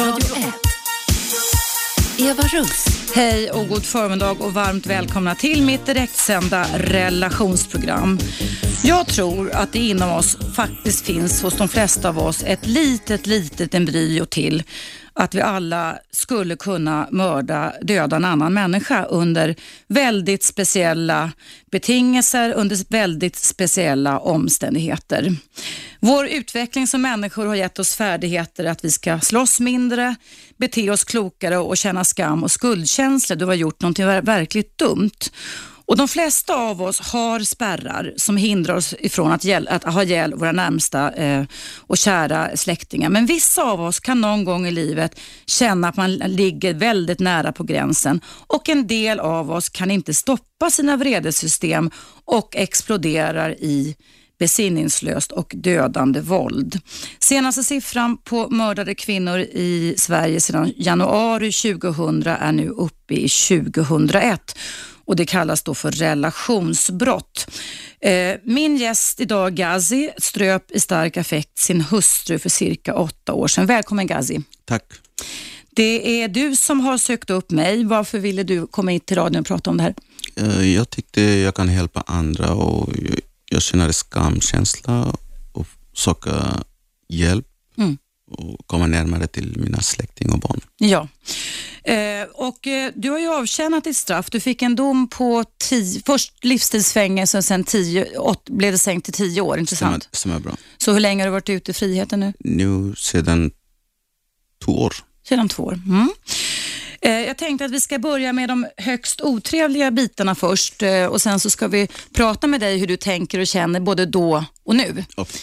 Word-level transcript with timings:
Radio 0.00 0.36
1. 0.36 0.54
Eva 2.18 2.42
Russ. 2.42 2.86
Hej 3.14 3.50
och 3.50 3.68
god 3.68 3.84
förmiddag 3.84 4.30
och 4.30 4.54
varmt 4.54 4.86
välkomna 4.86 5.34
till 5.34 5.62
mitt 5.62 5.86
direktsända 5.86 6.66
relationsprogram. 6.74 8.18
Jag 8.84 9.06
tror 9.06 9.50
att 9.50 9.72
det 9.72 9.78
inom 9.78 10.12
oss 10.12 10.36
faktiskt 10.54 11.06
finns 11.06 11.42
hos 11.42 11.54
de 11.54 11.68
flesta 11.68 12.08
av 12.08 12.18
oss 12.18 12.44
ett 12.46 12.66
litet, 12.66 13.26
litet 13.26 13.74
embryo 13.74 14.24
till 14.24 14.62
att 15.20 15.34
vi 15.34 15.40
alla 15.40 15.98
skulle 16.10 16.56
kunna 16.56 17.08
mörda, 17.10 17.72
döda 17.82 18.16
en 18.16 18.24
annan 18.24 18.54
människa 18.54 19.04
under 19.04 19.56
väldigt 19.86 20.42
speciella 20.42 21.32
betingelser, 21.70 22.52
under 22.52 22.90
väldigt 22.90 23.36
speciella 23.36 24.18
omständigheter. 24.18 25.36
Vår 26.00 26.26
utveckling 26.26 26.86
som 26.86 27.02
människor 27.02 27.46
har 27.46 27.54
gett 27.54 27.78
oss 27.78 27.94
färdigheter 27.94 28.64
att 28.64 28.84
vi 28.84 28.90
ska 28.90 29.20
slåss 29.20 29.60
mindre, 29.60 30.14
bete 30.56 30.90
oss 30.90 31.04
klokare 31.04 31.58
och 31.58 31.76
känna 31.76 32.04
skam 32.04 32.42
och 32.42 32.50
skuldkänslor 32.50 33.36
då 33.36 33.46
vi 33.46 33.50
har 33.50 33.56
gjort 33.56 33.80
någonting 33.80 34.06
verkligt 34.06 34.78
dumt. 34.78 35.10
Och 35.90 35.96
De 35.96 36.08
flesta 36.08 36.54
av 36.54 36.82
oss 36.82 37.00
har 37.00 37.40
spärrar 37.40 38.12
som 38.16 38.36
hindrar 38.36 38.74
oss 38.74 38.94
ifrån 38.98 39.32
att, 39.32 39.44
hjäl- 39.44 39.68
att 39.68 39.84
ha 39.84 40.02
ihjäl 40.02 40.34
våra 40.34 40.52
närmsta 40.52 41.12
eh, 41.12 41.44
och 41.76 41.98
kära 41.98 42.56
släktingar. 42.56 43.08
Men 43.08 43.26
vissa 43.26 43.62
av 43.62 43.80
oss 43.80 44.00
kan 44.00 44.20
någon 44.20 44.44
gång 44.44 44.66
i 44.66 44.70
livet 44.70 45.20
känna 45.46 45.88
att 45.88 45.96
man 45.96 46.14
ligger 46.14 46.74
väldigt 46.74 47.20
nära 47.20 47.52
på 47.52 47.64
gränsen 47.64 48.20
och 48.46 48.68
en 48.68 48.86
del 48.86 49.20
av 49.20 49.50
oss 49.50 49.68
kan 49.68 49.90
inte 49.90 50.14
stoppa 50.14 50.70
sina 50.70 50.96
vredesystem 50.96 51.90
och 52.24 52.56
exploderar 52.56 53.50
i 53.50 53.96
besinningslöst 54.38 55.32
och 55.32 55.52
dödande 55.56 56.20
våld. 56.20 56.80
Senaste 57.18 57.64
siffran 57.64 58.16
på 58.16 58.48
mördade 58.48 58.94
kvinnor 58.94 59.38
i 59.40 59.94
Sverige 59.98 60.40
sedan 60.40 60.72
januari 60.76 61.52
2000 61.52 62.22
är 62.26 62.52
nu 62.52 62.68
uppe 62.68 63.14
i 63.14 63.28
2001 63.28 64.56
och 65.10 65.16
det 65.16 65.26
kallas 65.26 65.62
då 65.62 65.74
för 65.74 65.90
relationsbrott. 65.90 67.50
Eh, 68.00 68.36
min 68.44 68.76
gäst 68.76 69.20
idag, 69.20 69.54
Gazi, 69.54 70.10
ströp 70.18 70.70
i 70.70 70.80
stark 70.80 71.16
affekt 71.16 71.58
sin 71.58 71.80
hustru 71.80 72.38
för 72.38 72.48
cirka 72.48 72.94
åtta 72.94 73.32
år 73.32 73.48
sedan. 73.48 73.66
Välkommen 73.66 74.06
Gazi. 74.06 74.40
Tack. 74.64 74.84
Det 75.70 76.22
är 76.22 76.28
du 76.28 76.56
som 76.56 76.80
har 76.80 76.98
sökt 76.98 77.30
upp 77.30 77.50
mig. 77.50 77.84
Varför 77.84 78.18
ville 78.18 78.42
du 78.42 78.66
komma 78.66 78.90
hit 78.90 79.06
till 79.06 79.16
radion 79.16 79.40
och 79.40 79.46
prata 79.46 79.70
om 79.70 79.76
det 79.76 79.82
här? 79.82 79.94
Eh, 80.36 80.74
Jag 80.74 80.90
tyckte 80.90 81.20
jag 81.22 81.54
kan 81.54 81.72
hjälpa 81.74 82.00
andra 82.06 82.50
och 82.54 82.92
jag- 82.96 83.20
jag 83.50 83.62
känner 83.62 83.92
skamkänsla 83.92 85.16
och 85.52 85.66
söka 85.96 86.62
hjälp 87.08 87.46
Mm. 87.78 87.98
Och 88.30 88.66
komma 88.66 88.86
närmare 88.86 89.26
till 89.26 89.56
mina 89.60 89.80
släktingar 89.80 90.34
och 90.34 90.40
barn. 90.40 90.60
Ja. 90.78 91.08
Eh, 91.84 92.22
och 92.34 92.66
eh, 92.66 92.92
du 92.96 93.10
har 93.10 93.18
ju 93.18 93.28
avtjänat 93.28 93.84
ditt 93.84 93.96
straff. 93.96 94.30
Du 94.30 94.40
fick 94.40 94.62
en 94.62 94.76
dom 94.76 95.08
på 95.08 95.44
tio, 95.58 96.02
först 96.06 96.44
livstidsfängelse 96.44 97.38
och 97.38 97.44
sen 97.44 97.64
tio, 97.64 98.18
åt, 98.18 98.48
blev 98.48 98.72
det 98.72 98.78
sänkt 98.78 99.04
till 99.04 99.14
tio 99.14 99.40
år. 99.40 99.46
Stämmer, 99.46 99.60
Intressant. 99.60 100.08
stämmer 100.12 100.38
bra. 100.38 100.56
Så 100.78 100.92
hur 100.92 101.00
länge 101.00 101.22
har 101.22 101.26
du 101.26 101.32
varit 101.32 101.48
ute 101.48 101.70
i 101.70 101.74
friheten 101.74 102.20
nu? 102.20 102.32
Nu 102.38 102.94
sedan 102.96 103.50
två 104.64 104.82
år. 104.82 104.94
Sedan 105.28 105.48
två 105.48 105.62
år. 105.62 105.72
Mm. 105.86 106.10
Eh, 107.02 107.10
Jag 107.20 107.38
tänkte 107.38 107.64
att 107.64 107.70
vi 107.70 107.80
ska 107.80 107.98
börja 107.98 108.32
med 108.32 108.48
de 108.48 108.66
högst 108.76 109.20
otrevliga 109.20 109.90
bitarna 109.90 110.34
först 110.34 110.82
eh, 110.82 111.04
och 111.06 111.22
sen 111.22 111.40
så 111.40 111.50
ska 111.50 111.68
vi 111.68 111.88
prata 112.12 112.46
med 112.46 112.60
dig 112.60 112.78
hur 112.78 112.86
du 112.86 112.96
tänker 112.96 113.38
och 113.38 113.46
känner 113.46 113.80
både 113.80 114.06
då 114.06 114.44
och 114.64 114.76
nu. 114.76 115.04
Okej. 115.16 115.40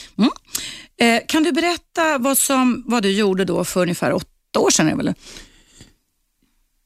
Eh, 0.99 1.21
Kan 1.27 1.43
du 1.43 1.51
berätta 1.51 2.17
vad, 2.17 2.37
som, 2.37 2.83
vad 2.87 3.03
du 3.03 3.11
gjorde 3.11 3.45
då 3.45 3.63
för 3.65 3.81
ungefär 3.81 4.13
åtta 4.13 4.59
år 4.59 4.69
sedan? 4.69 4.97
Väl? 4.97 5.13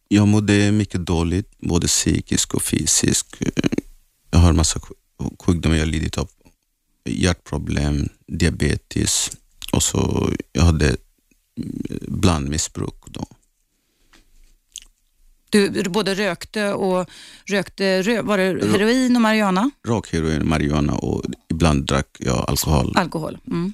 Jag 0.07 0.27
mådde 0.27 0.71
mycket 0.71 1.05
dåligt, 1.05 1.57
både 1.59 1.87
psykiskt 1.87 2.53
och 2.53 2.63
fysiskt. 2.63 3.35
Jag 4.31 4.39
har 4.39 4.53
massa 4.53 4.79
sj- 4.79 5.35
sjukdomar, 5.45 5.75
jag 5.77 5.87
lidit 5.87 6.17
av 6.17 6.29
hjärtproblem, 7.05 8.09
diabetes 8.27 9.31
och 9.71 9.83
så 9.83 10.29
jag 10.51 10.61
hade 10.63 10.85
mm, 10.87 10.97
blandmissbruk. 12.07 13.00
Du, 15.51 15.83
både 15.89 16.15
rökte 16.15 16.73
och 16.73 17.09
rökte, 17.45 18.01
rö, 18.01 18.21
var 18.21 18.37
det 18.37 18.43
heroin 18.43 19.15
och 19.15 19.21
marijuana? 19.21 19.71
Råkheroin, 19.87 20.49
marijuana 20.49 20.93
och 20.93 21.23
ibland 21.49 21.85
drack 21.85 22.07
jag 22.19 22.45
alkohol. 22.49 22.93
Alkohol. 22.97 23.37
Mm. 23.47 23.73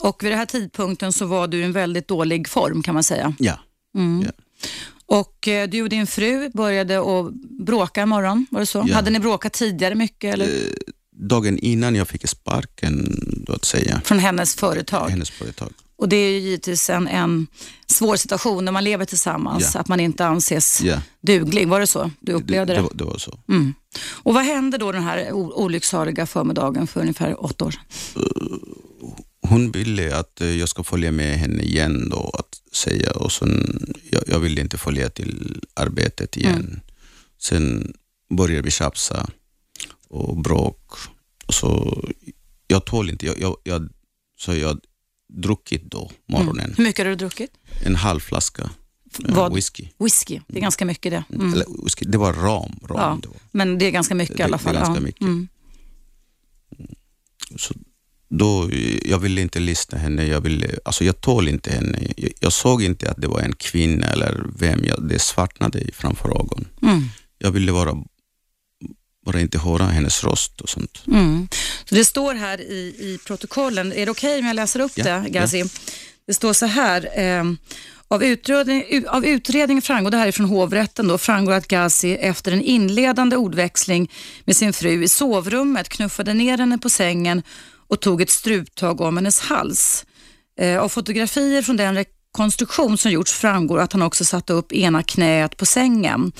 Och 0.00 0.24
vid 0.24 0.32
den 0.32 0.38
här 0.38 0.46
tidpunkten 0.46 1.12
så 1.12 1.26
var 1.26 1.48
du 1.48 1.58
i 1.58 1.62
en 1.62 1.72
väldigt 1.72 2.08
dålig 2.08 2.48
form 2.48 2.82
kan 2.82 2.94
man 2.94 3.04
säga. 3.04 3.34
Ja. 3.38 3.58
Mm. 3.94 4.22
Ja. 4.26 4.30
Och 5.06 5.48
eh, 5.48 5.68
du 5.68 5.82
och 5.82 5.88
din 5.88 6.06
fru 6.06 6.50
började 6.54 6.98
att 6.98 7.32
bråka 7.66 8.02
en 8.02 8.08
morgon, 8.08 8.46
var 8.50 8.60
det 8.60 8.66
så? 8.66 8.84
Ja. 8.88 8.94
Hade 8.94 9.10
ni 9.10 9.18
bråkat 9.18 9.52
tidigare 9.52 9.94
mycket 9.94 10.34
eller? 10.34 10.46
Eh, 10.46 10.50
Dagen 11.16 11.58
innan 11.58 11.94
jag 11.94 12.08
fick 12.08 12.28
sparken, 12.28 13.22
då 13.46 13.52
att 13.52 13.64
säga, 13.64 14.00
från 14.04 14.18
hennes 14.18 14.54
företag? 14.54 15.08
hennes 15.08 15.30
företag. 15.30 15.72
Och 16.02 16.08
det 16.08 16.16
är 16.16 16.30
ju 16.30 16.38
givetvis 16.38 16.90
en, 16.90 17.08
en 17.08 17.46
svår 17.86 18.16
situation 18.16 18.64
när 18.64 18.72
man 18.72 18.84
lever 18.84 19.04
tillsammans, 19.04 19.70
Ja. 19.74 19.80
att 19.80 19.88
man 19.88 20.00
inte 20.00 20.26
anses 20.26 20.80
Ja, 20.80 21.02
duglig. 21.20 21.68
Var 21.68 21.80
det 21.80 21.86
så 21.86 22.10
du 22.20 22.32
upplevde 22.32 22.72
det? 22.72 22.78
det, 22.78 22.82
var, 22.82 22.90
det 22.94 23.04
var 23.04 23.18
så. 23.18 23.38
Mm. 23.48 23.74
Och 24.10 24.34
vad 24.34 24.44
hände 24.44 24.78
då 24.78 24.92
den 24.92 25.02
här 25.02 25.32
olycksaliga 25.32 26.26
förmiddagen 26.26 26.86
för 26.86 27.00
ungefär 27.00 27.44
åtta 27.44 27.64
år 27.64 27.70
sedan? 27.70 27.82
Hon 29.48 29.70
ville 29.70 30.16
att 30.16 30.40
eh, 30.40 30.50
jag 30.50 30.68
ska 30.68 30.82
följa 30.84 31.12
med 31.12 31.38
henne 31.38 31.62
igen 31.62 32.08
då, 32.10 32.30
att 32.38 32.76
säga. 32.76 33.10
Och 33.10 33.32
sen, 33.32 33.78
jag, 34.10 34.22
jag 34.26 34.38
ville 34.40 34.60
inte 34.60 34.78
följa 34.78 35.10
till 35.10 35.60
arbetet 35.74 36.36
igen. 36.36 36.54
Mm. 36.54 36.80
Sen 37.38 37.92
började 38.36 38.62
vi 38.62 38.70
tjafsa 38.70 39.28
och 40.08 40.36
bråk. 40.36 40.90
Så, 41.48 41.98
jag 42.66 42.84
tål 42.84 43.10
inte, 43.10 43.26
jag, 43.26 43.38
jag, 43.40 43.56
jag, 43.64 43.88
så 44.38 44.54
jag 44.54 44.80
druckit 45.34 45.82
då, 45.84 46.10
morgonen, 46.28 46.74
Hur 46.76 46.84
mycket 46.84 46.98
har 47.04 47.10
du 47.10 47.16
druckit? 47.16 47.50
en 47.84 47.96
halv 47.96 48.20
flaska 48.20 48.62
eh, 48.62 49.34
Vad? 49.34 49.54
whisky. 49.54 49.88
Whisky, 49.98 50.40
det 50.46 50.56
är 50.58 50.60
ganska 50.62 50.84
mycket 50.84 51.12
det. 51.12 51.24
Mm. 51.34 51.52
Eller 51.52 51.66
whisky. 51.84 52.06
Det 52.08 52.18
var 52.18 52.32
ram. 52.32 52.72
ram 52.88 52.96
Ja. 52.98 53.18
det 53.22 53.28
var. 53.28 53.36
Men 53.50 53.78
det 53.78 53.86
är 53.86 53.90
ganska 53.90 54.14
mycket 54.14 54.40
i 54.40 54.42
alla 54.42 54.56
Det- 54.56 54.64
det 54.64 54.70
är 54.70 54.72
fall. 54.74 54.82
ganska 54.84 54.94
ja. 54.94 55.00
mycket. 55.06 55.20
Mm. 55.22 55.48
Så 57.56 57.74
då, 58.28 58.70
jag 59.04 59.18
ville 59.18 59.40
inte 59.40 59.60
lyssna 59.60 59.98
henne, 59.98 60.24
jag, 60.26 60.40
ville, 60.40 60.78
alltså 60.84 61.04
jag 61.04 61.20
tål 61.20 61.48
inte 61.48 61.70
henne. 61.72 61.98
Jag, 62.16 62.30
jag 62.40 62.52
såg 62.52 62.82
inte 62.82 63.10
att 63.10 63.16
det 63.20 63.28
var 63.28 63.40
en 63.40 63.52
kvinna 63.54 64.06
eller 64.06 64.46
vem, 64.56 64.84
jag, 64.84 65.08
det 65.08 65.18
svartnade 65.18 65.90
framför 65.92 66.28
ögonen. 66.40 66.68
Mm. 66.82 67.02
Jag 67.38 67.50
ville 67.50 67.72
bara, 67.72 68.04
bara 69.24 69.40
inte 69.40 69.58
höra 69.58 69.84
hennes 69.84 70.24
röst 70.24 70.60
och 70.60 70.68
sånt. 70.68 71.02
Mm. 71.06 71.48
Så 71.84 71.94
det 71.94 72.04
står 72.04 72.34
här 72.34 72.60
i, 72.60 72.94
i 72.98 73.18
protokollen, 73.26 73.92
är 73.92 74.06
det 74.06 74.10
okej 74.10 74.38
om 74.38 74.46
jag 74.46 74.56
läser 74.56 74.80
upp 74.80 74.92
Ja, 74.94 75.04
det, 75.04 75.28
Gazi? 75.28 75.64
Det 76.26 76.34
står 76.34 76.52
så 76.52 76.66
här, 76.66 77.08
eh, 77.20 77.44
av, 78.08 78.24
utredning, 78.24 79.08
av 79.08 79.26
utredningen 79.26 79.82
framgår, 79.82 80.10
det 80.10 80.16
här 80.16 80.26
är 80.26 80.32
från 80.32 80.46
hovrätten 80.46 81.08
då, 81.08 81.18
framgår 81.18 81.52
att 81.52 81.68
Gazi 81.68 82.14
efter 82.14 82.52
en 82.52 82.62
inledande 82.62 83.36
ordväxling 83.36 84.10
med 84.44 84.56
sin 84.56 84.72
fru 84.72 85.02
i 85.04 85.08
sovrummet 85.08 85.88
knuffade 85.88 86.34
ner 86.34 86.58
henne 86.58 86.78
på 86.78 86.88
sängen 86.88 87.42
och 87.88 88.00
tog 88.00 88.22
ett 88.22 88.30
struptag 88.30 89.00
om 89.00 89.16
hennes 89.16 89.40
hals. 89.40 90.04
Eh, 90.60 90.78
av 90.78 90.88
fotografier 90.88 91.62
från 91.62 91.76
den 91.76 91.94
rekonstruktion 91.94 92.98
som 92.98 93.10
gjorts 93.10 93.32
framgår 93.32 93.78
att 93.78 93.92
han 93.92 94.02
också 94.02 94.24
satte 94.24 94.52
upp 94.52 94.72
ena 94.72 95.02
knät 95.02 95.56
på 95.56 95.66
sängen. 95.66 96.32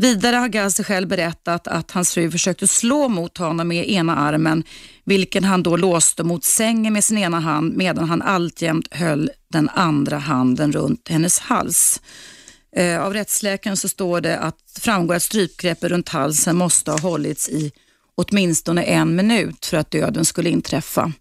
Vidare 0.00 0.36
har 0.36 0.48
Gazi 0.48 0.84
själv 0.84 1.08
berättat 1.08 1.68
att 1.68 1.90
hans 1.90 2.14
fru 2.14 2.30
försökte 2.30 2.66
slå 2.66 3.08
mot 3.08 3.38
honom 3.38 3.68
med 3.68 3.90
ena 3.90 4.16
armen, 4.16 4.64
vilken 5.04 5.44
han 5.44 5.62
då 5.62 5.76
låste 5.76 6.24
mot 6.24 6.44
sängen 6.44 6.92
med 6.92 7.04
sin 7.04 7.18
ena 7.18 7.40
hand 7.40 7.76
medan 7.76 8.08
han 8.08 8.22
alltjämt 8.22 8.94
höll 8.94 9.30
den 9.52 9.68
andra 9.68 10.18
handen 10.18 10.72
runt 10.72 11.08
hennes 11.08 11.38
hals. 11.38 12.00
Eh, 12.76 13.02
av 13.02 13.12
rättsläkaren 13.12 13.76
så 13.76 13.88
står 13.88 14.20
det 14.20 14.38
att 14.38 14.56
framgår 14.80 15.14
att 15.14 15.22
strypgreppet 15.22 15.90
runt 15.90 16.08
halsen 16.08 16.56
måste 16.56 16.90
ha 16.90 16.98
hållits 16.98 17.48
i 17.48 17.72
åtminstone 18.14 18.82
en 18.82 19.16
minut 19.16 19.66
för 19.66 19.76
att 19.76 19.90
döden 19.90 20.24
skulle 20.24 20.50
inträffa. 20.50 21.12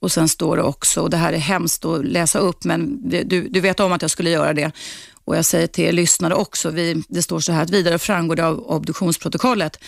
Och 0.00 0.12
sen 0.12 0.28
står 0.28 0.56
det 0.56 0.62
också, 0.62 1.00
och 1.00 1.10
det 1.10 1.16
här 1.16 1.32
är 1.32 1.38
hemskt 1.38 1.84
att 1.84 2.04
läsa 2.04 2.38
upp, 2.38 2.64
men 2.64 3.08
du, 3.08 3.48
du 3.48 3.60
vet 3.60 3.80
om 3.80 3.92
att 3.92 4.02
jag 4.02 4.10
skulle 4.10 4.30
göra 4.30 4.52
det. 4.54 4.72
Och 5.28 5.36
jag 5.36 5.44
säger 5.44 5.66
till 5.66 5.84
er 5.84 5.92
lyssnare 5.92 6.34
också, 6.34 6.70
vi, 6.70 7.02
det 7.08 7.22
står 7.22 7.40
så 7.40 7.52
här 7.52 7.62
att 7.62 7.70
vidare 7.70 7.98
framgår 7.98 8.36
det 8.36 8.46
av 8.46 8.58
obduktionsprotokollet 8.58 9.78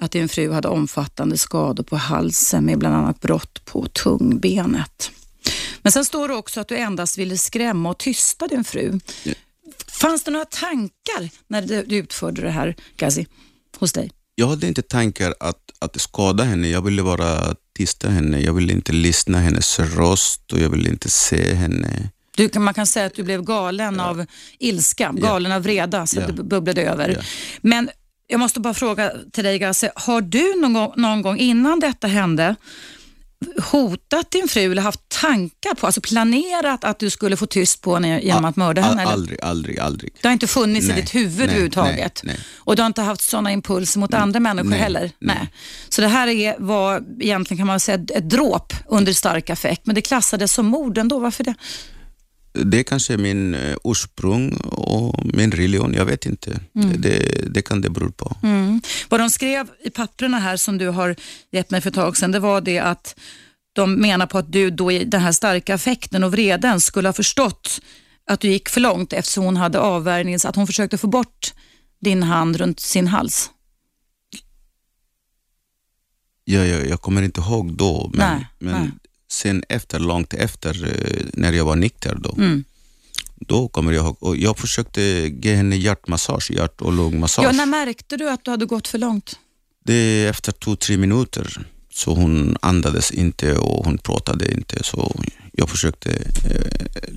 att 0.00 0.10
din 0.10 0.28
fru 0.28 0.52
hade 0.52 0.68
omfattande 0.68 1.38
skador 1.38 1.84
på 1.84 1.96
halsen 1.96 2.64
med 2.64 2.78
bland 2.78 2.96
annat 2.96 3.20
brott 3.20 3.64
på 3.64 3.86
tungbenet. 3.86 5.10
Men 5.82 5.92
sen 5.92 6.04
står 6.04 6.28
det 6.28 6.34
också 6.34 6.60
att 6.60 6.68
du 6.68 6.76
endast 6.76 7.18
ville 7.18 7.38
skrämma 7.38 7.90
och 7.90 7.98
tysta 7.98 8.48
din 8.48 8.64
fru. 8.64 9.00
Fanns 9.86 10.24
det 10.24 10.30
några 10.30 10.44
tankar 10.44 11.30
när 11.48 11.62
du 11.62 11.82
du 11.82 11.96
utförde 11.96 12.42
det 12.42 12.50
här, 12.50 12.76
Gazi, 12.96 13.26
hos 13.78 13.92
dig? 13.92 14.10
Jag 14.34 14.46
hade 14.46 14.66
inte 14.66 14.82
tankar 14.82 15.34
att, 15.40 15.70
att 15.78 16.00
skada 16.00 16.44
henne, 16.44 16.68
jag 16.68 16.82
ville 16.82 17.02
bara 17.02 17.54
tysta 17.76 18.08
henne. 18.08 18.40
Jag 18.40 18.52
ville 18.52 18.72
inte 18.72 18.92
lyssna 18.92 19.38
hennes 19.38 19.78
röst 19.78 20.52
och 20.52 20.58
jag 20.58 20.70
ville 20.70 20.88
inte 20.88 21.10
se 21.10 21.54
henne. 21.54 22.10
Du 22.48 22.58
man 22.58 22.74
kan 22.74 22.86
säga 22.86 23.06
att 23.06 23.14
du 23.14 23.22
blev 23.22 23.42
galen 23.42 24.00
av 24.00 24.26
ilska, 24.58 25.12
galen 25.14 25.52
av 25.52 25.62
vreda, 25.62 26.06
så 26.06 26.20
att 26.20 26.28
Ja. 26.28 26.34
det 26.34 26.42
bubblade 26.42 26.82
över. 26.82 27.08
Ja. 27.08 27.22
Men 27.60 27.90
jag 28.26 28.40
måste 28.40 28.60
bara 28.60 28.74
fråga 28.74 29.12
till 29.32 29.44
dig 29.44 29.58
Gasse, 29.58 29.92
har 29.96 30.20
du 30.20 30.60
någon 30.60 30.72
gång, 30.72 30.92
någon 30.96 31.22
gång 31.22 31.38
innan 31.38 31.80
detta 31.80 32.06
hände 32.06 32.56
hotat 33.70 34.30
din 34.30 34.48
fru 34.48 34.72
eller 34.72 34.82
haft 34.82 35.08
tankar 35.08 35.74
på, 35.74 35.86
alltså 35.86 36.00
planerat 36.00 36.84
att 36.84 36.98
du 36.98 37.10
skulle 37.10 37.36
få 37.36 37.46
tyst 37.46 37.82
på 37.82 37.94
henne 37.94 38.20
genom 38.20 38.44
att 38.44 38.56
mörda 38.56 38.82
henne? 38.82 39.02
Eller? 39.02 39.12
aldrig, 39.12 39.40
aldrig, 39.42 39.78
aldrig. 39.78 40.14
Det 40.22 40.28
har 40.28 40.32
inte 40.32 40.46
funnits 40.46 40.88
Nej, 40.88 40.98
i 40.98 41.00
ditt 41.00 41.14
huvud 41.14 41.36
nej, 41.38 41.44
överhuvudtaget. 41.46 42.20
nej, 42.24 42.34
nej. 42.36 42.44
Och 42.56 42.76
du 42.76 42.82
har 42.82 42.86
inte 42.86 43.02
haft 43.02 43.20
sådana 43.20 43.52
impulser 43.52 44.00
mot 44.00 44.14
andra 44.14 44.40
människor 44.40 44.68
nej, 44.70 44.78
heller? 44.78 45.10
nej. 45.18 45.52
Så 45.88 46.00
det 46.00 46.08
här 46.08 46.28
är, 46.28 46.54
var 46.58 47.02
egentligen 47.20 47.58
kan 47.58 47.66
man 47.66 47.80
säga 47.80 47.94
ett- 47.98 48.10
ett 48.10 48.30
dråp 48.30 48.72
under 48.88 49.12
stark 49.12 49.50
affekt, 49.50 49.86
men 49.86 49.94
det 49.94 50.00
klassades 50.02 50.52
som 50.52 50.66
mord 50.66 50.98
ändå. 50.98 51.18
Varför 51.18 51.44
det? 51.44 51.54
Det 52.52 52.78
är 52.78 52.82
kanske 52.82 53.16
min 53.16 53.54
eh, 53.54 53.76
ursprung 53.84 54.52
och 54.56 55.26
min 55.34 55.52
religion, 55.52 55.94
jag 55.94 56.04
vet 56.04 56.26
inte. 56.26 56.60
Det, 56.72 57.44
det 57.54 57.62
kan 57.62 57.80
det 57.80 57.90
bero 57.90 58.12
på. 58.12 58.36
Mm. 58.42 58.80
Vad 59.08 59.20
de 59.20 59.30
skrev 59.30 59.68
i 59.84 59.90
papperna 59.90 60.38
här 60.38 60.56
som 60.56 60.78
du 60.78 60.88
har 60.88 61.16
gett 61.52 61.70
mig 61.70 61.80
för 61.80 61.88
ett 61.88 61.94
tag 61.94 62.16
sedan, 62.16 62.32
det 62.32 62.38
var 62.40 62.60
det 62.60 62.78
att 62.78 63.14
de 63.72 63.94
menar 63.94 64.26
på 64.26 64.38
att 64.38 64.52
du 64.52 64.70
då 64.70 64.92
i 64.92 65.04
den 65.04 65.20
här 65.20 65.32
starka 65.32 65.74
affekten 65.74 66.24
och 66.24 66.32
vreden 66.32 66.80
skulle 66.80 67.08
ha 67.08 67.12
förstått 67.12 67.80
att 68.26 68.40
du 68.40 68.48
gick 68.48 68.68
för 68.68 68.80
långt 68.80 69.12
eftersom 69.12 69.44
hon 69.44 69.56
hade 69.56 69.78
avvärjnings, 69.78 70.44
att 70.44 70.56
hon 70.56 70.66
försökte 70.66 70.98
få 70.98 71.06
bort 71.06 71.52
din 72.00 72.22
hand 72.22 72.56
runt 72.56 72.80
sin 72.80 73.06
hals. 73.06 73.50
Jag, 76.44 76.66
jag, 76.66 76.88
jag 76.88 77.00
kommer 77.00 77.22
inte 77.22 77.40
ihåg 77.40 77.72
då, 77.76 78.10
men, 78.14 78.36
Nej, 78.36 78.46
men 78.58 78.82
nej. 78.82 78.90
Sen 79.32 79.64
efter, 79.68 79.98
långt 79.98 80.34
efter, 80.34 80.84
eh, 80.84 81.24
när 81.32 81.52
jag 81.52 81.64
var 81.64 81.76
nykter 81.76 82.18
då, 82.22 82.34
Mm. 82.38 82.64
då 83.36 83.68
kommer 83.68 83.92
jag 83.92 84.04
ihåg. 84.04 84.16
Och 84.20 84.36
jag 84.36 84.58
försökte 84.58 85.02
ge 85.42 85.54
henne 85.54 85.76
hjärtmassage, 85.76 86.50
hjärt 86.50 86.80
och 86.80 86.92
lungmassage. 86.92 87.44
Ja, 87.46 87.52
när 87.52 87.66
märkte 87.66 88.16
du 88.16 88.30
att 88.30 88.44
du 88.44 88.50
hade 88.50 88.66
gått 88.66 88.88
för 88.88 88.98
långt? 88.98 89.38
Det 89.84 89.94
är 89.94 90.30
efter 90.30 90.52
två, 90.52 90.76
tre 90.76 90.96
minuter, 90.96 91.66
så 91.92 92.14
hon 92.14 92.56
andades 92.62 93.10
inte 93.10 93.54
och 93.58 93.84
hon 93.84 93.98
pratade 93.98 94.52
inte. 94.52 94.82
Så 94.84 95.20
jag 95.52 95.68
försökte 95.70 96.10
eh, 96.10 97.12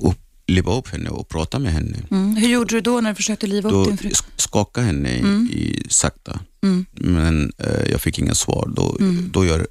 upp, 0.00 0.18
liva 0.46 0.74
upp 0.78 0.88
henne 0.88 1.10
och 1.10 1.28
prata 1.28 1.58
med 1.58 1.72
henne. 1.72 1.96
Mm. 2.10 2.36
Hur 2.36 2.48
gjorde 2.48 2.74
du 2.74 2.80
då 2.80 3.00
när 3.00 3.10
du 3.10 3.14
försökte 3.16 3.46
liva 3.46 3.68
upp 3.68 3.72
Då 3.74 3.84
din 3.84 3.98
fru? 3.98 4.08
sk- 4.08 4.24
skakade 4.36 4.86
henne 4.86 5.10
i, 5.12 5.18
i 5.52 5.86
sakta, 5.90 6.40
Mm. 6.62 6.86
men 6.92 7.52
eh, 7.58 7.90
jag 7.90 8.00
fick 8.00 8.18
inga 8.18 8.34
svar. 8.34 8.72
Då, 8.76 8.96
då 9.32 9.44
jag, 9.46 9.66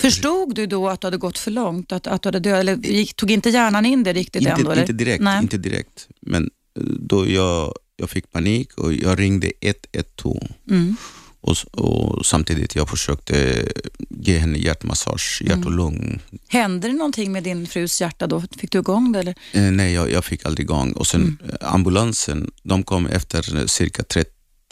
Förstod 0.00 0.54
du 0.54 0.66
då 0.66 0.88
att 0.88 1.00
du 1.00 1.06
hade 1.06 1.16
gått 1.16 1.38
för 1.38 1.50
långt? 1.50 1.92
Att, 1.92 2.06
att 2.06 2.22
du 2.22 2.26
hade 2.26 2.38
död, 2.40 2.60
eller 2.60 2.76
gick, 2.76 3.14
tog 3.14 3.30
inte 3.30 3.50
hjärnan 3.50 3.86
in 3.86 4.02
det 4.02 4.12
riktigt 4.12 4.42
inte, 4.42 4.52
ändå? 4.52 4.70
Eller? 4.70 4.82
inte, 4.82 4.92
direkt, 4.92 5.22
Nej. 5.24 5.42
inte 5.42 5.58
direkt, 5.58 6.08
men 6.20 6.42
eh, 6.78 6.82
då 6.84 7.28
jag, 7.30 7.74
jag 7.96 8.10
fick 8.10 8.30
panik 8.32 8.78
och 8.78 8.92
jag 8.94 9.18
ringde 9.20 9.52
112 9.60 10.38
Mm. 10.70 10.96
och, 11.40 11.56
och 11.72 12.26
samtidigt 12.26 12.74
jag 12.76 12.88
försökte 12.88 13.66
ge 14.10 14.38
henne 14.38 14.58
hjärtmassage, 14.58 15.42
hjärt 15.44 15.52
Mm. 15.52 15.66
och 15.66 15.72
lung. 15.72 16.20
Hände 16.48 16.88
det 16.88 16.94
någonting 16.94 17.32
med 17.32 17.42
din 17.42 17.66
frus 17.66 18.00
hjärta 18.00 18.26
då? 18.26 18.42
Fick 18.58 18.70
du 18.72 18.78
igång 18.78 19.12
det? 19.12 19.18
Eller? 19.20 19.34
Eh, 19.52 19.62
nej, 19.62 19.92
jag, 19.94 20.10
jag 20.10 20.24
fick 20.24 20.46
aldrig 20.46 20.64
igång. 20.64 20.92
Och 20.92 21.06
sen 21.06 21.20
Mm. 21.22 21.38
eh, 21.60 21.74
ambulansen, 21.74 22.50
de 22.62 22.82
kom 22.82 23.06
efter 23.06 23.66
cirka 23.66 24.02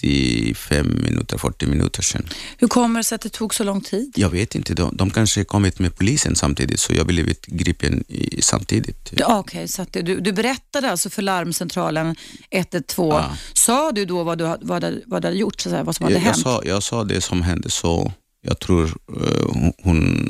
35 0.00 1.02
minuter, 1.02 1.38
40 1.38 1.66
minuter 1.66 2.02
sen. 2.02 2.28
Hur 2.58 2.68
kommer 2.68 3.00
det 3.00 3.04
sig 3.04 3.16
att 3.16 3.22
det 3.22 3.28
tog 3.28 3.54
så 3.54 3.64
lång 3.64 3.80
tid? 3.80 4.12
Jag 4.16 4.30
vet 4.30 4.54
inte, 4.54 4.74
de, 4.74 4.96
de 4.96 5.10
kanske 5.10 5.44
kommit 5.44 5.78
med 5.78 5.96
polisen 5.96 6.36
samtidigt 6.36 6.80
så 6.80 6.94
jag 6.94 7.06
blivit 7.06 7.46
gripen 7.46 8.04
i, 8.08 8.42
samtidigt. 8.42 9.12
Okej, 9.26 9.68
så 9.68 9.82
att 9.82 9.92
du, 9.92 10.20
du 10.20 10.32
berättade 10.32 10.90
alltså 10.90 11.10
för 11.10 11.22
larmcentralen 11.22 12.16
112. 12.50 13.14
Ja. 13.14 13.36
Sa 13.54 13.92
du 13.92 14.04
då 14.04 14.24
vad 14.24 14.38
du, 14.38 14.44
vad 14.44 14.84
vad 15.06 15.22
du 15.22 15.28
hade 15.28 15.38
gjort, 15.38 15.60
så 15.60 15.70
säga, 15.70 15.82
vad 15.82 15.96
som 15.96 16.04
hade 16.04 16.14
Jag, 16.14 16.20
jag, 16.20 16.26
hänt? 16.26 16.42
sa, 16.42 16.62
jag 16.64 16.82
sa 16.82 17.04
det 17.04 17.20
som 17.20 17.42
hände 17.42 17.70
så, 17.70 18.12
jag 18.42 18.58
tror 18.58 18.84
eh, 18.86 19.46
hon, 19.52 19.72
hon 19.82 20.26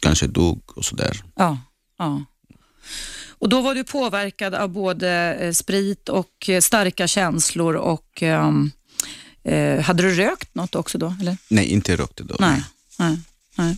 kanske 0.00 0.26
dog 0.26 0.62
och 0.76 0.84
sådär. 0.84 1.22
Ja, 1.36 1.58
ja. 1.98 2.24
Och 3.38 3.48
då 3.48 3.60
var 3.60 3.74
du 3.74 3.84
påverkad 3.84 4.54
av 4.54 4.68
både 4.68 5.34
eh, 5.34 5.52
sprit 5.52 6.08
och 6.08 6.48
eh, 6.48 6.60
starka 6.60 7.06
känslor 7.08 7.74
och 7.74 8.22
ehm, 8.22 8.70
eh, 9.46 9.80
hade 9.80 10.02
du 10.02 10.14
rökt 10.14 10.54
något 10.54 10.74
också 10.74 10.98
då? 10.98 11.14
Eller? 11.20 11.36
Nej, 11.48 11.66
inte 11.66 11.96
rökte 11.96 12.24
då. 12.24 12.36
Nej, 12.38 12.62
nej, 12.98 13.18
nej. 13.54 13.76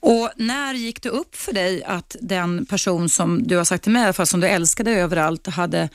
Och 0.00 0.30
när 0.36 0.74
gick 0.74 1.02
det 1.02 1.08
upp 1.08 1.36
för 1.36 1.52
dig 1.52 1.84
att 1.84 2.16
den 2.20 2.66
person 2.66 3.08
som 3.08 3.42
du 3.42 3.56
har 3.56 3.64
sagt 3.64 3.84
till 3.84 3.92
mig 3.92 4.02
i 4.02 4.04
alla 4.04 4.12
fall, 4.12 4.26
som 4.26 4.40
du 4.40 4.46
älskade 4.46 4.90
överallt, 4.90 5.46
hade 5.46 5.88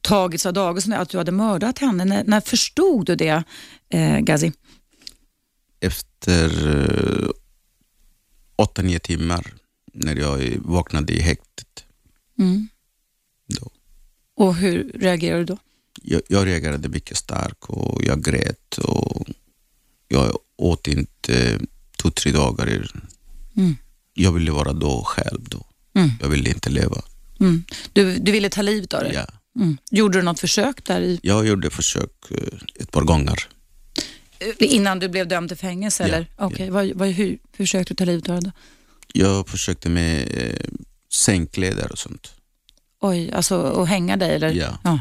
tagits 0.00 0.46
av 0.46 0.52
dagen, 0.52 0.92
att 0.92 1.08
du 1.08 1.18
hade 1.18 1.32
mördat 1.32 1.78
henne? 1.78 2.04
När, 2.04 2.24
när 2.24 2.40
förstod 2.40 3.06
du 3.06 3.16
det, 3.16 3.42
eh, 3.88 4.18
Gazi? 4.18 4.52
Efter 5.80 6.68
eh, 6.68 7.28
åtta, 8.56 8.82
nio 8.82 8.98
timmar 8.98 9.54
när 9.92 10.16
jag 10.16 10.58
vaknade 10.58 11.12
i 11.12 11.20
häktet. 11.20 11.84
Mm. 12.38 12.68
Då. 13.46 13.70
Och 14.36 14.54
hur 14.54 14.92
reagerade 14.94 15.40
du 15.40 15.44
då? 15.44 15.58
Jag, 16.08 16.22
jag 16.28 16.46
reagerade 16.46 16.88
mycket 16.88 17.16
starkt 17.16 17.64
och 17.64 18.04
jag 18.04 18.24
grät 18.24 18.78
och 18.78 19.26
jag 20.08 20.38
åt 20.56 20.88
inte 20.88 21.58
två, 21.98 22.10
tre 22.10 22.32
dagar. 22.32 22.90
Mm. 23.56 23.76
Jag 24.14 24.32
ville 24.32 24.50
vara 24.50 24.72
då 24.72 25.02
själv 25.04 25.40
då. 25.48 25.66
Mm. 25.94 26.10
Jag 26.20 26.28
ville 26.28 26.48
inte 26.50 26.70
leva. 26.70 27.02
Mm. 27.40 27.64
Du, 27.92 28.16
du 28.18 28.32
ville 28.32 28.48
ta 28.48 28.62
livet 28.62 28.94
av 28.94 29.00
dig? 29.00 29.12
Ja. 29.14 29.26
Mm. 29.62 29.76
Gjorde 29.90 30.18
du 30.18 30.22
något 30.22 30.40
försök 30.40 30.84
där 30.84 31.00
i, 31.00 31.20
Jag 31.22 31.46
gjorde 31.46 31.70
försök 31.70 32.30
eh, 32.30 32.82
ett 32.82 32.90
par 32.90 33.02
gånger. 33.02 33.48
innan 34.58 34.98
du 34.98 35.08
blev 35.08 35.28
dömd 35.28 35.48
till 35.48 35.58
fängelse? 35.58 36.02
Ja, 36.02 36.08
eller? 36.08 36.26
Okej, 36.38 36.70
vad, 36.70 36.90
vad, 36.94 37.08
hur, 37.08 37.26
hur 37.26 37.38
försökte 37.66 37.94
du 37.94 37.96
ta 37.96 38.04
livet 38.04 38.28
av 38.28 38.42
dig? 38.42 38.52
Jag 39.12 39.48
försökte 39.48 39.88
med 39.88 40.28
eh, 40.38 40.66
sängkläder 41.12 41.92
och 41.92 41.98
sånt. 41.98 42.32
Oj, 43.00 43.32
alltså 43.32 43.62
att 43.62 43.88
hänga 43.88 44.16
dig? 44.16 44.34
Eller? 44.34 44.52
Ja. 44.84 45.00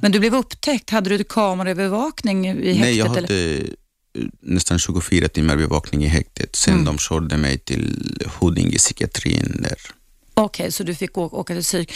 Men 0.00 0.12
du 0.12 0.18
blev 0.18 0.34
upptäckt. 0.34 0.90
Hade 0.90 1.18
du 1.18 1.24
kameraövervakning 1.24 2.46
i 2.46 2.50
häktet? 2.50 2.80
Nej, 2.80 2.98
jag 2.98 3.06
eller? 3.06 3.20
hade 3.20 3.54
eh, 3.58 3.64
nästan 4.40 4.78
24 4.78 5.28
timmar 5.28 5.56
bevakning 5.56 6.04
i 6.04 6.08
häktet. 6.08 6.56
Sen 6.56 6.74
Mm. 6.74 6.84
de 6.84 6.98
körde 6.98 7.36
mig 7.36 7.58
till 7.58 8.22
Huddinge 8.40 8.76
psykiatrin 8.78 9.56
där. 9.62 9.76
Okej, 10.34 10.72
så 10.72 10.82
du 10.82 10.94
fick 10.94 11.18
åka, 11.18 11.54
till 11.54 11.62
psyk. 11.62 11.92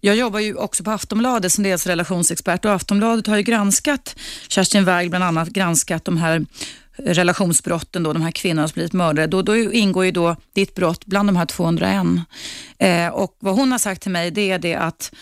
Jag 0.00 0.16
jobbar 0.16 0.40
ju 0.40 0.54
också 0.54 0.84
på 0.84 0.90
Aftonbladet 0.90 1.52
som 1.52 1.64
dels 1.64 1.86
relationsexpert 1.86 2.64
och 2.64 2.72
Aftonbladet 2.72 3.26
har 3.26 3.36
ju 3.36 3.42
granskat, 3.42 4.16
Kerstin 4.48 4.84
Weigl 4.84 5.10
bland 5.10 5.24
annat, 5.24 5.48
granskat 5.48 6.04
de 6.04 6.16
här 6.16 6.46
relationsbrotten, 6.96 8.02
då, 8.02 8.12
de 8.12 8.22
här 8.22 8.30
kvinnorna 8.30 8.68
som 8.68 8.74
blivit 8.74 8.92
mördare. 8.92 9.26
Då, 9.26 9.42
då 9.42 9.56
ingår 9.56 10.04
ju 10.04 10.10
då 10.10 10.36
ditt 10.54 10.74
brott 10.74 11.04
bland 11.06 11.28
de 11.28 11.36
här 11.36 11.46
201. 11.46 12.06
Eh, 12.78 13.08
och 13.08 13.36
vad 13.40 13.54
hon 13.54 13.72
har 13.72 13.78
sagt 13.78 14.02
till 14.02 14.10
mig 14.10 14.30
det 14.30 14.50
är 14.50 14.58
det 14.58 14.74
att 14.74 15.12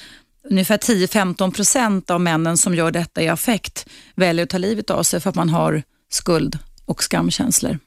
ungefär 0.51 0.79
10-15 0.79 1.51
procent 1.51 2.11
av 2.11 2.21
männen 2.21 2.57
som 2.57 2.75
gör 2.75 2.91
detta 2.91 3.23
i 3.23 3.29
affekt 3.29 3.87
väljer 4.15 4.43
att 4.45 4.51
ta 4.51 4.59
livet 4.59 4.91
av 4.91 5.03
sig 5.03 5.21
för 5.21 5.31
att 5.31 5.37
man 5.37 5.49
har 5.49 5.83
skuld 6.11 6.59
och 6.85 7.03
skamkänslor. 7.03 7.79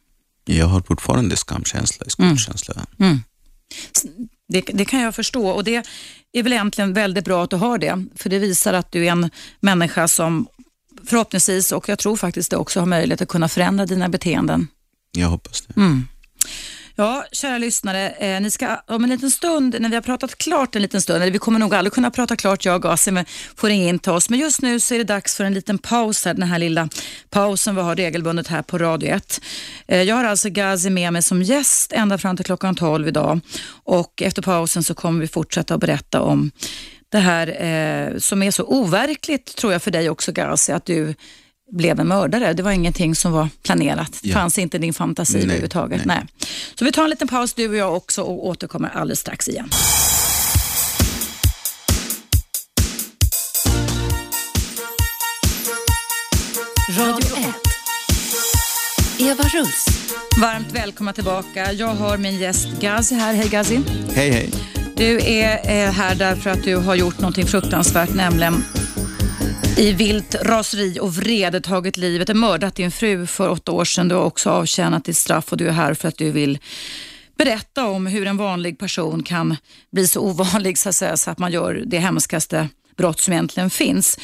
Jag 0.45 0.65
har 0.65 0.81
fortfarande 0.81 1.35
skamkänsla, 1.37 2.05
skuldkänsla. 2.09 2.73
Det, 4.47 4.61
det 4.61 4.85
kan 4.85 4.99
jag 4.99 5.15
förstå 5.15 5.47
och 5.47 5.63
det 5.63 5.85
är 6.33 6.43
väl 6.43 6.53
egentligen 6.53 6.93
väldigt 6.93 7.25
bra 7.25 7.43
att 7.43 7.49
du 7.49 7.55
har 7.55 7.77
det, 7.77 8.05
för 8.15 8.29
det 8.29 8.39
visar 8.39 8.73
att 8.73 8.91
du 8.91 9.05
är 9.05 9.11
en 9.11 9.29
människa 9.59 10.07
som 10.07 10.47
förhoppningsvis, 11.05 11.71
och 11.71 11.89
jag 11.89 11.99
tror 11.99 12.15
faktiskt 12.15 12.51
det 12.51 12.57
också, 12.57 12.79
har 12.79 12.87
möjlighet 12.87 13.21
att 13.21 13.27
kunna 13.27 13.49
förändra 13.49 13.85
dina 13.85 14.09
beteenden. 14.09 14.67
Jag 15.11 15.27
hoppas 15.27 15.61
det. 15.61 15.73
Mm. 15.77 16.07
Ja, 16.95 17.25
kära 17.31 17.57
lyssnare, 17.57 18.09
eh, 18.09 18.41
ni 18.41 18.51
ska 18.51 18.81
om 18.87 19.03
en 19.03 19.09
liten 19.09 19.31
stund, 19.31 19.75
när 19.79 19.89
vi 19.89 19.95
har 19.95 20.01
pratat 20.01 20.37
klart 20.37 20.75
en 20.75 20.81
liten 20.81 21.01
stund, 21.01 21.21
eller 21.23 21.31
vi 21.31 21.39
kommer 21.39 21.59
nog 21.59 21.75
aldrig 21.75 21.93
kunna 21.93 22.11
prata 22.11 22.35
klart 22.35 22.65
jag 22.65 22.75
och 22.75 22.81
Gassi, 22.81 23.11
men 23.11 23.25
eh, 23.25 23.29
får 23.55 23.67
ringa 23.67 23.89
in 23.89 23.99
till 23.99 24.11
oss. 24.11 24.29
Men 24.29 24.39
just 24.39 24.61
nu 24.61 24.79
så 24.79 24.93
är 24.93 24.97
det 24.97 25.03
dags 25.03 25.35
för 25.35 25.43
en 25.43 25.53
liten 25.53 25.77
paus 25.77 26.25
här, 26.25 26.33
den 26.33 26.47
här 26.47 26.59
lilla 26.59 26.89
pausen 27.29 27.75
vi 27.75 27.81
har 27.81 27.95
regelbundet 27.95 28.47
här 28.47 28.61
på 28.61 28.77
Radio 28.77 29.09
1. 29.09 29.41
Eh, 29.87 30.01
jag 30.01 30.15
har 30.15 30.23
alltså 30.23 30.49
Gazi 30.49 30.89
med 30.89 31.13
mig 31.13 31.21
som 31.21 31.41
gäst 31.41 31.91
ända 31.91 32.17
fram 32.17 32.35
till 32.35 32.45
klockan 32.45 32.75
12 32.75 33.07
idag 33.07 33.39
och 33.83 34.21
efter 34.21 34.41
pausen 34.41 34.83
så 34.83 34.93
kommer 34.93 35.21
vi 35.21 35.27
fortsätta 35.27 35.73
att 35.73 35.79
berätta 35.79 36.21
om 36.21 36.51
det 37.09 37.19
här 37.19 37.47
eh, 37.47 38.17
som 38.17 38.43
är 38.43 38.51
så 38.51 38.63
overkligt, 38.63 39.55
tror 39.55 39.73
jag 39.73 39.81
för 39.81 39.91
dig 39.91 40.09
också 40.09 40.31
Gazi, 40.31 40.71
att 40.71 40.85
du 40.85 41.15
blev 41.71 41.99
en 41.99 42.07
mördare. 42.07 42.53
Det 42.53 42.63
var 42.63 42.71
ingenting 42.71 43.15
som 43.15 43.31
var 43.31 43.49
planerat. 43.63 44.19
Det 44.21 44.29
Ja. 44.29 44.33
fanns 44.33 44.57
inte 44.57 44.77
i 44.77 44.79
din 44.79 44.93
fantasi 44.93 45.33
Nej, 45.33 45.43
överhuvudtaget. 45.43 46.05
nej. 46.05 46.17
Nej. 46.17 46.47
Så 46.75 46.85
vi 46.85 46.91
tar 46.91 47.03
en 47.03 47.09
liten 47.09 47.27
paus 47.27 47.53
du 47.53 47.69
och 47.69 47.75
jag 47.75 47.95
också 47.95 48.21
och 48.21 48.47
återkommer 48.47 48.89
alldeles 48.89 49.19
strax 49.19 49.47
igen. 49.47 49.69
Radio 56.89 57.37
1. 57.37 57.53
Eva 59.19 59.43
Russ. 59.43 59.85
Varmt 60.41 60.71
välkomna 60.71 61.13
tillbaka. 61.13 61.71
Jag 61.73 61.87
har 61.87 62.17
min 62.17 62.37
gäst 62.39 62.67
Gazi 62.81 63.15
här. 63.15 63.33
Hej 63.33 63.47
Gazi. 63.49 63.79
Hej, 64.15 64.29
hej. 64.31 64.49
Du 64.95 65.19
är 65.25 65.91
här 65.91 66.15
därför 66.15 66.49
att 66.49 66.63
du 66.63 66.75
har 66.75 66.95
gjort 66.95 67.19
någonting 67.19 67.45
fruktansvärt, 67.47 68.13
nämligen 68.13 68.65
i 69.77 69.93
vilt 69.93 70.35
raseri 70.35 70.99
och 71.01 71.15
vrede 71.15 71.61
tagit 71.61 71.97
livet, 71.97 72.29
och 72.29 72.35
mördat 72.35 72.75
din 72.75 72.91
fru 72.91 73.27
för 73.27 73.49
åtta 73.49 73.71
år 73.71 73.85
sedan. 73.85 74.07
Du 74.07 74.15
har 74.15 74.23
också 74.23 74.49
avtjänat 74.49 75.05
ditt 75.05 75.17
straff 75.17 75.51
och 75.51 75.57
du 75.57 75.67
är 75.67 75.71
här 75.71 75.93
för 75.93 76.07
att 76.07 76.17
du 76.17 76.31
vill 76.31 76.59
berätta 77.37 77.85
om 77.87 78.07
hur 78.07 78.27
en 78.27 78.37
vanlig 78.37 78.79
person 78.79 79.23
kan 79.23 79.55
bli 79.91 80.07
så 80.07 80.21
ovanlig 80.21 80.77
så 80.77 80.89
att, 80.89 80.95
säga, 80.95 81.17
så 81.17 81.31
att 81.31 81.37
man 81.37 81.51
gör 81.51 81.83
det 81.85 81.99
hemskaste 81.99 82.69
brott 82.97 83.19
som 83.19 83.33
egentligen 83.33 83.69
finns. 83.69 84.19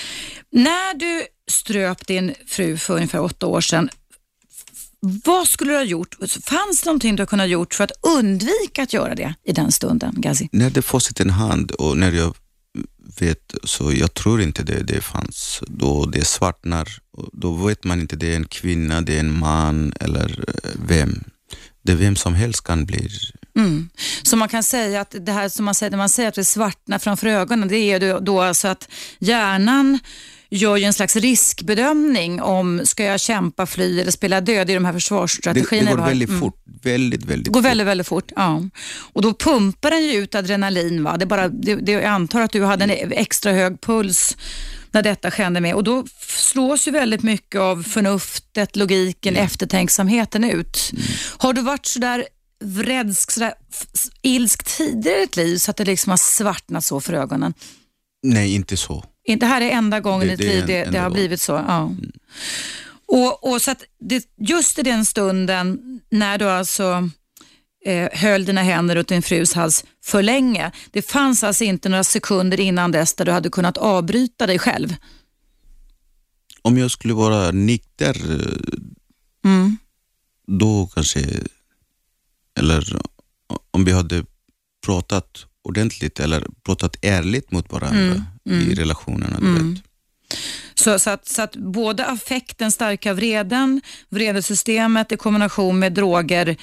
När 0.52 0.94
du 0.94 1.24
ströp 1.52 2.08
din 2.08 2.34
fru 2.48 2.78
för 2.78 2.94
ungefär 2.94 3.22
åtta 3.22 3.48
år 3.48 3.62
sedan, 3.62 3.90
vad 5.02 5.48
skulle 5.48 5.72
du 5.72 5.78
ha 5.78 5.84
gjort? 5.84 6.16
Fanns 6.44 6.82
det 6.82 6.86
någonting 6.86 7.16
du 7.16 7.26
kunde 7.26 7.44
ha 7.44 7.50
gjort 7.50 7.74
för 7.74 7.84
att 7.84 7.92
undvika 8.18 8.84
att 8.84 8.94
göra 8.94 9.16
det 9.16 9.34
i 9.44 9.52
den 9.52 9.72
stunden, 9.72 10.14
Gazi? 10.18 10.50
När 10.52 10.70
det 10.70 10.82
får 10.82 11.00
sitt 11.00 11.20
en 11.20 11.30
hand 11.30 11.72
och 11.72 11.98
när 11.98 12.12
jag 12.12 12.36
vet, 13.20 13.54
så 13.64 13.94
jag 13.94 14.14
tror 14.14 14.42
inte 14.42 14.64
det, 14.64 14.84
det 14.84 15.02
fanns. 15.02 15.64
Då 15.68 16.06
det 16.06 16.26
svartnar, 16.26 16.90
då 17.34 17.52
vet 17.52 17.84
man 17.84 18.02
inte 18.02 18.16
det 18.16 18.32
är 18.32 18.36
en 18.36 18.46
kvinna, 18.46 19.02
det 19.02 19.16
är 19.16 19.20
en 19.20 19.40
man 19.40 19.94
eller 20.00 20.44
eh, 20.48 20.72
vem. 20.88 21.24
Det 21.82 21.92
är 21.92 21.96
vem 21.96 22.16
som 22.16 22.36
helst 22.36 22.64
kan 22.64 22.86
bli. 22.86 23.10
Mm. 23.58 23.90
Så 24.24 24.38
man 24.38 24.50
kan 24.50 24.64
säga 24.64 25.02
att 25.02 25.16
det 25.20 25.32
här 25.32 25.50
som 25.50 25.66
man 25.66 25.76
säger, 25.76 25.92
när 25.92 25.98
man 25.98 26.10
säger 26.10 26.30
att 26.30 26.36
det 26.36 26.46
svartnar 26.46 27.00
framför 27.00 27.28
ögonen, 27.28 27.68
det 27.68 27.78
är 27.78 28.20
då 28.20 28.42
alltså 28.42 28.68
att 28.68 28.90
hjärnan 29.20 30.00
gör 30.50 30.78
ju 30.78 30.84
en 30.84 30.94
slags 30.94 31.16
riskbedömning 31.16 32.42
om 32.42 32.82
ska 32.84 33.04
jag 33.04 33.20
kämpa, 33.20 33.66
fly 33.66 34.00
eller 34.00 34.12
spela 34.12 34.42
död 34.42 34.70
i 34.70 34.74
de 34.74 34.86
här 34.86 34.94
försvarsstrategierna. 34.94 35.90
Det, 35.90 35.96
det 35.96 36.02
går 36.02 36.08
väldigt 36.08 36.30
mm. 36.30 36.42
fort. 36.42 36.56
Väldigt, 36.84 37.26
väldigt 37.26 37.54
går 37.54 37.62
väldigt, 37.62 37.88
väldigt 37.88 38.08
fort. 38.08 38.32
Ja. 38.36 38.64
Och 39.14 39.22
då 39.22 39.34
pumpar 39.34 39.92
den 39.92 40.04
ju 40.04 40.14
ut 40.14 40.36
adrenalin. 40.36 41.04
Va? 41.04 41.18
Det 41.18 41.26
bara, 41.26 41.48
det, 41.48 41.76
det, 41.76 41.92
jag 41.92 42.04
antar 42.04 42.42
att 42.42 42.52
du 42.52 42.64
hade 42.64 42.84
en 42.84 43.12
extra 43.12 43.52
hög 43.52 43.82
puls 43.82 44.38
när 44.92 45.04
detta 45.04 45.32
skedde 45.32 45.62
med. 45.62 45.76
Och 45.76 45.84
då 45.84 46.06
slås 46.28 46.88
ju 46.88 46.92
väldigt 46.92 47.24
mycket 47.24 47.62
av 47.62 47.84
förnuftet, 47.84 48.76
logiken, 48.76 49.34
mm. 49.34 49.46
eftertänksamheten 49.46 50.44
ut. 50.44 50.92
Mm. 50.94 51.04
Har 51.38 51.54
du 51.54 51.62
varit 51.62 51.86
sådär 51.86 52.26
vredsk, 52.64 53.32
sådär 53.32 53.54
ilsk 54.22 54.78
tidigare 54.78 55.18
i 55.18 55.22
ditt 55.22 55.36
liv 55.36 55.58
så 55.58 55.72
att 55.72 55.78
det 55.78 55.86
liksom 55.86 56.10
har 56.10 56.18
svartnat 56.18 56.86
så 56.86 57.02
för 57.02 57.14
ögonen? 57.14 57.54
Nej, 58.24 58.56
inte 58.56 58.78
så. 58.78 59.06
Det 59.38 59.46
här 59.46 59.62
är 59.62 59.70
enda 59.70 60.00
gången 60.00 60.28
det, 60.28 60.34
i 60.34 60.38
liv 60.38 60.64
det, 60.68 60.84
det, 60.84 61.00
har 61.00 61.10
blivit 61.10 61.42
så? 61.42 61.52
Ja. 61.52 61.82
Mm. 61.82 62.12
Och, 63.06 63.52
och, 63.52 63.62
så 63.62 63.72
att 63.72 63.84
det, 64.00 64.28
just 64.38 64.80
i 64.80 64.84
den 64.84 65.06
stunden 65.06 65.80
när 66.10 66.38
du 66.38 66.50
alltså 66.50 67.10
eh, 67.86 68.10
höll 68.14 68.46
dina 68.46 68.64
händer 68.64 68.96
runt 68.96 69.08
din 69.08 69.22
frus 69.22 69.54
hals 69.54 69.86
för 70.04 70.24
länge. 70.24 70.72
Det 70.92 71.02
fanns 71.02 71.44
alltså 71.44 71.64
inte 71.64 71.90
några 71.90 72.04
sekunder 72.04 72.60
innan 72.60 72.92
dess 72.92 73.14
där 73.14 73.26
du 73.26 73.32
hade 73.32 73.50
kunnat 73.50 73.78
avbryta 73.78 74.48
dig 74.48 74.60
själv? 74.60 74.96
Om 76.62 76.78
jag 76.78 76.92
skulle 76.92 77.14
vara 77.14 77.52
nykter, 77.52 78.18
mm. 79.46 79.78
då 80.48 80.90
kanske, 80.94 81.20
eller 82.60 83.02
om 83.72 83.86
vi 83.86 83.92
hade 83.92 84.26
pratat 84.86 85.46
ordentligt 85.62 86.20
eller 86.20 86.48
pratat 86.64 86.96
ärligt 87.02 87.52
mot 87.52 87.72
varandra 87.72 88.00
mm. 88.00 88.22
Mm. 88.50 88.72
i 88.72 88.74
relationerna. 88.74 89.40
Du 89.40 89.48
mm. 89.48 89.74
vet. 89.74 89.84
Så, 90.74 91.00
så, 91.00 91.10
att, 91.10 91.28
så 91.28 91.42
att 91.42 91.56
både 91.56 92.06
affekten, 92.06 92.72
starka 92.72 93.14
vreden, 93.14 93.82
vredesystemet 94.10 95.12
i 95.12 95.18
kombination 95.18 95.80
med 95.80 95.94
droger 95.94 96.58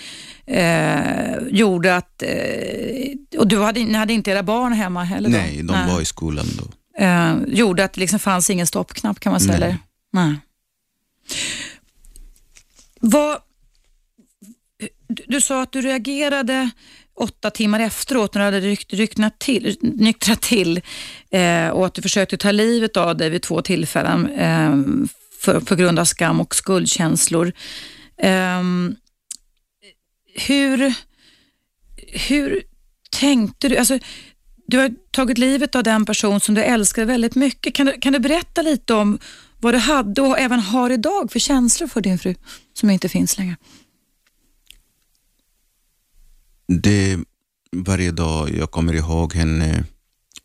eh, 0.47 1.38
gjorde 1.50 1.97
att... 1.97 2.23
Eh, 2.23 3.38
och 3.38 3.49
du 3.49 3.62
hade, 3.62 3.85
ni 3.85 3.95
hade 3.95 4.12
inte 4.12 4.31
era 4.31 4.43
barn 4.43 4.73
hemma 4.73 5.05
heller? 5.05 5.31
Då? 5.31 5.37
Nej, 5.37 5.57
de 5.57 5.73
Nej. 5.73 5.93
var 5.93 6.00
i 6.00 6.05
skolan 6.05 6.47
då. 6.59 6.64
Eh, 7.05 7.37
gjorde 7.47 7.85
att 7.85 7.93
det 7.93 8.00
liksom 8.00 8.19
fanns 8.19 8.50
ingen 8.50 8.66
stoppknapp 8.66 9.21
kan 9.21 9.33
man 9.33 9.40
säga? 9.40 9.59
Nej. 9.59 9.62
Eller? 9.62 9.78
Nej. 10.12 10.37
Vad, 13.00 13.38
du, 15.09 15.25
du 15.26 15.40
sa 15.40 15.62
att 15.62 15.73
du 15.73 15.81
reagerade 15.81 16.71
åtta 17.16 17.50
timmar 17.50 17.80
efteråt 17.80 18.35
när 18.35 18.40
du 18.40 18.44
hade 18.44 18.61
ryck, 18.61 18.92
rycknat 18.92 19.38
till, 19.38 19.76
nyktrat 19.80 20.42
till 20.42 20.80
eh, 21.30 21.68
och 21.68 21.87
att 21.87 21.94
du 21.94 22.02
försökte 22.02 22.37
ta 22.37 22.52
livet 22.52 22.96
av 22.96 23.16
dig 23.16 23.30
vid 23.30 23.42
två 23.42 23.62
tillfällen 23.62 24.28
eh, 24.30 25.06
för, 25.40 25.61
på 25.61 25.75
grund 25.75 25.99
av 25.99 26.04
skam 26.04 26.40
och 26.40 26.54
skuldkänslor. 26.54 27.52
Eh, 28.23 28.62
hur, 30.46 30.94
hur 32.28 32.62
tänkte 33.11 33.68
du? 33.68 33.76
Alltså, 33.76 33.99
du 34.66 34.78
har 34.78 34.90
tagit 35.11 35.38
livet 35.38 35.75
av 35.75 35.82
den 35.82 36.04
person 36.04 36.40
som 36.40 36.54
du 36.54 36.62
älskar 36.62 37.04
väldigt 37.04 37.35
mycket. 37.35 37.75
Kan 37.75 37.87
du, 37.87 37.92
kan 37.92 38.12
du 38.12 38.18
berätta 38.18 38.62
lite 38.62 38.94
om 38.94 39.18
vad 39.61 39.75
du 39.75 39.78
hade 39.78 40.23
och 40.23 40.38
även 40.38 40.61
har 40.61 40.90
idag 40.90 41.32
för 41.32 41.38
känslor 41.38 41.88
för 41.88 42.00
din 42.00 42.18
fru 42.18 42.35
som 42.73 42.90
inte 42.90 43.08
finns 43.08 43.38
längre? 43.38 43.56
Det 46.66 47.18
varje 47.73 48.11
dag 48.11 48.56
jag 48.56 48.70
kommer 48.70 48.94
ihåg 48.94 49.35
henne. 49.35 49.85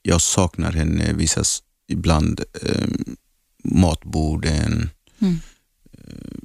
Jag 0.02 0.22
saknar 0.22 0.72
henne 0.72 1.14
visas 1.14 1.64
ibland 1.88 2.42
eh, 2.62 2.88
matborden, 3.64 4.90
mm. 5.20 5.40
eh, 5.92 6.38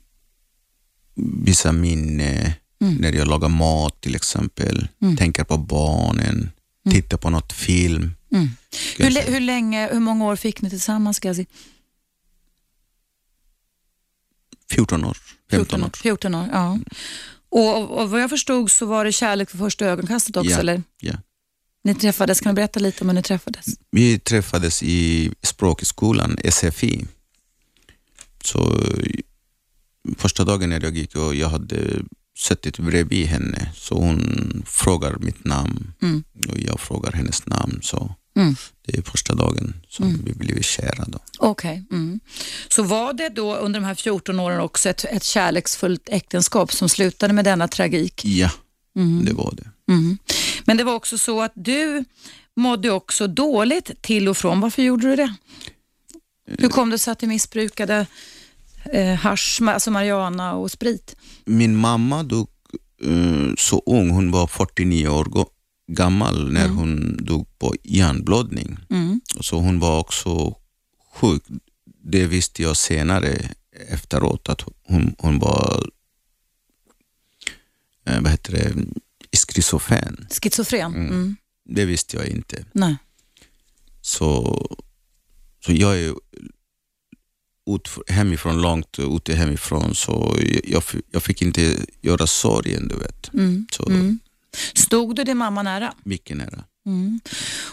vissa 1.45 1.73
minne 1.73 2.57
mm. 2.81 2.95
när 2.95 3.13
jag 3.13 3.29
lagar 3.29 3.49
mat 3.49 4.01
till 4.01 4.15
exempel, 4.15 4.89
mm. 5.03 5.17
tänker 5.17 5.45
på 5.45 5.57
barnen, 5.57 6.51
mm. 6.87 6.95
tittar 6.95 7.17
på 7.17 7.31
något 7.31 7.53
film. 7.53 8.15
Mm. 8.33 8.49
Hur, 8.97 9.33
hur, 9.33 9.41
länge, 9.41 9.89
hur 9.93 10.01
många 10.01 10.25
år 10.25 10.37
fick 10.37 10.63
ni 10.63 10.71
tillsammans 10.71 11.21
Gazi? 11.21 11.47
14 14.71 15.05
år, 15.05 15.17
15 15.51 15.83
år. 15.83 15.91
14 16.03 16.35
år, 16.35 16.49
ja. 16.53 16.79
Och, 17.49 18.01
och 18.01 18.11
vad 18.11 18.21
jag 18.21 18.31
förstod 18.31 18.71
så 18.71 18.87
var 18.87 19.05
det 19.05 19.13
kärlek 19.13 19.51
för 19.51 19.59
första 19.59 19.87
ögonkastet 19.87 20.37
också, 20.37 20.51
ja, 20.51 20.59
eller? 20.59 20.83
Ja. 21.01 21.15
Ni 21.85 21.95
träffades, 21.95 22.41
kan 22.41 22.55
du 22.55 22.57
berätta 22.57 22.81
lite 22.81 23.05
om 23.05 23.09
hur 23.09 23.15
ni 23.15 23.23
träffades? 23.23 23.67
Vi 23.91 24.19
träffades 24.19 24.83
i 24.83 25.33
språkskolan, 25.43 26.37
SFI. 26.51 27.07
Så 28.45 28.83
första 30.17 30.45
dagen 30.45 30.71
när 30.71 30.81
jag 30.81 30.97
gick 30.97 31.17
och 31.17 31.35
jag 31.35 31.49
hade 31.49 32.03
suttit 32.39 32.79
bredvid 32.79 33.27
henne, 33.27 33.73
så 33.75 33.95
hon 33.95 34.63
frågar 34.67 35.17
mitt 35.21 35.45
namn 35.45 35.93
mm. 36.03 36.25
och 36.49 36.59
jag 36.59 36.81
frågar 36.81 37.13
hennes 37.13 37.47
namn. 37.47 37.79
Så 37.83 38.15
mm. 38.37 38.57
Det 38.87 38.99
är 38.99 39.03
första 39.03 39.35
dagen 39.35 39.75
som 39.89 40.09
mm. 40.09 40.21
vi 40.25 40.35
blev 40.35 40.63
kära. 40.63 41.07
Okej. 41.39 41.85
Okay. 41.89 41.99
Mm. 41.99 42.21
Så 42.69 42.83
var 42.83 43.13
det 43.13 43.29
då 43.29 43.57
under 43.57 43.81
de 43.81 43.87
här 43.87 43.95
14 43.95 44.41
åren 44.41 44.61
också 44.61 44.89
ett, 44.89 45.05
ett 45.05 45.25
kärleksfullt 45.25 46.09
äktenskap 46.09 46.73
som 46.73 46.89
slutade 46.89 47.33
med 47.33 47.45
denna 47.45 47.69
tragik? 47.69 48.25
Ja, 48.25 48.51
mm. 48.97 49.25
det 49.25 49.33
var 49.33 49.55
det. 49.57 49.93
Mm. 49.93 50.19
Men 50.65 50.77
det 50.77 50.85
var 50.85 50.95
också 50.95 51.19
så 51.19 51.43
att 51.43 51.53
du 51.55 52.05
mådde 52.57 52.91
också 52.91 53.27
dåligt 53.27 54.03
till 54.03 54.29
och 54.29 54.37
från. 54.37 54.61
Varför 54.61 54.83
gjorde 54.83 55.09
du 55.09 55.17
det? 55.17 55.35
Hur 56.59 56.69
kom 56.69 56.91
det 56.91 56.99
sig 56.99 57.13
att 57.13 57.19
du 57.19 57.27
missbrukade 57.27 58.07
eh, 58.93 59.15
hasch, 59.15 59.61
alltså 59.63 59.91
marijuana 59.91 60.55
och 60.55 60.71
sprit? 60.71 61.17
Min 61.45 61.77
mamma 61.77 62.23
dog 62.23 62.49
eh, 63.05 63.55
så 63.59 63.83
ung, 63.87 64.11
hon 64.11 64.31
var 64.31 64.47
49 64.47 65.09
år 65.09 65.25
gammal 65.87 66.53
när 66.53 66.65
mm. 66.65 66.77
hon 66.77 67.17
dog 67.25 67.59
på 67.59 67.75
hjärnblödning. 67.83 68.79
Mm. 68.91 69.21
Så 69.41 69.59
hon 69.59 69.81
var 69.81 69.99
också 70.01 70.57
sjuk. 71.15 71.43
Det 72.05 72.27
visste 72.27 72.63
jag 72.63 72.77
senare 72.77 73.51
efteråt 73.89 74.49
att 74.49 74.63
hon, 74.83 75.15
hon 75.19 75.39
var 75.39 75.91
eh, 78.07 78.21
vad 78.21 78.31
heter 78.31 78.53
det, 78.53 78.75
schizofren. 79.37 80.27
Schizofren? 80.43 80.95
Mm. 80.95 81.09
mm. 81.09 81.37
Det 81.69 81.85
visste 81.85 82.17
jag 82.17 82.27
inte. 82.27 82.65
Nej. 82.73 82.97
Så, 84.01 84.61
så 85.65 85.73
jag 85.73 85.99
är 85.99 86.15
ut, 87.71 87.89
hemifrån, 88.07 88.63
långt 88.63 88.99
ute 88.99 89.35
hemifrån, 89.35 89.95
så 89.95 90.37
jag, 90.65 90.83
jag 91.11 91.23
fick 91.23 91.43
inte 91.43 91.77
göra 92.01 92.27
sorgen, 92.27 92.89
du 92.89 92.95
vet. 92.95 93.35
Mm. 93.35 93.67
Så, 93.73 93.87
mm. 93.89 94.19
Stod 94.75 95.17
du 95.17 95.25
din 95.25 95.37
mamma 95.37 95.63
nära? 95.63 95.93
Mycket 96.05 96.37
nära. 96.37 96.65
Mm. 96.87 97.21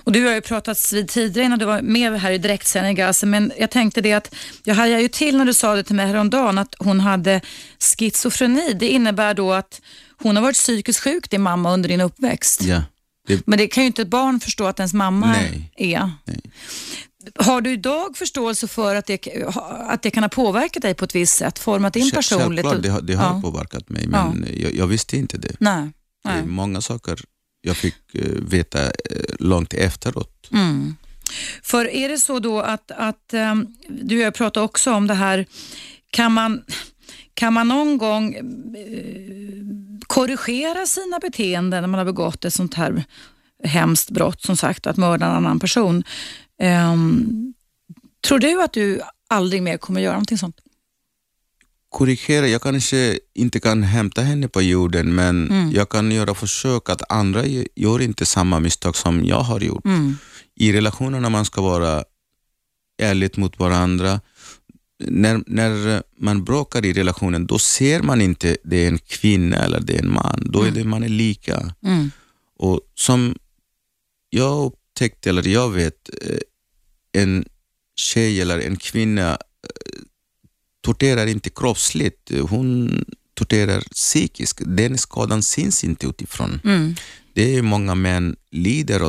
Och 0.03 0.11
Du 0.11 0.25
har 0.25 0.33
ju 0.33 0.41
pratat 0.41 0.93
vid 0.93 1.07
tidigare 1.07 1.45
innan 1.45 1.59
du 1.59 1.65
var 1.65 1.81
med 1.81 2.21
här 2.21 2.31
i 2.31 2.37
direktsändning, 2.37 3.01
alltså, 3.01 3.25
men 3.25 3.51
jag 3.59 3.71
tänkte 3.71 4.01
det 4.01 4.13
att 4.13 4.35
jag 4.63 4.75
hajade 4.75 5.01
ju 5.01 5.07
till 5.07 5.37
när 5.37 5.45
du 5.45 5.53
sa 5.53 5.75
det 5.75 5.83
till 5.83 5.95
mig 5.95 6.07
häromdagen 6.07 6.57
att 6.57 6.75
hon 6.79 6.99
hade 6.99 7.41
schizofreni. 7.79 8.73
Det 8.73 8.89
innebär 8.89 9.33
då 9.33 9.53
att 9.53 9.81
hon 10.17 10.35
har 10.35 10.43
varit 10.43 10.55
psykiskt 10.55 10.99
sjuk, 10.99 11.29
din 11.29 11.41
mamma, 11.41 11.73
under 11.73 11.89
din 11.89 12.01
uppväxt. 12.01 12.61
Ja. 12.61 12.83
Det... 13.27 13.47
Men 13.47 13.57
det 13.57 13.67
kan 13.67 13.83
ju 13.83 13.87
inte 13.87 14.01
ett 14.01 14.07
barn 14.07 14.39
förstå 14.39 14.65
att 14.65 14.79
ens 14.79 14.93
mamma 14.93 15.27
Nej. 15.27 15.71
är. 15.75 16.11
Nej. 16.25 16.39
Har 17.35 17.61
du 17.61 17.71
idag 17.71 18.17
förståelse 18.17 18.67
för 18.67 18.95
att 18.95 19.05
det, 19.05 19.27
att 19.87 20.01
det 20.01 20.11
kan 20.11 20.23
ha 20.23 20.29
påverkat 20.29 20.81
dig 20.81 20.93
på 20.93 21.05
ett 21.05 21.15
visst 21.15 21.37
sätt, 21.37 21.59
format 21.59 21.93
din 21.93 22.11
personlighet? 22.11 22.65
Självklart, 22.65 22.83
det 22.83 22.89
har, 22.89 23.01
det 23.01 23.13
har 23.13 23.35
ja. 23.35 23.41
påverkat 23.41 23.89
mig, 23.89 24.07
men 24.07 24.45
ja. 24.47 24.53
jag, 24.53 24.75
jag, 24.75 24.87
visste 24.87 25.17
inte 25.17 25.37
det. 25.37 25.55
Nej. 25.59 25.91
Det 26.23 26.29
är 26.29 26.43
många 26.43 26.81
saker 26.81 27.19
jag 27.61 27.77
fick 27.77 28.15
eh, 28.15 28.41
veta 28.41 28.85
eh, 28.85 28.91
långt 29.39 29.73
efteråt. 29.73 30.49
Mm. 30.51 30.95
För 31.63 31.89
är 31.89 32.09
det 32.09 32.17
så 32.17 32.39
då 32.39 32.59
att, 32.61 32.91
att 32.91 33.33
um, 33.33 33.75
du 33.89 34.17
och 34.17 34.21
jag 34.21 34.33
pratade 34.33 34.65
också 34.65 34.93
om 34.93 35.07
det 35.07 35.13
här, 35.13 35.45
kan 36.09 36.31
man, 36.31 36.63
kan 37.33 37.53
man 37.53 37.67
någon 37.67 37.97
gång 37.97 38.33
eh, 38.33 38.41
korrigera 40.07 40.85
sina 40.85 41.19
beteenden 41.19 41.81
när 41.81 41.87
man 41.87 41.97
har 41.97 42.05
begått 42.05 42.45
ett 42.45 42.53
sånt 42.53 42.73
här 42.73 43.03
hemskt 43.63 44.09
brott, 44.09 44.41
som 44.41 44.57
sagt, 44.57 44.87
att 44.87 44.97
mörda 44.97 45.25
en 45.25 45.31
annan 45.31 45.59
person. 45.59 46.03
Um, 46.91 47.53
tror 48.27 48.39
du 48.39 48.63
att 48.63 48.73
du 48.73 49.01
aldrig 49.29 49.63
mer 49.63 49.77
kommer 49.77 50.01
göra 50.01 50.13
någonting 50.13 50.37
sånt? 50.37 50.55
Korrigera, 51.93 52.47
jag 52.47 52.61
kanske 52.61 53.19
inte 53.33 53.59
kan 53.59 53.83
hämta 53.83 54.21
henne 54.21 54.47
på 54.47 54.61
jorden, 54.61 55.15
men 55.15 55.49
Mm. 55.51 55.71
jag 55.71 55.89
kan 55.89 56.11
göra 56.11 56.33
försök 56.33 56.89
att 56.89 57.11
andra 57.11 57.45
gör 57.75 58.01
inte 58.01 58.25
samma 58.25 58.59
misstag 58.59 58.95
som 58.95 59.25
jag 59.25 59.39
har 59.41 59.59
gjort. 59.59 59.85
Mm. 59.85 60.17
I 60.55 60.73
relationerna 60.73 61.29
man 61.29 61.45
ska 61.45 61.61
vara 61.61 62.03
ärligt 63.01 63.37
mot 63.37 63.59
varandra. 63.59 64.21
När, 65.05 65.43
när 65.47 66.03
man 66.19 66.43
bråkar 66.43 66.85
i 66.85 66.93
relationen, 66.93 67.45
då 67.47 67.59
ser 67.59 68.01
man 68.01 68.21
inte 68.21 68.57
det 68.63 68.77
är 68.83 68.87
en 68.87 68.97
kvinna 68.97 69.57
eller 69.57 69.79
det 69.79 69.95
är 69.95 69.99
en 70.03 70.13
man. 70.13 70.43
Då 70.45 70.63
är 70.63 70.71
det 70.71 70.83
man 70.83 71.03
är 71.03 71.09
lika. 71.09 71.73
Mm. 71.85 72.11
Och 72.59 72.81
som 72.95 73.35
jag 74.29 74.65
upptäckte, 74.65 75.29
eller 75.29 75.47
jag 75.47 75.69
vet, 75.69 76.09
eh, 76.21 76.37
en 77.21 77.45
tjej 77.95 78.41
eller 78.41 78.59
en 78.59 78.75
kvinna 78.75 79.29
eh, 79.31 79.37
torterar 80.83 81.27
inte 81.27 81.49
kroppsligt, 81.49 82.31
hon 82.49 83.05
torterar 83.33 83.81
psykiskt. 83.81 84.61
Den 84.65 84.97
skadan 84.97 85.43
syns 85.43 85.83
inte 85.83 86.07
utifrån. 86.07 86.61
Mm. 86.63 86.95
Det 87.33 87.55
är 87.55 87.61
många 87.61 87.95
män 87.95 88.35
lider 88.51 88.99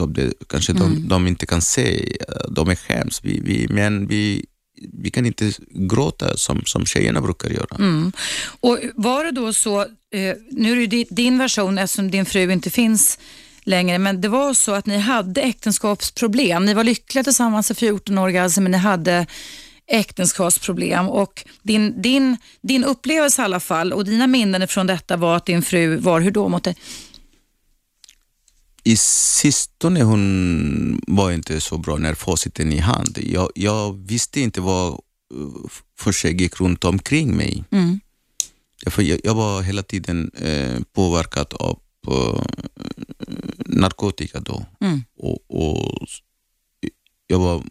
av 0.00 0.12
det, 0.12 0.32
kanske 0.48 0.72
de, 0.72 1.08
de 1.08 1.26
inte 1.26 1.46
kan 1.46 1.62
se, 1.62 2.16
de 2.48 2.68
är 2.68 2.74
skäms. 2.74 3.20
Vi, 3.24 3.40
vi 3.40 3.68
män, 3.68 4.06
vi, 4.06 4.46
vi 4.92 5.10
kan 5.10 5.26
inte 5.26 5.52
gråta 5.70 6.36
som, 6.36 6.62
som 6.64 6.86
tjejerna 6.86 7.20
brukar 7.20 7.50
göra. 7.50 7.76
Mm. 7.78 8.12
Och 8.60 8.78
var 8.94 9.24
det 9.24 9.30
då 9.30 9.52
så, 9.52 9.80
eh, 9.80 10.36
nu 10.50 10.82
är 10.82 10.86
det 10.86 11.06
din 11.10 11.38
version 11.38 11.78
eftersom 11.78 12.10
din 12.10 12.26
fru 12.26 12.52
inte 12.52 12.70
finns 12.70 13.18
längre, 13.62 13.98
men 13.98 14.20
det 14.20 14.28
var 14.28 14.54
så 14.54 14.72
att 14.72 14.86
ni 14.86 14.98
hade 14.98 15.40
äktenskapsproblem. 15.40 16.64
Ni 16.64 16.74
var 16.74 16.84
lyckliga 16.84 17.24
tillsammans 17.24 17.70
i 17.70 17.74
14 17.74 18.18
år, 18.18 18.36
alltså, 18.36 18.60
men 18.60 18.72
ni 18.72 18.78
hade 18.78 19.26
äktenskapsproblem 19.86 21.08
och 21.08 21.44
din, 21.62 22.02
din, 22.02 22.36
din 22.60 22.84
upplevelse 22.84 23.42
i 23.42 23.44
alla 23.44 23.60
fall 23.60 23.92
och 23.92 24.04
dina 24.04 24.26
minnen 24.26 24.68
från 24.68 24.86
detta 24.86 25.16
var 25.16 25.36
att 25.36 25.46
din 25.46 25.62
fru 25.62 25.96
var 25.96 26.20
hur 26.20 26.30
då 26.30 26.48
mot 26.48 26.64
dig? 26.64 26.76
I 28.84 28.96
sistone 28.96 30.02
hon 30.02 31.00
var 31.06 31.32
inte 31.32 31.60
så 31.60 31.78
bra 31.78 31.96
när 31.96 32.14
faciten 32.14 32.72
i 32.72 32.78
hand. 32.78 33.18
Jag, 33.22 33.50
jag 33.54 34.06
visste 34.06 34.40
inte 34.40 34.60
vad 34.60 34.92
uh, 35.34 35.68
för 35.98 36.12
sig 36.12 36.42
gick 36.42 36.60
runt 36.60 36.84
omkring 36.84 37.36
mig. 37.36 37.64
Mm. 37.70 38.00
Jag, 38.84 39.20
jag 39.24 39.34
var 39.34 39.62
hela 39.62 39.82
tiden 39.82 40.30
eh, 40.34 40.80
påverkad 40.92 41.54
av 41.54 41.78
eh, 42.08 42.42
narkotika 43.58 44.40
då. 44.40 44.66
Mm. 44.80 45.04
Och, 45.18 45.38
och 45.48 46.06
jag 47.26 47.38
var 47.38 47.62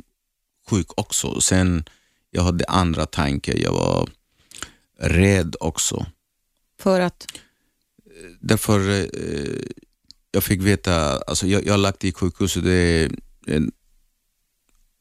sjuk 0.69 0.87
också. 0.95 1.41
Sen 1.41 1.83
jag 2.31 2.43
hade 2.43 2.65
andra 2.65 3.05
tankar. 3.05 3.53
Jag 3.57 3.73
var 3.73 4.09
rädd 4.99 5.55
också. 5.59 6.05
För 6.79 6.99
att, 6.99 7.27
Därför 8.39 8.89
eh, 8.89 9.61
jag 10.31 10.43
fick 10.43 10.61
veta, 10.61 11.17
alltså 11.27 11.47
jag, 11.47 11.65
jag 11.65 11.79
lagt 11.79 12.03
i 12.03 12.13
sjukhuset, 12.13 12.63
det, 12.63 13.09
en- 13.47 13.71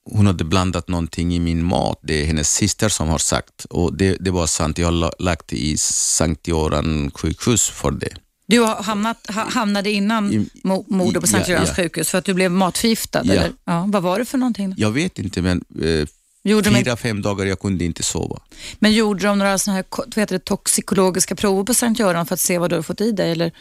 hon 0.05 0.27
hade 0.27 0.45
blandat 0.45 0.89
någonting 0.89 1.35
i 1.35 1.41
min 1.41 1.65
mat. 1.65 1.99
Det 2.03 2.23
är 2.23 2.27
hennes 2.27 2.55
syster 2.55 2.89
som 2.89 3.09
har 3.09 3.19
sagt 3.19 3.65
och 3.65 3.95
det, 3.97 4.17
det 4.21 4.31
var 4.31 4.47
sant. 4.47 4.79
Jag 4.79 4.87
har 4.87 4.93
la- 4.93 5.13
lagt 5.19 5.53
i 5.53 5.79
Sankt 5.79 6.49
Göran 6.49 7.11
sjukhus 7.11 7.69
för 7.69 7.91
det. 7.91 8.15
du 8.47 8.59
har 8.61 8.83
hamnat, 8.83 9.27
ha, 9.29 9.49
hamnade 9.51 9.91
innan 9.91 10.33
I- 10.33 10.51
mordet 10.87 11.21
på 11.21 11.27
Sankt 11.27 11.49
ja, 11.49 11.55
Görans 11.55 11.69
ja. 11.69 11.75
sjukhus 11.83 12.09
för 12.09 12.19
att 12.19 12.25
du 12.25 12.35
blev 12.35 12.51
matförgiftad? 12.51 13.23
Ja. 13.25 13.33
Eller? 13.33 13.53
Ja, 13.65 13.85
vad 13.89 14.03
var 14.03 14.19
det 14.19 14.25
för 14.25 14.39
någonting? 14.39 14.71
Då? 14.71 14.75
Jag 14.79 14.91
vet 14.91 15.19
inte 15.19 15.43
men 15.43 15.65
eh, 15.83 16.07
Gjorde 16.43 16.71
de 16.71 16.85
fyra, 16.85 16.97
fem 16.97 17.23
dagar 17.23 17.47
jag 17.47 17.61
kunde 17.61 17.85
inte 17.85 18.03
sova. 18.03 18.43
Men 18.79 18.93
gjorde 18.93 19.27
de 19.27 19.39
några 19.39 19.59
såna 19.59 19.75
här 19.75 19.85
vad 19.91 20.17
heter 20.17 20.35
det, 20.39 20.45
toxikologiska 20.45 21.35
prover 21.35 21.65
på 21.65 21.75
Sankt 21.75 22.01
Göran 22.01 22.27
för 22.27 22.35
att 22.35 22.41
se 22.41 22.59
vad 22.59 22.71
du 22.71 22.77
har 22.77 22.83
fått 22.83 23.01
i 23.01 23.13
dig? 23.13 23.31
Eller? 23.33 23.53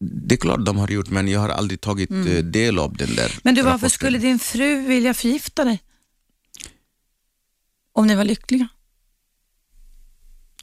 Det 0.00 0.34
är 0.34 0.36
klart 0.36 0.64
de 0.64 0.76
har 0.78 0.88
gjort 0.88 1.10
men 1.10 1.28
jag 1.28 1.40
har 1.40 1.48
aldrig 1.48 1.80
tagit 1.80 2.10
eh, 2.10 2.16
del 2.44 2.78
av 2.78 2.96
den 2.96 3.14
där 3.14 3.26
Mm. 3.26 3.40
Men 3.42 3.54
du, 3.54 3.62
varför 3.62 3.72
rapporten. 3.72 3.90
skulle 3.90 4.18
din 4.18 4.38
fru 4.38 4.80
vilja 4.80 5.14
förgifta 5.14 5.64
dig? 5.64 5.82
Om 7.92 8.06
ni 8.06 8.14
var 8.14 8.24
lyckliga? 8.24 8.68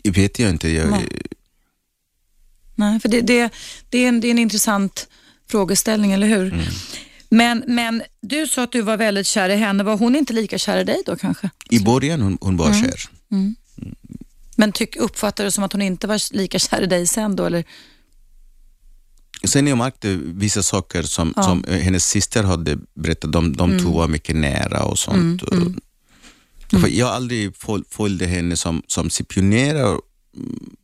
Det 0.04 0.12
vet 0.12 0.39
jag 0.39 0.50
inte. 0.50 0.70
Jag, 0.70 0.92
Nej. 0.92 1.08
Nej, 2.76 3.00
för 3.00 3.10
det, 3.10 3.22
det, 3.22 3.54
det, 3.89 3.98
är 3.98 4.08
en, 4.08 4.22
det 4.22 4.28
är 4.28 4.32
en 4.32 4.39
intressant 4.39 5.08
frågeställning, 5.48 6.12
eller 6.12 6.28
hur? 6.28 6.54
Mm. 6.54 6.66
Men, 7.38 7.63
men 7.67 8.04
du 8.22 8.48
sa 8.48 8.63
att 8.63 8.72
du 8.72 8.82
var 8.82 8.98
väldigt 8.98 9.28
kär 9.28 9.50
i 9.50 9.56
henne. 9.56 9.84
Var 9.84 9.98
hon 9.98 10.15
inte 10.15 10.34
lika 10.34 10.58
kär 10.58 10.78
i 10.78 10.84
dig 10.84 11.02
då 11.06 11.15
kanske? 11.15 11.50
I 11.69 11.80
början 11.80 12.22
hon, 12.22 12.38
hon 12.41 12.58
var 12.58 12.67
Mm. 12.67 12.82
kär. 12.82 13.00
Men 14.56 14.72
tyck, 14.72 14.96
uppfattar 14.96 15.43
du 15.43 15.52
som 15.52 15.63
att 15.63 15.72
hon 15.74 15.82
inte 15.82 16.08
var 16.08 16.34
lika 16.36 16.60
kär 16.60 16.82
i 16.82 16.86
dig 16.86 17.08
sen 17.08 17.36
då? 17.36 17.46
Eller? 17.46 17.63
Sen 19.43 19.67
jag 19.67 19.78
märkte 19.78 20.19
vissa 20.24 20.63
saker 20.63 21.04
som, 21.04 21.34
Ja. 21.36 21.43
som 21.43 21.63
hennes 21.69 22.06
syster 22.06 22.43
hade 22.43 22.78
berättat, 22.93 23.32
de, 23.32 23.56
de 23.58 23.80
två 23.80 23.89
var 23.91 24.08
mycket 24.08 24.36
nära 24.36 24.84
och 24.84 25.00
sånt. 25.00 25.43
Mm, 25.52 25.80
För 26.82 26.88
jag 26.88 27.06
har 27.06 27.13
aldrig 27.13 27.56
föl- 27.56 27.84
följde 27.89 28.26
henne 28.26 28.58
som, 28.58 28.84
som 28.88 29.10
spionerar 29.10 29.88
mm, 29.89 30.76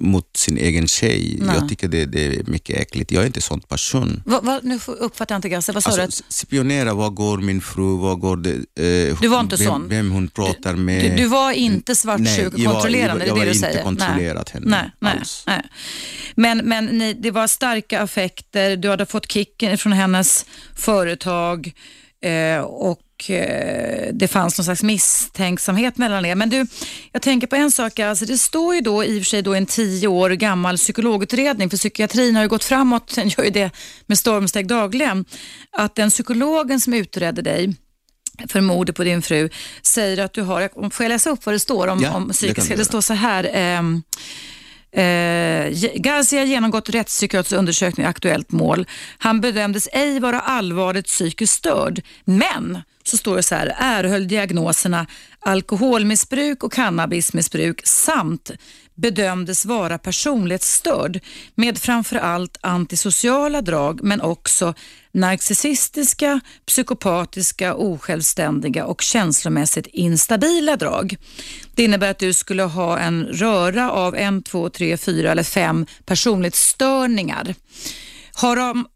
mot 0.00 0.36
sin 0.36 0.58
egen 0.58 0.86
tjej. 0.88 1.36
Nej. 1.40 1.56
Jag 1.56 1.68
tycker 1.68 1.88
det, 1.88 2.04
det 2.04 2.26
är 2.26 2.42
mycket 2.44 2.80
äckligt. 2.80 3.12
Jag 3.12 3.22
är 3.22 3.26
inte 3.26 3.40
sån 3.40 3.60
person. 3.60 4.22
Vad, 4.26 4.44
vad, 4.44 4.64
nu 4.64 4.78
uppfattar 4.86 5.34
jag 5.34 5.38
inte 5.38 5.48
Gasse, 5.48 5.72
vad 5.72 5.82
sa 5.82 5.96
du? 5.96 6.02
Alltså, 6.02 6.24
s- 6.28 6.36
spionera, 6.38 6.94
var 6.94 7.10
går 7.10 7.38
min 7.38 7.60
fru, 7.60 7.96
var 7.98 8.16
går 8.16 8.36
det, 8.36 8.50
eh, 9.10 9.18
Du 9.20 9.28
var 9.28 9.40
inte 9.40 9.56
vem, 9.56 9.66
sån? 9.66 9.88
vem 9.88 10.10
hon 10.10 10.28
pratar 10.28 10.74
med. 10.76 11.10
Du, 11.10 11.16
du 11.16 11.26
var 11.26 11.52
inte 11.52 11.96
svartsjuk 11.96 12.46
och 12.46 12.52
Nej, 12.52 12.62
jag 12.62 12.70
var- 12.70 12.74
kontrollerande, 12.74 13.26
jag 13.26 13.36
det 13.36 13.40
är 13.40 13.44
det 13.44 13.50
du 13.52 13.56
inte 13.56 13.68
säger? 13.68 13.82
kontrollerat 13.82 14.50
henne 14.50 14.66
nej, 14.70 14.90
nej, 15.00 15.16
alls. 15.18 15.44
nej. 15.46 15.62
Men, 16.34 16.58
men 16.58 16.84
ni, 16.86 17.12
det 17.14 17.30
var 17.30 17.46
starka 17.46 18.00
affekter, 18.02 18.76
du 18.76 18.88
hade 18.88 19.06
fått 19.06 19.32
kicken 19.32 19.78
från 19.78 19.92
hennes 19.92 20.46
företag 20.76 21.72
eh, 22.24 22.60
och 22.60 23.30
eh, 23.30 24.08
det 24.12 24.28
fanns 24.28 24.58
någon 24.58 24.64
slags 24.64 24.82
misstänksamhet 24.82 25.96
mellan 25.96 26.24
er. 26.26 26.34
Men 26.34 26.50
du, 26.50 26.66
jag 27.12 27.22
tänker 27.22 27.46
på 27.46 27.56
en 27.56 27.70
sak, 27.72 27.98
alltså 27.98 28.24
det 28.24 28.38
står 28.38 28.74
ju 28.74 28.80
då 28.80 29.04
i 29.04 29.18
och 29.20 29.22
för 29.24 29.28
sig 29.30 29.42
då 29.42 29.54
en 29.54 29.66
tio 29.66 30.08
år 30.08 30.30
gammal 30.30 30.76
psykologutredning, 30.76 31.70
för 31.70 31.76
psykiatrin 31.76 32.34
har 32.36 32.42
ju 32.42 32.48
gått 32.48 32.64
framåt, 32.64 33.12
den 33.14 33.28
gör 33.28 33.44
ju 33.44 33.50
det 33.50 33.70
med 34.06 34.18
stormsteg 34.18 34.66
dagligen, 34.66 35.24
att 35.72 35.94
den 35.94 36.10
psykologen 36.10 36.80
som 36.80 36.94
utredde 36.94 37.42
dig 37.42 37.74
för 38.48 38.60
mordet 38.60 38.96
på 38.96 39.04
din 39.04 39.22
fru 39.22 39.48
säger 39.82 40.18
att 40.24 40.32
du 40.32 40.42
har, 40.42 40.90
får 40.90 41.04
jag 41.04 41.08
läsa 41.10 41.30
upp 41.30 41.46
vad 41.46 41.54
det 41.54 41.58
står 41.60 41.86
om, 41.88 42.00
Ja, 42.02 42.10
om 42.14 42.28
det 42.28 42.46
du 42.46 42.52
Det, 42.52 42.70
göra. 42.74 42.84
står 42.84 43.00
så 43.00 43.14
här. 43.14 43.50
ehm, 43.52 44.02
Eh, 44.92 45.70
Garcia 45.94 46.40
har 46.40 46.46
genomgått 46.46 46.90
rättspsykiatrisk 46.90 47.58
undersökning 47.58 48.06
i 48.06 48.08
aktuellt 48.08 48.52
mål. 48.52 48.86
Han 49.18 49.40
bedömdes 49.40 49.88
ej 49.92 50.20
vara 50.20 50.40
allvarligt 50.40 51.06
psykiskt 51.06 51.54
störd, 51.54 52.02
men 52.24 52.82
så 53.04 53.16
står 53.16 53.36
det 53.36 53.42
så 53.42 53.54
här, 53.54 53.74
erhöll 53.78 54.28
diagnoserna 54.28 55.06
alkoholmissbruk 55.40 56.64
och 56.64 56.72
cannabismissbruk 56.72 57.80
samt 57.84 58.50
bedömdes 58.94 59.64
vara 59.64 59.98
personlighetsstörd 59.98 61.20
med 61.54 61.78
framförallt 61.78 62.56
antisociala 62.60 63.62
drag 63.62 64.02
men 64.02 64.20
också 64.20 64.74
narcissistiska, 65.12 66.40
psykopatiska, 66.66 67.74
osjälvständiga 67.74 68.86
och 68.86 69.02
känslomässigt 69.02 69.86
instabila 69.86 70.76
drag. 70.76 71.16
Det 71.74 71.84
innebär 71.84 72.10
att 72.10 72.18
du 72.18 72.32
skulle 72.32 72.62
ha 72.62 72.98
en 72.98 73.24
röra 73.24 73.90
av 73.90 74.16
en, 74.16 74.42
två, 74.42 74.68
tre, 74.70 74.96
fyra 74.96 75.30
eller 75.32 75.42
fem 75.42 75.86
personlighetsstörningar. 76.04 77.54
Har 78.32 78.56
de, 78.56 78.86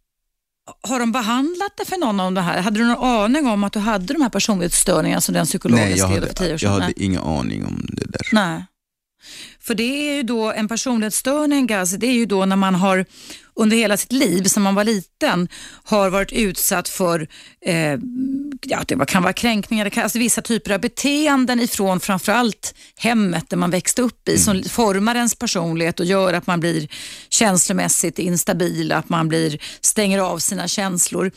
har 0.88 1.00
de 1.00 1.12
behandlat 1.12 1.76
dig 1.76 1.86
för 1.86 1.96
någon 1.98 2.20
av 2.20 2.32
det 2.32 2.40
här? 2.40 2.60
Hade 2.62 2.78
du 2.78 2.84
någon 2.84 3.04
aning 3.04 3.46
om 3.46 3.64
att 3.64 3.72
du 3.72 3.78
hade 3.78 4.12
de 4.12 4.22
här 4.22 4.30
personlighetsstörningarna 4.30 5.20
som 5.20 5.34
den 5.34 5.46
psykologen 5.46 5.88
Nej, 5.88 5.98
jag 5.98 6.10
skrev 6.10 6.26
för 6.26 6.34
tio 6.34 6.44
hade, 6.44 6.46
år 6.46 6.52
jag 6.52 6.60
sedan? 6.60 6.72
hade 6.72 6.84
Nej. 6.84 6.94
ingen 6.96 7.22
aning 7.22 7.66
om 7.66 7.86
det 7.88 8.06
där. 8.06 8.28
Nej. 8.32 8.64
För 9.60 9.74
det 9.74 10.10
är 10.10 10.16
ju 10.16 10.22
då 10.22 10.52
en 10.52 10.68
personlighetsstörning, 10.68 11.66
Gaz, 11.66 11.92
det 11.92 12.06
är 12.06 12.12
ju 12.12 12.26
då 12.26 12.44
när 12.44 12.56
man 12.56 12.74
har 12.74 13.04
under 13.56 13.76
hela 13.76 13.96
sitt 13.96 14.12
liv, 14.12 14.44
som 14.44 14.62
man 14.62 14.74
var 14.74 14.84
liten, 14.84 15.48
har 15.84 16.10
varit 16.10 16.32
utsatt 16.32 16.88
för 16.88 17.28
eh, 17.66 17.98
ja, 18.66 18.82
det 18.88 19.06
kan 19.06 19.22
vara 19.22 19.32
kränkningar, 19.32 19.84
det 19.84 19.90
kan, 19.90 20.02
alltså 20.02 20.18
vissa 20.18 20.42
typer 20.42 20.70
av 20.70 20.80
beteenden 20.80 21.60
ifrån 21.60 22.00
framförallt 22.00 22.74
hemmet 22.96 23.50
där 23.50 23.56
man 23.56 23.70
växte 23.70 24.02
upp 24.02 24.28
i, 24.28 24.38
som 24.38 24.62
formar 24.62 25.14
ens 25.14 25.34
personlighet 25.34 26.00
och 26.00 26.06
gör 26.06 26.32
att 26.32 26.46
man 26.46 26.60
blir 26.60 26.88
känslomässigt 27.28 28.18
instabil, 28.18 28.92
att 28.92 29.08
man 29.08 29.28
blir, 29.28 29.58
stänger 29.80 30.18
av 30.18 30.38
sina 30.38 30.68
känslor. 30.68 31.30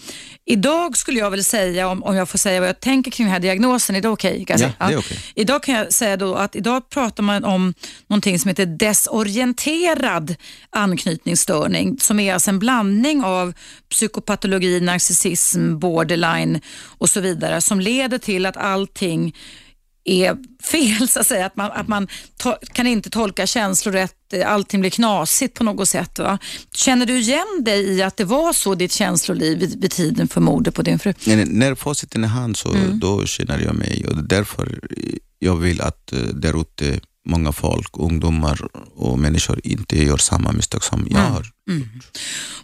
Idag 0.45 0.97
skulle 0.97 1.19
jag 1.19 1.31
väl 1.31 1.43
säga, 1.43 1.87
om, 1.87 2.03
om 2.03 2.15
jag 2.15 2.29
får 2.29 2.37
säga 2.37 2.59
vad 2.59 2.69
jag 2.69 2.79
tänker 2.79 3.11
kring 3.11 3.25
den 3.25 3.33
här 3.33 3.39
diagnosen, 3.39 3.95
är 3.95 4.01
det 4.01 4.09
okej? 4.09 4.41
Okay, 4.41 4.57
ja, 4.59 4.87
det 4.87 4.93
är 4.93 4.97
okay. 4.97 5.17
Idag 5.35 5.63
kan 5.63 5.75
jag 5.75 5.93
säga 5.93 6.17
då 6.17 6.35
att 6.35 6.55
idag 6.55 6.89
pratar 6.89 7.23
man 7.23 7.43
om 7.43 7.73
någonting 8.07 8.39
som 8.39 8.49
heter 8.49 8.65
desorienterad 8.65 10.35
anknytningsstörning, 10.69 11.97
som 12.07 12.19
är 12.19 12.33
alltså 12.33 12.49
en 12.49 12.59
blandning 12.59 13.23
av 13.23 13.53
psykopatologi, 13.89 14.81
narcissism, 14.81 15.79
borderline 15.79 16.61
och 16.97 17.09
så 17.09 17.19
vidare, 17.19 17.61
som 17.61 17.79
leder 17.79 18.17
till 18.17 18.45
att 18.45 18.57
allting 18.57 19.35
är 20.07 20.37
fel, 20.63 21.07
så 21.07 21.19
att 21.19 21.27
säga. 21.27 21.45
Att 21.45 21.55
man, 21.55 21.71
att 21.71 21.87
man 21.87 22.07
kan 22.73 22.87
inte 22.87 23.09
tolka 23.09 23.47
känslor 23.47 23.93
rätt, 23.93 24.15
allting 24.45 24.79
blir 24.79 24.89
knasigt 24.89 25.53
på 25.53 25.63
något 25.63 25.89
sätt. 25.89 26.19
Va? 26.19 26.37
Känner 26.73 27.05
du 27.05 27.17
igen 27.17 27.63
dig 27.65 27.89
i 27.89 28.01
att 28.01 28.17
det 28.17 28.25
var 28.25 28.53
så 28.53 28.75
ditt 28.75 28.91
känsloliv 28.91 29.59
vid, 29.59 29.81
vid 29.81 29.91
tiden 29.91 30.27
för 30.27 30.41
mordet 30.41 30.75
på 30.75 30.81
din 30.81 30.99
fru? 30.99 31.13
Nej, 31.25 31.45
när 31.45 31.75
facit 31.75 32.15
i 32.15 32.23
hand 32.23 32.57
så 32.57 32.73
mm. 32.73 32.99
då 32.99 33.25
känner 33.25 33.59
jag 33.59 33.75
mig 33.75 34.05
och 34.07 34.23
därför 34.23 34.79
jag 35.39 35.55
vill 35.55 35.81
att 35.81 36.13
uh, 36.13 36.19
där 36.19 36.61
ute 36.61 36.99
många 37.27 37.51
folk, 37.51 37.89
ungdomar 37.93 38.59
och 38.95 39.19
människor 39.19 39.59
inte 39.63 40.03
gör 40.03 40.17
samma 40.17 40.51
misstag 40.51 40.83
som 40.83 41.07
jag 41.09 41.19
mm. 41.19 41.31
har 41.31 41.45
mm. 41.69 41.89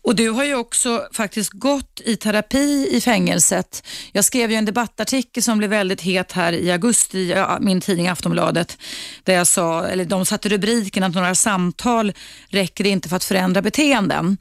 Och 0.01 0.15
Du 0.15 0.29
har 0.29 0.43
ju 0.43 0.55
också 0.55 1.07
faktiskt 1.13 1.51
gått 1.51 2.01
i 2.05 2.15
terapi 2.15 2.89
i 2.91 3.01
fängelset. 3.01 3.83
Jag 4.11 4.25
skrev 4.25 4.51
ju 4.51 4.57
en 4.57 4.65
debattartikel 4.65 5.43
som 5.43 5.57
blev 5.57 5.69
väldigt 5.69 6.01
het 6.01 6.31
här 6.31 6.53
i 6.53 6.71
augusti 6.71 7.19
i 7.19 7.45
min 7.59 7.81
tidning 7.81 8.07
Aftonbladet, 8.07 8.77
där 9.23 9.33
jag 9.33 9.47
sa, 9.47 9.85
eller 9.87 10.05
de 10.05 10.25
satte 10.25 10.49
rubriken 10.49 11.03
att 11.03 11.15
några 11.15 11.35
samtal 11.35 12.13
räcker 12.47 12.85
inte 12.85 13.09
för 13.09 13.15
att 13.15 13.23
förändra 13.23 13.61
beteenden. 13.61 14.37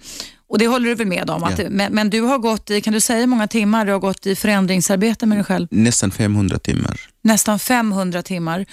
Och 0.53 0.59
det 0.59 0.67
håller 0.67 0.89
du 0.89 0.95
väl 0.95 1.07
med 1.07 1.31
om? 1.31 1.45
Att, 1.45 1.59
ja. 1.59 1.65
men, 1.71 1.95
men, 1.95 2.11
du 2.11 2.21
har 2.21 2.39
gått 2.39 2.71
i, 2.71 2.81
kan 2.81 2.93
du 2.93 3.01
säga 3.01 3.21
hur 3.21 3.27
många 3.27 3.49
timmar 3.49 3.85
du 3.85 3.93
har 3.93 3.99
gått 3.99 4.27
i 4.27 4.37
förändringsarbete 4.37 5.27
med 5.27 5.39
dig 5.39 5.45
själv? 5.45 5.69
Nästan 5.71 6.11
500 6.11 6.59
timmar. 6.59 7.01
Nästan 7.23 7.59
500 7.59 8.23
timmar. 8.23 8.67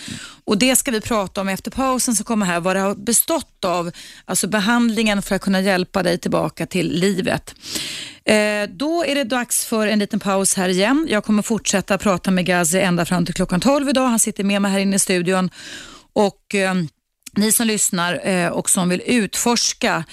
Och 0.45 0.57
Det 0.57 0.75
ska 0.75 0.91
vi 0.91 1.01
prata 1.01 1.41
om 1.41 1.49
efter 1.49 1.71
pausen 1.71 2.15
som 2.15 2.25
kommer 2.25 2.45
här, 2.45 2.59
vad 2.59 2.75
det 2.75 2.79
har 2.79 2.95
bestått 2.95 3.65
av, 3.65 3.91
alltså 4.25 4.47
behandlingen 4.47 5.21
för 5.21 5.35
att 5.35 5.41
kunna 5.41 5.61
hjälpa 5.61 6.03
dig 6.03 6.17
tillbaka 6.17 6.65
till 6.65 6.91
livet. 6.91 7.55
Eh, 8.25 8.35
då 8.69 9.05
är 9.05 9.15
det 9.15 9.23
dags 9.23 9.65
för 9.65 9.87
en 9.87 9.99
liten 9.99 10.19
paus 10.19 10.55
här 10.55 10.69
igen. 10.69 11.07
Jag 11.09 11.23
kommer 11.23 11.41
fortsätta 11.41 11.97
prata 11.97 12.31
med 12.31 12.45
Gazi 12.45 12.79
ända 12.79 13.05
fram 13.05 13.25
till 13.25 13.35
klockan 13.35 13.59
12 13.59 13.89
idag. 13.89 14.07
Han 14.07 14.19
sitter 14.19 14.43
med 14.43 14.61
mig 14.61 14.71
här 14.71 14.79
inne 14.79 14.95
i 14.95 14.99
studion. 14.99 15.49
Och 16.13 16.55
eh, 16.55 16.73
Ni 17.35 17.51
som 17.51 17.67
lyssnar 17.67 18.27
eh, 18.27 18.47
och 18.47 18.69
som 18.69 18.89
vill 18.89 19.01
utforska 19.05 20.03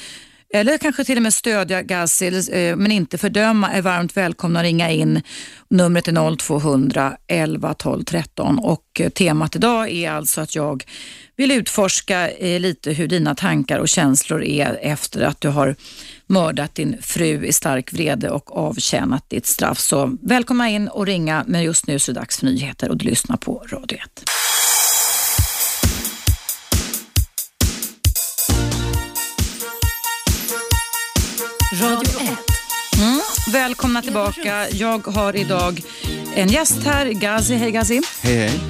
eller 0.54 0.78
kanske 0.78 1.04
till 1.04 1.16
och 1.16 1.22
med 1.22 1.34
stödja 1.34 1.82
Gazi, 1.82 2.26
eh, 2.52 2.76
men 2.76 2.92
inte 2.92 3.18
fördöma, 3.18 3.72
är 3.72 3.82
varmt 3.82 4.16
välkomna 4.16 4.60
att 4.60 4.64
ringa 4.64 4.90
in. 4.90 5.22
Numret 5.68 6.08
är 6.08 6.36
0200 6.36 7.16
11 7.26 7.74
12 7.74 8.04
13 8.04 8.58
och 8.58 9.00
eh, 9.00 9.08
temat 9.08 9.56
idag 9.56 9.90
är 9.90 10.10
alltså 10.10 10.40
att 10.40 10.54
jag 10.54 10.84
vill 11.36 11.50
utforska 11.50 12.30
eh, 12.30 12.60
lite 12.60 12.92
hur 12.92 13.08
dina 13.08 13.34
tankar 13.34 13.78
och 13.78 13.88
känslor 13.88 14.44
är 14.44 14.78
efter 14.82 15.22
att 15.22 15.40
du 15.40 15.48
har 15.48 15.76
mördat 16.26 16.74
din 16.74 16.96
fru 17.02 17.46
i 17.46 17.52
stark 17.52 17.92
vrede 17.92 18.30
och 18.30 18.56
avtjänat 18.56 19.30
ditt 19.30 19.46
straff. 19.46 19.78
Så 19.78 20.16
välkomna 20.22 20.70
in 20.70 20.88
och 20.88 21.06
ringa, 21.06 21.44
men 21.46 21.62
just 21.62 21.86
nu 21.86 21.98
så 21.98 22.10
är 22.10 22.14
det 22.14 22.20
dags 22.20 22.38
för 22.38 22.46
nyheter 22.46 22.90
och 22.90 22.96
du 22.96 23.04
lyssnar 23.04 23.36
på 23.36 23.64
Radio 23.70 23.98
1. 23.98 24.45
Radio 31.80 32.20
1. 32.20 32.38
Mm, 32.98 33.20
välkomna 33.52 34.02
tillbaka. 34.02 34.70
Jag 34.70 35.06
har 35.06 35.36
idag 35.36 35.80
en 36.34 36.48
gäst 36.48 36.82
här, 36.84 37.06
Gazi. 37.06 37.54
Hej 37.54 37.72
Gazi. 37.72 38.02
Hej 38.22 38.36
hej. 38.36 38.60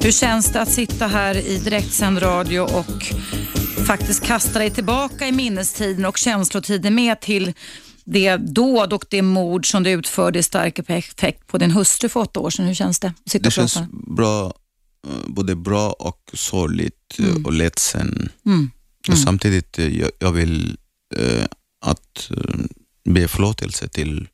Hur 0.00 0.12
känns 0.12 0.52
det 0.52 0.60
att 0.60 0.72
sitta 0.72 1.06
här 1.06 1.36
i 1.36 1.58
direktsänd 1.58 2.22
radio 2.22 2.60
och 2.60 3.04
faktiskt 3.86 4.24
kasta 4.24 4.58
dig 4.58 4.70
tillbaka 4.70 5.28
i 5.28 5.32
minnestiden 5.32 6.04
och 6.04 6.18
känslotiden 6.18 6.94
med 6.94 7.20
till 7.20 7.52
det 8.04 8.36
dåd 8.36 8.92
och 8.92 9.04
det 9.10 9.22
mord 9.22 9.70
som 9.70 9.82
du 9.82 9.90
utförde 9.90 10.38
i 10.38 10.42
stark 10.42 10.78
effekt 10.78 11.46
på 11.46 11.58
din 11.58 11.70
hustru 11.70 12.08
för 12.08 12.20
åtta 12.20 12.40
år 12.40 12.50
sedan. 12.50 12.66
Hur 12.66 12.74
känns 12.74 13.00
det? 13.00 13.12
det 13.24 13.50
känns 13.50 13.78
bra, 14.16 14.46
eh, 15.06 15.12
både 15.26 15.56
bra 15.56 15.92
och 15.92 16.30
sorgligt 16.32 17.18
eh, 17.18 17.24
mm. 17.24 17.46
och 17.46 17.52
ledsen. 17.52 18.28
Mm. 18.46 18.70
Mm. 19.08 19.20
samtidigt, 19.20 19.78
eh, 19.78 19.98
jag, 19.98 20.10
jag 20.18 20.32
vill 20.32 20.76
eh, 21.16 21.44
att 21.82 22.30
eh, 22.30 22.60
be 23.04 23.28
förlåtelse 23.28 23.88
till 23.88 24.28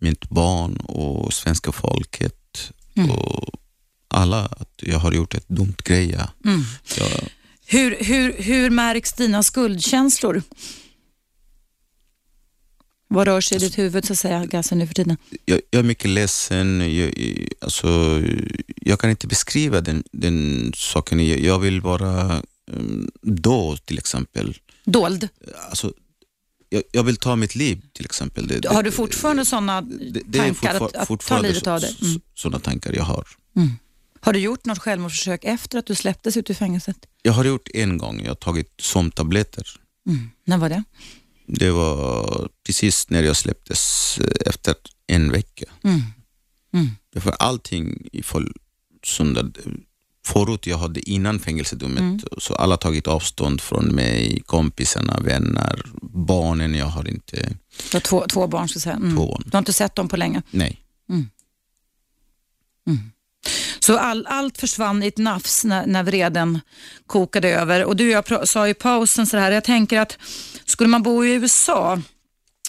mitt 0.00 0.28
barn 0.28 0.76
och 0.76 1.32
svenska 1.32 1.72
folket 1.72 2.72
mm. 2.96 3.10
och 3.10 3.50
alla 4.08 4.46
att 4.46 4.74
jag 4.76 4.98
har 4.98 5.12
gjort 5.12 5.34
ett 5.34 5.48
dumt 5.48 5.76
grej. 5.84 6.18
Mm. 6.44 6.62
Jag... 6.98 7.08
Hur, 7.66 7.96
hur, 8.00 8.32
hur 8.32 8.70
märks 8.70 9.12
dina 9.12 9.42
skuldkänslor? 9.42 10.42
Vad 13.08 13.26
rör 13.26 13.40
sig 13.40 13.56
i 13.56 13.60
ditt 13.60 13.78
huvud 13.78 14.04
så 14.04 14.12
att 14.12 14.18
säga, 14.18 14.46
Gassen, 14.46 14.78
nu 14.78 14.86
för 14.86 14.94
tiden? 14.94 15.16
Jag, 15.44 15.60
jag 15.70 15.78
är 15.78 15.82
mycket 15.82 16.10
ledsen. 16.10 16.94
Jag, 16.96 17.12
alltså, 17.60 18.22
jag 18.66 19.00
kan 19.00 19.10
inte 19.10 19.26
beskriva 19.26 19.80
den, 19.80 20.04
den 20.12 20.72
saken. 20.76 21.42
Jag, 21.44 21.58
vill 21.58 21.80
vara 21.80 22.42
um, 22.70 23.10
då 23.22 23.76
till 23.76 23.98
exempel. 23.98 24.56
Dold? 24.84 25.28
Alltså, 25.68 25.92
jag, 26.68 26.82
jag, 26.92 27.04
vill 27.04 27.16
ta 27.16 27.36
mitt 27.36 27.54
liv 27.54 27.82
till 27.92 28.04
exempel. 28.04 28.46
Det, 28.46 28.68
har 28.68 28.82
du 28.82 28.90
fortfarande 28.90 29.44
sådana 29.44 29.82
tankar 30.32 30.74
att, 30.74 31.10
att 31.10 31.20
ta 31.20 31.40
livet 31.40 31.66
av 31.66 31.80
dig? 31.80 31.96
Mm. 32.02 32.20
Sådana 32.34 32.58
tankar 32.58 32.92
jag 32.92 33.04
har. 33.04 33.26
Mm. 33.56 33.70
Har 34.20 34.32
du 34.32 34.38
gjort 34.38 34.64
något 34.64 34.78
självmordsförsök 34.78 35.44
efter 35.44 35.78
att 35.78 35.86
du 35.86 35.94
släpptes 35.94 36.36
ut 36.36 36.50
ur 36.50 36.54
fängelset? 36.54 36.96
Jag 37.22 37.32
har 37.32 37.44
gjort 37.44 37.68
en 37.74 37.98
gång. 37.98 38.20
Jag 38.20 38.30
har 38.30 38.34
tagit 38.34 38.72
sömntabletter. 38.80 39.66
Mm. 40.08 40.30
När 40.44 40.58
var 40.58 40.68
det? 40.68 40.84
Det 41.46 41.70
var 41.70 42.48
precis 42.66 43.10
när 43.10 43.22
jag 43.22 43.36
släpptes 43.36 44.18
eh, 44.18 44.48
efter 44.48 44.74
en 45.06 45.32
vecka. 45.32 45.64
Mm. 45.84 46.00
Mm. 46.74 46.88
För 47.20 47.30
allting 47.30 48.08
i 48.12 48.22
full 48.22 48.52
söndag 49.04 49.52
förut 50.26 50.66
jag 50.66 50.78
hade 50.78 51.10
innan 51.10 51.38
fängelsedomet, 51.38 51.98
mm. 51.98 52.20
så 52.38 52.54
alla 52.54 52.76
tagit 52.76 53.06
avstånd 53.06 53.60
från 53.60 53.84
mig, 53.84 54.42
kompisarna, 54.46 55.20
vänner, 55.20 55.82
barnen. 56.02 56.74
Jag 56.74 56.86
har 56.86 57.08
inte... 57.08 57.36
Du 57.90 57.96
har 57.96 58.00
två, 58.00 58.26
två 58.28 58.46
barn, 58.46 58.68
ska 58.68 58.80
säga. 58.80 58.94
Mm. 58.94 59.16
Två. 59.16 59.40
Du 59.44 59.50
har 59.52 59.58
inte 59.58 59.72
sett 59.72 59.94
dem 59.94 60.08
på 60.08 60.16
länge? 60.16 60.42
Nej. 60.50 60.80
Mm. 61.08 61.30
mm. 62.86 62.98
Så 63.78 63.98
all, 63.98 64.26
allt 64.26 64.58
försvann 64.58 65.02
i 65.02 65.06
ett 65.06 65.18
nafs 65.18 65.64
när, 65.64 65.86
när 65.86 66.02
vreden 66.02 66.60
kokade 67.06 67.50
över. 67.50 67.84
Och 67.84 67.96
du 67.96 68.10
jag 68.10 68.48
sa 68.48 68.68
i 68.68 68.74
pausen 68.74 69.26
så 69.26 69.36
här, 69.36 69.52
jag 69.52 69.64
tänker 69.64 70.00
att 70.00 70.18
skulle 70.64 70.88
man 70.88 71.02
bo 71.02 71.24
i 71.24 71.32
USA 71.32 72.00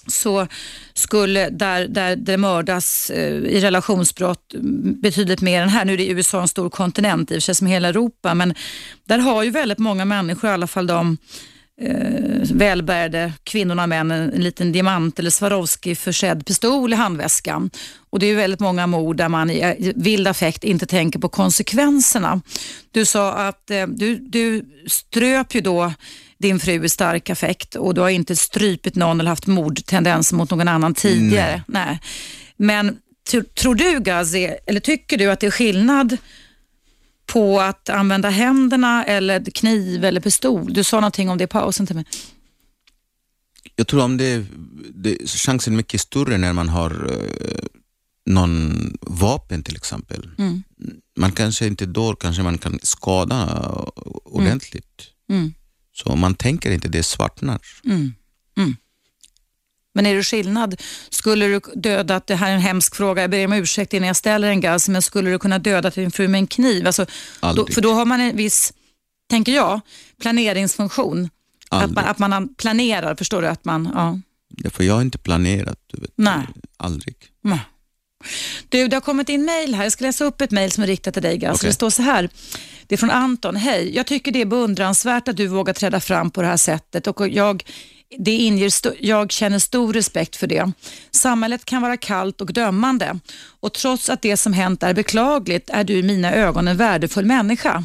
så 0.07 0.47
skulle 0.93 1.49
där, 1.49 1.87
där 1.87 2.15
det 2.15 2.37
mördas 2.37 3.09
eh, 3.09 3.33
i 3.33 3.59
relationsbrott 3.59 4.53
betydligt 5.01 5.41
mer 5.41 5.61
än 5.61 5.69
här. 5.69 5.85
Nu 5.85 5.93
är 5.93 5.97
det 5.97 6.07
USA 6.07 6.41
en 6.41 6.47
stor 6.47 6.69
kontinent 6.69 7.31
i 7.31 7.33
och 7.33 7.35
för 7.35 7.41
sig 7.41 7.55
som 7.55 7.67
hela 7.67 7.87
Europa, 7.87 8.33
men 8.33 8.53
där 9.05 9.17
har 9.17 9.43
ju 9.43 9.49
väldigt 9.49 9.79
många 9.79 10.05
människor, 10.05 10.49
i 10.49 10.53
alla 10.53 10.67
fall 10.67 10.87
de 10.87 11.17
eh, 11.81 12.53
välbärgade 12.53 13.33
kvinnorna 13.43 13.83
och 13.83 13.89
männen, 13.89 14.33
en 14.33 14.43
liten 14.43 14.71
diamant 14.71 15.19
eller 15.19 15.29
Swarovski-försedd 15.29 16.45
pistol 16.45 16.93
i 16.93 16.95
handväskan. 16.95 17.69
Och 18.09 18.19
Det 18.19 18.25
är 18.25 18.27
ju 18.27 18.35
väldigt 18.35 18.59
många 18.59 18.87
mord 18.87 19.17
där 19.17 19.29
man 19.29 19.49
eh, 19.49 19.71
i 19.71 19.93
vild 19.95 20.27
affekt 20.27 20.63
inte 20.63 20.85
tänker 20.85 21.19
på 21.19 21.29
konsekvenserna. 21.29 22.41
Du 22.91 23.05
sa 23.05 23.33
att 23.33 23.71
eh, 23.71 23.87
du, 23.87 24.15
du 24.15 24.65
ströp 24.87 25.55
ju 25.55 25.61
då 25.61 25.93
din 26.37 26.59
fru 26.59 26.85
i 26.85 26.89
stark 26.89 27.29
affekt 27.29 27.75
och 27.75 27.93
du 27.93 28.01
har 28.01 28.09
inte 28.09 28.35
strypit 28.35 28.95
någon 28.95 29.19
eller 29.19 29.29
haft 29.29 29.47
mordtendenser 29.47 30.35
mot 30.35 30.51
någon 30.51 30.67
annan 30.67 30.93
tidigare. 30.93 31.63
Nej. 31.67 31.85
Nej. 31.85 31.99
Men 32.57 32.97
tror 33.55 33.75
du 33.75 33.99
Gazi, 33.99 34.57
eller 34.65 34.79
tycker 34.79 35.17
du 35.17 35.31
att 35.31 35.39
det 35.39 35.47
är 35.47 35.51
skillnad 35.51 36.17
på 37.25 37.59
att 37.61 37.89
använda 37.89 38.29
händerna 38.29 39.05
eller 39.05 39.43
kniv 39.43 40.05
eller 40.05 40.21
pistol? 40.21 40.73
Du 40.73 40.83
sa 40.83 40.99
någonting 40.99 41.29
om 41.29 41.37
det 41.37 41.43
i 41.43 41.47
pausen 41.47 41.87
till 41.87 41.95
mig. 41.95 42.05
Jag 43.75 43.87
tror 43.87 44.03
om 44.03 44.17
det, 44.17 44.45
det 44.93 45.29
chansen 45.29 45.73
är 45.73 45.77
mycket 45.77 46.01
större 46.01 46.37
när 46.37 46.53
man 46.53 46.69
har 46.69 47.11
uh, 47.11 47.67
någon 48.25 48.97
vapen 49.01 49.63
till 49.63 49.75
exempel. 49.75 50.29
Mm. 50.37 50.63
Man 51.17 51.31
kanske 51.31 51.67
inte 51.67 51.85
då 51.85 52.15
kanske 52.15 52.43
man 52.43 52.57
kan 52.57 52.79
skada 52.83 53.69
ordentligt. 54.25 55.07
Mm. 55.29 55.41
Mm. 55.41 55.53
Så 56.03 56.15
man 56.15 56.35
tänker 56.35 56.71
inte, 56.71 56.87
det 56.87 57.03
svartnar. 57.03 57.59
Mm. 57.85 58.13
Mm. 58.57 58.75
Men 59.93 60.05
är 60.05 60.15
det 60.15 60.23
skillnad? 60.23 60.81
Skulle 61.09 61.45
du 61.45 61.61
döda, 61.75 62.21
det 62.27 62.35
här 62.35 62.49
är 62.49 62.55
en 62.55 62.61
hemsk 62.61 62.95
fråga, 62.95 63.21
jag 63.21 63.31
ber 63.31 63.45
om 63.45 63.53
ursäkt 63.53 63.93
innan 63.93 64.07
jag 64.07 64.15
ställer 64.15 64.49
en 64.49 64.61
gas, 64.61 64.89
men 64.89 65.01
skulle 65.01 65.29
du 65.29 65.39
kunna 65.39 65.59
döda 65.59 65.89
din 65.89 66.11
fru 66.11 66.27
med 66.27 66.39
en 66.39 66.47
kniv? 66.47 66.87
Alltså, 66.87 67.05
då, 67.41 67.67
för 67.67 67.81
då 67.81 67.93
har 67.93 68.05
man 68.05 68.21
en 68.21 68.37
viss, 68.37 68.73
tänker 69.29 69.51
jag, 69.51 69.81
planeringsfunktion. 70.21 71.29
Att 71.69 71.91
man, 71.91 72.05
att 72.05 72.19
man 72.19 72.55
planerar, 72.55 73.15
förstår 73.15 73.41
du? 73.41 73.47
Att 73.47 73.65
man, 73.65 73.91
ja. 73.95 74.19
Ja, 74.63 74.69
för 74.69 74.83
jag 74.83 74.93
har 74.93 75.01
inte 75.01 75.17
planerat. 75.17 75.79
Du 75.87 76.01
vet. 76.01 76.11
Nej. 76.15 76.47
Aldrig. 76.77 77.15
Nej. 77.41 77.59
Du, 78.69 78.87
det 78.87 78.95
har 78.95 79.01
kommit 79.01 79.29
in 79.29 79.45
mail 79.45 79.75
här. 79.75 79.83
Jag 79.83 79.91
ska 79.91 80.05
läsa 80.05 80.25
upp 80.25 80.41
ett 80.41 80.51
mail 80.51 80.71
som 80.71 80.83
är 80.83 80.87
riktat 80.87 81.13
till 81.13 81.23
dig, 81.23 81.37
Gas. 81.37 81.55
Okej. 81.59 81.69
Det 81.69 81.73
står 81.73 81.89
så 81.89 82.01
här. 82.01 82.29
Det 82.87 82.95
är 82.95 82.97
från 82.97 83.11
Anton. 83.11 83.55
Hej, 83.55 83.95
jag 83.95 84.07
tycker 84.07 84.31
det 84.31 84.41
är 84.41 84.45
beundransvärt 84.45 85.27
att 85.27 85.37
du 85.37 85.47
vågar 85.47 85.73
träda 85.73 85.99
fram 85.99 86.31
på 86.31 86.41
det 86.41 86.47
här 86.47 86.57
sättet 86.57 87.07
och 87.07 87.27
jag, 87.27 87.63
det 88.17 88.31
inger 88.31 88.71
jag 89.05 89.31
känner 89.31 89.59
stor 89.59 89.93
respekt 89.93 90.35
för 90.35 90.47
det. 90.47 90.71
Samhället 91.11 91.65
kan 91.65 91.81
vara 91.81 91.97
kallt 91.97 92.41
och 92.41 92.53
dömande 92.53 93.19
och 93.59 93.73
trots 93.73 94.09
att 94.09 94.21
det 94.21 94.37
som 94.37 94.53
hänt 94.53 94.83
är 94.83 94.93
beklagligt 94.93 95.69
är 95.69 95.83
du 95.83 95.93
i 95.93 96.03
mina 96.03 96.33
ögon 96.33 96.67
en 96.67 96.77
värdefull 96.77 97.25
människa. 97.25 97.83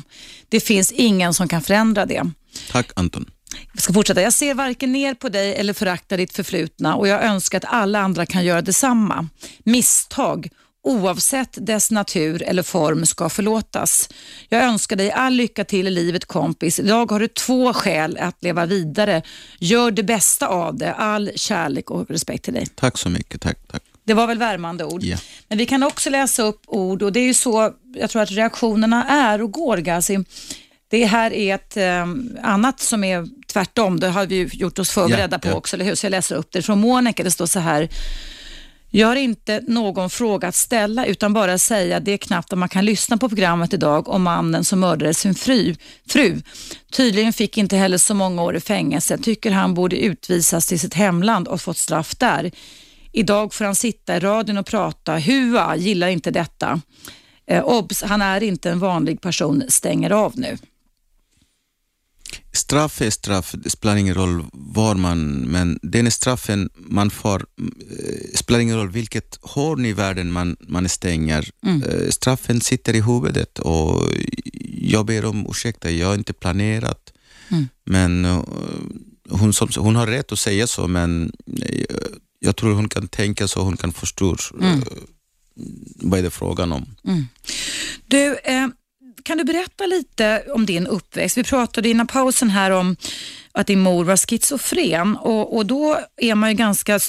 Det 0.49 0.61
finns 0.61 0.93
ingen 0.93 1.35
som 1.35 1.49
kan 1.49 1.63
förändra 1.63 2.07
det. 2.07 2.31
Tack 2.71 2.91
Anton. 2.97 3.31
Jag 3.73 3.83
ska 3.83 3.93
fortsätta. 3.93 4.23
Jag 4.23 4.33
ser 4.33 4.55
varken 4.55 4.93
ner 4.93 5.15
på 5.15 5.29
dig 5.29 5.55
eller 5.55 5.73
föraktar 5.73 6.17
ditt 6.17 6.33
förflutna 6.33 6.97
och 6.97 7.09
jag 7.09 7.25
önskar 7.25 7.59
att 7.59 7.65
alla 7.69 7.99
andra 7.99 8.27
kan 8.27 8.45
göra 8.45 8.63
detsamma. 8.63 9.29
Misstag, 9.65 10.49
oavsett 10.83 11.67
dess 11.67 11.91
natur 11.91 12.43
eller 12.43 12.63
form, 12.63 13.07
ska 13.07 13.29
förlåtas. 13.29 14.09
Jag 14.49 14.63
önskar 14.63 14.97
dig 14.97 15.11
all 15.11 15.33
lycka 15.33 15.65
till 15.65 15.87
i 15.87 15.91
livet 15.91 16.25
kompis. 16.25 16.79
Idag 16.79 17.11
har 17.11 17.21
du 17.21 17.29
två 17.29 17.73
skäl 17.73 18.19
att 18.21 18.43
leva 18.43 18.67
vidare. 18.67 19.23
Gör 19.59 19.91
det 19.91 20.03
bästa 20.03 20.47
av 20.47 20.77
det. 20.77 20.95
All 20.95 21.31
kärlek 21.37 21.91
och 21.91 22.11
respekt 22.11 22.45
till 22.45 22.55
dig. 22.55 22.67
Tack 22.75 22.99
så 22.99 23.09
mycket. 23.09 23.41
Tack, 23.41 23.59
tack. 23.67 23.83
Det 24.05 24.15
var 24.15 24.27
väl 24.27 24.39
värmande 24.39 24.85
ord. 24.85 25.03
Ja. 25.03 25.17
Men 25.49 25.59
vi 25.59 25.67
kan 25.67 25.83
också 25.83 26.11
läsa 26.11 26.43
upp 26.43 26.63
ord 26.67 27.03
och 27.03 27.13
det 27.13 27.21
är 27.21 27.25
ju 27.25 27.35
så 27.35 27.75
jag 27.95 28.11
tror 28.11 28.23
att 28.23 28.31
reaktionerna 28.31 29.05
är 29.09 29.43
och 29.43 29.53
går 29.53 29.77
Gazi. 29.77 30.25
Det 30.93 31.05
här 31.05 31.33
är 31.33 31.55
ett 31.55 31.77
eh, 31.77 32.07
annat 32.43 32.81
som 32.81 33.05
är 33.05 33.29
tvärtom. 33.53 34.01
Det 34.01 34.09
har 34.09 34.27
vi 34.27 34.35
ju 34.35 34.49
gjort 34.53 34.79
oss 34.79 34.91
förberedda 34.91 35.37
Ja, 35.37 35.39
på 35.39 35.49
ja. 35.49 35.55
också, 35.55 35.77
eller 35.77 35.85
hur? 35.85 35.95
Så 35.95 36.07
jag 36.07 36.11
läser 36.11 36.37
upp 36.37 36.53
det. 36.53 36.63
Från 36.63 36.81
Monica, 36.81 37.23
det 37.25 37.31
står 37.31 37.47
så 37.47 37.61
här. 37.61 37.89
Jag 38.91 39.09
har 39.09 39.17
inte 39.17 39.61
någon 39.69 40.11
fråga 40.11 40.49
att 40.49 40.55
ställa 40.55 41.07
utan 41.07 41.33
bara 41.33 41.59
säga 41.59 42.01
det 42.01 42.13
är 42.13 42.17
knappt 42.17 42.53
att 42.53 42.59
man 42.59 42.69
kan 42.69 42.85
lyssna 42.85 43.17
på 43.17 43.29
programmet 43.29 43.75
idag 43.75 44.09
om 44.09 44.23
mannen 44.23 44.65
som 44.65 44.81
mördade 44.81 45.15
sin 45.15 45.35
fru. 45.35 45.75
fru. 46.09 46.41
Tydligen 46.93 47.33
fick 47.33 47.59
inte 47.59 47.77
heller 47.77 47.99
så 47.99 48.15
många 48.15 48.43
år 48.43 48.57
i 48.57 48.61
fängelse. 48.61 49.19
Tycker 49.19 49.51
han 49.51 49.75
borde 49.75 49.97
utvisas 49.97 50.67
till 50.67 50.81
sitt 50.81 50.95
hemland 50.95 51.49
och 51.49 51.61
fått 51.61 51.79
straff 51.79 52.15
där. 52.17 52.51
Idag 53.13 53.55
får 53.55 53.65
han 53.65 53.75
sitta 53.75 54.17
i 54.17 54.21
radion 54.21 54.59
och 54.59 54.67
prata. 54.67 55.17
Hua 55.17 55.77
gillar 55.77 56.09
inte 56.09 56.31
detta. 56.31 56.81
Eh, 57.47 57.65
obs, 57.65 58.03
han 58.03 58.23
är 58.23 58.43
inte 58.43 58.71
en 58.71 58.79
vanlig 58.79 59.21
person. 59.21 59.63
Stänger 59.69 60.11
av 60.11 60.33
nu. 60.37 60.59
Straff 62.55 63.01
är 63.01 63.11
straff, 63.11 63.55
det 63.59 63.71
spelar 63.71 63.97
ingen 63.97 64.15
roll 64.15 64.45
var 64.53 64.95
man, 64.95 65.33
men 65.33 65.79
den 65.83 66.11
straffen 66.11 66.71
man 66.75 67.11
får, 67.11 67.47
eh, 67.61 68.35
spelar 68.35 68.61
ingen 68.61 68.77
roll 68.77 68.91
vilket 68.91 69.39
hörn 69.43 69.87
i 69.87 69.93
världen 69.93 70.33
man, 70.33 70.57
man 70.61 70.89
stänger. 70.89 71.51
Eh, 71.67 72.09
Straffen 72.11 72.61
sitter 72.61 72.95
i 72.95 73.01
huvudet 73.01 73.59
och 73.59 74.03
jag 74.65 75.07
ber 75.07 75.25
om 75.25 75.47
ursäkt, 75.51 75.85
jag 75.85 76.07
har 76.07 76.15
inte 76.15 76.33
planerat. 76.33 77.13
Men 77.85 78.25
eh, 78.25 78.43
hon, 79.31 79.53
som, 79.53 79.69
hon 79.77 79.97
har 79.97 80.07
rätt 80.07 80.33
att 80.33 80.39
säga 80.39 80.67
så, 80.67 80.89
men 80.89 81.33
jag 82.39 82.57
tror 82.57 82.75
hon 82.75 82.89
kan 82.89 83.09
tänka 83.09 83.49
så, 83.49 83.63
hon 83.63 83.77
kan 83.77 83.93
förstå 83.93 84.37
eh, 84.61 84.79
vad 85.97 86.19
är 86.19 86.23
det 86.23 86.31
frågan 86.31 86.73
om. 86.73 86.87
Du, 88.07 88.37
eh, 88.45 88.69
kan 89.25 89.39
du 89.39 89.45
berätta 89.45 89.87
lite 89.87 90.45
om 90.55 90.67
din 90.67 90.87
uppväxt? 90.87 91.39
Vi 91.39 91.45
pratade 91.45 91.89
innan 91.89 92.07
pausen 92.07 92.51
här 92.51 92.71
om 92.71 92.97
att 93.53 93.67
din 93.67 93.81
mor 93.81 94.05
var 94.05 94.17
schizofren 94.17 95.17
och, 95.17 95.57
och 95.57 95.67
då 95.67 95.99
är 96.17 96.35
man 96.35 96.51
ju 96.51 96.57
ganska, 96.57 97.01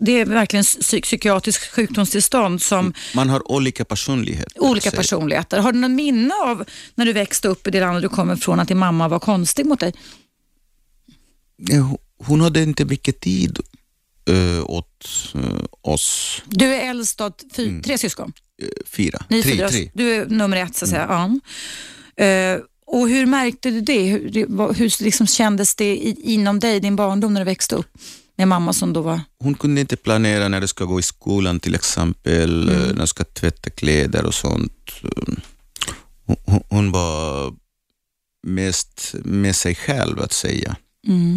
det 0.00 0.12
är 0.12 0.24
verkligen 0.24 0.64
psyk, 0.64 1.04
psykiatrisk 1.04 1.74
sjukdomstillstånd 1.74 2.62
som 2.62 2.92
Man 3.14 3.28
har 3.28 3.52
olika 3.52 3.84
personligheter. 3.84 4.62
olika 4.62 4.90
personligheter. 4.90 5.58
Har 5.58 5.72
du 5.72 5.78
någon 5.78 5.94
minne 5.94 6.34
av 6.34 6.64
när 6.94 7.04
du 7.04 7.12
växte 7.12 7.48
upp 7.48 7.66
i 7.66 7.70
det 7.70 7.80
land 7.80 8.02
du 8.02 8.08
kommer 8.08 8.36
ifrån 8.36 8.60
att 8.60 8.68
din 8.68 8.78
mamma 8.78 9.08
var 9.08 9.18
konstig 9.18 9.66
mot 9.66 9.80
dig? 9.80 9.94
Hon- 12.18 12.40
hade 12.40 12.62
inte 12.62 12.84
mycket 12.84 13.20
tid 13.20 13.58
uh, 14.30 14.70
åt 14.70 15.06
eh, 15.34 15.40
oss 15.80 16.42
Du 16.46 16.74
är 16.74 16.90
äldst 16.90 17.20
av 17.20 17.32
fy, 17.56 17.82
tre 17.82 17.98
syskon. 17.98 18.32
Fyra. 18.86 19.24
Ni 19.28 19.42
tre, 19.42 19.68
tre. 19.68 19.90
Du 19.94 20.14
är 20.14 20.26
nummer 20.26 20.56
ett 20.56 20.76
så 20.76 20.84
att 20.84 20.88
säga. 20.90 21.06
Ja. 22.16 22.24
Eh, 22.24 22.58
och 22.86 23.08
hur 23.08 23.26
märkte 23.26 23.70
du 23.70 23.80
det? 23.80 24.02
Hur, 24.02 24.74
hur 24.74 25.02
liksom 25.04 25.26
kändes 25.26 25.74
det 25.74 25.96
i, 25.96 26.16
inom 26.22 26.58
dig, 26.60 26.80
din 26.80 26.96
barndom 26.96 27.34
när 27.34 27.40
du 27.40 27.44
växte 27.44 27.74
upp? 27.76 27.86
Med 28.36 28.48
mamma 28.48 28.72
som 28.72 28.92
då 28.92 29.02
var... 29.02 29.20
Hon 29.38 29.54
kunde 29.54 29.80
inte 29.80 29.96
planera 29.96 30.48
när 30.48 30.60
det 30.60 30.68
ska 30.68 30.84
gå 30.84 30.98
i 30.98 31.02
skolan 31.02 31.60
till 31.60 31.74
exempel, 31.74 32.68
Mm. 32.68 32.82
eh, 32.82 32.86
när 32.88 33.00
det 33.00 33.06
ska 33.06 33.24
tvätta 33.24 33.70
kläder 33.70 34.24
och 34.24 34.34
sånt. 34.34 34.90
Hon- 36.26 36.62
hon 36.68 36.90
var 36.92 37.52
mest 38.46 39.14
med 39.24 39.56
sig 39.56 39.74
själv 39.74 40.20
att 40.20 40.32
säga. 40.32 40.76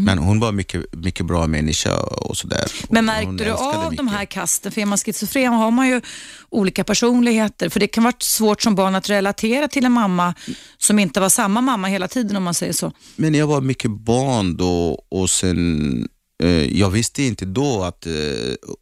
Men 0.05 0.17
hon 0.17 0.39
var 0.39 0.51
mycket, 0.51 0.95
mycket 0.95 1.25
bra 1.25 1.47
människa 1.47 1.97
och 2.03 2.37
sådär. 2.37 2.65
Men 2.89 3.05
märkte 3.05 3.43
du 3.45 3.51
av 3.51 3.95
de 3.95 4.05
mycket. 4.05 4.17
här 4.17 4.25
kasten? 4.25 4.71
För 4.71 4.81
är 4.81 4.85
man 4.85 4.97
schizofren 4.97 5.53
har 5.53 5.71
man 5.71 5.87
ju 5.87 6.01
olika 6.49 6.83
personligheter. 6.83 7.69
För 7.69 7.79
det 7.79 7.87
kan 7.87 8.03
vara 8.03 8.13
svårt 8.19 8.61
som 8.61 8.75
barn 8.75 8.95
att 8.95 9.09
relatera 9.09 9.67
till 9.67 9.85
en 9.85 9.91
mamma 9.91 10.33
som 10.77 10.99
inte 10.99 11.19
var 11.19 11.29
samma 11.29 11.61
mamma 11.61 11.87
hela 11.87 12.07
tiden 12.07 12.37
om 12.37 12.43
man 12.43 12.53
säger 12.53 12.73
så. 12.73 12.91
Men 13.15 13.33
jag 13.33 13.47
var 13.47 13.61
mycket 13.61 13.91
barn 13.91 14.57
då 14.57 15.03
och 15.09 15.29
sen, 15.29 16.07
eh, 16.43 16.79
jag 16.79 16.89
visste 16.89 17.23
inte 17.23 17.45
då 17.45 17.83
att 17.83 18.05
eh, 18.05 18.13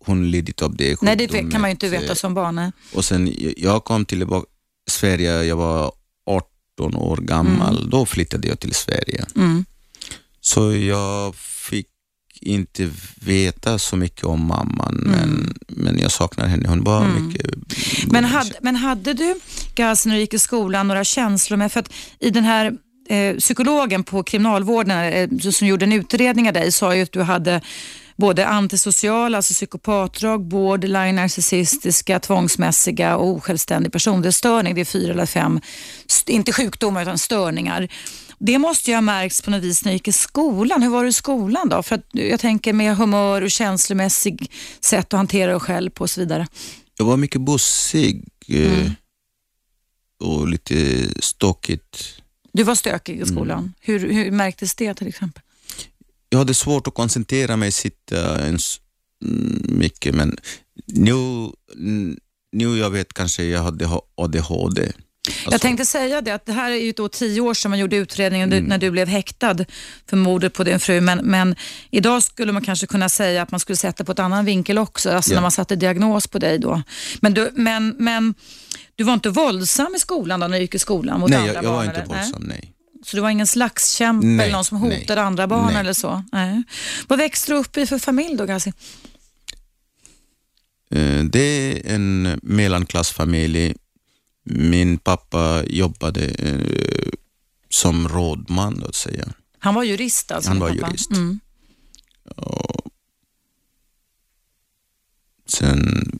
hon 0.05 0.31
lidit 0.31 0.61
av 0.61 0.75
det 0.75 1.01
Nej, 1.01 1.15
det 1.15 1.23
sjukdomen. 1.27 1.51
kan 1.51 1.61
man 1.61 1.69
ju 1.69 1.71
inte 1.71 1.89
veta 1.89 2.05
Eh, 2.05 2.13
som 2.13 2.33
barn. 2.33 2.55
nej. 2.55 2.71
Och 2.93 3.05
sen, 3.05 3.33
jag 3.57 3.83
kom 3.83 4.05
till 4.05 4.25
Sverige, 4.89 5.43
jag 5.43 5.55
var 5.55 5.91
18 6.25 6.95
år 6.95 7.17
gammal, 7.17 7.89
då 7.89 8.05
flyttade 8.05 8.47
jag 8.47 8.59
till 8.59 8.73
Sverige. 8.73 9.25
Mm. 9.35 9.65
Så 10.41 10.75
jag 10.75 11.35
fick 11.35 11.87
inte 12.41 12.89
veta 13.15 13.79
så 13.79 13.95
mycket 13.95 14.23
om 14.23 14.45
mamman, 14.45 14.95
men, 15.05 15.53
men 15.67 15.99
jag 15.99 16.11
saknar 16.11 16.47
henne. 16.47 16.69
Hon 16.69 16.83
var 16.83 17.07
mycket 17.07 17.45
Mm. 17.45 18.11
Men, 18.11 18.23
människa. 18.23 18.37
hade, 18.37 18.53
men 18.61 18.75
hade 18.75 19.13
du, 19.13 19.35
Gaz, 19.75 20.05
när 20.05 20.15
du 20.15 20.19
gick 20.19 20.33
i 20.33 20.39
skolan, 20.39 20.87
några 20.87 21.03
känslor 21.03 21.57
med, 21.57 21.71
för 21.71 21.79
att 21.79 21.93
i 22.19 22.29
den 22.29 22.43
här 22.43 22.73
eh, 23.09 23.35
psykologen 23.35 24.03
på 24.03 24.23
kriminalvården 24.23 25.13
eh, 25.13 25.51
som 25.51 25.67
gjorde 25.67 25.85
en 25.85 25.93
utredning 25.93 26.47
av 26.47 26.53
dig 26.53 26.71
sa 26.71 26.95
ju 26.95 27.03
att 27.03 27.11
du 27.11 27.21
hade 27.21 27.61
både 28.15 28.47
antisociala, 28.47 29.37
alltså 29.37 29.53
psykopatdrag, 29.53 30.47
borderline, 30.47 31.15
narcissistiska, 31.15 32.19
tvångsmässiga 32.19 33.17
och 33.17 33.27
osjälvständig 33.27 33.91
personlighetsstörning. 33.91 34.75
Det 34.75 34.81
är 34.81 34.85
fyra 34.85 35.13
eller 35.13 35.25
fem, 35.25 35.61
inte 36.27 36.53
sjukdomar 36.53 37.01
utan 37.01 37.17
störningar. 37.17 37.87
Det 38.45 38.57
måste 38.59 38.89
ju 38.91 38.95
ha 38.95 39.01
märkts 39.01 39.41
på 39.41 39.51
något 39.51 39.63
vis 39.63 39.85
när 39.85 39.91
du 39.91 39.95
gick 39.95 40.07
i 40.07 40.11
skolan. 40.11 40.81
Hur 40.83 40.89
var 40.89 41.03
du 41.03 41.09
i 41.09 41.13
skolan 41.13 41.69
då? 41.69 41.83
För 41.83 42.01
jag 42.11 42.39
tänker 42.39 42.73
med 42.73 42.97
humör 42.97 43.41
och 43.41 43.51
känslomässig 43.51 44.51
sätt 44.81 45.13
att 45.13 45.17
hantera 45.17 45.51
dig 45.51 45.59
själv 45.59 45.89
på 45.89 46.01
och 46.03 46.09
så 46.09 46.19
vidare. 46.21 46.47
Jag 46.97 47.05
var 47.05 47.17
mycket 47.17 47.41
bussig 47.41 48.27
eh, 48.47 48.79
Mm. 48.79 48.91
och 50.23 50.47
lite 50.47 51.07
stockigt. 51.23 52.21
Du 52.53 52.63
var 52.63 52.75
stökig 52.75 53.21
i 53.21 53.25
skolan. 53.25 53.73
Hur, 53.79 53.99
hur 54.13 54.31
märktes 54.31 54.75
det 54.75 54.93
till 54.93 55.07
exempel? 55.07 55.43
Jag 56.29 56.37
hade 56.39 56.53
svårt 56.53 56.87
att 56.87 56.93
koncentrera 56.93 57.57
mig, 57.57 57.71
sitta 57.71 58.45
ens 58.45 58.79
mm, 59.25 59.61
mycket, 59.79 60.15
men 60.15 60.37
nu, 60.85 61.13
mm, 61.75 62.17
nu 62.51 62.77
jag 62.77 62.89
vet 62.89 63.13
kanske 63.13 63.43
jag 63.43 63.63
hade 63.63 63.85
ha- 63.85 64.05
ADHD. 64.15 64.91
Alltså, 65.27 65.51
Jag 65.51 65.61
tänkte 65.61 65.85
säga 65.85 66.21
det, 66.21 66.31
att 66.31 66.45
det 66.45 66.53
här 66.53 66.71
är 66.71 66.75
ju 66.75 66.91
då 66.91 67.07
tio 67.09 67.41
år 67.41 67.53
sedan 67.53 67.69
man 67.71 67.79
gjorde 67.79 67.95
utredningen 67.95 68.49
du- 68.49 68.61
när 68.61 68.77
du 68.77 68.91
blev 68.91 69.07
häktad 69.07 69.55
för 70.09 70.17
mordet 70.17 70.53
på 70.53 70.63
din 70.63 70.79
fru. 70.79 71.01
Men, 71.01 71.17
men 71.17 71.55
idag 71.91 72.23
skulle 72.23 72.51
man 72.51 72.61
kanske 72.63 72.87
kunna 72.87 73.09
säga 73.09 73.41
att 73.41 73.51
man 73.51 73.59
skulle 73.59 73.75
sätta 73.77 74.03
på 74.03 74.11
ett 74.11 74.19
annan 74.19 74.45
vinkel 74.45 74.77
också, 74.77 75.11
alltså 75.11 75.31
Ja. 75.31 75.35
när 75.35 75.41
man 75.41 75.51
satte 75.51 75.75
diagnos 75.75 76.27
på 76.27 76.39
dig 76.39 76.59
då. 76.59 76.81
Men 77.19 77.33
du, 77.33 77.51
men, 77.55 77.95
men 77.99 78.33
du 78.95 79.03
var 79.03 79.13
inte 79.13 79.29
våldsam 79.29 79.95
i 79.95 79.99
skolan 79.99 80.39
då, 80.39 80.47
när 80.47 80.57
du 80.57 80.61
gick 80.61 80.75
i 80.75 80.79
skolan 80.79 81.19
mot 81.19 81.29
nej, 81.29 81.39
andra 81.39 81.53
jag, 81.53 81.63
jag 81.63 81.71
barn? 81.71 81.75
var 81.75 81.83
inte 81.83 81.95
eller? 81.99 82.07
Nej? 82.13 82.21
våldsam, 82.23 82.43
nej. 82.43 82.73
Så 83.05 83.15
du 83.17 83.21
var 83.21 83.29
ingen 83.29 83.47
slagskämpe 83.47 84.27
Nej, 84.27 84.45
eller 84.45 84.55
någon 84.55 84.65
som 84.65 84.81
nej, 84.81 84.99
hotade 85.01 85.21
andra 85.21 85.47
barn 85.47 85.65
nej. 85.73 85.79
eller 85.79 85.93
så? 85.93 86.23
Nej. 86.31 86.63
Vad 87.07 87.19
växte 87.19 87.51
du 87.51 87.57
upp 87.57 87.77
i 87.77 87.85
för 87.85 87.97
familj 87.99 88.35
då, 88.37 88.45
Gassi? 88.45 88.73
Eh, 90.91 91.23
Det 91.23 91.39
är 91.39 91.93
en 91.95 92.39
mellanklassfamilj. 92.43 93.73
Min 94.43 94.97
pappa 94.97 95.63
jobbade 95.67 96.25
eh, 96.27 97.11
som 97.69 98.07
rådman, 98.09 98.83
att 98.87 98.95
säga. 98.95 99.33
Han 99.59 99.75
var 99.75 99.83
jurist 99.83 100.31
alltså? 100.31 100.49
Han 100.49 100.59
var 100.59 100.69
pappa. 100.69 100.87
jurist. 100.87 101.11
Mm. 101.11 101.39
Och 102.35 102.91
Sen 105.47 106.19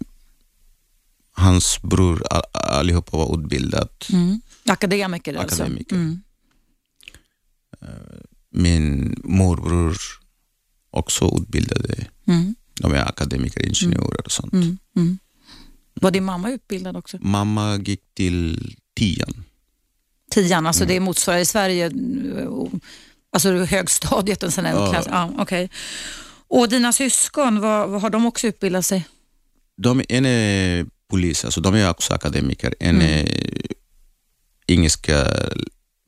hans 1.31 1.81
bror, 1.81 2.23
allihopa 2.53 3.17
var 3.17 3.39
utbildade. 3.39 3.88
Mm. 4.13 4.41
Akademiker 4.65 5.34
alltså? 5.34 5.63
Akademiker. 5.63 5.95
Mm. 5.95 6.21
Min 8.49 9.15
morbror 9.23 9.97
också 10.89 11.38
utbildade. 11.41 12.07
Mm. 12.27 12.55
De 12.73 12.93
är 12.93 13.10
akademiker, 13.10 13.65
ingenjörer 13.65 14.25
och 14.25 14.31
sånt. 14.31 14.53
Mm. 14.53 15.19
Mm. 16.01 16.07
Var 16.07 16.11
din 16.11 16.23
mamma 16.23 16.51
utbildad 16.51 16.97
också? 16.97 17.17
Mamma 17.21 17.77
gick 17.77 18.01
till 18.13 18.75
tian. 18.95 19.43
Tian, 20.31 20.67
alltså 20.67 20.85
det 20.85 20.99
motsvarar 20.99 21.39
i 21.39 21.45
Sverige 21.45 21.91
alltså 23.31 23.51
högstadiet? 23.51 24.43
En 24.43 24.51
sån 24.51 24.65
här 24.65 24.73
ja. 24.73 24.91
klass. 24.91 25.05
Ja, 25.09 25.33
okay. 25.39 25.69
Och 26.47 26.69
dina 26.69 26.93
syskon, 26.93 27.59
vad, 27.59 27.89
vad, 27.89 28.01
har 28.01 28.09
de 28.09 28.25
också 28.25 28.47
utbildat 28.47 28.85
sig? 28.85 29.07
De, 29.77 30.03
en 30.09 30.25
är 30.25 30.85
polis, 31.09 31.45
alltså 31.45 31.61
de 31.61 31.75
är 31.75 31.89
också 31.89 32.13
akademiker. 32.13 32.75
En 32.79 32.95
mm. 32.95 33.07
är 33.07 33.27
engelska 34.67 35.27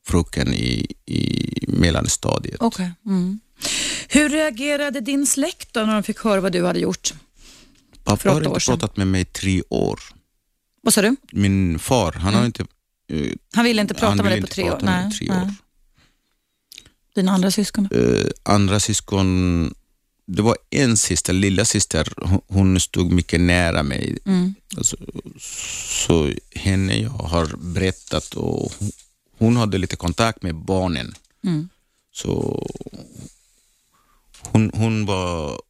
fruken 0.06 0.54
i, 0.54 0.88
i 1.06 1.50
mellanstadiet. 1.68 2.62
Okay. 2.62 2.90
Mm. 3.06 3.40
Hur 4.08 4.30
reagerade 4.30 5.00
din 5.02 5.26
släkt 5.26 5.76
när 5.76 5.94
de 5.94 6.04
fick 6.04 6.20
höra 6.20 6.42
vad 6.42 6.52
du 6.52 6.66
hade 6.66 6.80
gjort? 6.80 7.14
Pappa 8.04 8.30
har 8.30 8.42
inte 8.42 8.60
pratat 8.66 8.98
med 8.98 9.08
mig 9.08 9.22
i 9.22 9.26
tre 9.26 9.62
år. 9.70 10.00
Vad 10.82 10.94
sa 10.94 11.02
du? 11.02 11.16
Min 11.32 11.80
far, 11.80 12.12
han 12.12 12.28
mm. 12.28 12.40
har 12.40 12.46
inte... 12.46 12.66
Uh, 13.12 13.34
han 13.54 13.66
ville 13.66 13.82
inte 13.82 13.94
prata 13.94 14.16
med 14.16 14.32
dig 14.32 14.42
på 14.42 14.48
tre 14.48 14.72
år? 14.72 14.80
Nej, 14.82 15.12
tre 15.12 15.30
år. 15.30 15.36
Nej. 15.36 15.56
Dina 17.16 17.32
andra 17.32 17.52
syskon? 17.52 17.90
Uh, 17.96 18.26
andra 18.44 18.80
syskon, 18.80 19.74
det 20.26 20.42
var 20.42 20.58
en 20.70 20.98
syster, 20.98 21.34
lilla 21.34 21.66
syster, 21.66 22.14
hon 22.48 22.80
stod 22.80 23.12
mycket 23.12 23.42
nära 23.42 23.84
mig. 23.84 24.18
Mm. 24.26 24.56
Alltså, 24.78 24.98
så 26.06 26.32
henne 26.56 26.96
jag 26.96 27.10
har 27.10 27.56
berättat 27.58 28.34
och 28.34 28.74
hon 29.38 29.58
hade 29.58 29.78
lite 29.78 29.96
kontakt 29.96 30.44
med 30.44 30.56
barnen. 30.56 31.16
Mm. 31.44 31.70
Så 32.12 32.64
hon, 34.40 34.72
hon, 34.74 35.06
var, 35.06 35.62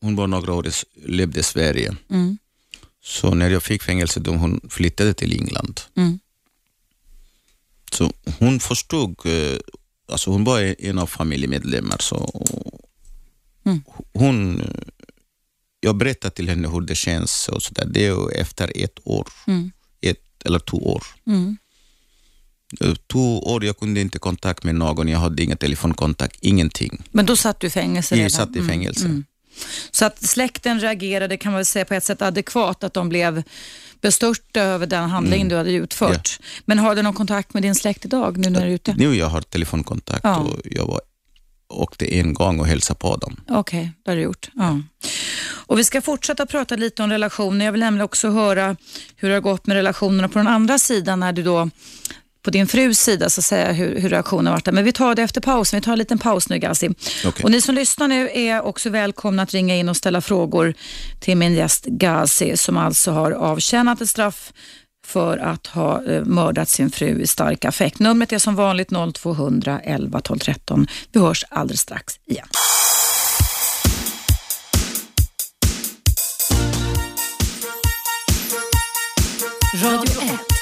hon 0.00 0.16
var 0.16 0.26
några 0.26 0.52
år, 0.52 0.68
levde 1.04 1.40
i 1.40 1.42
Sverige. 1.42 1.96
Mm. 2.10 2.38
Så 3.02 3.34
när 3.34 3.50
jag 3.50 3.62
fick 3.62 3.82
fängelse, 3.82 4.20
då 4.20 4.32
hon 4.32 4.60
flyttade 4.70 5.14
till 5.14 5.32
England. 5.32 5.80
Mm. 5.94 6.18
Så 7.92 8.12
hon 8.38 8.60
förstod, 8.60 9.26
eh, 9.26 9.58
alltså 10.08 10.30
hon 10.30 10.44
var 10.44 10.74
en 10.78 10.98
av 10.98 11.06
familjemedlemmar. 11.06 11.96
Så 12.00 12.44
mm. 13.64 13.82
hon, 14.12 14.62
jag 15.80 15.96
berättade 15.96 16.34
till 16.34 16.48
henne 16.48 16.68
hur 16.68 16.80
det 16.80 16.94
känns 16.94 17.48
och 17.48 17.62
så 17.62 17.74
där. 17.74 17.86
Det 17.86 18.06
är 18.06 18.36
efter 18.36 18.72
ett 18.74 18.98
år, 19.04 19.28
mm. 19.46 19.70
ett 20.00 20.44
eller 20.44 20.58
två 20.58 20.76
år. 20.76 21.02
Mm. 21.26 21.56
Eh, 22.80 22.94
två 22.94 23.40
år 23.40 23.64
jag 23.64 23.78
kunde 23.78 24.00
inte 24.00 24.18
kontakt 24.18 24.64
med 24.64 24.74
någon, 24.74 25.08
jag 25.08 25.18
hade 25.18 25.42
ingen 25.42 25.58
telefonkontakt, 25.58 26.38
ingenting. 26.40 27.02
Men 27.10 27.26
då 27.26 27.36
satt 27.36 27.60
du 27.60 27.66
i 27.66 27.70
fängelse 27.70 28.14
redan? 28.14 28.22
Jag 28.22 28.32
satt 28.32 28.56
i 28.56 28.58
mm, 28.58 28.68
fängelse. 28.68 29.22
Så 29.90 30.04
att 30.04 30.22
släkten 30.22 30.80
reagerade 30.80 31.36
kan 31.36 31.52
man 31.52 31.64
säga 31.64 31.84
på 31.84 31.94
ett 31.94 32.04
sätt 32.04 32.22
adekvat, 32.22 32.84
att 32.84 32.94
de 32.94 33.08
blev 33.08 33.42
bestörta 34.00 34.60
över 34.60 34.86
den 34.86 35.10
handling 35.10 35.40
mm. 35.40 35.48
du 35.48 35.56
hade 35.56 35.72
utfört. 35.72 36.38
Ja. 36.40 36.44
Men 36.64 36.78
har 36.78 36.94
du 36.94 37.02
någon 37.02 37.14
kontakt 37.14 37.54
med 37.54 37.62
din 37.62 37.74
släkt 37.74 38.04
idag 38.04 38.36
nu 38.38 38.50
när 38.50 38.60
du 38.60 38.66
är 38.66 38.70
ute? 38.70 38.94
Nu 38.96 39.14
jag 39.14 39.26
har 39.26 39.40
telefonkontakt 39.40 40.20
ja. 40.24 40.36
och 40.36 40.60
jag 40.64 40.86
var, 40.86 41.00
åkte 41.68 42.14
en 42.14 42.34
gång 42.34 42.60
och 42.60 42.66
hälsade 42.66 42.98
på 42.98 43.16
dem. 43.16 43.40
Okej, 43.48 43.80
okay, 43.80 43.90
det 44.04 44.10
har 44.10 44.16
du 44.16 44.22
gjort. 44.22 44.50
Ja. 44.54 44.80
Och 45.68 45.78
Vi 45.78 45.84
ska 45.84 46.00
fortsätta 46.00 46.46
prata 46.46 46.76
lite 46.76 47.02
om 47.02 47.10
relationer. 47.10 47.64
Jag 47.64 47.72
vill 47.72 47.80
nämligen 47.80 48.04
också 48.04 48.30
höra 48.30 48.76
hur 49.16 49.28
det 49.28 49.34
har 49.34 49.40
gått 49.40 49.66
med 49.66 49.74
relationerna 49.74 50.28
på 50.28 50.38
den 50.38 50.48
andra 50.48 50.78
sidan 50.78 51.20
när 51.20 51.32
du 51.32 51.42
då 51.42 51.70
på 52.48 52.52
din 52.52 52.66
frus 52.66 52.98
sida 52.98 53.30
så 53.30 53.40
att 53.40 53.44
säga, 53.44 53.72
hur, 53.72 54.00
hur 54.00 54.08
reaktionen 54.08 54.46
har 54.46 54.52
varit 54.52 54.64
där. 54.64 54.72
Men 54.72 54.84
vi 54.84 54.92
tar 54.92 55.14
det 55.14 55.22
efter 55.22 55.40
pausen. 55.40 55.80
Vi 55.80 55.84
tar 55.84 55.92
en 55.92 55.98
liten 55.98 56.18
paus 56.18 56.48
nu 56.48 56.58
Gazi. 56.58 56.88
Okay. 57.26 57.42
Och 57.42 57.50
ni 57.50 57.60
som 57.60 57.74
lyssnar 57.74 58.08
nu 58.08 58.30
är 58.34 58.62
också 58.62 58.90
välkomna 58.90 59.42
att 59.42 59.52
ringa 59.52 59.76
in 59.76 59.88
och 59.88 59.96
ställa 59.96 60.20
frågor 60.20 60.74
till 61.20 61.36
min 61.36 61.54
gäst 61.54 61.84
Gazi 61.84 62.56
som 62.56 62.76
alltså 62.76 63.10
har 63.10 63.30
avtjänat 63.30 64.00
ett 64.00 64.08
straff 64.08 64.52
för 65.06 65.38
att 65.38 65.66
ha 65.66 66.04
eh, 66.04 66.24
mördat 66.24 66.68
sin 66.68 66.90
fru 66.90 67.20
i 67.20 67.26
stark 67.26 67.64
affekt. 67.64 67.98
Numret 67.98 68.32
är 68.32 68.38
som 68.38 68.54
vanligt 68.54 68.88
0200 69.14 69.80
11 69.84 70.20
12 70.20 70.38
13. 70.38 70.86
Vi 71.12 71.20
hörs 71.20 71.44
alldeles 71.48 71.80
strax 71.80 72.14
igen. 72.26 72.46
Radio 79.82 80.22
1 80.22 80.57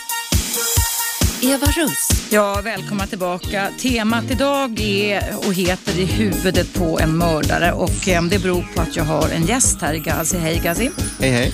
Eva 1.46 1.66
Russ. 1.66 2.08
Ja, 2.30 2.60
välkomna 2.64 3.06
tillbaka. 3.06 3.70
Temat 3.80 4.30
idag 4.30 4.80
är 4.80 5.36
och 5.46 5.54
heter 5.54 5.98
I 5.98 6.04
huvudet 6.04 6.74
på 6.74 7.00
en 7.00 7.16
mördare 7.16 7.72
och 7.72 8.08
eh, 8.08 8.22
det 8.22 8.38
beror 8.38 8.62
på 8.74 8.80
att 8.80 8.96
jag 8.96 9.04
har 9.04 9.28
en 9.28 9.46
gäst 9.46 9.80
här, 9.80 9.94
Gazi. 9.94 10.38
Hej 10.38 10.60
Gazi. 10.64 10.90
Hej 11.20 11.30
hej. 11.30 11.52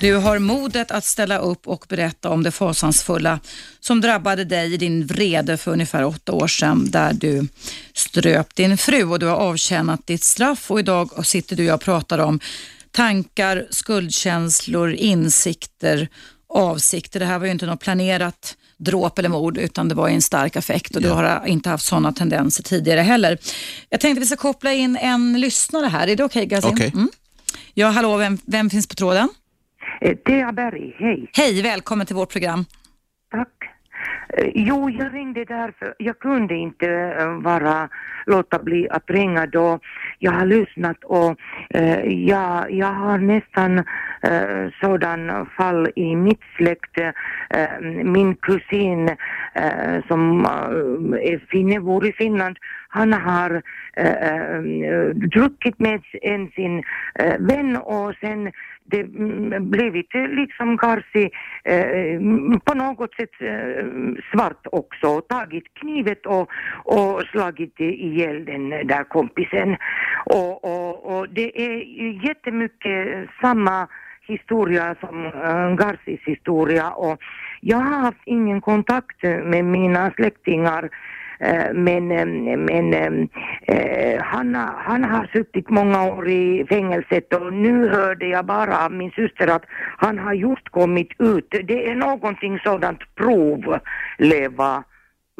Du 0.00 0.14
har 0.14 0.38
modet 0.38 0.90
att 0.90 1.04
ställa 1.04 1.38
upp 1.38 1.68
och 1.68 1.86
berätta 1.88 2.28
om 2.28 2.42
det 2.42 2.50
fasansfulla 2.50 3.40
som 3.80 4.00
drabbade 4.00 4.44
dig 4.44 4.74
i 4.74 4.76
din 4.76 5.06
vrede 5.06 5.56
för 5.56 5.72
ungefär 5.72 6.04
åtta 6.04 6.32
år 6.32 6.48
sedan 6.48 6.90
där 6.90 7.12
du 7.12 7.48
ströp 7.94 8.54
din 8.54 8.78
fru 8.78 9.04
och 9.04 9.18
du 9.18 9.26
har 9.26 9.36
avtjänat 9.36 10.06
ditt 10.06 10.24
straff 10.24 10.70
och 10.70 10.80
idag 10.80 11.26
sitter 11.26 11.56
du 11.56 11.72
och 11.72 11.80
pratar 11.80 12.18
om 12.18 12.40
tankar, 12.90 13.66
skuldkänslor, 13.70 14.92
insikter, 14.92 16.08
avsikter. 16.48 17.20
Det 17.20 17.26
här 17.26 17.38
var 17.38 17.46
ju 17.46 17.52
inte 17.52 17.66
något 17.66 17.80
planerat 17.80 18.56
dråp 18.80 19.18
eller 19.18 19.28
mord 19.28 19.58
utan 19.58 19.88
det 19.88 19.94
var 19.94 20.08
en 20.08 20.22
stark 20.22 20.56
affekt 20.56 20.96
och 20.96 21.02
ja. 21.02 21.08
du 21.08 21.14
har 21.14 21.46
inte 21.46 21.68
haft 21.68 21.84
sådana 21.84 22.12
tendenser 22.12 22.62
tidigare 22.62 23.00
heller. 23.00 23.38
Jag 23.88 24.00
tänkte 24.00 24.20
vi 24.20 24.26
ska 24.26 24.36
koppla 24.36 24.72
in 24.72 24.96
en 24.96 25.40
lyssnare 25.40 25.86
här. 25.86 26.08
Är 26.08 26.16
det 26.16 26.24
okej 26.24 26.46
okay, 26.46 26.56
Gazin? 26.56 26.72
Okay. 26.72 26.90
Mm. 26.94 27.08
Ja, 27.74 27.88
hallå, 27.88 28.16
vem, 28.16 28.38
vem 28.46 28.70
finns 28.70 28.86
på 28.86 28.94
tråden? 28.94 29.28
Eh, 30.00 30.16
Thea 30.16 30.52
Berg, 30.52 30.94
hej. 30.98 31.30
Hej, 31.32 31.62
välkommen 31.62 32.06
till 32.06 32.16
vårt 32.16 32.32
program. 32.32 32.64
Eh, 34.32 34.50
jo, 34.54 34.90
jag 34.90 35.14
ringde 35.14 35.44
därför, 35.44 35.94
jag 35.98 36.18
kunde 36.18 36.54
inte 36.54 36.90
eh, 37.18 37.32
vara, 37.32 37.88
låta 38.26 38.58
bli 38.58 38.88
att 38.90 39.10
ringa 39.10 39.46
då 39.46 39.78
jag 40.18 40.32
har 40.32 40.46
lyssnat 40.46 41.04
och 41.04 41.36
eh, 41.70 42.04
jag, 42.04 42.72
jag 42.72 42.92
har 42.92 43.18
nästan 43.18 43.78
eh, 44.22 44.72
sådan 44.80 45.46
fall 45.56 45.88
i 45.96 46.16
mitt 46.16 46.40
släkt. 46.56 46.98
Eh, 47.50 47.80
min 48.04 48.34
kusin 48.34 49.08
eh, 49.54 50.06
som 50.08 50.44
eh, 50.44 51.32
är 51.32 51.46
finne, 51.50 51.80
bor 51.80 52.06
i 52.06 52.12
Finland, 52.12 52.56
han 52.88 53.12
har 53.12 53.62
eh, 53.96 54.60
druckit 55.14 55.78
med 55.78 56.02
en 56.22 56.50
sin 56.50 56.82
vän 57.38 57.76
och 57.76 58.14
sen 58.20 58.52
det 58.90 59.04
blivit 59.60 60.14
liksom 60.14 60.76
Garci 60.76 61.30
eh, 61.64 62.20
på 62.64 62.74
något 62.74 63.14
sätt 63.14 63.30
eh, 63.40 63.84
svart 64.32 64.66
också, 64.72 65.20
tagit 65.20 65.74
knivet 65.74 66.26
och, 66.26 66.48
och 66.84 67.22
slagit 67.32 67.80
ihjäl 67.80 68.44
den 68.44 68.70
där 68.70 69.04
kompisen. 69.04 69.76
Och, 70.24 70.64
och, 70.64 71.16
och 71.16 71.28
det 71.28 71.62
är 71.62 71.76
jättemycket 72.26 73.28
samma 73.40 73.88
historia 74.22 74.96
som 75.00 75.26
äh, 75.26 75.74
Garcis 75.74 76.20
historia 76.26 76.90
och 76.90 77.18
jag 77.60 77.76
har 77.76 78.00
haft 78.00 78.22
ingen 78.24 78.60
kontakt 78.60 79.22
med 79.22 79.64
mina 79.64 80.10
släktingar 80.10 80.82
Eh, 80.84 80.88
men, 81.74 82.10
eh, 82.10 82.56
men 82.56 83.28
eh, 83.66 84.22
han, 84.22 84.54
han 84.54 85.04
har 85.04 85.30
suttit 85.32 85.70
många 85.70 86.04
år 86.04 86.28
i 86.28 86.66
fängelset 86.68 87.34
och 87.34 87.52
nu 87.52 87.88
hörde 87.88 88.26
jag 88.26 88.46
bara 88.46 88.84
av 88.84 88.92
min 88.92 89.10
syster 89.10 89.46
att 89.46 89.64
han 89.98 90.18
har 90.18 90.34
just 90.34 90.68
kommit 90.68 91.08
ut. 91.18 91.48
Det 91.50 91.90
är 91.90 91.94
någonting 91.94 92.58
sådant 92.58 93.00
provleva 93.14 94.84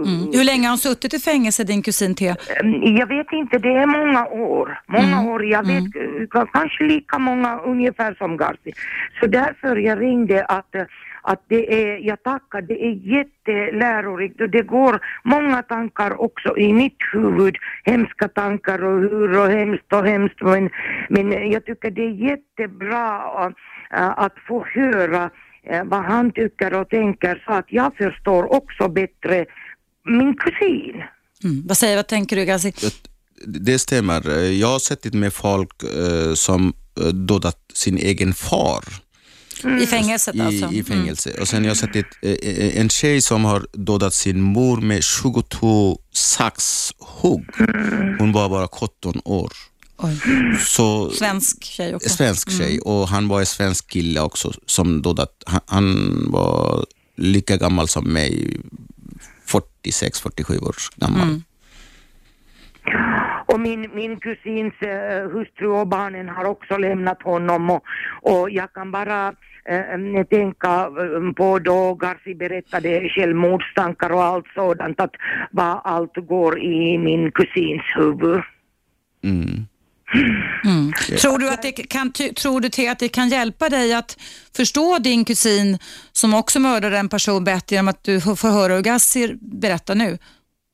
Mm. 0.06 0.32
Hur 0.32 0.44
länge 0.44 0.62
har 0.62 0.68
han 0.68 0.78
suttit 0.78 1.14
i 1.14 1.18
fängelse, 1.18 1.64
din 1.64 1.82
kusin 1.82 2.14
Thea? 2.14 2.36
Jag 2.82 3.06
vet 3.06 3.32
inte, 3.32 3.58
det 3.58 3.74
är 3.74 3.86
många 3.86 4.26
år. 4.26 4.78
Många 4.86 5.18
mm. 5.18 5.26
år, 5.26 5.44
jag 5.44 5.66
vet 5.66 5.96
mm. 5.96 6.46
kanske 6.52 6.84
lika 6.84 7.18
många 7.18 7.58
ungefär 7.58 8.14
som 8.14 8.36
Garci. 8.36 8.72
Så 9.20 9.26
därför 9.26 9.76
jag 9.76 10.00
ringde 10.00 10.44
att 10.44 10.74
att 11.22 11.44
det 11.48 11.82
är, 11.82 11.98
jag 11.98 12.22
tackar, 12.22 12.62
det 12.62 12.84
är 12.84 12.94
jättelärorikt 13.16 14.40
och 14.40 14.50
det 14.50 14.62
går 14.62 15.00
många 15.24 15.62
tankar 15.62 16.20
också 16.20 16.56
i 16.56 16.72
mitt 16.72 16.98
huvud, 17.12 17.56
hemska 17.84 18.28
tankar 18.28 18.84
och 18.84 19.00
hur 19.00 19.38
och 19.38 19.50
hemskt 19.50 19.92
och 19.92 20.06
hemskt 20.06 20.40
men, 20.40 20.70
men 21.08 21.50
jag 21.50 21.64
tycker 21.64 21.90
det 21.90 22.02
är 22.02 22.30
jättebra 22.30 23.06
äh, 23.96 24.18
att 24.18 24.34
få 24.48 24.66
höra 24.74 25.30
äh, 25.62 25.84
vad 25.84 26.04
han 26.04 26.32
tycker 26.32 26.74
och 26.74 26.88
tänker 26.88 27.42
så 27.46 27.52
att 27.52 27.66
jag 27.68 27.96
förstår 27.96 28.52
också 28.52 28.88
bättre 28.88 29.46
min 30.04 30.36
kusin. 30.36 31.02
Mm. 31.44 31.66
Vad 31.66 31.76
säger, 31.76 31.96
vad 31.96 32.06
tänker 32.06 32.36
du 32.36 32.44
Gazi? 32.44 32.72
Det 33.46 33.78
stämmer. 33.78 34.42
Jag 34.42 34.68
har 34.68 34.78
sett 34.78 35.14
med 35.14 35.32
folk 35.32 35.82
eh, 35.82 36.34
som 36.34 36.72
eh, 37.00 37.06
dödat 37.06 37.58
sin 37.74 37.96
egen 37.96 38.32
far 38.32 38.84
I 39.64 39.86
fängelset 39.86 40.34
i, 40.34 40.40
alltså? 40.40 40.72
i 40.72 40.84
fängelse. 40.84 41.30
Och 41.40 41.48
sen 41.48 41.64
jag 41.64 41.70
har 41.70 41.74
sett 41.74 41.96
ett, 41.96 42.06
eh, 42.22 42.80
en 42.80 42.88
tjej 42.88 43.22
som 43.22 43.44
har 43.44 43.66
dödat 43.72 44.14
sin 44.14 44.40
mor 44.40 44.80
med 44.80 45.04
22 45.04 46.00
saxhugg. 46.12 47.44
Hon 48.18 48.32
var 48.32 48.48
bara 48.48 48.68
17 48.68 49.20
år. 49.24 49.52
Oj. 49.96 50.20
Så, 50.66 51.10
Svensk 51.10 51.64
tjej 51.64 51.94
också? 51.94 52.08
svensk 52.08 52.50
tjej 52.50 52.80
och 52.80 53.08
han 53.08 53.28
var 53.28 53.40
en 53.40 53.46
svensk 53.46 53.90
kille 53.90 54.20
också 54.20 54.52
som 54.66 55.02
dödat. 55.02 55.42
Han, 55.46 55.60
han 55.66 56.24
var 56.30 56.86
lika 57.16 57.56
gammal 57.56 57.88
som 57.88 58.04
mig, 58.12 58.56
46-47 59.46 60.58
år 60.58 60.76
gammal. 60.96 61.40
Och 63.52 63.60
min, 63.60 63.90
min 63.94 64.20
kusins 64.20 64.74
eh, 64.82 65.30
hustru 65.30 65.68
och 65.68 65.86
barnen 65.86 66.28
har 66.28 66.44
också 66.44 66.76
lämnat 66.76 67.22
honom 67.22 67.70
och, 67.70 67.82
och 68.22 68.50
jag 68.50 68.72
kan 68.72 68.92
bara 68.92 69.28
eh, 69.64 70.24
tänka 70.30 70.68
eh, 70.68 71.32
på 71.36 71.58
då 71.58 71.94
Garci 71.94 72.34
berättade 72.34 73.08
självmordstankar 73.08 74.10
och 74.10 74.24
allt 74.24 74.46
sådant, 74.54 75.00
att 75.00 75.14
vad 75.50 75.80
allt 75.84 76.16
går 76.16 76.62
i 76.62 76.98
min 76.98 77.32
kusins 77.32 77.82
huvud. 77.96 78.40
Mm. 79.24 79.66
Tror 81.22 81.38
du, 81.38 81.48
att 81.48 81.62
det 81.62 81.72
kan, 81.72 82.12
tror 82.12 82.60
du 82.60 82.68
till 82.68 82.90
att 82.90 82.98
det 82.98 83.08
kan 83.08 83.28
hjälpa 83.28 83.68
dig 83.68 83.94
att 83.94 84.16
förstå 84.56 84.98
din 84.98 85.24
kusin 85.24 85.78
som 86.12 86.34
också 86.34 86.60
mördade 86.60 86.98
en 86.98 87.08
person 87.08 87.44
bättre 87.44 87.76
genom 87.76 87.88
att 87.88 88.04
du 88.04 88.20
får 88.20 88.36
får 88.36 88.48
höra 88.48 88.74
hur 88.74 88.82
Gassir 88.82 89.36
berättar 89.40 89.94
nu? 89.94 90.18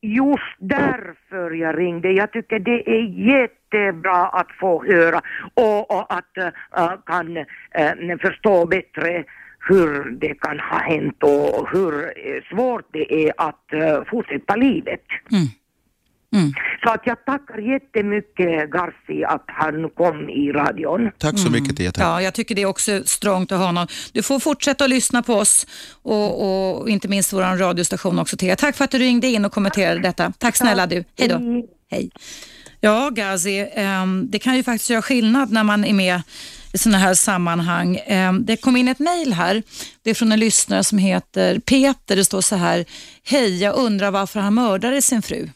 Just 0.07 0.57
därför 0.59 1.51
jag 1.51 1.79
ringde. 1.79 2.13
Jag 2.13 2.33
tycker 2.33 2.59
det 2.59 2.91
är 2.91 3.03
jättebra 3.03 4.27
att 4.27 4.53
få 4.61 4.85
höra 4.85 5.21
och, 5.55 5.91
och 5.91 6.13
att 6.13 6.33
uh, 6.39 7.03
kan 7.07 7.37
uh, 7.37 8.17
förstå 8.21 8.67
bättre 8.67 9.25
hur 9.69 10.11
det 10.11 10.35
kan 10.35 10.61
ha 10.61 10.79
hänt 10.79 11.23
och 11.23 11.69
hur 11.73 11.95
eh, 12.05 12.43
svårt 12.51 12.89
det 12.93 13.27
är 13.27 13.33
att 13.37 13.65
uh, 13.75 14.05
fortsätta 14.11 14.57
livet. 14.57 15.05
Mm. 15.33 15.47
Så 16.83 16.91
att 16.91 17.03
jag 17.05 17.25
tackar 17.25 17.59
jättemycket 17.59 18.71
Garci 18.71 19.25
att 19.25 19.45
han 19.47 19.91
kom 19.91 20.31
i 20.31 20.53
radion. 20.53 21.11
Tack 21.19 21.39
så 21.39 21.51
mycket 21.51 21.77
Tia. 21.77 21.93
Tack. 21.93 22.05
Ja, 22.05 22.23
jag 22.23 22.35
tycker 22.35 22.55
det 22.55 22.63
är 22.63 22.67
också 22.67 23.03
strångt 23.05 23.53
att 23.53 23.59
ha 23.59 23.73
någon. 23.73 23.87
Du 24.13 24.23
får 24.23 24.39
fortsätta 24.41 24.85
att 24.85 24.91
lyssna 24.91 25.23
på 25.23 25.35
oss 25.35 25.67
och, 26.03 26.81
och 26.81 26.89
inte 26.89 27.09
minst 27.09 27.33
vår 27.33 27.59
radiostation 27.59 28.19
också 28.19 28.37
Thea. 28.37 28.57
Tack 28.57 28.77
för 28.77 28.85
att 28.85 28.91
du 28.91 28.99
ringde 28.99 29.27
in 29.27 29.45
och 29.45 29.53
kommenterade 29.53 30.01
detta. 30.01 30.33
Tack 30.39 30.57
snälla 30.57 30.87
du. 30.87 31.05
Hej 31.19 31.29
då. 31.29 31.41
Hej. 31.91 32.11
Ja, 32.81 33.11
Gazi, 33.11 33.69
ehm, 33.75 34.31
det 34.31 34.39
kan 34.39 34.57
ju 34.57 34.63
faktiskt 34.63 34.91
göra 34.91 35.03
skillnad 35.03 35.53
när 35.53 35.65
man 35.65 35.85
är 35.85 35.93
med 35.93 36.23
i 36.73 36.79
sådana 36.79 36.99
här 36.99 37.15
sammanhang. 37.15 38.01
Ehm, 38.07 38.45
det 38.45 38.57
kom 38.57 38.77
in 38.77 38.89
ett 38.89 38.99
mejl 38.99 39.33
här. 39.33 39.63
Det 40.03 40.11
är 40.11 40.15
från 40.15 40.33
en 40.33 40.41
lyssnare 40.41 40.85
som 40.85 40.99
heter 40.99 41.59
Peter. 41.59 42.17
Det 42.17 42.25
står 42.25 42.41
så 42.41 42.57
här. 42.57 42.85
Hej, 43.25 43.63
jag 43.63 43.77
undrar 43.77 44.11
varför 44.11 44.41
han 44.41 44.55
mördade 44.55 45.03
sin 45.03 45.23
fru. 45.23 45.49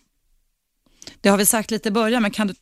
Det 1.20 1.28
har 1.28 1.38
vi 1.38 1.46
sagt 1.46 1.70
lite 1.70 1.88
i 1.88 1.92
början, 1.92 2.22
men 2.22 2.30
kan 2.30 2.46
du 2.46 2.54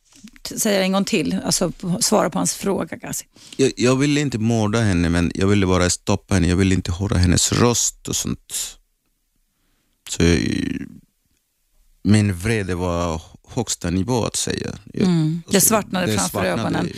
säga 0.57 0.81
en 0.83 0.91
gång 0.91 1.05
till? 1.05 1.39
Alltså 1.45 1.71
svara 1.99 2.29
på 2.29 2.39
hans 2.39 2.53
fråga, 2.53 2.97
Gazi. 2.97 3.25
Jag, 3.57 3.71
jag 3.77 3.95
ville 3.95 4.21
inte 4.21 4.37
mörda 4.37 4.79
henne, 4.79 5.09
men 5.09 5.31
jag 5.35 5.47
ville 5.47 5.65
bara 5.65 5.89
stoppa 5.89 6.33
henne. 6.33 6.47
Jag 6.47 6.55
ville 6.55 6.75
inte 6.75 6.91
höra 6.91 7.17
hennes 7.17 7.51
röst 7.51 8.07
och 8.07 8.15
sånt. 8.15 8.77
Så 10.09 10.23
jag, 10.23 10.39
min 12.03 12.33
vrede 12.33 12.75
var 12.75 13.21
högsta 13.47 13.89
nivå 13.89 14.25
att 14.25 14.35
säga. 14.35 14.75
Jag, 14.93 15.03
Mm. 15.07 15.41
Det 15.51 15.61
svartnade 15.61 16.05
det 16.05 16.17
framför 16.17 16.29
svartnade. 16.29 16.61
ögonen. 16.61 16.89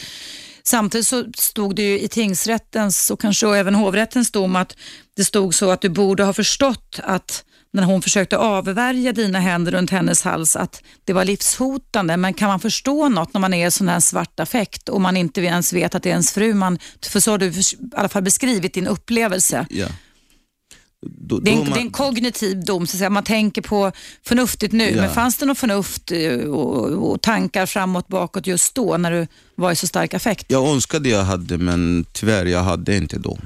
Samtidigt 0.63 1.07
så 1.07 1.25
stod 1.37 1.75
det 1.75 1.81
ju 1.81 1.99
i 1.99 2.07
tingsrättens 2.07 3.11
och 3.11 3.21
kanske 3.21 3.57
även 3.57 3.75
hovrättens 3.75 4.31
dom 4.31 4.55
att 4.55 4.75
det 5.15 5.25
stod 5.25 5.55
så 5.55 5.71
att 5.71 5.81
du 5.81 5.89
borde 5.89 6.23
ha 6.23 6.33
förstått 6.33 6.99
att 7.03 7.43
när 7.73 7.83
hon 7.83 8.01
försökte 8.01 8.37
avvärja 8.37 9.13
dina 9.13 9.39
händer 9.39 9.71
runt 9.71 9.89
hennes 9.91 10.21
hals 10.23 10.55
att 10.55 10.83
det 11.05 11.13
var 11.13 11.25
livshotande. 11.25 12.17
Men 12.17 12.33
kan 12.33 12.47
man 12.47 12.59
förstå 12.59 13.09
något 13.09 13.33
när 13.33 13.41
man 13.41 13.53
är 13.53 13.67
i 13.67 13.71
sån 13.71 13.87
här 13.89 13.99
svart 13.99 14.39
affekt 14.39 14.89
och 14.89 15.01
man 15.01 15.17
inte 15.17 15.41
ens 15.41 15.73
vet 15.73 15.95
att 15.95 16.03
det 16.03 16.09
är 16.09 16.11
ens 16.11 16.31
fru? 16.31 16.53
Man, 16.53 16.79
för 17.05 17.19
så 17.19 17.31
har 17.31 17.37
du 17.37 17.45
i 17.47 17.53
alla 17.95 18.09
fall 18.09 18.23
beskrivit 18.23 18.73
din 18.73 18.87
upplevelse. 18.87 19.65
Ja. 19.69 19.87
Då, 21.07 21.39
Det 21.39 21.51
är, 21.51 21.55
då 21.55 21.61
en, 21.61 21.67
man- 21.69 21.73
det 21.77 21.79
är 21.79 21.85
en 21.85 21.91
kognitiv 21.91 22.65
dom, 22.65 22.87
så 22.87 22.95
att 22.95 22.97
säga. 22.97 23.09
man 23.09 23.23
tänker 23.23 23.61
på 23.61 23.91
förnuftigt 24.25 24.73
nu, 24.73 24.89
Ja. 24.89 25.01
men 25.01 25.13
fanns 25.13 25.37
det 25.37 25.45
något 25.45 25.57
förnuft 25.57 26.11
eh, 26.11 26.33
och, 26.39 27.11
och 27.11 27.21
tankar 27.21 27.65
framåt, 27.65 28.07
bakåt 28.07 28.47
just 28.47 28.75
då 28.75 28.97
när 28.97 29.11
du 29.11 29.27
var 29.55 29.71
i 29.71 29.75
så 29.75 29.87
stark 29.87 30.13
affekt? 30.13 30.45
Jag 30.47 30.67
önskade 30.69 31.09
jag 31.09 31.23
hade, 31.23 31.57
men 31.57 32.05
tyvärr 32.13 32.45
jag 32.45 32.63
hade 32.63 32.97
inte 32.97 33.17
då. 33.19 33.37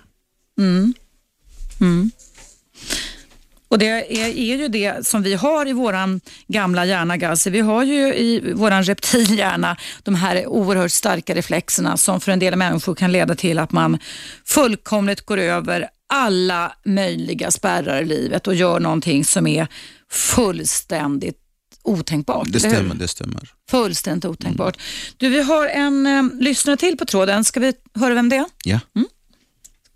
Och 3.76 3.80
det 3.80 3.88
är, 3.88 4.26
är 4.26 4.58
ju 4.58 4.68
det 4.68 5.08
som 5.08 5.24
vi 5.24 5.34
har 5.34 5.68
i 5.68 5.74
våran 5.74 6.22
gamla 6.48 6.86
hjärna, 6.86 7.18
Gazi. 7.18 7.50
Vi 7.50 7.60
har 7.60 7.84
ju 7.84 8.14
i 8.16 8.54
våran 8.54 8.84
reptilhjärna 8.84 9.78
de 10.04 10.16
här 10.16 10.48
oerhört 10.48 10.92
starka 10.92 11.36
reflexerna 11.36 11.98
som 11.98 12.22
för 12.22 12.32
en 12.32 12.40
del 12.40 12.56
människor 12.56 12.96
kan 12.96 13.12
leda 13.12 13.36
till 13.36 13.60
att 13.60 13.72
man 13.72 14.00
fullkomligt 14.46 15.22
går 15.22 15.38
över 15.38 15.90
alla 16.08 16.76
möjliga 16.86 17.52
spärrar 17.52 18.02
i 18.02 18.06
livet 18.06 18.48
och 18.48 18.56
gör 18.56 18.80
någonting 18.80 19.26
som 19.26 19.48
är 19.48 19.68
fullständigt 20.12 21.38
otänkbart. 21.84 22.48
Det 22.50 22.60
stämmer, 22.60 22.96
det 22.96 23.08
stämmer. 23.08 23.54
Fullständigt 23.70 24.26
otänkbart. 24.26 24.78
Du, 25.18 25.30
vi 25.30 25.42
har 25.42 25.68
en 25.68 26.08
eh, 26.08 26.24
lyssnare 26.40 26.78
till 26.78 26.98
på 26.98 27.06
tråden. 27.06 27.44
Ska 27.44 27.60
vi 27.60 27.74
höra 27.96 28.14
vem 28.14 28.30
det 28.30 28.36
är? 28.36 28.46
Ja. 28.64 28.80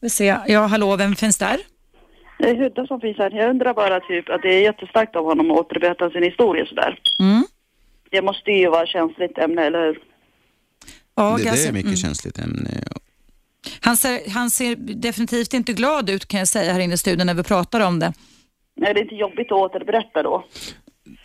Vi 0.02 0.10
se. 0.10 0.38
Ja, 0.48 0.68
hallå, 0.68 0.96
vem 0.96 1.16
finns 1.16 1.38
där? 1.38 1.60
Det 2.40 2.50
är 2.50 2.56
Hudda 2.56 2.88
som 2.88 3.00
finns 3.02 3.18
här. 3.18 3.32
Jag 3.32 3.50
undrar 3.50 3.74
bara 3.74 4.00
typ 4.00 4.30
att 4.30 4.42
det 4.42 4.54
är 4.54 4.62
jättestarkt 4.62 5.16
av 5.16 5.26
honom 5.26 5.52
att 5.52 5.58
återberätta 5.58 6.10
sin 6.10 6.24
historia 6.24 6.66
sådär. 6.66 7.00
Mm. 7.20 7.44
Det 8.12 8.22
måste 8.22 8.52
ju 8.52 8.70
vara 8.70 8.86
känsligt 8.86 9.38
ämne, 9.38 9.62
eller 9.66 9.86
hur? 9.86 10.00
Ja, 11.16 11.32
Det, 11.38 11.44
det 11.44 11.50
Gazi. 11.50 11.68
är 11.68 11.72
mycket 11.74 11.86
Mm. 11.86 11.98
känsligt 11.98 12.40
ämne. 12.40 12.70
Han 13.82 13.98
ser, 13.98 14.30
han 14.30 14.50
ser 14.50 14.76
definitivt 14.76 15.54
inte 15.54 15.74
glad 15.74 16.10
ut 16.10 16.26
kan 16.28 16.40
jag 16.40 16.48
säga 16.48 16.74
här 16.74 16.80
inne 16.80 16.94
i 16.94 16.98
studion 16.98 17.26
när 17.28 17.34
vi 17.34 17.44
pratar 17.44 17.80
om 17.88 18.00
det. 18.00 18.14
Är 18.82 18.94
det 18.94 19.00
inte 19.02 19.16
jobbigt 19.16 19.52
att 19.52 19.58
återberätta 19.58 20.24
då? 20.24 20.46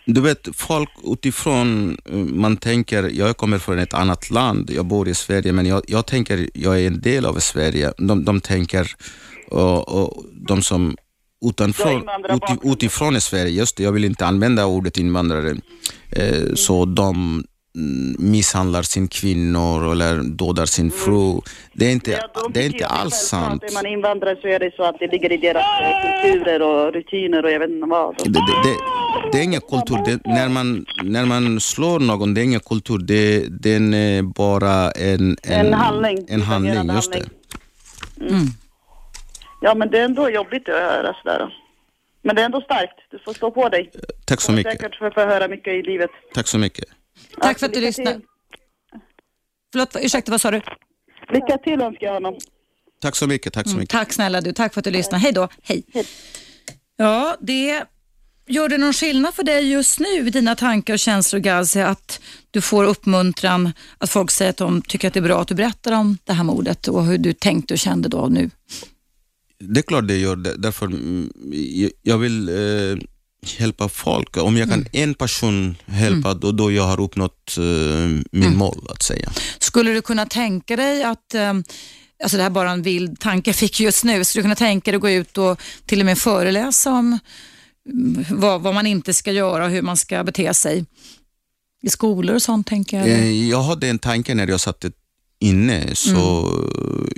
Du 0.05 0.21
vet, 0.21 0.55
folk 0.55 0.89
utifrån, 1.03 1.97
eh, 2.05 2.15
man 2.15 2.57
tänker, 2.57 3.09
jag 3.13 3.37
kommer 3.37 3.57
från 3.57 3.79
ett 3.79 3.93
annat 3.93 4.29
land, 4.29 4.69
jag 4.71 4.85
bor 4.85 5.07
i 5.07 5.13
Sverige, 5.13 5.53
men 5.53 5.65
jag, 5.65 5.81
jag 5.87 6.05
tänker, 6.07 6.49
jag 6.53 6.81
är 6.81 6.87
en 6.87 7.01
del 7.01 7.25
av 7.25 7.33
Sverige. 7.33 7.91
De, 7.97 8.25
de 8.25 8.41
tänker, 8.41 8.87
och, 9.47 10.01
och 10.01 10.23
de 10.33 10.61
som 10.61 10.97
utanför, 11.49 11.99
bakgrund. 12.29 12.59
utifrån 12.63 13.21
Sverige, 13.21 13.51
just 13.51 13.77
det, 13.77 13.83
jag 13.83 13.91
vill 13.91 14.05
inte 14.05 14.25
använda 14.25 14.65
ordet 14.65 14.97
invandrare, 14.97 15.55
eh, 16.11 16.53
så 16.55 16.85
de 16.85 17.43
mm, 17.75 18.15
misshandlar 18.19 18.81
sin 18.83 19.07
kvinnor 19.07 19.91
eller 19.91 20.23
dödar 20.23 20.65
sin 20.65 20.91
fru. 20.91 21.41
Det 21.73 21.85
är 21.85 21.91
inte, 21.91 22.11
Ja, 22.11 22.41
de 22.41 22.53
det 22.53 22.59
är 22.65 22.65
inte 22.65 22.85
alls 22.85 23.15
sant. 23.15 23.63
Är 23.63 23.73
man 23.73 23.85
invandrare 23.85 24.35
så 24.41 24.47
är 24.47 24.59
det 24.59 24.71
så 24.75 24.83
att 24.83 24.95
det 24.99 25.07
ligger 25.07 25.31
i 25.31 25.37
deras 25.37 25.63
eh, 25.81 26.21
kulturer 26.31 26.61
och 26.61 26.93
rutiner 26.93 27.45
och 27.45 27.51
jag 27.51 27.59
vet 27.59 27.69
inte 27.69 27.87
vad. 27.87 28.15
Det, 28.17 28.29
det, 28.29 28.39
det, 28.63 28.75
det 29.31 29.39
är 29.39 29.43
ingen 29.43 29.61
kultur. 29.61 29.97
Det, 30.05 30.19
när, 30.25 30.49
man, 30.49 30.85
när 31.03 31.25
man 31.25 31.59
slår 31.59 31.99
någon, 31.99 32.33
det 32.33 32.41
är 32.41 32.43
ingen 32.43 32.59
kultur. 32.59 32.97
Det, 32.97 33.47
den 33.49 33.93
är 33.93 34.21
bara 34.21 34.91
en, 34.91 35.37
En 35.43 35.73
handling. 35.73 36.25
En 36.27 36.41
handling, 36.41 36.95
just 36.95 37.11
det. 37.11 37.25
handling. 38.19 38.51
Ja, 39.61 39.75
men 39.75 39.89
det 39.91 39.99
är 39.99 40.05
ändå 40.05 40.29
jobbigt 40.29 40.69
att 40.69 40.75
höra 40.75 41.13
sådär. 41.23 41.53
Men 42.21 42.35
det 42.35 42.41
är 42.41 42.45
ändå 42.45 42.61
starkt. 42.61 42.99
Du 43.11 43.19
får 43.19 43.33
stå 43.33 43.51
på 43.51 43.69
dig. 43.69 43.91
Tack 44.25 44.41
så 44.41 44.51
mycket. 44.51 44.71
säkert 44.71 44.95
få 44.99 45.11
få 45.11 45.19
höra 45.19 45.47
mycket 45.47 45.73
i 45.73 45.81
livet. 45.81 46.09
Tack 46.33 46.47
så 46.47 46.57
mycket. 46.57 46.85
Tack 47.41 47.59
för 47.59 47.65
att 47.65 47.73
du 47.73 47.81
lyssnade. 47.81 48.11
till. 48.13 48.21
Förlåt, 49.71 49.95
ursäkta, 50.01 50.31
vad 50.31 50.41
sa 50.41 50.51
du? 50.51 50.61
Lycka 51.33 51.57
till 51.57 51.81
önskar 51.81 52.07
jag 52.07 52.13
honom. 52.13 52.37
Tack 53.01 53.15
så 53.15 53.27
mycket. 53.27 53.53
Tack 53.53 53.65
så 53.65 53.69
Mm, 53.69 53.79
mycket. 53.79 53.91
tack 53.99 54.13
snälla 54.13 54.41
du, 54.41 54.51
tack 54.53 54.73
för 54.73 54.81
att 54.81 54.85
du 54.85 54.91
lyssnade. 54.91 55.21
Hej 55.23 55.31
då, 55.31 55.47
hej. 55.63 55.83
Ja, 56.97 57.35
det 57.39 57.83
gör 58.47 58.69
det 58.69 58.77
någon 58.77 58.93
skillnad 58.93 59.33
för 59.33 59.43
dig 59.43 59.71
just 59.71 59.99
nu 59.99 60.07
i 60.27 60.29
dina 60.29 60.55
tankar 60.55 60.93
och 60.93 60.99
känslor 60.99 61.39
Gazi 61.39 61.81
att 61.81 62.21
du 62.51 62.61
får 62.61 62.83
uppmuntran, 62.83 63.71
att 63.97 64.09
folk 64.09 64.31
säger 64.31 64.49
att 64.51 64.57
de 64.57 64.81
tycker 64.81 65.07
att 65.07 65.13
det 65.13 65.19
är 65.19 65.21
bra 65.21 65.41
att 65.41 65.47
du 65.47 65.55
berättar 65.55 65.91
om 65.91 66.17
det 66.23 66.33
här 66.33 66.43
mordet 66.43 66.87
och 66.87 67.05
hur 67.05 67.17
du 67.17 67.33
tänkte 67.33 67.73
och 67.73 67.77
kände 67.77 68.09
då 68.09 68.27
nu? 68.27 68.49
Det 69.59 69.79
är 69.79 69.81
klart 69.81 70.07
det 70.07 70.17
gör 70.17 70.35
det. 70.35 70.55
Därför 70.57 70.85
mm, 70.85 71.29
jag- 72.03 72.17
vill 72.17 72.49
eh, 72.49 72.97
hjälpa 73.59 73.89
folk. 73.89 74.37
Om 74.37 74.57
jag 74.57 74.69
kan 74.69 74.85
en 74.91 75.13
person 75.13 75.75
hjälpa, 76.01 76.33
då, 76.33 76.51
då 76.51 76.71
jag 76.71 76.83
har 76.83 76.99
uppnått 76.99 77.57
eh, 77.57 77.63
min 78.31 78.57
mål, 78.57 78.87
att 78.89 79.03
säga. 79.03 79.31
Skulle 79.59 79.93
du 79.93 80.01
kunna 80.01 80.25
tänka 80.25 80.75
dig 80.75 81.03
att, 81.03 81.33
eh, 81.33 81.53
alltså 82.23 82.37
det 82.37 82.43
här 82.43 82.49
är 82.49 82.53
bara 82.53 82.71
en 82.71 82.81
vild 82.81 83.19
tanke 83.19 83.49
jag 83.49 83.55
fick 83.55 83.79
just 83.79 84.03
nu, 84.03 84.25
skulle 84.25 84.39
du 84.41 84.43
kunna 84.43 84.55
tänka 84.55 84.91
dig 84.91 84.95
att 84.95 85.01
gå 85.01 85.09
ut 85.09 85.37
och 85.37 85.61
till 85.85 85.99
och 85.99 86.05
med 86.05 86.17
föreläsa 86.17 86.89
om 86.91 87.19
mm, 87.91 88.25
vad, 88.31 88.61
vad 88.61 88.73
man 88.73 88.87
inte 88.87 89.13
ska 89.13 89.31
göra 89.31 89.65
och 89.65 89.71
hur 89.71 89.81
man 89.81 89.97
ska 89.97 90.23
bete 90.23 90.53
sig? 90.53 90.85
I 91.83 91.89
skolor 91.89 92.35
och 92.35 92.41
sånt 92.41 92.67
tänker 92.67 92.97
jag. 92.99 93.07
Eh, 93.09 93.49
Jag 93.49 93.61
hade 93.63 93.87
en 93.87 93.99
tanke 93.99 94.35
när 94.35 94.47
jag 94.47 94.59
satt 94.61 94.85
inne 95.39 95.95
så 95.95 96.49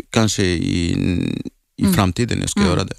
kanske 0.10 0.44
i, 0.44 0.98
i 1.78 1.94
framtiden 1.94 2.40
jag 2.42 2.50
ska 2.50 2.62
göra 2.62 2.84
det. 2.84 2.96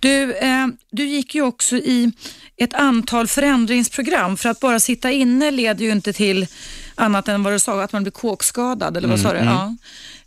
Du, 0.00 0.34
eh, 0.34 0.66
du 0.90 1.06
gick 1.06 1.34
ju 1.34 1.42
också 1.42 1.76
i 1.76 2.12
ett 2.56 2.74
antal 2.74 3.26
förändringsprogram 3.26 4.36
för 4.36 4.48
att 4.48 4.60
bara 4.60 4.80
sitta 4.80 5.10
inne 5.10 5.50
leder 5.50 5.84
ju 5.84 5.92
inte 5.92 6.12
till 6.12 6.46
annat 6.94 7.28
än 7.28 7.42
vad 7.42 7.52
du 7.52 7.60
sa, 7.60 7.82
att 7.82 7.92
man 7.92 8.02
blir 8.02 8.12
kåkskadad 8.12 8.96
eller 8.96 9.08
vad 9.08 9.20
sa 9.20 9.32
du? 9.32 9.38
Ja. 9.38 9.76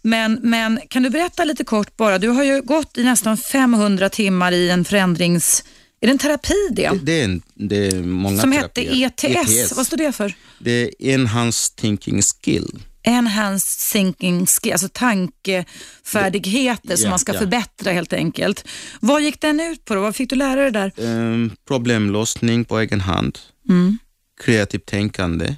Men, 0.01 0.39
men 0.43 0.80
kan 0.89 1.03
du 1.03 1.09
berätta 1.09 1.43
lite 1.43 1.63
kort 1.63 1.97
bara, 1.97 2.17
du 2.17 2.28
har 2.30 2.43
ju 2.43 2.61
gått 2.61 2.97
i 2.97 3.03
nästan 3.03 3.38
500 3.38 4.09
timmar 4.09 4.51
i 4.51 4.69
en 4.69 4.86
förändrings... 4.86 5.63
Är 6.01 6.07
det 6.07 6.11
en 6.11 6.17
terapi 6.17 6.53
det? 6.71 6.89
Det, 6.89 6.99
det, 7.03 7.21
är, 7.21 7.24
en, 7.26 7.41
det 7.53 7.88
är 7.88 8.01
många 8.01 8.41
Som 8.41 8.51
hette 8.51 8.82
terapier. 8.82 9.63
ETS. 9.63 9.78
Vad 9.78 9.88
står 9.88 9.97
det 9.97 10.11
för? 10.11 10.34
Det 10.59 10.71
är 10.82 10.89
Enhanced 10.99 11.76
Thinking 11.76 12.21
Skill. 12.21 12.80
Enhanced 13.04 13.91
thinking 13.91 14.45
skill, 14.47 14.72
alltså 14.72 14.89
tankefärdigheter 14.93 16.95
som 16.95 17.04
Ja, 17.04 17.10
man 17.10 17.20
ska 17.20 17.34
ja. 17.34 17.39
förbättra 17.39 17.91
helt 17.91 18.14
enkelt. 18.14 18.66
Vad 18.99 19.22
gick 19.22 19.41
den 19.41 19.60
ut 19.60 19.86
på 19.86 19.95
då? 19.95 20.01
Vad 20.01 20.16
fick 20.16 20.30
du 20.30 20.36
lära 20.36 20.62
dig 20.62 20.72
där? 20.72 20.91
Ehm, 21.06 21.51
problemlösning 21.68 22.66
på 22.66 22.80
egen 22.80 23.01
hand, 23.01 23.39
Mm. 23.70 23.97
kreativt 24.43 24.86
tänkande, 24.86 25.56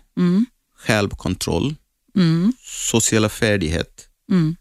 självkontroll, 0.78 1.76
sociala 2.64 3.30
färdighet, 3.30 4.08
Mm. 4.32 4.56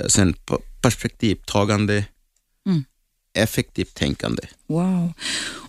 eh, 0.00 0.06
sen 0.06 0.34
perspektivtagande, 0.82 2.04
Mm. 2.66 2.84
effektivt 3.34 3.94
tänkande. 3.94 4.42
Wow. 4.66 5.12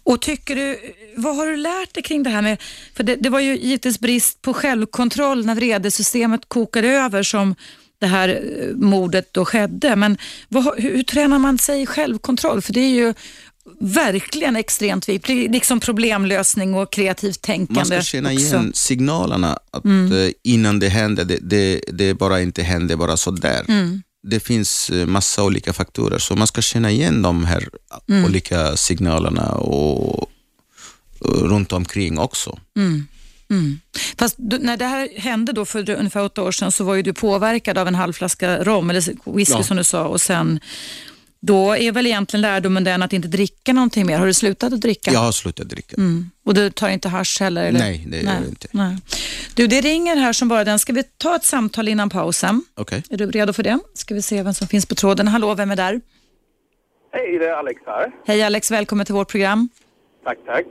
Och 0.03 0.21
tycker 0.21 0.55
du, 0.55 0.79
vad 1.15 1.35
har 1.35 1.47
du 1.47 1.57
lärt 1.57 1.93
dig 1.93 2.03
kring 2.03 2.23
det 2.23 2.29
här 2.29 2.41
med, 2.41 2.61
för 2.95 3.03
det, 3.03 3.15
det 3.15 3.29
var 3.29 3.39
ju 3.39 3.57
givetvis 3.57 3.99
brist 3.99 4.41
på 4.41 4.53
självkontroll 4.53 5.45
när 5.45 5.55
vredesystemet 5.55 6.41
kokade 6.47 6.87
över 6.87 7.23
som 7.23 7.55
det 7.99 8.07
här 8.07 8.29
eh, 8.29 8.75
mordet 8.75 9.33
då 9.33 9.45
skedde. 9.45 9.95
Men 9.95 10.17
vad, 10.49 10.63
hur, 10.81 10.95
hur 10.95 11.03
tränar 11.03 11.39
man 11.39 11.57
sig 11.57 11.81
i 11.81 11.85
självkontroll? 11.85 12.61
För 12.61 12.73
det 12.73 12.79
är 12.79 12.89
ju 12.89 13.13
verkligen 13.79 14.55
extremt 14.55 15.09
viktigt, 15.09 15.51
liksom 15.51 15.79
problemlösning 15.79 16.73
och 16.73 16.91
kreativt 16.91 17.41
tänkande. 17.41 17.79
Man 17.79 17.85
ska 17.85 18.01
känna 18.01 18.33
också. 18.33 18.45
igen 18.45 18.71
signalerna 18.75 19.57
att 19.71 19.85
Mm. 19.85 20.11
eh, 20.11 20.31
innan 20.43 20.79
det 20.79 20.89
händer, 20.89 21.25
det, 21.25 21.37
det, 21.41 21.81
det 21.93 22.13
bara 22.13 22.41
inte 22.41 22.63
händer 22.63 22.95
bara 22.95 23.17
sådär. 23.17 23.65
Mm. 23.67 24.03
Det 24.23 24.39
finns 24.39 24.89
eh, 24.89 25.05
massa 25.07 25.43
olika 25.43 25.73
faktorer, 25.73 26.17
så 26.19 26.35
man 26.35 26.47
ska 26.47 26.61
känna 26.61 26.91
igen 26.91 27.21
de 27.21 27.45
här 27.45 27.69
Mm. 28.09 28.25
olika 28.25 28.77
signalerna 28.77 29.51
och, 29.51 30.19
och 30.19 30.29
runt 31.49 31.71
omkring 31.73 32.17
också. 32.19 32.59
Fast 34.17 34.35
du, 34.37 34.57
när 34.59 34.77
det 34.77 34.85
här 34.85 35.09
hände 35.17 35.51
då 35.53 35.65
för 35.65 35.89
ungefär 35.89 36.23
åtta 36.23 36.41
år 36.43 36.51
sedan 36.51 36.71
så 36.71 36.83
var 36.83 36.95
ju 36.95 37.01
du 37.01 37.13
påverkad 37.13 37.77
av 37.77 37.87
en 37.87 37.95
halv 37.95 38.13
flaska 38.13 38.63
rom 38.63 38.89
eller 38.89 39.33
whisky 39.35 39.53
Ja. 39.57 39.63
som 39.63 39.77
du 39.77 39.83
sa 39.83 40.05
och 40.05 40.21
sen 40.21 40.59
då 41.45 41.77
är 41.77 41.91
väl 41.91 42.05
egentligen 42.05 42.41
lärdomen 42.41 42.83
den 42.83 43.03
att 43.03 43.13
inte 43.13 43.27
dricka 43.27 43.73
någonting 43.73 44.05
mer. 44.05 44.17
Har 44.17 44.27
du 44.27 44.33
slutat 44.33 44.73
att 44.73 44.81
dricka? 44.81 45.11
Jag 45.11 45.19
har 45.19 45.31
slutat 45.31 45.69
dricka. 45.69 45.95
Mm. 45.97 46.29
Och 46.45 46.53
du 46.53 46.69
tar 46.69 46.89
inte 46.89 47.09
hasch 47.09 47.41
heller? 47.41 47.63
Eller? 47.63 47.79
Nej, 47.79 48.05
det 48.07 48.21
gör 48.21 48.33
jag 48.33 48.47
inte. 48.47 48.67
Nej. 48.71 48.97
Du, 49.55 49.67
det 49.67 49.81
ringer 49.81 50.15
här 50.15 50.33
som 50.33 50.47
bara 50.47 50.63
den. 50.63 50.79
Ska 50.79 50.93
vi 50.93 51.03
ta 51.03 51.35
ett 51.35 51.45
samtal 51.45 51.87
innan 51.87 52.09
pausen? 52.09 52.63
Okej. 52.75 53.03
Är 53.09 53.17
du 53.17 53.31
redo 53.31 53.53
för 53.53 53.63
det? 53.63 53.79
Ska 53.93 54.15
vi 54.15 54.21
se 54.21 54.43
vem 54.43 54.53
som 54.53 54.67
finns 54.67 54.85
på 54.85 54.95
tråden. 54.95 55.27
Hallå, 55.27 55.53
vem 55.55 55.71
är 55.71 55.75
där? 55.75 56.01
Hej, 57.11 57.39
det 57.39 57.45
är 57.45 57.53
Alex 57.53 57.81
här. 57.85 58.11
Hej 58.25 58.43
Alex, 58.43 58.71
välkommen 58.71 59.05
till 59.05 59.15
vårt 59.15 59.31
program. 59.31 59.69
Tack, 60.23 60.37
tack. 60.45 60.65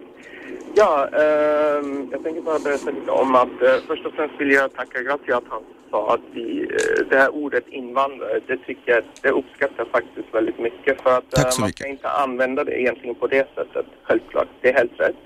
Ja, 0.74 1.08
ehm, 1.08 2.08
jag 2.12 2.22
tänker 2.22 2.40
bara 2.40 2.58
berätta 2.58 2.90
lite 2.90 3.10
om 3.10 3.34
att 3.34 3.62
eh, 3.62 3.76
först 3.86 4.06
och 4.06 4.12
främst 4.12 4.40
vill 4.40 4.50
jag 4.50 4.74
tacka 4.74 5.02
Gatti 5.02 5.32
att 5.32 5.44
han 5.48 5.62
sa 5.90 6.14
att 6.14 6.20
vi, 6.32 6.62
eh, 6.62 7.06
det 7.10 7.16
här 7.16 7.34
ordet 7.34 7.68
invandrare, 7.68 8.40
det 8.46 8.56
tycker 8.56 8.92
jag, 8.92 9.04
det 9.22 9.30
uppskattar 9.30 9.74
jag 9.76 9.88
faktiskt 9.88 10.34
väldigt 10.34 10.58
mycket 10.58 11.02
för 11.02 11.10
att 11.10 11.38
eh, 11.38 11.44
man 11.60 11.66
mycket. 11.66 11.78
ska 11.78 11.88
inte 11.88 12.08
använda 12.08 12.64
det 12.64 12.80
egentligen 12.80 13.14
på 13.14 13.26
det 13.26 13.54
sättet, 13.54 13.86
självklart. 14.02 14.48
Det 14.60 14.68
är 14.68 14.74
helt 14.74 15.00
rätt, 15.00 15.16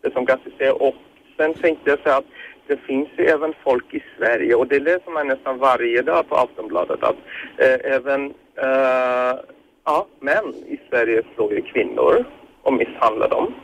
det 0.00 0.12
som 0.12 0.24
Gatti 0.24 0.50
säger. 0.58 0.82
Och 0.82 0.94
sen 1.36 1.54
tänkte 1.54 1.90
jag 1.90 1.98
säga 1.98 2.16
att 2.16 2.24
det 2.66 2.76
finns 2.76 3.08
ju 3.16 3.24
även 3.24 3.54
folk 3.64 3.94
i 3.94 4.02
Sverige 4.18 4.54
och 4.54 4.66
det 4.66 4.80
läser 4.80 5.10
man 5.10 5.26
nästan 5.28 5.58
varje 5.58 6.02
dag 6.02 6.28
på 6.28 6.36
Aftonbladet 6.36 7.02
att 7.02 7.16
eh, 7.56 7.94
även 7.94 8.34
eh, 8.56 9.38
ja, 9.84 10.06
män 10.20 10.54
i 10.66 10.80
Sverige 10.90 11.22
slår 11.34 11.52
ju 11.52 11.62
kvinnor 11.62 12.24
och 12.62 12.72
misshandlar 12.72 13.28
dem. 13.28 13.54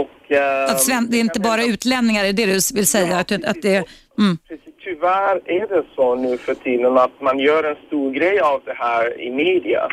Och, 0.00 0.32
eh, 0.32 0.70
Att 0.70 0.80
sven- 0.80 1.08
det 1.10 1.16
är 1.16 1.20
inte 1.20 1.40
bara 1.40 1.64
utlänningar, 1.64 2.24
är 2.24 2.32
det 2.32 2.46
du 2.46 2.58
vill 2.74 2.86
säga? 2.86 3.06
Ja, 3.10 3.18
att, 3.18 3.44
att 3.44 3.62
det, 3.62 3.84
mm. 4.18 4.38
Tyvärr 4.84 5.36
är 5.58 5.66
det 5.68 5.84
så 5.96 6.14
nu 6.14 6.38
för 6.38 6.54
tiden 6.54 6.98
att 6.98 7.20
man 7.20 7.38
gör 7.38 7.64
en 7.64 7.76
stor 7.86 8.12
grej 8.12 8.40
av 8.40 8.60
det 8.64 8.74
här 8.74 9.20
i 9.20 9.30
media. 9.30 9.88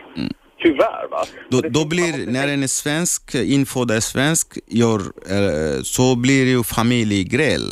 Tyvärr 0.64 1.08
va. 1.12 1.24
Då, 1.50 1.62
då 1.62 1.86
blir, 1.86 2.32
när 2.32 2.48
en 2.48 2.64
är 2.64 2.68
svensk, 2.68 3.36
infödd 3.36 3.92
är 3.92 4.00
svensk, 4.00 4.48
gör, 4.68 5.00
eh, 5.36 5.82
så 5.84 6.16
blir 6.16 6.46
det 6.46 6.52
ju 6.52 6.64
familjegräl. 6.64 7.68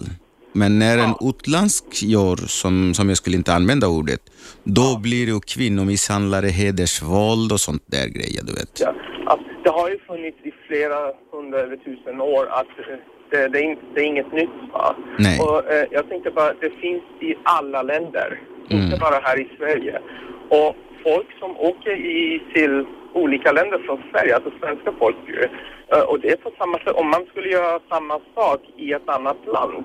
Men 0.53 0.79
när 0.79 0.97
en 0.97 1.15
utländsk 1.29 1.85
gör, 2.03 2.35
som, 2.35 2.93
som 2.93 3.09
jag 3.09 3.17
skulle 3.17 3.37
inte 3.37 3.53
använda 3.53 3.87
ordet, 3.87 4.21
då 4.63 4.97
blir 4.97 5.25
det 5.25 5.31
ju 5.31 5.39
kvinnomisshandlare, 5.39 6.47
hedersvåld 6.47 7.51
och 7.51 7.59
sånt 7.59 7.83
där 7.85 8.07
grejer, 8.07 8.43
du 8.43 8.53
vet. 8.53 8.79
Ja, 8.79 8.93
att 9.25 9.39
det 9.63 9.69
har 9.69 9.89
ju 9.89 9.99
funnits 9.99 10.37
i 10.43 10.51
flera 10.67 11.11
hundra 11.31 11.59
eller 11.59 11.77
tusen 11.77 12.21
år 12.21 12.47
att 12.49 12.67
eh, 12.79 12.95
det, 13.29 13.47
det, 13.47 13.59
är, 13.59 13.63
inte, 13.63 13.81
det 13.93 14.01
är 14.01 14.05
inget 14.05 14.31
nytt. 14.33 14.49
Va? 14.73 14.95
Nej. 15.19 15.39
Och, 15.39 15.71
eh, 15.73 15.85
jag 15.91 16.09
tänkte 16.09 16.31
bara, 16.31 16.53
det 16.53 16.69
finns 16.69 17.03
i 17.19 17.35
alla 17.43 17.81
länder, 17.81 18.39
Mm. 18.71 18.83
inte 18.83 18.97
bara 18.97 19.19
här 19.23 19.39
i 19.39 19.47
Sverige. 19.57 19.99
Och 20.49 20.75
folk 21.03 21.27
som 21.39 21.57
åker 21.57 21.91
i, 21.91 22.41
till 22.53 22.85
olika 23.13 23.51
länder 23.51 23.79
från 23.85 24.03
Sverige, 24.11 24.35
alltså 24.35 24.51
svenska 24.61 24.91
folk 24.99 25.15
ju, 25.27 25.43
eh, 25.93 26.03
och 26.09 26.19
det 26.19 26.31
är 26.31 26.35
på 26.37 26.51
samma 26.57 26.77
sätt, 26.77 26.91
om 26.95 27.09
man 27.09 27.25
skulle 27.25 27.49
göra 27.49 27.79
samma 27.89 28.19
sak 28.35 28.61
i 28.77 28.93
ett 28.93 29.09
annat 29.09 29.37
land, 29.45 29.83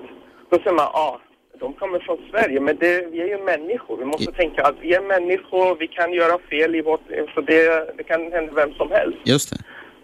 då 0.49 0.57
säger 0.57 0.71
man, 0.71 0.89
ja, 0.93 1.19
ah, 1.19 1.21
de 1.59 1.73
kommer 1.73 1.99
från 1.99 2.17
Sverige, 2.31 2.59
men 2.59 2.75
det, 2.79 3.07
vi 3.11 3.21
är 3.21 3.27
ju 3.27 3.43
människor. 3.43 3.97
Vi 3.97 4.05
måste 4.05 4.31
tänka 4.31 4.61
att 4.63 4.75
vi 4.81 4.93
är 4.93 5.01
människor, 5.01 5.75
vi 5.79 5.87
kan 5.87 6.13
göra 6.13 6.37
fel 6.49 6.75
i 6.75 6.81
vårt 6.81 7.01
så 7.35 7.41
det, 7.41 7.97
det 7.97 8.03
kan 8.03 8.31
hända 8.31 8.53
vem 8.53 8.73
som 8.73 8.91
helst. 8.91 9.17
Just 9.25 9.49
det. 9.49 9.57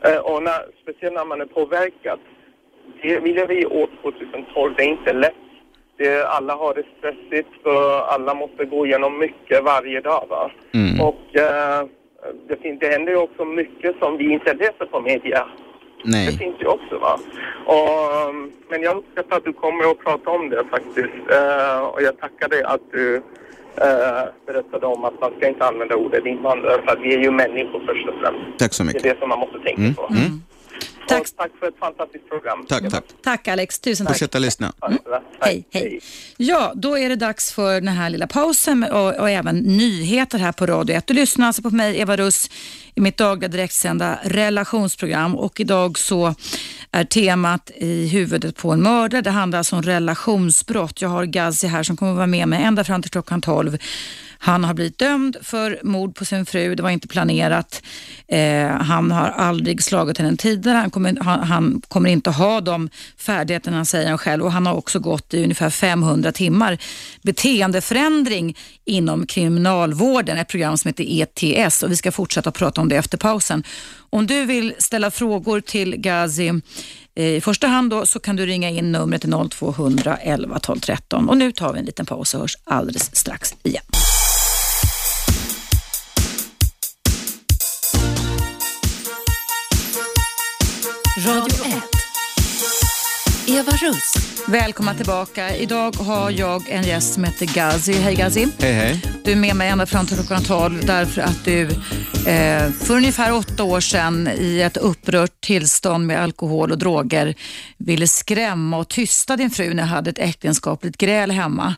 Eh, 0.03 0.17
och 0.17 0.43
när, 0.43 0.59
speciellt 0.83 1.15
när 1.15 1.25
man 1.25 1.41
är 1.41 1.45
påverkad. 1.45 2.19
Det, 3.01 3.19
vi 3.19 3.33
lever 3.33 3.53
i 3.53 3.65
år 3.65 3.89
2012, 4.01 4.73
det 4.77 4.83
är 4.83 4.87
inte 4.87 5.13
lätt. 5.13 5.33
Det, 5.97 6.27
alla 6.27 6.55
har 6.55 6.73
det 6.73 6.83
stressigt, 6.97 7.49
för 7.63 8.01
alla 8.01 8.33
måste 8.33 8.65
gå 8.65 8.85
igenom 8.85 9.19
mycket 9.19 9.63
varje 9.63 10.01
dag. 10.01 10.25
Va? 10.29 10.51
Mm. 10.73 11.01
Och 11.07 11.35
eh, 11.35 11.85
det, 12.47 12.55
fin- 12.61 12.77
det 12.79 12.87
händer 12.87 13.11
ju 13.11 13.17
också 13.17 13.45
mycket 13.45 13.95
som 13.99 14.17
vi 14.17 14.33
inte 14.33 14.53
läser 14.53 14.85
på 14.85 15.01
media. 15.01 15.47
Det 16.03 16.11
Nej. 16.11 16.37
finns 16.37 16.55
ju 16.59 16.67
också 16.67 16.97
va. 16.97 17.19
Och, 17.65 18.29
um, 18.29 18.51
men 18.69 18.81
jag 18.81 18.97
uppskattar 18.97 19.37
att 19.37 19.43
du 19.45 19.53
kommer 19.53 19.91
att 19.91 19.99
prata 19.99 20.29
om 20.29 20.49
det 20.49 20.63
faktiskt. 20.71 21.31
Eh, 21.31 21.79
och 21.81 22.01
jag 22.01 22.19
tackar 22.19 22.49
dig 22.49 22.63
att 22.63 22.81
du 22.91 23.21
eh, 23.77 24.23
berättade 24.45 24.85
om 24.85 25.05
att 25.05 25.21
man 25.21 25.31
ska 25.37 25.47
inte 25.47 25.65
använda 25.65 25.95
ordet 25.95 26.25
invandrare 26.25 26.81
för 26.85 26.91
att 26.91 26.99
vi 27.01 27.13
är 27.13 27.19
ju 27.19 27.31
människor 27.31 27.81
först 27.87 28.07
och 28.07 28.15
främst. 28.21 28.59
Tack 28.59 28.73
så 28.73 28.83
Det 28.83 28.89
är 28.89 28.93
mycket. 28.93 29.03
det 29.03 29.19
som 29.19 29.29
man 29.29 29.39
måste 29.39 29.59
tänka 29.59 29.81
Mm. 29.81 29.93
på. 29.93 30.07
Mm. 30.11 30.41
Tack. 31.07 31.21
Och 31.21 31.27
tack 31.37 31.51
för 31.59 31.67
ett 31.67 31.79
fantastiskt 31.79 32.29
program. 32.29 32.65
Tack, 32.69 32.89
tack. 32.89 33.03
Tack 33.23 33.47
Alex, 33.47 33.79
tusen 33.79 34.05
tack. 34.05 34.15
Fortsätta 34.15 34.39
lyssna. 34.39 34.73
Ha 34.79 34.89
det 34.89 35.03
bra. 35.03 35.23
Hej, 35.39 35.65
hej. 35.71 35.99
Ja, 36.37 36.71
då 36.75 36.97
är 36.97 37.09
det 37.09 37.15
dags 37.15 37.53
för 37.53 37.73
den 37.73 37.87
här 37.87 38.09
lilla 38.09 38.27
pausen 38.27 38.83
och, 38.83 39.15
och 39.15 39.29
även 39.29 39.57
nyheter 39.57 40.37
här 40.37 40.51
på 40.51 40.65
Radio 40.65 40.95
1. 40.95 41.07
Du 41.07 41.13
lyssnar 41.13 41.47
alltså 41.47 41.61
på 41.61 41.69
mig, 41.69 41.99
Eva 41.99 42.17
Russ, 42.17 42.49
i 42.95 43.01
mitt 43.01 43.17
dagliga 43.17 43.47
direktsända 43.47 44.19
relationsprogram 44.23 45.35
och 45.35 45.59
idag 45.59 45.99
så 45.99 46.35
är 46.91 47.03
temat 47.03 47.71
i 47.75 48.07
huvudet 48.07 48.55
på 48.55 48.71
en 48.71 48.81
mördare. 48.81 49.21
Det 49.21 49.29
handlar 49.29 49.57
alltså 49.57 49.75
om 49.75 49.81
relationsbrott. 49.81 51.01
Jag 51.01 51.09
har 51.09 51.25
Gazi 51.25 51.67
här 51.67 51.83
som 51.83 51.97
kommer 51.97 52.11
att 52.11 52.17
vara 52.17 52.27
med 52.27 52.47
mig 52.47 52.63
ända 52.63 52.83
fram 52.83 53.01
till 53.01 53.11
klockan 53.11 53.41
12. 53.41 53.77
Han 54.41 54.63
har 54.63 54.73
blivit 54.73 54.97
dömd 54.97 55.37
för 55.41 55.79
mord 55.83 56.15
på 56.15 56.25
sin 56.25 56.45
fru. 56.45 56.75
Det 56.75 56.83
var 56.83 56.89
inte 56.89 57.07
planerat. 57.07 57.83
Eh, 58.27 58.67
han 58.67 59.11
har 59.11 59.27
aldrig 59.27 59.83
slagit 59.83 60.17
henne 60.17 60.37
tidigare. 60.37 60.77
Han 60.77 60.91
kommer, 60.91 61.17
han, 61.21 61.43
han 61.43 61.81
kommer 61.87 62.09
inte 62.09 62.29
ha 62.29 62.61
de 62.61 62.89
färdigheterna, 63.17 63.85
säger 63.85 64.09
han 64.09 64.17
själv. 64.17 64.43
Och 64.43 64.51
han 64.51 64.65
har 64.65 64.73
också 64.73 64.99
gått 64.99 65.33
i 65.33 65.43
ungefär 65.43 65.69
500 65.69 66.31
timmar 66.31 66.77
beteendeförändring 67.21 68.57
inom 68.85 69.27
kriminalvården. 69.27 70.37
Ett 70.37 70.47
program 70.47 70.77
som 70.77 70.89
heter 70.89 71.05
ETS 71.07 71.83
och 71.83 71.91
vi 71.91 71.95
ska 71.95 72.11
fortsätta 72.11 72.51
prata 72.51 72.81
om 72.81 72.89
det 72.89 72.95
efter 72.95 73.17
pausen. 73.17 73.63
Om 74.09 74.27
du 74.27 74.45
vill 74.45 74.73
ställa 74.77 75.11
frågor 75.11 75.61
till 75.61 75.95
Gazi 75.97 76.61
eh, 77.15 77.25
i 77.25 77.41
första 77.41 77.67
hand 77.67 77.89
då, 77.89 78.05
så 78.05 78.19
kan 78.19 78.35
du 78.35 78.45
ringa 78.45 78.69
in 78.69 78.91
numret 78.91 79.25
0200 79.51 80.17
11 80.17 80.59
12 80.59 80.79
13. 80.79 81.29
Och 81.29 81.37
nu 81.37 81.51
tar 81.51 81.73
vi 81.73 81.79
en 81.79 81.85
liten 81.85 82.05
paus 82.05 82.33
och 82.33 82.39
hörs 82.39 82.57
alldeles 82.63 83.15
strax 83.15 83.55
igen. 83.63 83.83
Radio 91.25 91.65
1. 91.65 91.73
Eva 93.47 93.71
Russ. 93.71 94.13
Välkomna 94.47 94.93
tillbaka. 94.93 95.55
Idag 95.55 95.95
har 95.95 96.31
jag 96.31 96.69
en 96.69 96.83
gäst 96.83 97.13
som 97.13 97.23
heter 97.23 97.45
Gazi. 97.45 97.93
Hej 97.93 98.15
Gazi. 98.15 98.47
Hej, 98.59 98.73
hej. 98.73 99.01
Du 99.23 99.31
är 99.31 99.35
med 99.35 99.55
mig 99.55 99.69
ända 99.69 99.85
fram 99.85 100.05
till 100.05 100.17
klockan 100.17 100.43
12 100.43 100.85
därför 100.85 101.21
att 101.21 101.45
du 101.45 101.61
eh, 102.31 102.71
för 102.71 102.95
ungefär 102.95 103.33
åtta 103.33 103.63
år 103.63 103.79
sedan 103.79 104.29
i 104.39 104.61
ett 104.61 104.77
upprört 104.77 105.41
tillstånd 105.41 106.07
med 106.07 106.21
alkohol 106.21 106.71
och 106.71 106.77
droger 106.77 107.35
ville 107.77 108.07
skrämma 108.07 108.77
och 108.77 108.87
tysta 108.87 109.37
din 109.37 109.49
fru 109.49 109.73
när 109.73 109.83
jag 109.83 109.87
hade 109.87 110.09
ett 110.09 110.19
äktenskapligt 110.19 110.97
gräl 110.97 111.31
hemma. 111.31 111.75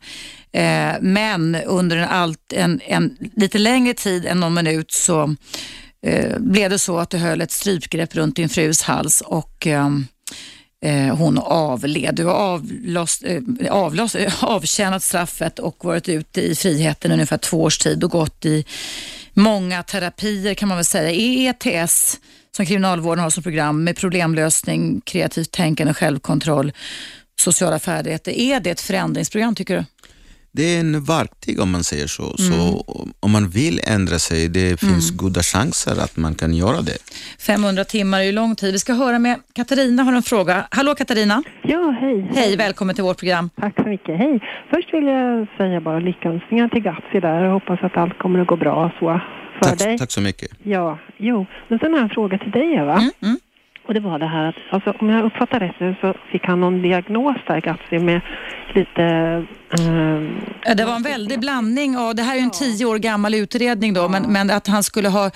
Eh, 0.53 0.93
men 1.01 1.55
under 1.55 1.97
en, 1.97 2.09
allt, 2.09 2.53
en, 2.53 2.81
en 2.85 3.17
lite 3.35 3.57
längre 3.57 3.93
tid 3.93 4.25
än 4.25 4.39
någon 4.39 4.53
minut 4.53 4.91
så 4.91 5.35
eh, 6.05 6.39
blev 6.39 6.69
det 6.69 6.79
så 6.79 6.97
att 6.97 7.09
du 7.09 7.17
höll 7.17 7.41
ett 7.41 7.51
strypgrepp 7.51 8.15
runt 8.15 8.35
din 8.35 8.49
frus 8.49 8.81
hals 8.81 9.21
och 9.21 9.67
ehm, 9.67 10.07
eh, 10.85 11.15
hon 11.15 11.37
avled. 11.37 12.15
Du 12.15 12.25
har 12.25 12.33
avlost, 12.33 13.23
eh, 13.23 13.41
avlost, 13.69 14.15
eh, 14.15 14.43
avtjänat 14.43 15.03
straffet 15.03 15.59
och 15.59 15.85
varit 15.85 16.09
ute 16.09 16.41
i 16.41 16.55
friheten 16.55 17.11
ungefär 17.11 17.37
två 17.37 17.63
års 17.63 17.77
tid 17.77 18.03
och 18.03 18.11
gått 18.11 18.45
i 18.45 18.65
många 19.33 19.83
terapier 19.83 20.53
kan 20.53 20.67
man 20.67 20.77
väl 20.77 20.85
säga. 20.85 21.11
EETS 21.11 22.19
som 22.55 22.65
kriminalvården 22.65 23.23
har 23.23 23.29
som 23.29 23.43
program 23.43 23.83
med 23.83 23.97
problemlösning, 23.97 25.01
kreativt 25.01 25.51
tänkande, 25.51 25.93
självkontroll, 25.93 26.71
sociala 27.39 27.79
färdigheter. 27.79 28.31
Är 28.31 28.59
det 28.59 28.69
ett 28.69 28.81
förändringsprogram 28.81 29.55
tycker 29.55 29.77
du? 29.77 29.85
Det 30.53 30.75
är 30.75 30.79
en 30.79 31.03
verktyg 31.03 31.59
om 31.59 31.71
man 31.71 31.83
säger 31.83 32.07
så. 32.07 32.23
Mm. 32.23 32.35
Så 32.37 32.85
om 33.19 33.31
man 33.31 33.49
vill 33.49 33.79
ändra 33.83 34.19
sig, 34.19 34.47
det 34.47 34.79
finns 34.79 35.11
goda 35.11 35.41
chanser 35.41 35.91
att 36.03 36.17
man 36.17 36.35
kan 36.35 36.53
göra 36.53 36.81
det. 36.81 36.97
500 37.39 37.83
timmar 37.83 38.19
är 38.19 38.23
ju 38.23 38.31
lång 38.31 38.55
tid. 38.55 38.71
Vi 38.71 38.79
ska 38.79 38.93
höra 38.93 39.19
med 39.19 39.39
Katarina 39.53 40.03
har 40.03 40.13
en 40.13 40.23
fråga. 40.23 40.67
Hallå 40.71 40.95
Katarina! 40.95 41.43
Ja, 41.63 41.95
hej. 42.01 42.31
Hej, 42.35 42.57
välkommen 42.57 42.95
till 42.95 43.03
vårt 43.03 43.19
program. 43.19 43.49
Tack 43.55 43.75
så 43.75 43.89
mycket. 43.89 44.17
Hej. 44.17 44.39
Först 44.73 44.93
vill 44.93 45.05
jag 45.05 45.47
säga 45.57 45.81
bara 45.81 45.99
lyckönskningar 45.99 46.67
till 46.67 46.81
Gatsi 46.81 47.19
där 47.19 47.43
och 47.43 47.51
hoppas 47.51 47.79
att 47.83 47.97
allt 47.97 48.17
kommer 48.17 48.39
att 48.39 48.47
gå 48.47 48.55
bra 48.55 48.91
så 48.99 49.21
för 49.59 49.77
dig. 49.77 49.77
Tack, 49.77 49.99
tack 49.99 50.11
så 50.11 50.21
mycket. 50.21 50.51
Ja, 50.63 50.99
jo. 51.17 51.45
Men 51.67 51.79
sen 51.79 51.91
har 51.91 51.99
jag 51.99 52.03
en 52.03 52.09
fråga 52.09 52.37
till 52.37 52.51
dig 52.51 52.73
Eva. 52.73 52.93
Mm, 52.93 53.11
mm. 53.21 53.37
Och 53.87 53.93
det 53.93 53.99
var 53.99 54.19
det 54.19 54.25
här 54.27 54.49
att, 54.49 54.55
alltså, 54.69 54.93
om 54.99 55.09
jag 55.09 55.25
uppfattar 55.25 55.59
rätt 55.59 55.79
nu 55.79 55.95
så 56.01 56.13
fick 56.31 56.45
han 56.45 56.61
någon 56.61 56.81
diagnos 56.81 57.37
där, 57.47 57.61
Gatsi, 57.61 57.99
med 57.99 58.21
lite... 58.73 59.01
Ja, 60.65 60.75
Det 60.75 60.85
var 60.85 60.95
en 60.95 61.03
väldig 61.03 61.39
blandning 61.39 61.97
av, 61.97 62.15
det 62.15 62.21
här 62.21 62.33
är 62.33 62.37
ju 62.37 62.43
en 62.43 62.51
tio 62.51 62.85
år 62.85 62.97
gammal 62.97 63.33
utredning 63.33 63.93
då, 63.93 64.09
men, 64.09 64.23
men 64.33 64.49
att 64.49 64.67
han 64.67 64.83
skulle 64.83 65.09
ha 65.09 65.31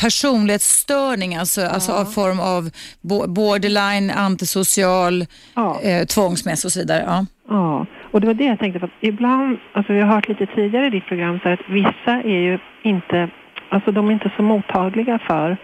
personlighetsstörning, 0.00 1.36
alltså, 1.36 1.60
alltså 1.66 1.92
av 1.92 2.04
form 2.04 2.40
av 2.40 2.70
bo- 3.00 3.26
borderline, 3.26 4.10
antisocial, 4.10 5.26
ja. 5.54 5.80
eh, 5.82 6.04
tvångsmässig 6.06 6.68
och 6.68 6.72
så 6.72 6.80
vidare. 6.80 7.02
Ja. 7.06 7.26
Ja, 7.48 7.86
och 8.10 8.20
det 8.20 8.26
var 8.26 8.34
det 8.34 8.44
jag 8.44 8.58
tänkte 8.58 8.80
på. 8.80 8.86
Att 8.86 8.92
ibland, 9.00 9.58
alltså 9.72 9.92
vi 9.92 10.00
har 10.00 10.14
hört 10.14 10.28
lite 10.28 10.46
tidigare 10.46 10.86
i 10.86 10.90
ditt 10.90 11.06
program 11.06 11.40
så 11.42 11.48
att 11.48 11.60
vissa 11.68 12.12
är 12.24 12.40
ju 12.40 12.58
inte, 12.82 13.28
alltså 13.68 13.92
de 13.92 14.08
är 14.08 14.12
inte 14.12 14.30
så 14.36 14.42
mottagliga 14.42 15.18
för 15.26 15.56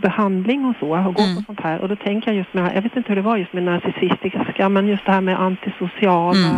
behandling 0.00 0.64
och 0.64 0.74
så, 0.80 0.86
och 1.08 1.14
gå 1.14 1.22
Mm. 1.22 1.36
på 1.36 1.42
sånt 1.46 1.60
här. 1.60 1.78
Och 1.80 1.88
då 1.88 1.96
tänker 1.96 2.28
jag 2.30 2.36
just 2.36 2.54
med, 2.54 2.72
jag 2.76 2.82
vet 2.82 2.96
inte 2.96 3.08
hur 3.08 3.16
det 3.16 3.22
var 3.22 3.36
just 3.36 3.52
med 3.52 3.62
narcissistiska, 3.62 4.68
men 4.68 4.88
just 4.88 5.06
det 5.06 5.12
här 5.12 5.20
med 5.20 5.40
antisociala. 5.40 6.48
Mm. 6.48 6.56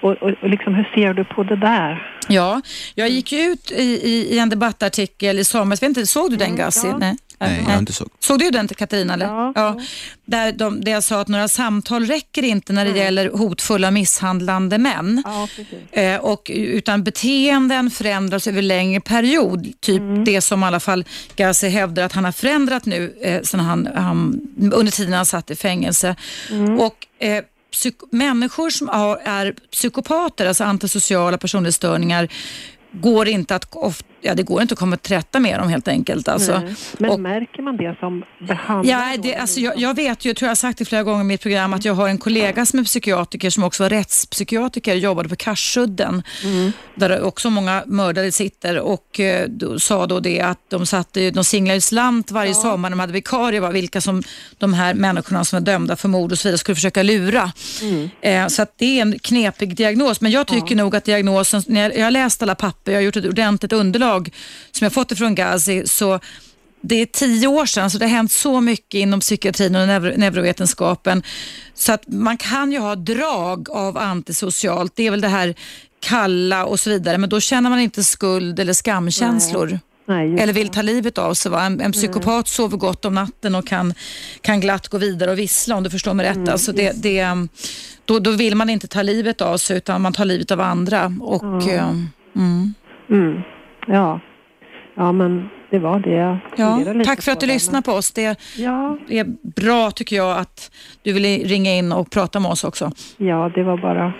Och, 0.00 0.12
och, 0.12 0.30
och 0.42 0.48
liksom, 0.48 0.74
hur 0.74 0.88
ser 0.94 1.14
du 1.14 1.24
på 1.24 1.42
det 1.42 1.56
där? 1.56 2.12
Ja, 2.28 2.60
jag 2.94 3.08
gick 3.08 3.32
ju 3.32 3.38
ut 3.38 3.70
i, 3.70 3.82
i, 3.82 4.34
i 4.34 4.38
en 4.38 4.48
debattartikel 4.48 5.38
i 5.38 5.44
somras, 5.44 5.82
vet 5.82 5.88
inte, 5.88 6.06
såg 6.06 6.30
du 6.30 6.36
den 6.36 6.56
Gassi? 6.56 6.88
ja. 6.88 6.98
Nej. 6.98 7.16
Nej, 7.38 7.62
jag 7.66 7.72
har 7.72 7.78
inte 7.78 7.92
så. 7.92 8.08
Såg 8.20 8.38
du 8.38 8.50
den 8.50 8.68
Katarina? 8.68 9.14
Eller? 9.14 9.26
Ja. 9.26 9.80
Där, 10.24 10.52
de, 10.52 10.80
där 10.80 10.92
jag 10.92 11.04
sa 11.04 11.20
att 11.20 11.28
några 11.28 11.48
samtal 11.48 12.06
räcker 12.06 12.42
inte 12.42 12.72
när 12.72 12.84
det 12.84 12.98
gäller 12.98 13.30
hotfulla 13.30 13.90
misshandlande 13.90 14.78
män. 14.78 15.22
Ja, 15.26 15.48
precis. 15.56 15.92
Eh, 15.92 16.20
och, 16.20 16.50
utan 16.54 17.02
beteenden 17.04 17.90
förändras 17.90 18.46
över 18.46 18.62
längre 18.62 19.00
period. 19.00 19.72
Typ 19.80 20.02
det 20.24 20.40
som 20.40 20.62
i 20.62 20.66
alla 20.66 20.80
fall 20.80 21.04
Gassi 21.36 21.68
hävdar 21.68 22.02
att 22.02 22.12
han 22.12 22.24
har 22.24 22.32
förändrat 22.32 22.84
nu 22.86 23.16
eh, 23.22 23.42
sen 23.42 23.60
han, 23.60 23.88
han, 23.94 24.40
under 24.72 24.92
tiden 24.92 25.12
han 25.12 25.26
satt 25.26 25.50
i 25.50 25.56
fängelse. 25.56 26.16
Och 26.78 27.06
eh, 27.26 27.44
psyk- 27.72 28.08
Människor 28.10 28.70
som 28.70 28.88
har, 28.88 29.16
är 29.24 29.54
psykopater, 29.72 30.46
alltså 30.46 30.64
antisociala 30.64 31.38
personlighetsstörningar, 31.38 32.28
går 32.92 33.28
inte 33.28 33.54
att, 33.56 33.74
of, 33.74 34.02
ja, 34.20 34.34
det 34.34 34.42
går 34.42 34.62
inte 34.62 34.72
att 34.72 34.78
komma 34.78 34.96
till 34.96 35.16
rätta 35.16 35.40
med 35.40 35.58
dem 35.58 35.68
helt 35.68 35.88
enkelt. 35.88 36.28
Alltså. 36.28 36.58
Nej. 36.58 36.74
Men 36.98 37.10
och- 37.10 37.20
märker 37.20 37.62
man 37.62 37.76
det 37.76 37.96
som 38.00 38.24
behandlare? 38.48 39.10
Ja, 39.12 39.16
det, 39.22 39.36
alltså, 39.36 39.60
jag, 39.60 39.78
jag 39.78 39.96
vet 39.96 40.24
ju, 40.24 40.30
jag 40.30 40.36
tror 40.36 40.46
jag 40.46 40.50
har 40.50 40.56
sagt 40.56 40.78
det 40.78 40.84
flera 40.84 41.02
gånger 41.02 41.20
i 41.20 41.24
mitt 41.24 41.42
program, 41.42 41.72
att 41.74 41.84
jag 41.84 41.94
har 41.94 42.08
en 42.08 42.18
kollega 42.18 42.66
som 42.66 42.78
är 42.78 42.84
psykiatriker 42.84 43.50
som 43.50 43.64
också 43.64 43.82
var 43.82 43.90
rättspsykiatriker 43.90 44.92
och 44.92 44.98
jobbade 44.98 45.28
på 45.28 45.36
Karsudden, 45.36 46.22
där 46.94 47.22
också 47.22 47.50
många 47.50 47.82
mördare 47.86 48.32
sitter 48.32 48.80
och 48.80 49.20
eh, 49.20 49.48
då, 49.48 49.78
sa 49.78 50.06
då 50.06 50.20
det 50.20 50.40
att 50.40 50.58
de, 50.70 50.86
satte, 50.86 51.30
de 51.30 51.44
singlade 51.44 51.80
slant 51.80 52.30
varje 52.30 52.54
sommar 52.54 52.90
när 52.90 52.96
de 52.96 53.00
hade 53.00 53.12
vikarier, 53.12 53.60
var 53.60 53.72
vilka 53.72 54.00
som 54.00 54.22
de 54.58 54.74
här 54.74 54.94
människorna 54.94 55.44
som 55.44 55.56
var 55.56 55.66
dömda 55.66 55.96
för 55.96 56.08
mord 56.08 56.32
och 56.32 56.38
så 56.38 56.48
vidare 56.48 56.58
skulle 56.58 56.74
försöka 56.74 57.02
lura. 57.02 57.52
Eh, 58.20 58.46
så 58.46 58.62
att 58.62 58.72
det 58.78 58.98
är 58.98 59.02
en 59.02 59.18
knepig 59.18 59.76
diagnos, 59.76 60.20
men 60.20 60.32
jag 60.32 60.46
tycker 60.46 60.76
nog 60.76 60.96
att 60.96 61.04
diagnosen, 61.04 61.62
när 61.66 61.82
jag, 61.82 61.98
jag 61.98 62.04
har 62.04 62.10
läst 62.10 62.42
alla 62.42 62.54
papper, 62.54 62.92
jag 62.92 62.98
har 62.98 63.02
gjort 63.02 63.16
ett 63.16 63.26
ordentligt 63.26 63.72
underlag 63.72 64.05
som 64.70 64.84
jag 64.84 64.92
fått 64.92 65.12
ifrån 65.12 65.34
Gazi, 65.34 65.86
så 65.86 66.20
det 66.80 67.02
är 67.02 67.06
tio 67.06 67.46
år 67.46 67.66
sedan, 67.66 67.90
så 67.90 67.98
det 67.98 68.04
har 68.04 68.10
hänt 68.10 68.32
så 68.32 68.60
mycket 68.60 68.98
inom 68.98 69.20
psykiatrin 69.20 69.76
och 69.76 69.86
neuro, 69.86 70.12
neurovetenskapen. 70.16 71.22
Så 71.74 71.92
att 71.92 72.08
man 72.08 72.36
kan 72.36 72.72
ju 72.72 72.78
ha 72.78 72.94
drag 72.94 73.70
av 73.70 73.98
antisocialt. 73.98 74.92
Det 74.96 75.06
är 75.06 75.10
väl 75.10 75.20
det 75.20 75.28
här 75.28 75.54
kalla 76.00 76.64
och 76.64 76.80
så 76.80 76.90
vidare, 76.90 77.18
men 77.18 77.28
då 77.28 77.40
känner 77.40 77.70
man 77.70 77.80
inte 77.80 78.04
skuld 78.04 78.60
eller 78.60 78.72
skamkänslor. 78.72 79.78
Nej, 80.08 80.30
just 80.30 80.42
Eller 80.42 80.52
vill 80.52 80.68
ta 80.68 80.82
livet 80.82 81.18
av 81.18 81.34
sig. 81.34 81.50
Va? 81.50 81.62
En, 81.62 81.80
en 81.80 81.92
psykopat 81.92 82.48
sover 82.48 82.76
gott 82.76 83.04
om 83.04 83.14
natten 83.14 83.54
och 83.54 83.66
kan, 83.66 83.94
kan 84.40 84.60
glatt 84.60 84.88
gå 84.88 84.98
vidare 84.98 85.30
och 85.30 85.38
vissla 85.38 85.76
om 85.76 85.82
du 85.82 85.90
förstår 85.90 86.14
mig 86.14 86.26
rätt. 86.26 86.36
Mm, 86.36 86.52
alltså 86.52 86.72
det, 86.72 87.02
det, 87.02 87.26
då, 88.04 88.18
då 88.18 88.30
vill 88.30 88.54
man 88.54 88.70
inte 88.70 88.88
ta 88.88 89.02
livet 89.02 89.40
av 89.40 89.58
sig 89.58 89.76
utan 89.76 90.02
man 90.02 90.12
tar 90.12 90.24
livet 90.24 90.50
av 90.50 90.60
andra. 90.60 91.12
Och, 91.20 91.68
eh, 91.68 91.88
mm. 92.36 92.74
Mm. 93.10 93.42
Ja. 93.86 94.20
ja, 94.96 95.12
men 95.12 95.48
det 95.70 95.78
var 95.78 95.98
det 95.98 96.10
jag 96.10 96.38
ja, 96.56 96.76
lite 96.78 97.04
tack 97.04 97.22
för 97.22 97.32
att 97.32 97.40
du 97.40 97.46
lyssnar 97.46 97.82
på 97.82 97.92
oss. 97.92 98.10
Det, 98.10 98.40
Ja, 98.56 98.98
är 99.08 99.24
bra 99.42 99.90
tycker 99.90 100.16
jag 100.16 100.38
att 100.38 100.70
du 101.02 101.12
vill 101.12 101.48
ringa 101.48 101.74
in 101.74 101.92
och 101.92 102.10
prata 102.10 102.40
med 102.40 102.50
oss 102.50 102.64
också. 102.64 102.92
ja, 103.16 103.50
det 103.54 103.62
var 103.62 103.78
bara 103.78 104.12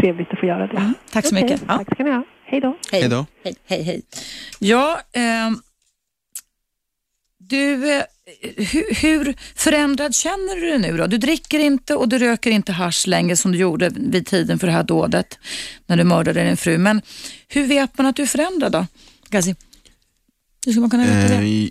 trevligt 0.00 0.32
att 0.32 0.40
få 0.40 0.46
göra 0.46 0.66
det. 0.66 0.92
Tack 1.12 1.26
så 1.26 1.34
Okej, 1.36 1.44
mycket. 1.44 1.62
Ja. 1.68 1.76
Tack 1.78 1.94
ska 1.94 2.04
ni 2.04 2.10
ha. 2.10 2.24
Hej 2.44 2.60
då. 2.60 2.76
Hej 2.92 3.08
då. 3.08 3.26
Hej, 3.44 3.54
hej, 3.66 3.82
hej. 3.82 4.02
Ja, 4.58 4.98
ehm, 5.12 5.56
du, 7.38 7.96
eh, 7.96 8.02
hur, 8.56 8.94
hur 8.94 9.34
förändrad 9.54 10.14
känner 10.14 10.56
du 10.60 10.60
dig 10.70 10.78
nu 10.78 10.96
då? 10.96 11.06
Du 11.06 11.18
dricker 11.18 11.58
inte 11.58 11.94
och 11.94 12.08
du 12.08 12.18
röker 12.18 12.50
inte 12.50 12.72
hasch 12.72 13.06
längre 13.06 13.36
som 13.36 13.52
du 13.52 13.58
gjorde 13.58 13.88
vid 13.96 14.26
tiden 14.26 14.58
för 14.58 14.66
det 14.66 14.72
här 14.72 14.82
dådet 14.82 15.38
när 15.86 15.96
du 15.96 16.04
mördade 16.04 16.44
din 16.44 16.56
fru. 16.56 16.78
Men 16.78 17.02
hur 17.48 17.66
vet 17.66 17.98
man 17.98 18.06
att 18.06 18.16
du 18.16 18.22
är 18.22 18.26
förändrad 18.26 18.72
då, 18.72 18.86
Gazi? 19.28 19.54
Hur 20.66 20.72
ska 20.72 20.80
man 20.80 20.90
kunna 20.90 21.04
veta 21.06 21.34
det? 21.40 21.62
Eh, 21.64 21.68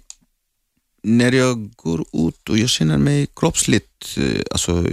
när 1.03 1.31
jag 1.31 1.71
går 1.75 2.01
ut 2.29 2.49
och 2.49 2.57
jag 2.57 2.69
känner 2.69 2.97
mig 2.97 3.27
kroppsligt, 3.35 4.17
eh, 4.17 4.41
alltså 4.51 4.87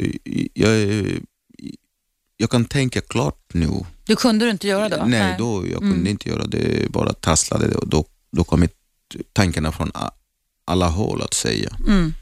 jag, 0.55 1.05
jag 2.37 2.51
kan 2.51 2.65
tänka 2.65 3.01
klart 3.01 3.55
nu. 3.55 3.69
Du 4.07 4.17
kunde 4.17 4.45
du 4.45 4.51
inte 4.51 4.69
göra 4.69 4.89
då? 4.89 5.05
Nej, 5.07 5.35
då 5.39 5.67
jag 5.67 5.79
kunde 5.81 5.95
Mm. 5.97 6.07
inte 6.07 6.29
göra 6.29 6.47
det, 6.47 6.91
bara 6.91 7.13
tasslade 7.13 7.75
och 7.75 7.89
då, 7.89 8.05
då 8.33 8.45
kom 8.45 8.69
tankarna 9.33 9.73
från 9.73 9.91
a- 9.95 10.11
alla 10.65 10.89
håll 10.89 11.23
att 11.23 11.35
säga. 11.35 11.77
Mm. 11.87 12.15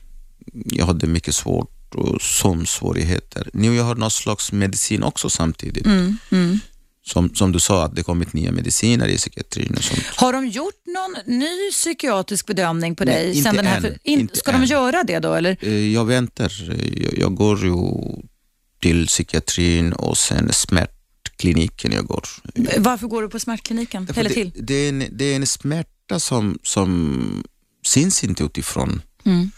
Jag 0.52 0.86
hade 0.86 1.06
mycket 1.06 1.34
svårt 1.34 1.94
och 1.94 2.22
sömnsvårigheter. 2.22 3.50
Nu 3.52 3.74
jag 3.76 3.84
har 3.84 3.94
någon 3.94 4.10
slags 4.10 4.52
medicin 4.52 5.02
också 5.02 5.30
samtidigt. 5.30 5.86
Mm. 5.86 6.16
Mm. 6.30 6.58
Som, 7.06 7.34
som 7.34 7.52
du 7.52 7.60
sa, 7.60 7.84
att 7.84 7.96
det 7.96 8.02
kommit 8.02 8.32
nya 8.32 8.52
mediciner 8.52 9.08
i 9.08 9.16
psykiatrin 9.16 9.74
och 9.76 9.84
sånt. 9.84 10.02
Har 10.16 10.32
de 10.32 10.46
gjort 10.48 10.74
någon 10.86 11.36
ny 11.38 11.70
psykiatrisk 11.70 12.46
bedömning 12.46 12.96
på 12.96 13.04
Nej, 13.04 13.14
dig? 13.14 13.36
inte 13.38 13.52
den 13.52 13.66
här 13.66 13.80
för- 13.80 13.98
in, 14.02 14.20
Inte 14.20 14.36
ska 14.36 14.52
de 14.52 14.58
än. 14.62 14.66
göra 14.68 15.02
det 15.04 15.18
då 15.18 15.34
eller? 15.34 15.56
Eh, 15.60 15.92
Jag 15.92 16.04
väntar. 16.04 16.52
Jag, 16.96 17.18
jag 17.18 17.34
går 17.34 17.64
ju 17.64 17.74
till 18.80 19.06
psykiatrin 19.06 19.92
och 19.92 20.18
sen 20.18 20.52
smärtkliniken 20.52 21.92
jag 21.92 22.06
går. 22.06 22.22
Varför 22.78 23.06
går 23.06 23.22
du 23.22 23.28
på 23.28 23.38
smärtkliniken? 23.40 24.08
Eller 24.14 24.28
det, 24.28 24.34
till? 24.34 24.52
det, 24.54 24.74
är 24.74 24.88
en, 24.88 25.04
det 25.10 25.24
är 25.24 25.36
en 25.36 25.46
smärta 25.46 26.20
som, 26.20 26.58
som 26.62 27.44
syns 27.82 28.24
inte 28.24 28.44
utifrån. 28.44 29.02
Mm. 29.24 29.50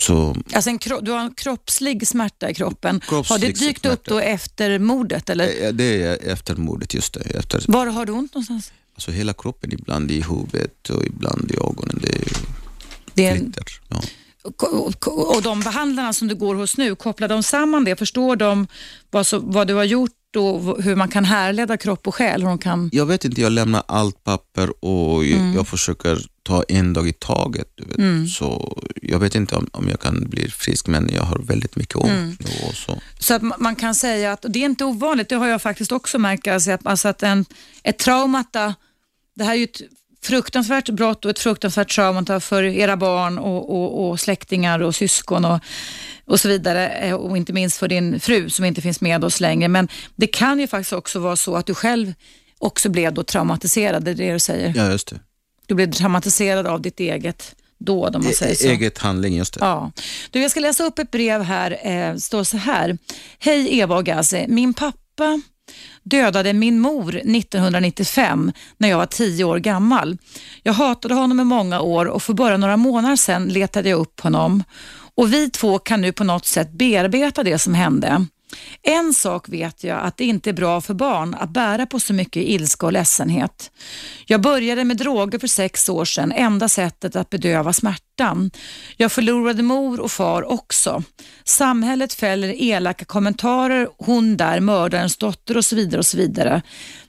Så 0.00 0.36
Alltså 0.52 0.70
en 0.70 0.78
du 1.02 1.10
har 1.10 1.18
en 1.18 1.34
kroppslig 1.34 2.06
smärta 2.08 2.50
i 2.50 2.54
kroppen. 2.54 2.94
har 2.94 3.16
det 3.18 3.26
Kroppslig 3.26 3.56
dykt 3.58 3.86
upp 3.86 3.92
smärta. 3.92 4.10
då 4.14 4.18
efter 4.20 4.78
mordet 4.78 5.30
eller? 5.30 5.64
eh, 5.66 5.72
det 5.72 6.02
är 6.02 6.28
efter 6.32 6.56
mordet, 6.56 6.94
just 6.94 7.14
det. 7.14 7.20
Efter, 7.20 7.64
Var 7.68 7.86
har 7.86 8.06
du 8.06 8.12
ont 8.12 8.34
någonstans? 8.34 8.72
alltså 8.94 9.10
hela 9.10 9.32
kroppen, 9.32 9.72
ibland 9.72 10.10
i 10.10 10.20
huvudet 10.22 10.90
och 10.90 11.04
ibland 11.04 11.50
i 11.50 11.54
ögonen. 11.54 11.98
Det 12.02 12.24
Det 13.14 13.26
är, 13.26 13.36
flyttar. 13.36 13.64
Ja. 13.88 14.02
och 15.06 15.42
de 15.42 15.60
behandlarna 15.60 16.12
som 16.12 16.28
du 16.28 16.34
går 16.34 16.54
hos 16.54 16.76
nu, 16.76 16.94
kopplar 16.94 17.28
de 17.28 17.42
samman 17.42 17.84
det? 17.84 17.96
Förstår 17.96 18.36
de 18.36 18.66
vad, 19.10 19.26
så, 19.26 19.38
vad 19.38 19.66
du 19.68 19.74
har 19.74 19.84
gjort 19.84 20.12
och 20.36 20.82
hur 20.82 20.96
man 20.96 21.08
kan 21.08 21.24
härleda 21.24 21.76
kropp 21.76 22.06
och 22.06 22.14
själ? 22.14 22.42
Hur 22.42 22.48
de 22.48 22.58
kan... 22.58 22.90
Jag 22.92 23.06
vet 23.06 23.24
inte, 23.24 23.40
jag 23.40 23.52
lämnar 23.52 23.82
allt 23.88 24.24
papper 24.24 24.84
och 24.84 25.24
mm. 25.24 25.54
jag 25.54 25.68
försöker 25.68 26.18
ta 26.42 26.62
en 26.68 26.92
dag 26.92 27.08
i 27.08 27.12
taget. 27.12 27.72
Du 27.74 27.84
vet. 27.84 27.98
Mm. 27.98 28.26
Så 28.26 28.78
jag 29.02 29.18
vet 29.18 29.34
inte 29.34 29.56
om, 29.56 29.68
om 29.72 29.88
jag 29.88 30.00
kan 30.00 30.30
bli 30.30 30.50
frisk, 30.50 30.86
men 30.86 31.10
jag 31.12 31.22
har 31.22 31.38
väldigt 31.38 31.76
mycket 31.76 31.96
ont 31.96 32.10
mm. 32.10 32.36
nu. 32.38 32.74
så 32.74 32.98
så 33.18 33.34
att 33.34 33.42
man 33.60 33.76
kan 33.76 33.94
säga 33.94 34.32
att, 34.32 34.44
det 34.48 34.58
är 34.58 34.64
inte 34.64 34.84
ovanligt, 34.84 35.28
det 35.28 35.36
har 35.36 35.48
jag 35.48 35.62
faktiskt 35.62 35.92
också 35.92 36.18
märkt, 36.18 36.46
alltså 36.46 36.70
att, 36.70 36.86
alltså 36.86 37.08
att 37.08 37.22
en, 37.22 37.44
ett 37.82 37.98
traumata, 37.98 38.74
det 39.34 39.44
här 39.44 39.52
är 39.52 39.56
ju 39.56 39.64
ett 39.64 39.80
fruktansvärt 40.22 40.88
brott 40.88 41.24
och 41.24 41.30
ett 41.30 41.38
fruktansvärt 41.38 41.94
trauma 41.94 42.40
för 42.40 42.62
era 42.62 42.96
barn 42.96 43.38
och, 43.38 43.70
och, 43.70 44.08
och 44.08 44.20
släktingar 44.20 44.82
och 44.82 44.94
syskon 44.94 45.44
och, 45.44 45.60
och 46.24 46.40
så 46.40 46.48
vidare. 46.48 46.88
Eh, 46.88 47.14
och 47.14 47.36
inte 47.36 47.52
minst 47.52 47.76
för 47.76 47.88
din 47.88 48.20
fru 48.20 48.50
som 48.50 48.64
inte 48.64 48.82
finns 48.82 49.00
med 49.00 49.24
oss 49.24 49.40
längre. 49.40 49.68
Men 49.68 49.88
det 50.16 50.26
kan 50.26 50.60
ju 50.60 50.66
faktiskt 50.66 50.92
också 50.92 51.18
vara 51.18 51.36
så 51.36 51.56
att 51.56 51.66
du 51.66 51.74
själv 51.74 52.14
också 52.58 52.88
blev 52.88 53.14
då 53.14 53.22
traumatiserad, 53.22 54.04
det 54.04 54.10
är 54.10 54.14
det 54.14 54.32
du 54.32 54.38
säger? 54.38 54.72
Ja, 54.76 54.90
just 54.90 55.08
det. 55.08 55.20
Du 55.66 55.74
blev 55.74 55.92
traumatiserad 55.92 56.66
av 56.66 56.80
ditt 56.82 57.00
eget 57.00 57.54
dåd 57.78 58.16
om 58.16 58.22
man 58.22 58.32
e 58.32 58.34
säger 58.34 58.54
så. 58.54 58.66
Eget 58.66 58.98
handling, 58.98 59.36
just 59.36 59.54
det. 59.54 59.60
Ja. 59.60 59.92
Du, 60.30 60.42
jag 60.42 60.50
ska 60.50 60.60
läsa 60.60 60.84
upp 60.84 60.98
ett 60.98 61.10
brev 61.10 61.42
här. 61.42 61.70
Det 61.70 61.90
eh, 61.90 62.16
står 62.16 62.44
så 62.44 62.56
här. 62.56 62.98
Hej 63.38 63.78
Eva 63.78 63.96
och 63.96 64.04
Gazi. 64.04 64.46
Min 64.48 64.74
pappa 64.74 65.40
dödade 66.02 66.52
min 66.52 66.80
mor 66.80 67.16
1995 67.16 68.52
när 68.76 68.88
jag 68.88 68.98
var 68.98 69.06
tio 69.06 69.44
år 69.44 69.58
gammal. 69.58 70.18
Jag 70.62 70.72
hatade 70.72 71.14
honom 71.14 71.40
i 71.40 71.44
många 71.44 71.80
år 71.80 72.06
och 72.06 72.22
för 72.22 72.34
bara 72.34 72.56
några 72.56 72.76
månader 72.76 73.16
sedan 73.16 73.48
letade 73.48 73.88
jag 73.88 74.00
upp 74.00 74.20
honom. 74.20 74.64
Och 75.14 75.32
vi 75.32 75.50
två 75.50 75.78
kan 75.78 76.00
nu 76.00 76.12
på 76.12 76.24
något 76.24 76.46
sätt 76.46 76.72
bearbeta 76.72 77.42
det 77.42 77.58
som 77.58 77.74
hände. 77.74 78.26
En 78.82 79.14
sak 79.14 79.48
vet 79.48 79.84
jag 79.84 80.00
att 80.00 80.16
det 80.16 80.24
inte 80.24 80.50
är 80.50 80.54
bra 80.54 80.80
för 80.80 80.94
barn 80.94 81.34
att 81.34 81.50
bära 81.50 81.86
på 81.86 82.00
så 82.00 82.12
mycket 82.12 82.42
ilska 82.42 82.86
och 82.86 82.92
ledsenhet. 82.92 83.70
Jag 84.26 84.40
började 84.40 84.84
med 84.84 84.96
droger 84.96 85.38
för 85.38 85.46
sex 85.46 85.88
år 85.88 86.04
sedan, 86.04 86.32
enda 86.32 86.68
sättet 86.68 87.16
att 87.16 87.30
bedöva 87.30 87.72
smärtan. 87.72 88.50
Jag 88.96 89.12
förlorade 89.12 89.62
mor 89.62 90.00
och 90.00 90.12
far 90.12 90.52
också. 90.52 91.02
Samhället 91.44 92.12
fäller 92.12 92.62
elaka 92.62 93.04
kommentarer, 93.04 93.88
hon 93.98 94.36
där, 94.36 94.60
mördarens 94.60 95.16
dotter 95.16 95.56
och 95.56 95.64
så 95.64 95.76
vidare 95.76 95.98
och 95.98 96.06
så 96.06 96.16
vidare. 96.16 96.62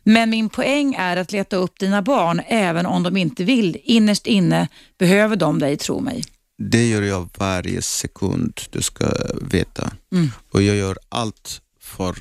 Men 0.03 0.29
min 0.29 0.49
poäng 0.49 0.95
är 0.99 1.17
att 1.17 1.31
leta 1.31 1.55
upp 1.55 1.79
dina 1.79 2.01
barn 2.01 2.41
även 2.47 2.85
om 2.85 3.03
de 3.03 3.17
inte 3.17 3.43
vill. 3.43 3.77
Innerst 3.83 4.27
inne 4.27 4.67
behöver 4.99 5.35
de 5.35 5.59
dig, 5.59 5.77
tro 5.77 5.99
mig. 5.99 6.23
Det 6.57 6.87
gör 6.87 7.01
jag 7.01 7.29
varje 7.37 7.81
sekund, 7.81 8.61
du 8.69 8.81
ska 8.81 9.11
veta. 9.41 9.91
Mm. 10.11 10.31
Och 10.51 10.61
jag 10.61 10.75
gör 10.75 10.97
allt 11.09 11.61
för 11.79 12.15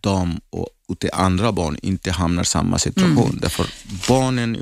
dem 0.00 0.40
och 0.50 0.68
att 0.88 1.10
andra 1.12 1.52
barn 1.52 1.76
inte 1.82 2.10
hamnar 2.10 2.42
i 2.42 2.46
samma 2.46 2.78
situation. 2.78 3.28
Mm. 3.28 3.38
Därför 3.40 3.66
barnen, 4.08 4.56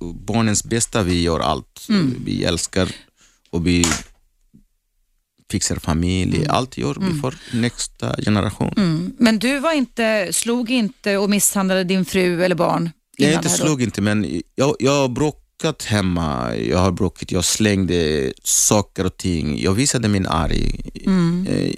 barnens 0.00 0.64
bästa, 0.64 1.02
vi 1.02 1.22
gör 1.22 1.40
allt. 1.40 1.86
Mm. 1.88 2.14
Vi 2.24 2.44
älskar 2.44 2.92
och 3.50 3.66
vi 3.66 3.86
fixar 5.50 5.76
familj. 5.76 6.36
Mm. 6.36 6.50
Allt 6.50 6.78
gör 6.78 6.94
vi 6.94 7.06
mm. 7.06 7.20
för 7.20 7.34
nästa 7.52 8.16
generation. 8.16 8.74
Mm. 8.76 9.12
Men 9.18 9.38
du 9.38 9.58
var 9.58 9.72
inte, 9.72 10.32
slog 10.32 10.70
inte 10.70 11.16
och 11.16 11.30
misshandlade 11.30 11.84
din 11.84 12.04
fru 12.04 12.44
eller 12.44 12.56
barn? 12.56 12.90
Jag 13.16 13.32
inte 13.32 13.48
slog 13.48 13.82
inte, 13.82 14.00
men 14.02 14.42
jag, 14.54 14.76
jag 14.78 15.10
bråk 15.10 15.45
bråkat 15.62 15.84
hemma, 15.84 16.56
jag 16.56 16.78
har 16.78 16.92
bråkat, 16.92 17.32
jag 17.32 17.44
slängde 17.44 18.32
saker 18.42 19.06
och 19.06 19.16
ting. 19.16 19.62
Jag 19.62 19.72
visade 19.72 20.08
min 20.08 20.26
arg. 20.26 20.80
Mm. 21.06 21.46
Eh, 21.46 21.72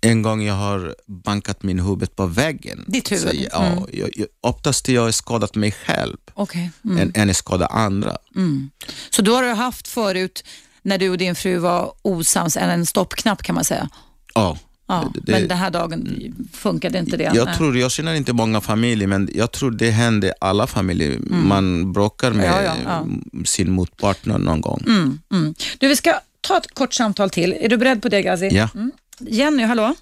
en 0.00 0.22
gång 0.22 0.42
jag 0.42 0.54
har 0.54 0.94
bankat 1.06 1.62
min 1.62 1.80
huvud 1.80 2.16
på 2.16 2.26
väggen. 2.26 2.84
Ditt 2.86 3.12
huvud? 3.12 3.30
Så, 3.30 3.36
ja, 3.52 3.66
mm. 3.66 3.84
jag, 3.92 4.10
jag, 4.16 4.26
oftast 4.40 4.88
jag 4.88 5.02
har 5.02 5.10
skadat 5.10 5.54
mig 5.54 5.72
själv 5.72 6.16
okay. 6.34 6.68
mm. 6.84 6.98
än, 6.98 7.12
än 7.14 7.30
att 7.30 7.36
skada 7.36 7.66
andra. 7.66 8.16
Mm. 8.36 8.70
Så 9.10 9.22
då 9.22 9.34
har 9.34 9.42
du 9.42 9.48
haft 9.48 9.88
förut, 9.88 10.44
när 10.82 10.98
du 10.98 11.10
och 11.10 11.18
din 11.18 11.34
fru 11.34 11.58
var 11.58 11.92
osams, 12.02 12.56
en 12.56 12.86
stoppknapp 12.86 13.42
kan 13.42 13.54
man 13.54 13.64
säga? 13.64 13.88
Ja. 14.34 14.58
Ja, 14.88 15.12
det, 15.14 15.32
men 15.32 15.48
den 15.48 15.58
här 15.58 15.70
dagen 15.70 16.08
funkade 16.52 16.98
inte 16.98 17.16
det? 17.16 17.30
Jag, 17.34 17.54
tror, 17.54 17.76
jag 17.76 17.90
känner 17.90 18.14
inte 18.14 18.32
många 18.32 18.60
familjer, 18.60 19.08
men 19.08 19.28
jag 19.34 19.52
tror 19.52 19.70
det 19.70 19.90
händer 19.90 20.32
alla 20.40 20.66
familjer. 20.66 21.16
Mm. 21.16 21.48
Man 21.48 21.92
bråkar 21.92 22.32
med 22.32 22.46
ja, 22.46 22.62
ja, 22.62 22.74
ja. 22.84 23.44
sin 23.44 23.70
motpartner 23.70 24.38
någon 24.38 24.60
gång. 24.60 24.82
Mm, 24.86 25.18
mm. 25.32 25.54
Du, 25.78 25.88
vi 25.88 25.96
ska 25.96 26.14
ta 26.40 26.56
ett 26.56 26.74
kort 26.74 26.94
samtal 26.94 27.30
till. 27.30 27.52
Är 27.60 27.68
du 27.68 27.76
beredd 27.76 28.02
på 28.02 28.08
det, 28.08 28.22
Gazi? 28.22 28.48
Ja. 28.52 28.68
Mm. 28.74 28.92
Jenny, 29.18 29.62
hallå? 29.62 29.94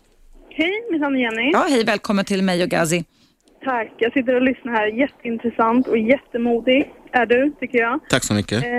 Hej, 0.51 0.73
mitt 0.93 1.01
namn 1.01 1.17
är 1.17 1.21
Jenny. 1.21 1.51
Ja, 1.53 1.67
hej, 1.69 1.85
välkommen 1.85 2.25
till 2.25 2.43
mig 2.43 2.63
och 2.63 2.69
Gazi. 2.69 3.05
Tack, 3.65 3.93
jag 3.99 4.13
sitter 4.13 4.35
och 4.35 4.43
lyssnar 4.43 4.73
här. 4.73 4.87
Jätteintressant 4.87 5.89
och 5.89 5.99
jättemodig 5.99 6.93
är 7.13 7.27
du, 7.27 7.53
tycker 7.61 7.79
jag. 7.79 8.01
Tack 8.09 8.25
så 8.25 8.35
mycket. 8.35 8.65
Eh, 8.65 8.71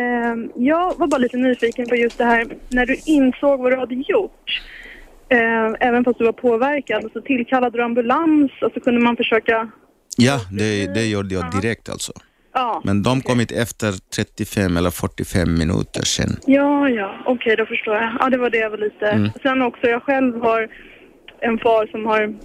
jag 0.55 0.97
var 0.97 1.07
bara 1.07 1.17
lite 1.17 1.37
nyfiken 1.37 1.87
på 1.87 1.95
just 1.95 2.17
det 2.17 2.25
här, 2.25 2.47
när 2.69 2.85
du 2.85 2.97
insåg 3.05 3.59
vad 3.59 3.71
du 3.71 3.77
hade 3.77 3.95
gjort. 3.95 4.61
Eh, 5.29 5.87
även 5.87 6.03
fast 6.03 6.19
du 6.19 6.25
var 6.25 6.31
påverkad 6.31 7.09
så 7.13 7.21
tillkallade 7.21 7.77
du 7.77 7.83
ambulans 7.83 8.51
och 8.61 8.71
så 8.73 8.79
kunde 8.79 9.01
man 9.01 9.17
försöka... 9.17 9.69
Ja, 10.17 10.39
det, 10.51 10.93
det 10.93 11.05
gjorde 11.05 11.35
jag 11.35 11.61
direkt 11.61 11.89
alltså. 11.89 12.13
Ja, 12.53 12.81
Men 12.83 13.03
de 13.03 13.09
okay. 13.09 13.21
kom 13.21 13.41
inte 13.41 13.55
efter 13.55 13.91
35 14.15 14.77
eller 14.77 14.89
45 14.89 15.57
minuter 15.57 16.01
sen. 16.01 16.29
Ja, 16.45 16.89
ja, 16.89 17.15
okej 17.25 17.33
okay, 17.33 17.55
då 17.55 17.65
förstår 17.65 17.95
jag. 17.95 18.17
Ja, 18.19 18.29
det 18.29 18.37
var 18.37 18.49
det 18.49 18.57
jag 18.57 18.69
var 18.69 18.77
lite... 18.77 19.07
Mm. 19.07 19.29
Sen 19.41 19.61
också, 19.61 19.87
jag 19.87 20.03
själv 20.03 20.41
har 20.41 20.67
en 21.39 21.57
far 21.59 21.87
som 21.87 22.05
har 22.05 22.35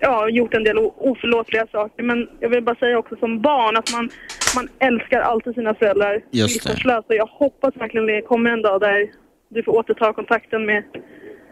ja, 0.00 0.28
gjort 0.28 0.54
en 0.54 0.64
del 0.64 0.78
oförlåtliga 0.78 1.66
saker. 1.72 2.02
Men 2.02 2.28
jag 2.40 2.48
vill 2.48 2.62
bara 2.62 2.76
säga 2.76 2.98
också 2.98 3.16
som 3.16 3.40
barn 3.40 3.76
att 3.76 3.92
man, 3.92 4.10
man 4.56 4.68
älskar 4.78 5.20
alltid 5.20 5.54
sina 5.54 5.74
föräldrar 5.74 6.22
villkorslöst. 6.30 7.08
Och 7.08 7.14
jag 7.14 7.26
hoppas 7.26 7.76
verkligen 7.76 8.06
det 8.06 8.22
kommer 8.22 8.50
en 8.50 8.62
dag 8.62 8.80
där 8.80 9.10
du 9.48 9.62
får 9.62 9.72
återta 9.72 10.12
kontakten 10.12 10.66
med 10.66 10.84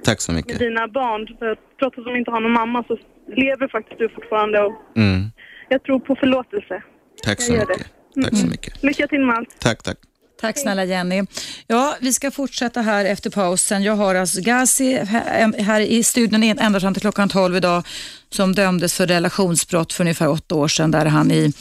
Tack 0.05 0.21
så 0.21 0.33
mycket. 0.33 0.53
med 0.53 0.61
dina 0.61 0.89
barn. 0.89 1.37
För 1.39 1.57
trots 1.79 1.99
att 1.99 2.05
de 2.05 2.17
inte 2.17 2.31
har 2.31 2.41
någon 2.41 2.53
mamma 2.53 2.85
så 2.89 2.99
lever 3.27 3.69
faktiskt 3.69 3.99
du 3.99 4.09
fortfarande. 4.09 4.61
Och 4.61 4.75
mm. 4.97 5.31
Jag 5.69 5.83
tror 5.83 6.01
på 6.01 6.17
förlåtelse. 6.17 6.83
Tack 7.23 7.41
så, 7.41 7.53
mycket. 7.53 7.91
Mm. 8.17 8.25
tack 8.25 8.37
så 8.37 8.47
mycket. 8.47 8.83
Lycka 8.83 9.07
till 9.07 9.25
med 9.27 9.37
allt. 9.37 9.61
Tack, 9.61 9.83
tack. 9.83 9.99
Tack 10.41 10.59
snälla 10.59 10.85
Jenny. 10.85 11.23
Ja, 11.67 11.97
vi 12.01 12.13
ska 12.13 12.31
fortsätta 12.31 12.83
här 12.83 13.05
efter 13.05 13.31
pausen. 13.31 13.83
Jag 13.83 13.97
har 13.97 14.15
alltså 14.15 14.41
Gazi 14.41 14.95
här 15.59 15.81
i 15.81 16.03
studion 16.03 16.43
ända 16.43 16.81
fram 16.81 16.95
till 16.95 17.01
klockan 17.01 17.29
12 17.29 17.57
idag 17.57 17.87
som 18.31 18.55
dömdes 18.55 18.95
för 18.95 19.07
relationsbrott 19.07 19.93
för 19.93 20.05
ungefär 20.05 20.29
åtta 20.29 20.55
år 20.55 20.69
sedan 20.69 20.91
där 20.91 21.07
han 21.07 21.31
i 21.31 21.53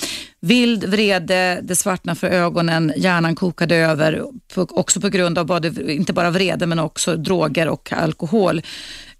vild 0.41 0.83
vrede, 0.83 1.59
det 1.63 1.75
svartna 1.75 2.15
för 2.15 2.27
ögonen, 2.27 2.93
hjärnan 2.97 3.35
kokade 3.35 3.75
över, 3.75 4.23
också 4.55 5.01
på 5.01 5.09
grund 5.09 5.37
av 5.37 5.45
både, 5.45 5.93
inte 5.93 6.13
bara 6.13 6.29
vrede 6.29 6.65
men 6.65 6.79
också 6.79 7.15
droger 7.15 7.67
och 7.67 7.93
alkohol 7.93 8.61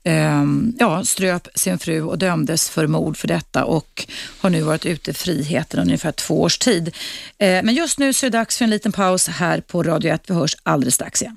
eh, 0.10 0.44
ja, 0.80 1.06
ströp 1.06 1.48
sin 1.56 1.80
fru 1.80 2.02
och 2.02 2.18
dömdes 2.18 2.70
för 2.70 2.88
mord 2.88 3.18
för 3.18 3.28
detta 3.28 3.66
och 3.66 4.08
har 4.40 4.50
nu 4.50 4.62
varit 4.62 4.86
ute 4.86 5.12
i 5.12 5.14
friheten 5.14 5.80
ungefär 5.80 6.12
två 6.12 6.42
års 6.42 6.58
tid. 6.58 6.96
Eh, 7.38 7.64
men 7.64 7.76
just 7.76 8.00
nu 8.00 8.14
så 8.14 8.26
är 8.26 8.30
det 8.30 8.38
dags 8.38 8.58
för 8.58 8.64
en 8.66 8.70
liten 8.70 8.92
paus 8.92 9.28
här 9.28 9.62
på 9.62 9.84
Radio 9.84 10.14
1. 10.14 10.22
Vi 10.28 10.34
hörs 10.34 10.56
alldeles 10.64 10.96
strax 10.96 11.22
igen. 11.22 11.36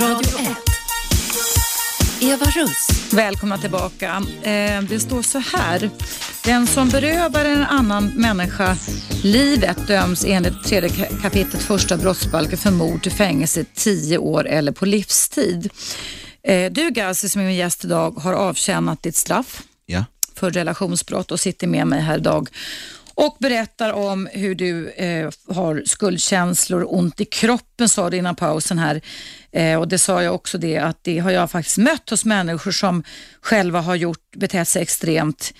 Radio 0.00 0.50
1. 0.50 0.73
Eva 2.24 2.46
Russ. 2.46 3.12
Välkomna 3.12 3.58
tillbaka. 3.58 4.22
Eh, 4.42 4.82
det 4.82 5.00
står 5.00 5.22
så 5.22 5.38
här. 5.38 5.90
Den 6.44 6.66
som 6.66 6.88
berövar 6.88 7.44
en 7.44 7.62
annan 7.62 8.06
människa 8.06 8.76
livet 9.22 9.86
döms 9.86 10.24
enligt 10.24 10.64
tredje 10.64 10.88
kapitlet 11.22 11.62
första 11.62 11.96
brottsbalken 11.96 12.58
för 12.58 12.70
mord 12.70 13.02
till 13.02 13.12
fängelse 13.12 13.64
10 13.74 14.18
år 14.18 14.46
eller 14.46 14.72
på 14.72 14.86
livstid. 14.86 15.70
Eh, 16.42 16.72
du 16.72 16.90
Gazi 16.90 17.28
som 17.28 17.40
är 17.40 17.46
min 17.46 17.56
gäst 17.56 17.84
idag 17.84 18.10
har 18.10 18.32
avtjänat 18.32 19.02
ditt 19.02 19.16
straff 19.16 19.62
ja. 19.86 20.04
för 20.34 20.50
relationsbrott 20.50 21.30
och 21.30 21.40
sitter 21.40 21.66
med 21.66 21.86
mig 21.86 22.00
här 22.00 22.18
idag 22.18 22.48
och 23.14 23.36
berättar 23.40 23.92
om 23.92 24.28
hur 24.32 24.54
du 24.54 24.90
eh, 24.90 25.30
har 25.48 25.82
skuldkänslor, 25.86 26.86
ont 26.88 27.20
i 27.20 27.24
kroppen 27.24 27.88
sa 27.88 28.10
du 28.10 28.16
innan 28.16 28.36
pausen 28.36 28.78
här. 28.78 29.00
Eh, 29.52 29.78
och 29.78 29.88
det 29.88 29.98
sa 29.98 30.22
jag 30.22 30.34
också 30.34 30.58
det 30.58 30.78
att 30.78 30.98
det 31.02 31.18
har 31.18 31.30
jag 31.30 31.50
faktiskt 31.50 31.78
mött 31.78 32.10
hos 32.10 32.24
människor 32.24 32.70
som 32.70 33.02
själva 33.40 33.80
har 33.80 33.94
gjort, 33.94 34.36
betett 34.36 34.68
sig 34.68 34.82
extremt 34.82 35.54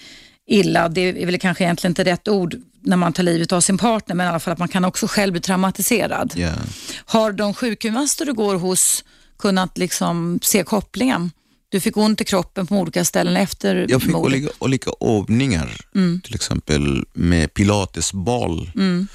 illa. 0.47 0.89
Det 0.89 1.01
är 1.23 1.27
väl 1.27 1.39
kanske 1.39 1.65
egentligen 1.65 1.91
inte 1.91 2.05
rätt 2.05 2.29
ord 2.29 2.57
när 2.81 2.97
man 2.97 3.13
tar 3.13 3.23
livet 3.23 3.53
av 3.53 3.61
sin 3.61 3.79
partner, 3.79 4.15
men 4.15 4.27
i 4.27 4.29
alla 4.29 4.41
fall 4.41 4.53
att 4.53 4.59
man 4.59 4.69
kan 4.69 4.85
också 4.85 5.07
själv 5.07 5.33
bli 5.33 5.41
traumatiserad. 5.41 6.35
Yeah. 6.37 6.59
Har 7.05 7.33
de 7.33 7.55
sjukgymnaster 7.55 8.27
du 8.27 8.33
går 8.33 8.55
hos 8.55 9.05
kunnat 9.39 9.79
liksom 9.79 10.39
se 10.43 10.65
kopplingen? 10.65 11.31
Du 11.75 11.81
fick 11.81 11.97
ont 11.97 12.21
i 12.21 12.25
kroppen 12.25 12.67
på 12.67 12.77
olika 12.77 13.05
ställen 13.05 13.37
efter 13.37 13.87
Jag 13.89 14.03
fick 14.03 14.17
olika, 14.17 14.49
olika 14.59 14.91
övningar, 15.01 15.77
Mm. 15.95 16.21
till 16.21 16.35
exempel 16.35 17.05
med 17.13 17.55
pilatesboll. 17.55 18.71
Mm. 18.75 19.07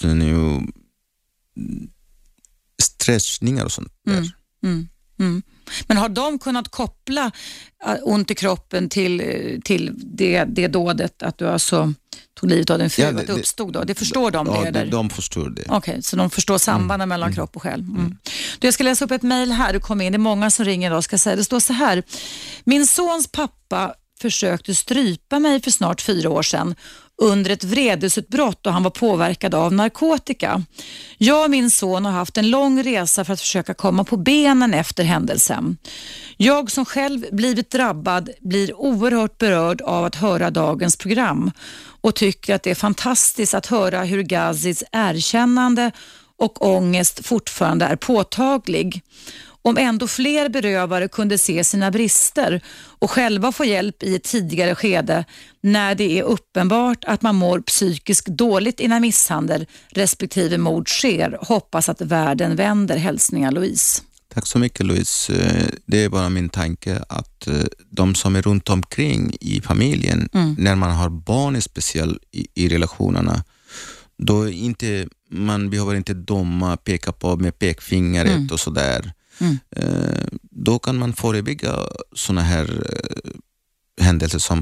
Sen 0.00 0.22
är 0.22 0.26
ju 0.26 0.60
stretchningar 2.82 3.64
och 3.64 3.72
sånt 3.72 3.92
där. 4.04 4.12
Mm. 4.12 4.28
Mm. 4.64 4.88
Mm. 5.18 5.42
Men 5.86 5.96
har 5.96 6.08
de 6.08 6.38
kunnat 6.38 6.68
koppla 6.68 7.30
äh, 7.86 7.94
ont 8.02 8.30
i 8.30 8.34
kroppen 8.34 8.88
till, 8.88 9.22
till 9.64 9.92
det, 9.96 10.44
det 10.44 10.68
dådet, 10.68 11.22
att 11.22 11.38
du 11.38 11.48
alltså 11.48 11.94
tog 12.40 12.50
livet 12.50 12.70
av 12.70 12.78
din 12.78 12.90
fru, 12.90 13.02
Ja, 13.02 13.34
uppstod 13.34 13.72
då? 13.72 13.84
Det 13.84 13.94
förstår 13.94 14.30
de 14.30 14.46
Ja, 14.46 14.70
det? 14.70 14.84
de, 14.84 15.10
förstår 15.10 15.50
det. 15.50 15.64
Okej, 15.68 16.02
så 16.02 16.16
de 16.16 16.30
förstår 16.30 16.58
sambanden 16.58 17.08
mellan 17.08 17.34
kropp 17.34 17.56
och 17.56 17.62
själ. 17.62 17.80
Mm. 17.80 18.16
Du, 18.58 18.66
jag 18.66 18.74
ska 18.74 18.84
läsa 18.84 19.04
upp 19.04 19.10
ett 19.10 19.22
mejl 19.22 19.52
här. 19.52 19.72
Du 19.72 19.80
kom 19.80 20.00
in. 20.00 20.12
Det 20.12 20.16
är 20.16 20.18
många 20.18 20.50
som 20.50 20.64
ringer 20.64 20.90
idag. 20.90 21.04
Ska 21.04 21.18
säga. 21.18 21.36
Det 21.36 21.44
står 21.44 21.60
så 21.60 21.72
här. 21.72 22.02
Min 22.64 22.86
sons 22.86 23.26
pappa 23.32 23.94
försökte 24.20 24.74
strypa 24.74 25.38
mig 25.38 25.62
för 25.62 25.70
snart 25.70 26.00
fyra 26.00 26.30
år 26.30 26.42
sedan 26.42 26.74
under 27.22 27.50
ett 27.50 27.64
vredesutbrott 27.64 28.66
och 28.66 28.72
han 28.72 28.82
var 28.82 28.90
påverkad 28.90 29.54
av 29.54 29.72
narkotika. 29.72 30.64
Jag 31.18 31.44
och 31.44 31.50
min 31.50 31.70
son 31.70 32.04
har 32.04 32.12
haft 32.12 32.36
en 32.38 32.50
lång 32.50 32.82
resa 32.82 33.24
för 33.24 33.32
att 33.32 33.40
försöka 33.40 33.74
komma 33.74 34.04
på 34.04 34.16
benen 34.16 34.74
efter 34.74 35.04
händelsen. 35.04 35.76
Jag 36.36 36.70
som 36.70 36.84
själv 36.84 37.24
blivit 37.32 37.70
drabbad 37.70 38.30
blir 38.40 38.80
oerhört 38.80 39.38
berörd 39.38 39.80
av 39.80 40.04
att 40.04 40.14
höra 40.14 40.50
dagens 40.50 40.96
program 40.96 41.50
och 42.02 42.14
tycker 42.14 42.54
att 42.54 42.62
det 42.62 42.70
är 42.70 42.74
fantastiskt 42.74 43.54
att 43.54 43.66
höra 43.66 44.04
hur 44.04 44.22
Gazis 44.22 44.84
erkännande 44.92 45.90
och 46.36 46.66
ångest 46.66 47.26
fortfarande 47.26 47.84
är 47.84 47.96
påtaglig. 47.96 49.02
Om 49.64 49.76
ändå 49.76 50.06
fler 50.06 50.48
berövare 50.48 51.08
kunde 51.08 51.38
se 51.38 51.64
sina 51.64 51.90
brister 51.90 52.60
och 52.98 53.10
själva 53.10 53.52
få 53.52 53.64
hjälp 53.64 54.02
i 54.02 54.16
ett 54.16 54.24
tidigare 54.24 54.74
skede 54.74 55.24
när 55.60 55.94
det 55.94 56.18
är 56.18 56.22
uppenbart 56.22 57.04
att 57.04 57.22
man 57.22 57.34
mår 57.34 57.60
psykiskt 57.60 58.26
dåligt 58.26 58.80
innan 58.80 59.02
misshandel 59.02 59.66
respektive 59.90 60.58
mord 60.58 60.88
sker. 60.88 61.38
Hoppas 61.40 61.88
att 61.88 62.00
världen 62.00 62.56
vänder. 62.56 62.96
Hälsningar 62.96 63.50
Louise. 63.50 64.02
Tack 64.34 64.46
så 64.46 64.58
mycket 64.58 64.86
Louise. 64.86 65.32
Eh, 65.34 65.66
Det 65.86 66.04
är 66.04 66.08
bara 66.08 66.28
min 66.28 66.48
tanke 66.48 67.04
att 67.08 67.46
eh, 67.46 67.64
de 67.90 68.14
som 68.14 68.36
är 68.36 68.42
runt 68.42 68.68
omkring 68.68 69.36
i 69.40 69.60
familjen, 69.60 70.28
Mm. 70.32 70.54
när 70.58 70.74
man 70.76 70.90
har 70.90 71.08
barn 71.10 71.62
speciellt 71.62 72.18
i, 72.32 72.46
i 72.54 72.68
relationerna, 72.68 73.44
då 74.18 74.48
inte, 74.48 75.08
man 75.30 75.70
behöver 75.70 75.94
inte 75.94 76.14
döma, 76.14 76.76
peka 76.76 77.12
på 77.12 77.36
med 77.36 77.58
pekfingret 77.58 78.32
Mm. 78.36 78.48
och 78.52 78.60
sådär. 78.60 79.12
Mm. 79.40 79.58
Eh, 79.76 80.26
Då 80.50 80.78
kan 80.78 80.98
man 80.98 81.12
förebygga 81.12 81.76
sådana 82.14 82.42
här 82.42 82.86
händelser 84.00 84.38
som 84.38 84.60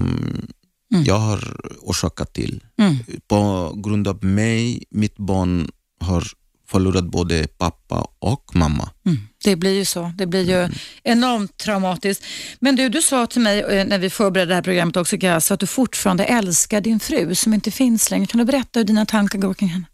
Mm. 0.95 1.05
jag 1.05 1.19
har 1.19 1.57
orsakat 1.81 2.33
till. 2.35 2.65
Mm. 2.79 2.97
På 3.29 3.73
grund 3.85 4.09
av 4.09 4.25
mig, 4.25 4.85
mitt 4.91 5.17
barn 5.17 5.71
har 6.01 6.25
förlorat 6.71 7.05
både 7.05 7.47
pappa 7.59 8.07
och 8.19 8.57
mamma. 8.57 8.91
Mm. 9.07 9.19
Det 9.45 9.57
blir 9.57 9.75
ju 9.75 9.85
så. 9.85 10.13
Det 10.17 10.27
blir 10.27 10.49
ju 10.49 10.69
enormt 11.03 11.57
traumatiskt. 11.57 12.25
Men 12.61 12.77
du, 12.77 12.89
du 12.89 13.03
sa 13.03 13.27
till 13.27 13.41
mig 13.41 13.61
eh, 13.61 13.87
när 13.87 13.99
vi 13.99 14.11
förberedde 14.11 14.51
det 14.51 14.55
här 14.55 14.63
programmet 14.63 14.97
också, 14.97 15.17
Gaz, 15.17 15.51
att 15.51 15.61
du 15.61 15.67
fortfarande 15.67 16.25
älskar 16.25 16.81
din 16.81 17.01
fru 17.01 17.35
som 17.35 17.55
inte 17.55 17.71
finns 17.71 18.11
längre. 18.11 18.27
Kan 18.27 18.39
du 18.39 18.45
berätta 18.45 18.81
hur 18.81 18.85
dina 18.85 19.07
tankar 19.07 19.39
går 19.39 19.55
kring 19.55 19.69
henne? 19.69 19.87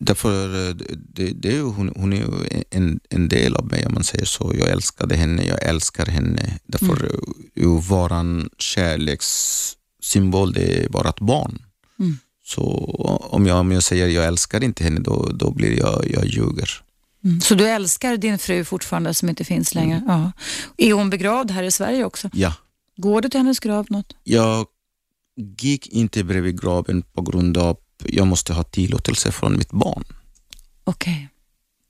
Därför, 0.00 0.68
eh, 0.68 0.74
det, 1.14 1.30
det 1.30 1.60
hon, 1.60 1.92
hon 1.96 2.12
är 2.12 2.16
ju 2.16 2.64
en, 2.70 3.00
en 3.10 3.28
del 3.28 3.56
av 3.56 3.66
mig 3.66 3.86
om 3.86 3.94
man 3.94 4.04
säger 4.04 4.24
så. 4.24 4.52
Jag 4.58 4.68
älskade 4.68 5.16
henne, 5.16 5.44
jag 5.44 5.62
älskar 5.62 6.06
henne. 6.06 6.58
Därför 6.64 7.04
mm. 7.04 7.20
ju 7.54 7.80
våran 7.80 8.50
kärlekssymbol, 8.58 10.52
det 10.52 10.84
är 10.84 11.08
ett 11.08 11.20
barn. 11.20 11.62
Mm. 12.48 12.54
Så 12.54 12.62
om 13.30 13.46
jag, 13.46 13.60
om 13.60 13.72
jag 13.72 13.82
säger 13.82 14.08
jag 14.08 14.26
älskar 14.26 14.64
inte 14.64 14.84
henne, 14.84 15.00
då, 15.00 15.30
då 15.34 15.50
blir 15.50 15.78
jag, 15.78 16.10
jag 16.10 16.26
ljuger. 16.26 16.70
Mm. 17.24 17.40
Så 17.40 17.54
du 17.54 17.68
älskar 17.68 18.16
din 18.16 18.38
fru 18.38 18.64
fortfarande 18.64 19.14
som 19.14 19.28
inte 19.28 19.44
finns 19.44 19.74
längre? 19.74 20.02
Ja. 20.06 20.32
Är 20.76 20.92
hon 20.92 21.10
begravd 21.10 21.50
här 21.50 21.62
i 21.62 21.70
Sverige 21.70 22.04
också? 22.04 22.30
Ja. 22.32 22.52
Går 22.96 23.20
du 23.20 23.28
till 23.28 23.40
hennes 23.40 23.60
grav 23.60 23.86
något? 23.90 24.16
Jag 24.24 24.66
gick 25.60 25.86
inte 25.86 26.24
bredvid 26.24 26.60
graven 26.60 27.02
på 27.02 27.22
grund 27.22 27.58
av 27.58 27.76
jag 28.04 28.26
måste 28.26 28.52
ha 28.52 28.62
tillåtelse 28.62 29.32
från 29.32 29.56
mitt 29.56 29.70
barn. 29.70 30.04
Okej. 30.84 31.28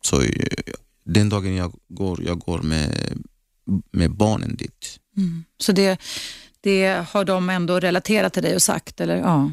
Så 0.03 0.23
eh, 0.23 0.31
den 1.05 1.29
dagen 1.29 1.55
jag 1.55 1.73
går, 1.89 2.23
jag 2.23 2.39
går 2.39 2.63
med, 2.63 2.93
med 3.91 4.11
barnen 4.11 4.57
dit. 4.57 5.01
Mm. 5.17 5.45
Så 5.59 5.73
det, 5.73 6.01
det 6.61 7.07
har 7.11 7.25
de 7.25 7.51
ändå 7.51 7.81
relaterat 7.81 8.33
till 8.33 8.43
dig 8.43 8.55
och 8.55 8.63
sagt? 8.63 9.01
Eller? 9.01 9.17
Ja. 9.17 9.51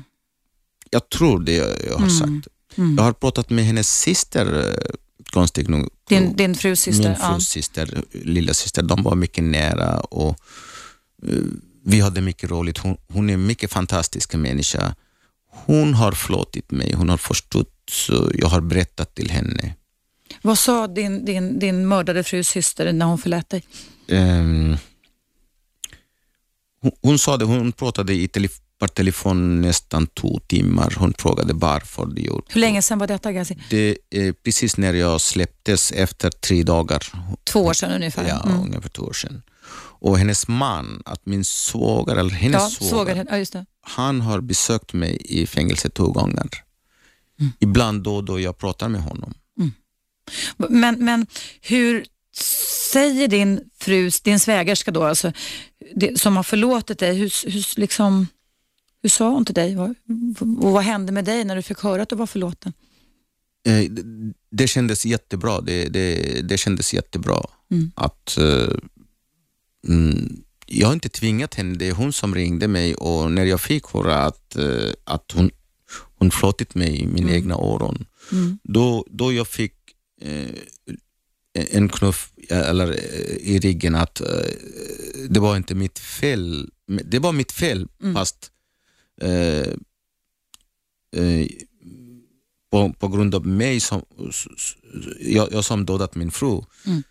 Jag 0.95 1.09
tror 1.09 1.39
det 1.39 1.53
jag, 1.55 1.91
har 1.91 1.97
Mm. 1.97 2.09
sagt. 2.09 2.47
Mm. 2.77 2.95
Jag 2.97 3.03
har 3.03 3.13
pratat 3.13 3.49
med 3.49 3.65
hennes 3.65 3.89
syster, 4.01 4.45
eh, 4.69 4.95
konstigt 5.31 5.67
nog. 5.67 5.89
Din, 6.09 6.35
din 6.35 6.55
frus 6.55 6.79
syster? 6.81 7.09
Min 7.09 7.15
frus 7.17 7.47
syster, 7.49 8.03
lilla 8.11 8.53
syster. 8.53 8.81
De 8.83 9.03
var 9.03 9.15
mycket 9.15 9.43
nära 9.43 9.99
och 9.99 10.29
eh, 11.27 11.39
vi 11.83 11.99
hade 11.99 12.21
mycket 12.21 12.49
roligt. 12.49 12.77
Hon, 12.77 12.97
hon 13.07 13.29
är 13.29 13.33
en 13.33 13.45
mycket 13.45 13.71
fantastisk 13.71 14.33
människa. 14.35 14.95
Hon 15.65 15.93
har 15.93 16.11
förlåtit 16.11 16.71
mig, 16.71 16.93
hon 16.93 17.09
har 17.09 17.17
förstått, 17.17 17.73
så 17.91 18.31
jag 18.33 18.47
har 18.47 18.61
berättat 18.61 19.15
till 19.15 19.31
henne. 19.31 19.59
ja. 19.63 20.35
Vad 20.41 20.59
sa 20.59 20.87
din, 20.87 21.25
din, 21.25 21.59
din 21.59 21.87
mördade 21.87 22.23
frus 22.23 22.47
syster 22.49 22.93
när 22.93 23.05
hon 23.05 23.17
förlät 23.17 23.49
dig? 23.49 23.63
Ehm, 24.07 24.77
hon, 26.81 26.91
hon 27.01 27.19
sa 27.19 27.37
det, 27.37 27.45
hon 27.45 27.71
pratade 27.71 28.13
i 28.13 28.27
telef 28.27 28.51
per 28.85 28.93
telefon 28.93 29.61
nästan 29.61 30.07
två 30.07 30.39
timmar. 30.47 30.93
Hon 30.97 31.13
frågade 31.17 31.53
varför 31.53 32.05
det 32.05 32.21
gjorde. 32.21 32.45
Hur 32.49 32.61
länge 32.61 32.81
sedan 32.81 32.99
var 32.99 33.07
detta, 33.07 33.31
Gazi? 33.31 33.57
Det 33.69 33.97
är 34.09 34.33
precis 34.33 34.77
när 34.77 34.93
jag 34.93 35.21
släpptes 35.21 35.91
efter 35.91 36.29
tre 36.29 36.63
dagar. 36.63 37.03
Två 37.43 37.59
år 37.65 37.73
sedan 37.73 37.91
ungefär? 37.91 38.27
Ja, 38.27 38.41
Mm. 38.45 38.61
ungefär 38.61 38.89
två 38.89 39.03
år 39.03 39.13
sedan. 39.13 39.41
Och 40.01 40.17
hennes 40.17 40.47
man, 40.47 41.01
att 41.05 41.25
min 41.25 41.45
svåger, 41.45 42.15
eller 42.15 42.29
hennes 42.29 42.77
Ja, 42.81 42.87
svåger. 42.89 43.25
Ja, 43.53 43.65
han 43.81 44.21
har 44.21 44.41
besökt 44.41 44.93
mig 44.93 45.17
i 45.25 45.47
fängelse 45.47 45.89
två 45.89 46.07
gånger. 46.07 46.49
Mm. 47.39 47.51
Ibland 47.59 48.03
då 48.03 48.15
och 48.15 48.23
då 48.23 48.39
jag 48.39 48.57
pratar 48.57 48.89
med 48.89 49.01
honom. 49.01 49.33
Men, 50.57 51.05
men 51.05 51.27
hur 51.61 52.05
säger 52.91 53.27
din 53.27 53.59
frus, 53.79 54.21
din 54.21 54.39
svägerska 54.39 54.91
då, 54.91 55.03
alltså, 55.03 55.31
det, 55.95 56.19
som 56.21 56.35
har 56.35 56.43
förlåtit 56.43 56.99
dig, 56.99 57.15
hur, 57.15 57.51
hur, 57.51 57.79
liksom, 57.79 58.27
hur 59.05 59.09
sa 59.09 59.29
hon 59.29 59.45
till 59.45 59.55
dig? 59.55 59.75
Vad, 59.75 59.95
och 60.61 60.71
vad 60.71 60.83
hände 60.83 61.11
med 61.11 61.25
dig 61.25 61.45
när 61.45 61.55
du 61.55 61.61
fick 61.61 61.79
höra 61.79 62.01
att 62.01 62.09
du 62.09 62.15
var 62.15 62.27
förlåten? 62.27 62.73
Eh, 63.67 63.91
det, 63.91 64.03
det 64.51 64.67
kändes 64.67 65.05
jättebra. 65.05 65.61
Det, 65.61 65.89
det, 65.89 66.41
det 66.49 66.57
kändes 66.57 66.93
jättebra. 66.93 67.45
Mm. 67.71 67.91
att 67.95 68.37
eh, 68.37 68.67
mm, 69.87 70.43
Jag 70.65 70.87
har 70.87 70.93
inte 70.93 71.09
tvingat 71.09 71.53
henne, 71.55 71.75
det 71.77 71.87
är 71.87 71.91
hon 71.93 72.13
som 72.13 72.35
ringde 72.35 72.67
mig 72.67 72.95
och 72.95 73.31
när 73.31 73.45
jag 73.45 73.61
fick 73.61 73.85
höra 73.93 74.15
att, 74.25 74.55
eh, 74.55 74.89
att 75.03 75.31
hon, 75.31 75.49
hon 76.17 76.31
förlåtit 76.31 76.75
mig 76.75 77.01
i 77.01 77.07
mina 77.07 77.31
egna 77.31 77.55
öron, 77.55 78.05
Mm. 78.31 78.57
då, 78.63 79.05
då 79.09 79.33
jag 79.33 79.47
fick 79.47 79.73
eh, 80.21 80.49
en 81.53 81.89
knuff 81.89 82.31
eller, 82.49 82.93
i 83.39 83.59
ryggen 83.59 83.95
att 83.95 84.21
eh, 84.21 84.27
det 85.29 85.39
var 85.39 85.57
inte 85.57 85.75
mitt 85.75 85.99
fel. 85.99 86.69
Det 87.05 87.19
var 87.19 87.31
mitt 87.31 87.51
fel 87.51 87.87
Mm. 88.03 88.13
fast 88.15 88.51
eh, 89.21 89.73
eh, 91.21 91.47
på, 92.71 92.93
på 92.99 93.07
grund 93.07 93.35
av 93.35 93.47
mig 93.47 93.79
som 93.79 94.01
jag, 95.19 95.51
jag 95.51 95.65
som 95.65 95.85
dödat 95.85 96.15
min 96.15 96.31
fru. 96.31 96.61
Mm. 96.85 97.03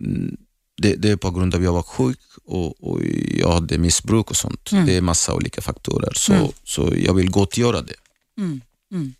Mm, 0.00 0.36
Det, 0.82 0.96
det 0.96 1.10
är 1.10 1.16
på 1.16 1.30
grund 1.30 1.54
av 1.54 1.60
att 1.60 1.64
jag 1.64 1.72
var 1.72 1.82
sjuk 1.82 2.18
och, 2.44 2.82
och 2.92 3.00
jag 3.36 3.52
hade 3.52 3.78
missbruk 3.78 4.30
och 4.30 4.36
sånt. 4.36 4.72
Mm. 4.72 4.86
Det 4.86 4.96
är 4.96 5.00
massa 5.00 5.34
olika 5.34 5.60
faktorer. 5.62 6.12
Så, 6.14 6.32
Mm. 6.34 6.48
så 6.64 6.92
jag 6.96 7.14
vill 7.14 7.30
gottgöra 7.30 7.82
det. 7.82 7.94
Mm. 8.38 8.60
Mm. 8.92 9.14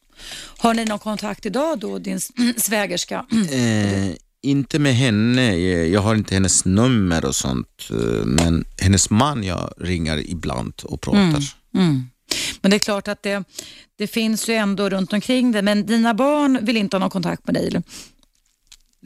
Har 0.59 0.75
ni 0.75 0.85
någon 0.85 0.99
kontakt 0.99 1.47
idag 1.47 1.79
då, 1.79 1.99
din 1.99 2.21
svägerska? 2.57 3.27
Eh, 3.53 4.15
inte 4.43 4.79
med 4.79 4.95
henne, 4.97 5.53
Eh, 5.53 5.87
jag 5.93 6.01
har 6.01 6.15
inte 6.15 6.35
hennes 6.35 6.65
nummer 6.65 7.25
och 7.25 7.35
sånt. 7.35 7.89
eh, 7.91 8.25
Men 8.27 8.65
hennes 8.79 9.11
man 9.11 9.45
jag 9.45 9.73
ringer 9.79 10.19
ibland 10.31 10.75
och 10.85 11.01
pratar. 11.01 11.43
Mm. 11.75 12.03
Men 12.61 12.71
det 12.71 12.77
är 12.77 12.79
klart 12.79 13.09
att 13.09 13.23
det, 13.23 13.45
det 13.97 14.07
finns 14.07 14.49
ju 14.49 14.55
ändå 14.55 14.89
runt 14.89 15.13
omkring 15.13 15.53
det. 15.53 15.63
Men 15.63 15.87
dina 15.87 16.15
barn 16.15 16.59
vill 16.63 16.77
inte 16.77 16.97
ha 16.97 17.01
någon 17.01 17.11
kontakt 17.11 17.47
med 17.47 17.55
dig? 17.55 17.67
Eller? 17.67 17.83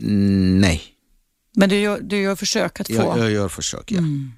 Mm, 0.03 0.61
nej, 0.61 0.83
Men 1.57 1.69
du 1.69 1.77
gör, 1.77 2.01
du 2.01 2.21
gör 2.21 2.37
försök 2.37 2.81
att 2.81 2.87
få? 2.87 2.95
jag, 2.95 3.19
jag 3.19 3.31
gör 3.31 3.49
försök. 3.49 3.93
Ja. 3.93 3.99
Mm. 3.99 4.33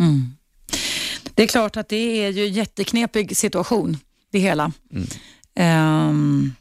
Mm. 0.00 0.34
Det 1.34 1.42
är 1.42 1.46
klart 1.46 1.76
att 1.76 1.88
det 1.88 1.96
är 1.96 2.30
ju 2.30 2.46
en 2.46 2.52
jätteknepig 2.52 3.36
situation, 3.36 3.96
det 4.30 4.38
hela. 4.38 4.72
Mm. 4.92 5.06
Ehm, 5.54 6.52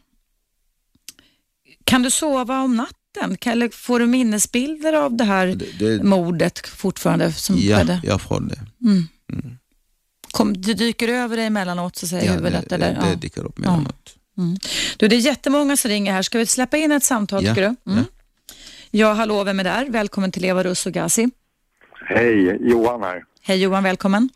kan 1.84 2.02
du 2.04 2.12
sova 2.12 2.62
om 2.62 2.76
natten 2.76 3.38
Eller 3.46 3.70
får 3.70 4.00
du 4.00 4.08
minnesbilder 4.08 4.94
av 4.94 5.18
det 5.18 5.24
här 5.24 5.48
Det, 5.48 5.66
det, 5.80 6.04
mordet 6.04 6.68
fortfarande 6.68 7.34
som 7.34 7.58
ja, 7.58 7.78
skedde? 7.78 8.02
jag 8.04 8.22
får 8.22 8.42
det. 8.42 8.60
Kom, 10.32 10.54
det 10.62 10.74
dyker 10.74 11.08
över 11.08 11.36
dig 11.38 11.46
emellanåt 11.46 11.96
så 11.96 12.16
i 12.18 12.26
Ja, 12.26 12.32
huvudet? 12.32 12.70
det, 12.70 12.76
eller? 12.76 12.88
det, 12.94 12.98
Ja. 13.02 13.06
det 13.10 13.16
dyker 13.16 13.46
upp 13.46 13.58
emellanåt. 13.60 14.16
Du, 14.98 15.08
det 15.08 15.16
är 15.16 15.20
jättemånga 15.20 15.78
som 15.78 15.90
ringer 15.92 16.14
här. 16.14 16.22
Ska 16.22 16.38
vi 16.38 16.46
släppa 16.46 16.78
in 16.78 16.92
ett 16.92 17.04
samtal 17.04 17.44
Ja, 17.46 17.50
tycker 17.56 17.62
du? 17.86 17.92
Mm. 17.92 18.04
ja. 18.04 18.04
Ja, 18.92 19.14
hallå, 19.14 19.44
vem 19.44 19.60
är 19.60 19.64
där? 19.64 19.86
Välkommen 19.90 20.32
till 20.32 20.46
Eva 20.46 20.64
Russ 20.64 20.86
och 20.86 20.92
Gazi. 20.94 21.30
Hej, 22.06 22.58
Johan 22.72 23.04
här. 23.04 23.24
Hej 23.42 23.62
Johan, 23.62 23.84
välkommen. 23.84 24.30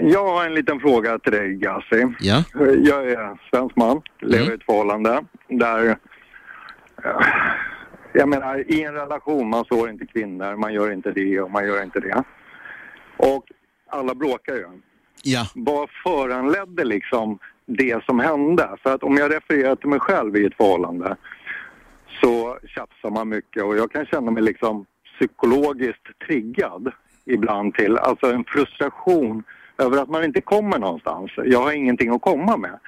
Jag 0.00 0.26
har 0.26 0.44
en 0.46 0.54
liten 0.54 0.80
fråga 0.80 1.18
till 1.18 1.32
dig, 1.32 1.54
Gassi. 1.54 2.06
Ja, 2.20 2.44
Jag 2.84 3.10
är 3.10 3.38
svensk 3.50 3.76
man, 3.76 4.00
lever 4.22 4.50
i 4.50 4.54
ett 4.54 4.64
förhållande 4.66 5.24
där... 5.48 5.86
eh, 5.88 5.94
Jag 8.14 8.28
menar, 8.28 8.72
i 8.72 8.82
en 8.84 8.94
relation, 8.94 9.50
man 9.50 9.64
slår 9.64 9.90
inte 9.90 10.06
kvinnor, 10.06 10.56
man 10.56 10.72
gör 10.74 10.92
inte 10.92 11.10
det 11.12 11.40
och 11.40 11.50
man 11.50 11.66
gör 11.66 11.82
inte 11.82 12.00
det. 12.00 12.22
Och 13.16 13.44
alla 13.90 14.14
bråkar 14.14 14.54
ju. 14.54 14.66
Ja, 15.24 15.46
Vad 15.54 15.88
föranledde 16.04 16.84
liksom 16.84 17.38
det 17.66 18.04
som 18.04 18.20
hände? 18.20 18.68
För 18.82 18.94
att 18.94 19.02
om 19.02 19.16
jag 19.16 19.34
refererar 19.34 19.76
till 19.76 19.88
mig 19.88 20.00
själv 20.00 20.36
i 20.36 20.44
ett 20.46 20.56
förhållande 20.56 21.16
så 22.20 22.58
tjafsar 22.66 23.10
man 23.10 23.28
mycket 23.28 23.62
och 23.64 23.76
jag 23.76 23.90
kan 23.92 24.06
känna 24.06 24.30
mig 24.30 24.42
liksom 24.42 24.86
psykologiskt 25.18 26.06
triggad 26.26 26.92
ibland 27.24 27.74
till, 27.74 27.98
alltså 27.98 28.26
en 28.32 28.44
frustration 28.44 29.42
över 29.78 30.02
att 30.02 30.08
man 30.08 30.24
inte 30.24 30.40
kommer 30.40 30.78
någonstans. 30.78 31.30
Jag 31.44 31.58
har 31.62 31.72
ingenting 31.72 32.10
att 32.10 32.22
komma 32.22 32.56
med. 32.56 32.78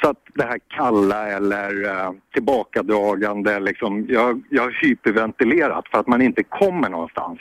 Så 0.00 0.08
att 0.10 0.22
det 0.34 0.42
här 0.44 0.58
kalla 0.68 1.28
eller 1.28 1.84
eh, 1.84 2.10
tillbakadragande, 2.34 3.60
liksom, 3.60 4.06
jag, 4.08 4.42
jag 4.50 4.62
har 4.62 4.70
hyperventilerat 4.82 5.88
för 5.90 5.98
att 5.98 6.06
man 6.06 6.22
inte 6.22 6.42
kommer 6.42 6.88
någonstans. 6.88 7.38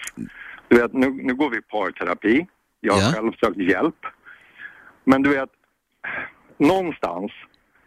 Du 0.67 0.77
vet, 0.81 0.93
nu, 0.93 1.09
nu 1.09 1.33
går 1.35 1.49
vi 1.49 1.57
i 1.57 1.61
parterapi. 1.61 2.47
Jag 2.79 2.93
har 2.93 3.01
Ja. 3.01 3.11
själv 3.15 3.31
sökt 3.39 3.57
hjälp. 3.57 4.05
Men 5.05 5.23
du 5.23 5.29
vet, 5.29 5.49
någonstans, 6.57 7.31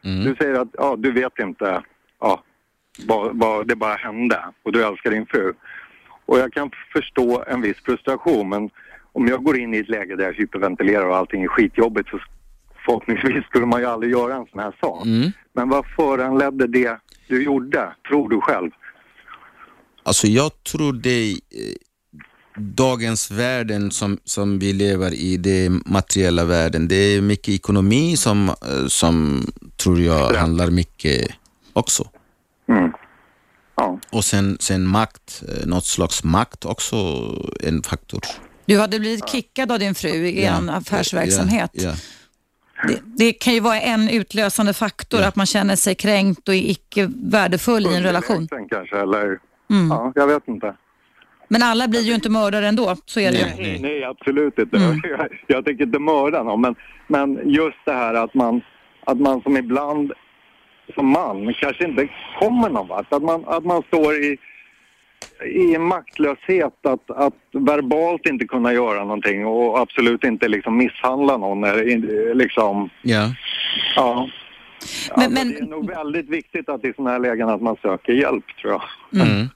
Mm. 0.04 0.24
du 0.24 0.34
säger 0.40 0.54
att 0.60 0.68
ja, 0.72 0.96
du 0.98 1.12
vet 1.12 1.38
inte 1.38 1.82
ja, 2.20 2.42
vad, 3.06 3.38
vad 3.38 3.68
det 3.68 3.76
bara 3.76 3.94
hände 3.94 4.44
och 4.62 4.72
du 4.72 4.84
älskar 4.84 5.10
din 5.10 5.26
fru. 5.26 5.52
Och 6.26 6.38
jag 6.38 6.52
kan 6.52 6.70
förstå 6.92 7.44
en 7.46 7.60
viss 7.60 7.76
frustration 7.84 8.48
men 8.48 8.70
om 9.12 9.26
jag 9.28 9.44
går 9.44 9.58
in 9.58 9.74
i 9.74 9.78
ett 9.78 9.88
läge 9.88 10.16
där 10.16 10.24
jag 10.24 10.32
hyperventilerar 10.32 11.06
och 11.06 11.16
allting 11.16 11.42
är 11.42 11.48
skitjobbigt 11.48 12.08
så 12.08 12.18
förhoppningsvis 12.84 13.44
skulle 13.44 13.66
man 13.66 13.80
ju 13.80 13.86
aldrig 13.86 14.12
göra 14.12 14.34
en 14.34 14.46
sån 14.46 14.60
här 14.60 14.74
sak. 14.80 15.06
Mm. 15.06 15.30
Men 15.52 15.68
vad 15.68 15.84
föranledde 15.96 16.66
det 16.66 17.00
du 17.28 17.44
gjorde, 17.44 17.92
tror 18.08 18.28
du 18.28 18.40
själv? 18.40 18.70
Alltså 20.02 20.26
jag 20.26 20.64
tror 20.64 20.92
det 20.92 21.30
eh, 21.30 21.36
dagens 22.59 23.30
världen 23.30 23.90
som, 23.90 24.18
som 24.24 24.59
vi 24.59 24.72
lever 24.72 25.14
i, 25.14 25.36
det 25.36 25.70
materiella 25.70 26.44
världen. 26.44 26.88
Det 26.88 26.94
är 26.96 27.20
mycket 27.20 27.48
ekonomi 27.54 28.16
som, 28.16 28.48
eh, 28.48 28.86
som 28.88 29.46
tror 29.76 30.00
jag 30.00 30.34
Ja. 30.34 30.38
handlar 30.38 30.70
mycket 30.70 31.28
också. 31.72 32.09
Mm. 32.68 32.92
Ja. 33.76 33.98
Och 34.11 34.24
sen, 34.24 34.56
sen 34.61 34.86
makt, 34.86 35.42
eh, 35.48 35.66
något 35.66 35.86
slags 35.86 36.24
makt 36.24 36.64
också 36.64 36.96
en 37.61 37.82
faktor. 37.82 38.20
Du 38.66 38.78
hade 38.78 39.00
blivit 39.00 39.28
kickad 39.28 39.72
av 39.72 39.78
din 39.78 39.94
fru 39.94 40.09
i 40.26 40.44
en 40.44 40.70
affärsverksamhet. 40.70 41.70
Ja, 41.72 41.82
ja. 41.82 41.94
Det, 42.88 42.98
det 43.04 43.32
kan 43.32 43.54
ju 43.54 43.61
vara 43.61 43.80
en 43.80 44.09
utlösande 44.09 44.72
faktor, 44.74 45.22
att 45.22 45.36
man 45.36 45.46
känner 45.46 45.76
sig 45.76 45.94
kränkt 45.94 46.48
och 46.48 46.54
icke 46.54 47.11
värdefull 47.16 47.86
i 47.86 47.94
en 47.96 48.02
relation. 48.02 48.48
Kanske 48.70 48.96
eller, 49.00 49.38
Mm. 49.70 49.88
ja, 49.90 50.12
jag 50.14 50.26
vet 50.26 50.48
inte. 50.48 50.74
Men 51.49 51.62
alla 51.62 51.88
blir 51.88 52.01
ju 52.01 52.14
inte 52.14 52.30
mördare 52.30 52.66
ändå, 52.68 52.96
så 53.05 53.20
är 53.20 53.30
det 53.32 53.38
ju. 53.38 53.44
Nej, 53.44 53.55
nej. 53.59 53.78
Nej, 53.82 54.05
absolut 54.05 54.59
inte. 54.59 54.76
Mm. 54.76 55.01
Jag, 55.18 55.28
jag 55.46 55.64
tänker 55.64 55.84
inte 55.84 55.99
mörda 55.99 56.42
någon, 56.42 56.61
men, 56.61 56.74
men 57.07 57.51
just 57.51 57.78
det 57.84 57.92
här 57.92 58.14
att 58.14 58.34
man, 58.34 58.61
att 59.07 59.20
man 59.20 59.42
som 59.42 59.57
ibland 59.57 60.12
som 60.94 61.07
man 61.09 61.55
kanske 61.55 61.84
inte 61.84 62.09
kommer 62.38 62.68
någon 62.70 62.88
vart. 62.88 63.12
Att 63.12 63.22
man, 63.22 63.44
att 63.46 63.64
man 63.64 63.82
står 63.82 64.14
i, 64.14 64.38
i 65.46 65.74
en 65.74 65.82
maktlöshet 65.82 66.86
att, 66.86 67.11
att 67.11 67.34
verbalt 67.53 68.26
inte 68.26 68.46
kunna 68.46 68.72
göra 68.72 69.01
någonting 69.05 69.46
och 69.46 69.78
absolut 69.78 70.24
inte 70.24 70.49
liksom 70.49 70.76
misshandla 70.76 71.36
någon. 71.36 71.64
Eller, 71.64 72.34
liksom, 72.34 72.90
ja. 73.03 73.34
ja. 73.96 74.28
Men- 75.16 75.24
alltså, 75.24 75.30
men- 75.44 75.53
Det 75.53 75.59
är 75.59 75.66
nog 75.66 75.86
väldigt 75.88 76.28
viktigt 76.28 76.68
att 76.68 76.84
i 76.84 76.92
sådana 76.96 77.11
här 77.11 77.18
lägen 77.18 77.49
att 77.49 77.62
man 77.62 77.76
söker 77.82 78.12
hjälp, 78.12 78.44
tror 78.61 78.72
jag. 78.72 79.22
Mm. 79.22 79.49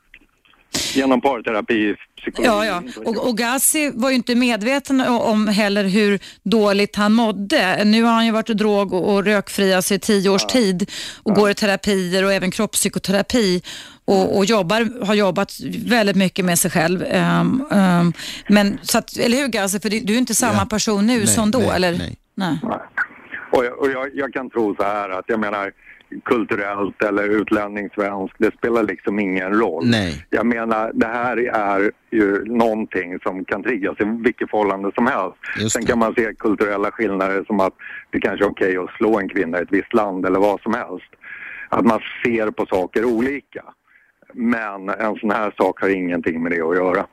Genom 0.95 1.21
parterapi, 1.21 1.97
psykologi. 2.21 2.49
Ja, 2.49 2.67
ja. 2.67 2.83
Och, 3.05 3.29
och 3.29 3.39
Gassi 3.39 3.91
var 3.95 4.11
ju 4.11 4.17
inte 4.17 4.35
medveten 4.35 5.01
om 5.01 5.49
heller 5.49 5.85
hur 5.85 6.19
dåligt 6.43 6.97
han 6.97 7.13
mådde. 7.13 7.85
Nu 7.85 8.03
har 8.03 8.13
han 8.13 8.27
ju 8.27 8.33
varit 8.33 8.47
drog 8.47 8.93
och, 8.93 9.15
och 9.15 9.25
rökfri 9.25 9.75
alltså 9.75 9.95
i 9.95 9.99
tio 9.99 10.31
års 10.31 10.45
tid 10.47 10.91
och 11.23 11.35
går 11.35 11.51
i 11.51 11.55
terapier 11.55 12.25
och 12.25 12.33
även 12.33 12.51
kroppspsykoterapi 12.51 13.63
och, 14.05 14.37
och 14.37 14.45
jobbar, 14.45 15.05
har 15.07 15.15
jobbat 15.15 15.53
väldigt 15.87 16.17
mycket 16.17 16.45
med 16.45 16.59
sig 16.59 16.71
själv. 16.71 17.05
Ehm, 17.09 17.65
ehm, 17.71 18.13
men 18.49 18.79
så 18.83 18.99
att, 18.99 19.17
eller 19.17 19.37
hur 19.39 19.49
Gassi, 19.49 19.81
för 19.81 19.91
du 19.91 20.01
du 20.01 20.15
är 20.15 20.19
inte 20.19 20.35
samma 20.35 20.59
Ja. 20.63 20.67
person 20.67 21.07
nu 21.07 21.19
Nej, 21.19 21.27
som 21.27 21.51
då, 21.51 21.59
nej, 21.59 21.71
eller? 21.75 21.93
nej. 21.93 22.17
nej. 22.35 22.59
Nej. 22.63 22.79
Och, 23.53 23.65
jag, 23.65 23.79
och 23.79 23.91
jag, 23.91 24.11
jag 24.15 24.33
kan 24.33 24.51
tro 24.51 24.75
så 24.77 24.83
här 24.83 25.11
att 25.11 25.25
jag 25.29 25.41
menar 25.41 25.73
kulturellt 26.25 27.03
eller 27.03 27.29
utlänningssvensk, 27.29 28.35
det 28.39 28.55
spelar 28.57 28.83
liksom 28.83 29.19
ingen 29.19 29.53
roll. 29.61 29.87
Nej. 29.87 30.27
Jag 30.31 30.47
menar, 30.47 30.91
det 30.95 31.07
här 31.07 31.37
är 31.37 31.91
ju 32.11 32.45
någonting 32.45 33.19
som 33.23 33.45
kan 33.45 33.63
triggas 33.63 34.01
i 34.01 34.05
vilket 34.05 34.51
förhållande 34.51 34.91
som 34.95 35.07
helst. 35.07 35.37
Just 35.61 35.73
Sen 35.73 35.83
det. 35.83 35.89
kan 35.89 35.99
man 35.99 36.15
se 36.15 36.35
kulturella 36.39 36.91
skillnader 36.91 37.45
som 37.45 37.61
att 37.61 37.75
det 38.11 38.21
kanske 38.21 38.45
är 38.45 38.51
okej 38.51 38.77
att 38.77 38.91
slå 38.91 39.19
en 39.19 39.29
kvinna 39.29 39.59
i 39.59 39.63
ett 39.63 39.73
visst 39.73 39.95
land 39.95 40.27
eller 40.27 40.41
vad 40.41 40.61
som 40.61 40.75
helst. 40.75 41.11
Att 41.69 41.85
man 41.85 42.01
ser 42.25 42.51
på 42.51 42.67
saker 42.67 43.05
olika. 43.05 43.65
Men 44.35 44.89
en 44.89 45.17
sån 45.17 45.31
här 45.31 45.55
sak 45.57 45.81
har 45.81 45.89
ingenting 45.89 46.43
med 46.43 46.53
det 46.53 46.61
att 46.61 46.77
göra. 46.77 47.07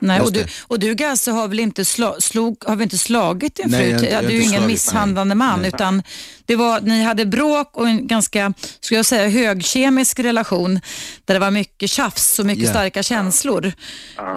Nej, 0.00 0.20
och 0.20 0.32
du, 0.32 0.44
och 0.62 0.78
du 0.78 0.94
Gasse 0.94 1.30
har 1.30 1.48
väl 1.48 1.60
inte, 1.60 1.84
sla, 1.84 2.14
slog, 2.20 2.64
har 2.66 2.76
väl 2.76 2.82
inte 2.82 2.98
slagit 2.98 3.54
din 3.54 3.70
fru? 3.70 3.90
Ja, 4.10 4.20
du 4.22 4.26
är 4.26 4.30
ju 4.30 4.36
ingen 4.36 4.48
slagit, 4.48 4.66
misshandlande 4.66 5.34
nej. 5.34 5.48
man 5.48 5.60
Nej. 5.60 5.68
utan 5.68 6.02
det 6.46 6.56
var, 6.56 6.80
ni 6.80 7.02
hade 7.02 7.26
bråk 7.26 7.76
och 7.76 7.88
en 7.88 8.06
ganska, 8.06 8.52
skulle 8.80 8.98
jag 8.98 9.06
säga, 9.06 9.28
högkemisk 9.28 10.18
relation 10.20 10.80
där 11.24 11.34
det 11.34 11.40
var 11.40 11.50
mycket 11.50 11.90
tjafs 11.90 12.38
och 12.38 12.46
mycket 12.46 12.64
Ja. 12.64 12.70
starka 12.70 13.02
känslor. 13.02 13.72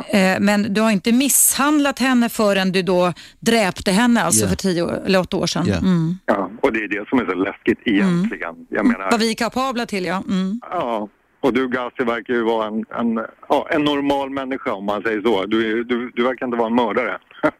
Eh, 0.10 0.40
men 0.40 0.74
du 0.74 0.82
har 0.82 0.92
inte 0.92 1.12
misshandlat 1.12 2.00
henne 2.00 2.30
förrän 2.30 2.72
du 2.72 2.82
då 2.82 3.14
dräpte 3.40 3.92
henne 3.92 4.24
alltså 4.24 4.42
Ja. 4.44 4.50
för 4.50 4.56
tio 4.56 4.90
eller 5.06 5.20
åtta 5.20 5.38
år 5.38 5.48
sedan. 5.48 5.66
Ja. 5.68 5.76
Mm. 5.78 6.18
Ja, 6.26 6.52
och 6.62 6.74
det 6.74 6.80
är 6.80 6.88
det 7.00 7.10
som 7.10 7.20
är 7.20 7.26
så 7.26 7.34
läskigt 7.36 7.80
egentligen. 7.86 8.56
Jag 8.70 8.86
menar, 8.86 9.12
Vad 9.12 9.20
vi 9.20 9.30
är 9.32 9.36
kapabla 9.36 9.86
till 9.86 10.06
ja. 10.06 10.24
Mm. 10.30 10.62
Ja, 10.72 11.10
och 11.40 11.54
du 11.54 11.68
Gassi 11.68 12.04
verkar 12.04 12.34
ju 12.34 12.44
vara 12.44 12.68
en, 12.68 12.86
en, 12.90 13.26
ja, 13.50 13.68
en 13.72 13.84
normal 13.84 14.30
människa 14.30 14.74
om 14.74 14.86
man 14.86 15.02
säger 15.02 15.22
så. 15.22 15.46
Du, 15.46 15.84
du, 15.84 16.12
du 16.16 16.24
verkar 16.24 16.46
inte 16.46 16.58
vara 16.58 16.68
en 16.68 16.76
mördare. 16.76 17.18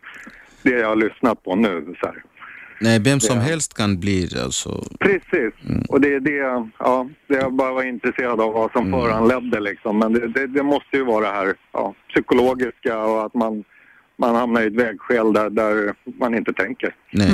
Det 0.64 0.70
jag 0.72 0.88
har 0.88 0.96
lyssnat 0.96 1.44
på 1.44 1.56
nu. 1.56 1.96
Så 2.00 2.06
här. 2.06 2.24
Nej, 2.82 3.00
vem 3.00 3.20
som 3.20 3.36
Ja. 3.38 3.42
helst 3.42 3.74
kan 3.74 4.00
bli 4.00 4.30
alltså. 4.44 4.84
Precis, 5.00 5.54
och 5.90 6.02
det 6.02 6.14
är 6.14 6.20
det, 6.20 6.70
ja, 6.80 7.10
det 7.28 7.36
jag 7.36 7.54
bara 7.54 7.74
var 7.74 7.84
intresserad 7.84 8.42
av 8.42 8.54
vad 8.54 8.72
som 8.72 8.92
föranledde 8.92 9.60
liksom. 9.60 10.00
Men 10.00 10.14
det, 10.14 10.28
det, 10.28 10.48
det 10.48 10.64
måste 10.64 10.98
ju 10.98 11.04
vara 11.06 11.28
det 11.28 11.34
här 11.34 11.54
ja, 11.72 11.94
psykologiska 12.10 13.00
och 13.04 13.26
att 13.26 13.34
man, 13.34 13.64
man 14.18 14.36
hamnar 14.36 14.62
i 14.62 14.68
ett 14.68 14.74
vägskäl 14.74 15.34
där, 15.34 15.50
där 15.50 15.94
man 16.20 16.36
inte 16.36 16.54
tänker. 16.54 16.96
Nej. 17.12 17.30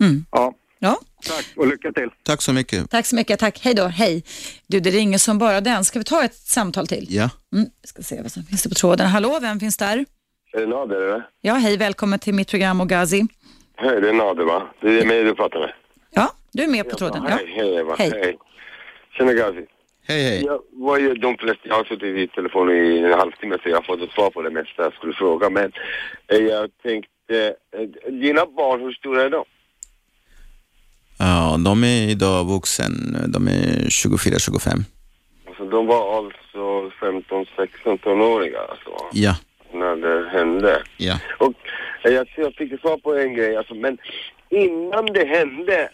Mm. 0.00 0.24
Ja, 0.30 0.54
Ja. 0.78 0.96
tack 1.26 1.46
och 1.56 1.66
lycka 1.66 1.92
till. 1.92 2.10
Tack 2.22 2.42
så 2.42 2.52
mycket. 2.52 2.90
Tack 2.90 3.06
så 3.06 3.16
mycket, 3.16 3.40
tack. 3.40 3.60
Hej 3.64 3.74
då, 3.74 3.84
hej. 3.84 4.24
Du, 4.66 4.80
det 4.80 4.90
ringer 4.90 5.18
som 5.18 5.38
bara 5.38 5.60
den. 5.60 5.84
Ska 5.84 5.98
vi 5.98 6.04
ta 6.04 6.24
ett 6.24 6.34
samtal 6.34 6.86
till? 6.86 7.06
Ja. 7.08 7.30
Mm. 7.52 7.68
Ska 7.84 8.02
se 8.02 8.22
vad 8.22 8.32
som 8.32 8.42
finns 8.42 8.62
det 8.62 8.68
på 8.68 8.74
tråden. 8.74 9.06
Hallå, 9.06 9.38
vem 9.42 9.60
finns 9.60 9.76
där? 9.76 10.04
Är 10.52 10.60
det 10.60 10.66
Nader 10.66 11.00
eller? 11.00 11.26
Ja, 11.40 11.54
hej, 11.54 11.76
välkommen 11.76 12.18
till 12.18 12.34
mitt 12.34 12.50
program 12.50 12.80
Ogazi. 12.80 13.26
Hej, 13.76 14.00
det 14.00 14.08
är 14.08 14.12
Nader 14.12 14.44
va? 14.44 14.62
Det 14.80 15.00
är 15.00 15.06
mig 15.06 15.24
du 15.24 15.34
pratar 15.34 15.60
med. 15.60 15.72
Ja, 16.10 16.32
du 16.52 16.62
är 16.62 16.68
med 16.68 16.90
på 16.90 16.96
tråden. 16.96 17.22
Ja. 17.28 17.34
Hej, 17.34 17.52
hej 17.56 17.74
Eva. 17.74 17.94
Hej. 17.98 18.10
Hej. 18.10 18.38
Tjena 19.18 19.32
Gazi. 19.32 19.66
Hej, 20.06 20.22
hej. 20.22 20.44
Jag 20.44 20.60
var 20.72 20.98
ju 20.98 21.14
de 21.14 21.36
flesta, 21.36 21.60
jag 21.62 21.74
har 21.74 21.84
suttit 21.84 22.16
i 22.16 22.28
telefon 22.28 22.70
i 22.70 22.98
en 22.98 23.12
halvtimme 23.12 23.58
så 23.62 23.68
jag 23.68 23.76
har 23.76 23.82
fått 23.82 24.02
ett 24.02 24.10
svar 24.10 24.30
på 24.30 24.42
det 24.42 24.50
mesta 24.50 24.82
jag 24.82 24.94
skulle 24.94 25.12
fråga. 25.12 25.50
Men 25.50 25.72
eh, 26.26 26.38
jag 26.38 26.70
tänkte, 26.82 27.54
eh, 27.76 28.12
dina 28.12 28.46
barn, 28.46 28.80
hur 28.80 28.92
stora 28.92 29.22
är 29.22 29.30
de? 29.30 29.44
Ja, 31.18 31.56
de 31.64 31.84
är 31.84 32.08
idag 32.10 32.44
vuxen. 32.44 33.16
De 33.28 33.48
är 33.48 33.84
24-25. 33.88 34.84
Alltså, 35.48 35.64
de 35.64 35.86
var 35.86 36.16
alltså 36.18 36.90
15, 37.00 37.46
16 37.56 37.98
tonåringar 37.98 38.60
alltså, 38.70 38.90
Ja, 39.12 39.34
när 39.72 39.96
det 39.96 40.28
hände. 40.28 40.82
ja. 40.96 41.20
Och 41.38 41.54
eh, 42.04 42.12
jag, 42.12 42.26
jag 42.36 42.54
fick 42.54 42.80
svar 42.80 42.96
på 42.98 43.16
en 43.16 43.34
grej, 43.34 43.56
alltså, 43.56 43.74
men 43.74 43.98
innan 44.50 45.06
det 45.06 45.24
hände, 45.24 45.90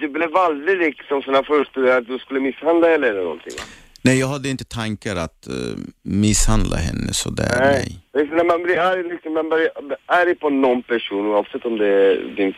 det 0.00 0.08
blev 0.08 0.36
aldrig 0.36 0.78
liksom 0.78 1.22
sådana 1.22 1.42
föreställningar 1.44 1.98
att 1.98 2.06
du 2.06 2.18
skulle 2.18 2.40
misshandla 2.40 2.88
eller 2.88 3.12
någonting 3.14 3.52
va? 3.58 3.64
Nej, 4.02 4.20
jag 4.20 4.26
hade 4.26 4.48
inte 4.48 4.64
tankar 4.64 5.16
att 5.16 5.48
uh, 5.50 5.76
misshandla 6.02 6.76
henne 6.76 7.12
sådär, 7.12 7.56
nej. 7.60 8.00
nej. 8.12 8.26
När 8.32 8.44
man 8.44 8.62
blir 8.62 8.78
arg, 8.78 9.02
liksom, 9.02 9.34
man 9.34 9.48
blir 9.48 9.70
arg 10.06 10.34
på 10.34 10.50
någon 10.50 10.82
person, 10.82 11.26
oavsett 11.26 11.64
om 11.64 11.78
det 11.78 11.86
är 11.86 12.16
din, 12.36 12.54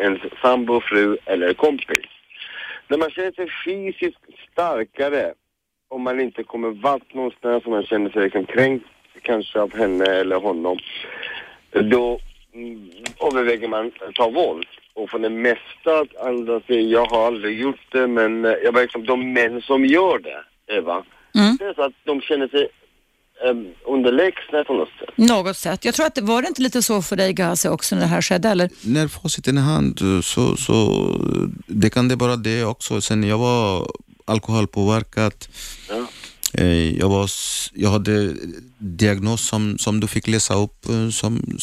en 0.00 0.20
sambo, 0.42 0.80
fru 0.80 1.16
eller 1.24 1.54
kompis. 1.54 2.06
När 2.88 2.98
man 2.98 3.10
känner 3.10 3.32
sig 3.32 3.48
fysiskt 3.64 4.20
starkare, 4.52 5.32
om 5.88 6.02
man 6.02 6.20
inte 6.20 6.42
kommer 6.42 6.70
vart 6.70 7.14
någonstans, 7.14 7.64
om 7.66 7.70
man 7.72 7.86
känner 7.86 8.10
sig 8.10 8.22
liksom 8.22 8.46
kränkt 8.46 8.86
kanske 9.22 9.60
av 9.60 9.76
henne 9.76 10.04
eller 10.04 10.36
honom, 10.36 10.78
då 11.70 12.20
mm, 12.54 12.90
överväger 13.32 13.68
man 13.68 13.86
att 13.86 14.14
ta 14.14 14.28
våld. 14.28 14.66
Och 14.94 15.10
för 15.10 15.18
det 15.18 15.30
mesta, 15.30 16.06
andra 16.20 16.60
jag 16.66 17.06
har 17.06 17.26
aldrig 17.26 17.60
gjort 17.60 17.92
det, 17.92 18.06
men 18.06 18.44
jag 18.44 18.72
vet 18.72 18.82
liksom 18.82 19.06
de 19.06 19.32
män 19.32 19.62
som 19.62 19.84
gör 19.84 20.18
det, 20.18 20.44
Eva, 20.66 21.04
mm. 21.34 21.56
det 21.56 21.64
är 21.64 21.74
så 21.74 21.82
att 21.82 21.92
de 22.04 22.20
känner 22.20 22.48
sig 22.48 22.68
um, 23.50 23.66
underlägsna 23.86 24.64
på 24.64 24.74
något 24.74 24.88
sätt. 24.88 25.08
Något 25.16 25.56
sätt. 25.56 25.84
Jag 25.84 25.94
tror 25.94 26.06
att 26.06 26.14
det 26.14 26.20
var 26.20 26.42
det 26.42 26.48
inte 26.48 26.62
lite 26.62 26.82
så 26.82 27.02
för 27.02 27.16
dig 27.16 27.32
Gazi 27.32 27.68
också 27.68 27.94
när 27.94 28.02
det 28.02 28.08
här 28.08 28.22
skedde, 28.22 28.48
eller? 28.48 28.70
När 28.84 29.08
facit 29.08 29.48
i 29.48 29.56
hand 29.56 30.00
så, 30.22 30.56
så 30.56 31.08
det 31.66 31.90
kan 31.90 32.08
det 32.08 32.16
bara 32.16 32.36
det 32.36 32.64
också. 32.64 33.00
Sen 33.00 33.24
jag 33.24 33.38
var 33.38 33.90
alkoholpåverkad. 34.24 35.34
Ja. 35.88 36.06
Eh, 36.54 36.98
jag, 36.98 37.08
var, 37.08 37.30
jag 37.74 37.90
hade 37.90 38.34
diagnos 38.78 39.48
som, 39.48 39.78
som 39.78 40.00
du 40.00 40.06
fick 40.06 40.28
läsa 40.28 40.54
upp 40.54 40.88
eh, 40.88 41.08
som 41.08 41.58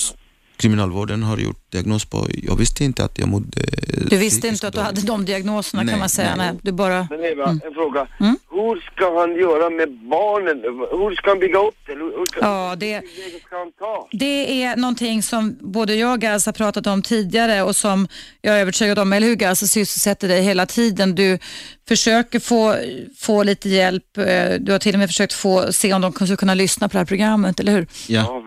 kriminalvården 0.61 1.23
har 1.23 1.37
gjort 1.37 1.71
diagnos 1.71 2.05
på. 2.05 2.27
Jag 2.43 2.55
visste 2.55 2.83
inte 2.83 3.03
att 3.03 3.19
jag 3.19 3.27
mådde 3.27 3.61
Du 4.09 4.17
visste 4.17 4.47
inte 4.47 4.67
att 4.67 4.73
du 4.73 4.79
hade 4.79 5.01
de 5.01 5.25
diagnoserna 5.25 5.83
nej, 5.83 5.91
kan 5.91 5.99
man 5.99 6.09
säga? 6.09 6.35
Nej. 6.35 6.51
nej. 6.51 6.59
Du 6.63 6.71
bara... 6.71 7.07
Men 7.09 7.23
Eva, 7.23 7.43
mm. 7.43 7.61
en 7.65 7.73
fråga. 7.73 8.07
Mm? 8.19 8.37
Hur 8.51 8.75
ska 8.91 9.19
han 9.19 9.35
göra 9.35 9.69
med 9.69 9.89
barnen? 10.09 10.57
Hur 10.91 11.15
ska 11.15 11.29
han 11.29 11.39
bygga 11.39 11.59
upp 11.59 11.75
det? 11.85 11.93
Hur 11.93 12.25
ska, 12.25 12.39
ja, 12.41 12.75
det, 12.77 13.01
ska 13.45 13.57
han 13.57 13.71
ta? 13.79 14.07
det 14.11 14.63
är 14.63 14.75
någonting 14.75 15.23
som 15.23 15.57
både 15.59 15.95
jag 15.95 16.13
och 16.13 16.19
Gaz 16.19 16.45
har 16.45 16.53
pratat 16.53 16.87
om 16.87 17.01
tidigare 17.01 17.61
och 17.61 17.75
som 17.75 18.07
jag 18.41 18.55
är 18.57 18.61
övertygad 18.61 18.99
om, 18.99 19.13
eller 19.13 19.27
hur 19.27 19.35
Gaz, 19.35 19.71
sysselsätter 19.71 20.27
dig 20.27 20.41
hela 20.41 20.65
tiden. 20.65 21.15
Du 21.15 21.39
försöker 21.87 22.39
få, 22.39 22.75
få 23.19 23.43
lite 23.43 23.69
hjälp. 23.69 24.17
Eh, 24.17 24.53
du 24.59 24.71
har 24.71 24.79
till 24.79 24.95
och 24.95 24.99
med 24.99 25.09
försökt 25.09 25.33
få 25.33 25.73
se 25.73 25.93
om 25.93 26.01
de 26.01 26.11
skulle 26.13 26.35
kunna 26.35 26.53
lyssna 26.53 26.89
på 26.89 26.93
det 26.93 26.97
här 26.97 27.05
programmet, 27.05 27.59
eller 27.59 27.71
hur? 27.71 27.87
Ja. 28.07 28.43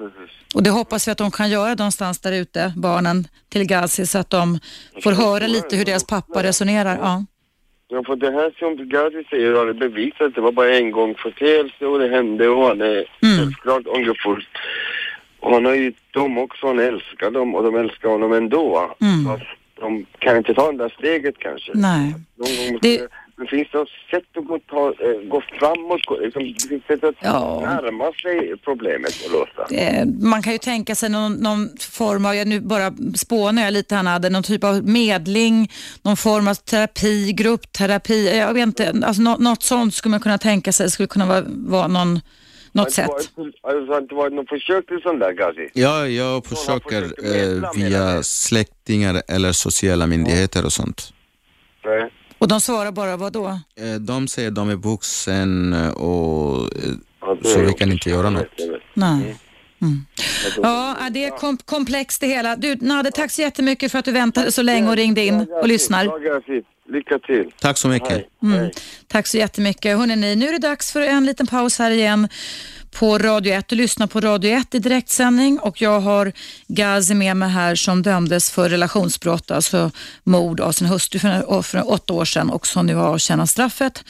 Och 0.55 0.62
det 0.62 0.70
hoppas 0.70 1.09
vi 1.09 1.12
att 1.12 1.18
de 1.18 1.30
kan 1.30 1.50
göra 1.50 1.74
någonstans 1.74 2.20
där 2.20 2.32
ute, 2.32 2.72
barnen 2.76 3.26
till 3.48 3.64
Gazi, 3.64 4.07
så 4.07 4.18
att 4.18 4.30
de 4.30 4.59
får 5.02 5.12
höra 5.12 5.46
lite 5.46 5.76
hur 5.76 5.84
deras 5.84 6.07
pappa 6.07 6.42
resonerar. 6.42 6.98
Ja. 7.02 7.24
Ja, 7.88 8.05
för 8.07 8.16
det 8.16 8.30
här 8.30 8.55
som 8.59 8.88
Gazi 8.88 9.24
säger 9.30 9.52
har 9.52 9.66
det 9.66 9.74
bevisat, 9.74 10.34
det 10.34 10.40
var 10.40 10.52
bara 10.52 10.76
en 10.76 10.90
gång 10.90 11.14
förseelse 11.14 11.86
och 11.86 11.98
det 11.98 12.09
hände 12.09 12.48
och 12.48 12.66
han 12.66 12.80
är 12.80 13.05
mm. 13.22 13.38
självklart 13.38 13.86
ångerfull. 13.86 14.46
Och 15.40 15.52
han 15.52 15.64
har 15.64 15.74
ju 15.74 15.92
dem 16.11 16.38
också, 16.38 16.66
han 16.66 16.78
älskar 16.78 17.30
dem 17.30 17.55
och 17.55 17.62
de 17.62 17.76
älskar 17.76 18.09
honom 18.09 18.32
ändå. 18.32 18.94
Mm. 19.00 19.40
De 19.80 20.07
kan 20.18 20.36
inte 20.36 20.55
ta 20.55 20.72
det 20.72 20.78
där 20.78 20.94
steget 20.98 21.34
kanske. 21.38 21.72
Nej. 21.74 22.14
Det... 22.80 23.09
Men 23.37 23.47
finns 23.47 23.68
det 23.72 23.78
något 23.78 23.89
sätt 24.11 24.37
att 24.37 24.47
gå, 24.47 24.59
ta, 24.59 24.87
äh, 24.87 25.28
gå 25.28 25.43
framåt? 25.59 26.01
Liksom, 26.20 26.43
det 26.43 26.68
finns 26.68 26.85
sätt 26.85 27.05
att 27.05 27.14
ja. 27.20 27.61
närma 27.61 28.12
sig 28.12 28.57
problemet 28.64 29.12
och 29.24 29.32
lösa? 29.32 29.66
Det, 29.68 30.07
man 30.22 30.43
kan 30.43 30.53
ju 30.53 30.59
tänka 30.59 30.95
sig 30.95 31.11
någon, 31.11 31.32
någon 31.32 31.68
form 31.80 32.26
av, 32.26 32.35
jag 32.35 32.49
nu 32.49 32.61
bara 32.61 32.93
spånar 33.16 33.62
jag 33.62 33.72
lite 33.72 33.95
han 33.95 34.07
hade, 34.07 34.30
någon 34.30 34.43
typ 34.43 34.64
av 34.64 34.89
medling, 34.89 35.70
någon 36.03 36.16
form 36.16 36.49
av 36.49 36.55
terapi, 36.55 37.32
gruppterapi, 37.32 38.39
jag 38.39 38.55
vet 38.55 38.66
inte, 38.66 38.95
alltså 39.05 39.22
något, 39.22 39.41
något 39.41 39.62
sånt 39.62 39.95
skulle 39.95 40.11
man 40.11 40.20
kunna 40.20 40.39
tänka 40.39 40.72
sig 40.72 40.91
skulle 40.91 41.07
kunna 41.07 41.26
vara, 41.26 41.45
vara 41.47 41.87
någon 41.87 42.20
något 42.74 42.93
sätt. 42.93 43.11
Har 43.62 43.91
det 43.91 44.03
inte 44.03 44.14
varit 44.14 44.32
något 44.32 44.49
försök 44.49 44.87
till 44.87 45.01
sånt 45.03 45.20
där, 45.20 45.32
Gazi? 45.32 45.68
Ja, 45.72 46.09
jag 46.09 46.47
försöker 46.47 47.03
eh, 47.03 47.70
via 47.76 48.22
släktingar 48.22 49.22
eller 49.28 49.53
sociala 49.53 50.07
myndigheter 50.07 50.64
och 50.64 50.72
sånt. 50.72 51.12
Nej. 51.85 52.11
Och 52.45 52.49
de 52.49 52.61
svarar 52.61 52.92
bara 52.92 53.16
vad 53.16 53.32
då? 53.32 53.47
Eh, 53.47 53.95
de 54.01 54.28
säger 54.28 54.51
de 54.51 54.70
är 54.70 54.76
vuxen 54.76 55.74
och 55.90 56.70
ja, 57.20 57.38
så 57.45 57.61
vi 57.61 57.72
kan 57.72 57.92
inte 57.92 58.11
göra 58.11 58.30
något. 58.30 58.47
Nej. 58.95 59.36
Mm. 59.82 60.07
Ja, 60.62 60.97
det 61.11 61.24
är 61.24 61.30
kom 61.30 61.57
komplext 61.57 62.20
det 62.20 62.26
hela. 62.26 62.57
Du, 62.57 62.76
Nade, 62.80 63.11
tack 63.11 63.30
så 63.30 63.42
jättemycket 63.42 63.92
för 63.92 63.99
att 63.99 64.05
du 64.05 64.12
väntade 64.12 64.53
så 64.53 64.62
länge 64.62 64.88
och 64.88 64.97
ringde 64.97 65.24
in 65.24 65.47
och 65.62 65.68
lyssnar. 65.68 66.05
Lycka 66.92 67.18
till. 67.18 67.51
Tack 67.61 67.78
så 67.78 67.88
mycket. 67.88 68.24
Mm. 68.42 68.70
Tack 69.07 69.26
så 69.26 69.36
jättemycket. 69.36 69.99
Hörrni, 69.99 70.36
nu 70.36 70.49
är 70.49 70.53
det 70.53 70.59
dags 70.59 70.92
för 70.92 71.01
en 71.01 71.26
liten 71.26 71.47
paus 71.47 71.78
här 71.78 71.90
igen 71.90 72.28
på 72.95 73.18
Radio 73.18 73.53
1. 73.53 73.68
Du 73.68 73.76
lyssnar 73.76 74.07
på 74.07 74.20
Radio 74.20 74.51
1 74.51 74.74
i 74.74 74.78
direktsändning 74.78 75.59
och 75.59 75.82
jag 75.82 76.01
har 76.01 76.32
Gazi 76.66 77.14
med 77.14 77.36
mig 77.36 77.49
här 77.49 77.74
som 77.74 78.03
dömdes 78.03 78.51
för 78.51 78.68
relationsbrott, 78.68 79.51
alltså 79.51 79.90
mord 80.24 80.61
av 80.61 80.72
sin 80.72 80.86
hustru 80.86 81.18
för, 81.18 81.62
för 81.62 81.90
åtta 81.90 82.12
år 82.12 82.24
sedan 82.24 82.51
och 82.51 82.66
som 82.66 82.86
nu 82.86 82.95
har 82.95 83.07
avtjänat 83.07 83.51
straffet 83.51 84.05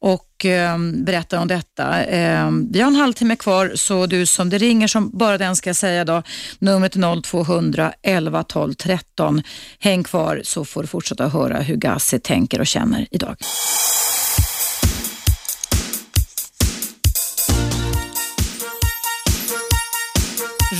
och 0.00 0.44
eh, 0.44 0.78
berättar 0.78 1.38
om 1.38 1.48
detta. 1.48 2.04
Eh, 2.04 2.50
vi 2.70 2.80
har 2.80 2.88
en 2.88 2.96
halvtimme 2.96 3.36
kvar 3.36 3.72
så 3.74 4.06
du 4.06 4.26
som 4.26 4.50
det 4.50 4.58
ringer 4.58 4.88
som 4.88 5.10
bara 5.10 5.38
den 5.38 5.56
ska 5.56 5.68
jag 5.68 5.76
säga 5.76 6.04
då, 6.04 6.22
numret 6.58 6.96
är 6.96 7.22
0200 7.22 7.92
11 8.02 8.42
12 8.42 8.74
13. 8.74 9.42
Häng 9.78 10.04
kvar 10.04 10.40
så 10.44 10.64
får 10.64 10.82
du 10.82 10.88
fortsätta 10.88 11.28
höra 11.28 11.58
hur 11.58 11.76
Gazi 11.76 12.18
tänker 12.18 12.60
och 12.60 12.66
känner 12.66 13.06
idag. 13.10 13.36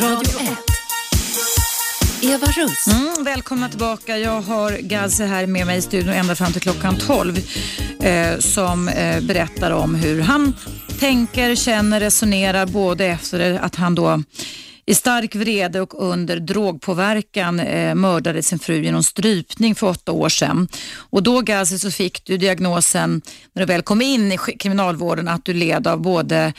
Radio 0.01 0.40
1. 0.40 0.57
Eva 2.22 2.47
Russ. 2.47 2.86
Mm, 2.86 3.24
välkomna 3.24 3.68
tillbaka. 3.68 4.18
Jag 4.18 4.40
har 4.40 4.78
Gazi 4.78 5.24
här 5.24 5.47
med 5.47 5.66
mig 5.66 5.78
i 5.78 5.82
studion 5.82 6.12
ända 6.12 6.34
fram 6.34 6.53
till 6.53 6.62
klockan 6.62 6.97
12 6.97 7.38
eh, 8.03 8.38
som 8.38 8.88
eh, 8.88 9.20
berättar 9.20 9.70
om 9.70 9.94
hur 9.94 10.20
han 10.20 10.55
tänker, 11.01 11.55
känner, 11.55 12.01
resonerar 12.01 12.66
både 12.66 13.07
efter 13.07 13.59
att 13.59 13.74
han 13.74 13.94
då 13.94 14.22
i 14.86 14.94
stark 14.94 15.34
vrede 15.34 15.80
och 15.80 16.03
under 16.03 16.40
drogpåverkan 16.40 17.61
eh, 17.61 17.94
mördade 17.94 18.42
sin 18.42 18.59
fru 18.59 18.82
genom 18.82 19.03
strypning 19.03 19.74
för 19.74 19.86
åtta 19.86 20.12
år 20.12 20.28
sedan. 20.28 20.68
Och 21.11 21.22
då 21.22 21.40
Gazi 21.40 21.78
så 21.78 21.90
fick 21.90 22.24
du 22.24 22.36
diagnosen 22.36 23.22
när 23.53 23.62
du 23.62 23.66
väl 23.66 23.82
kom 23.82 24.03
in 24.03 24.32
i 24.32 24.38
kriminalvården 24.38 25.28
att 25.28 25.44
du 25.44 25.53
led 25.53 25.86
av 25.86 26.01
både 26.01 26.53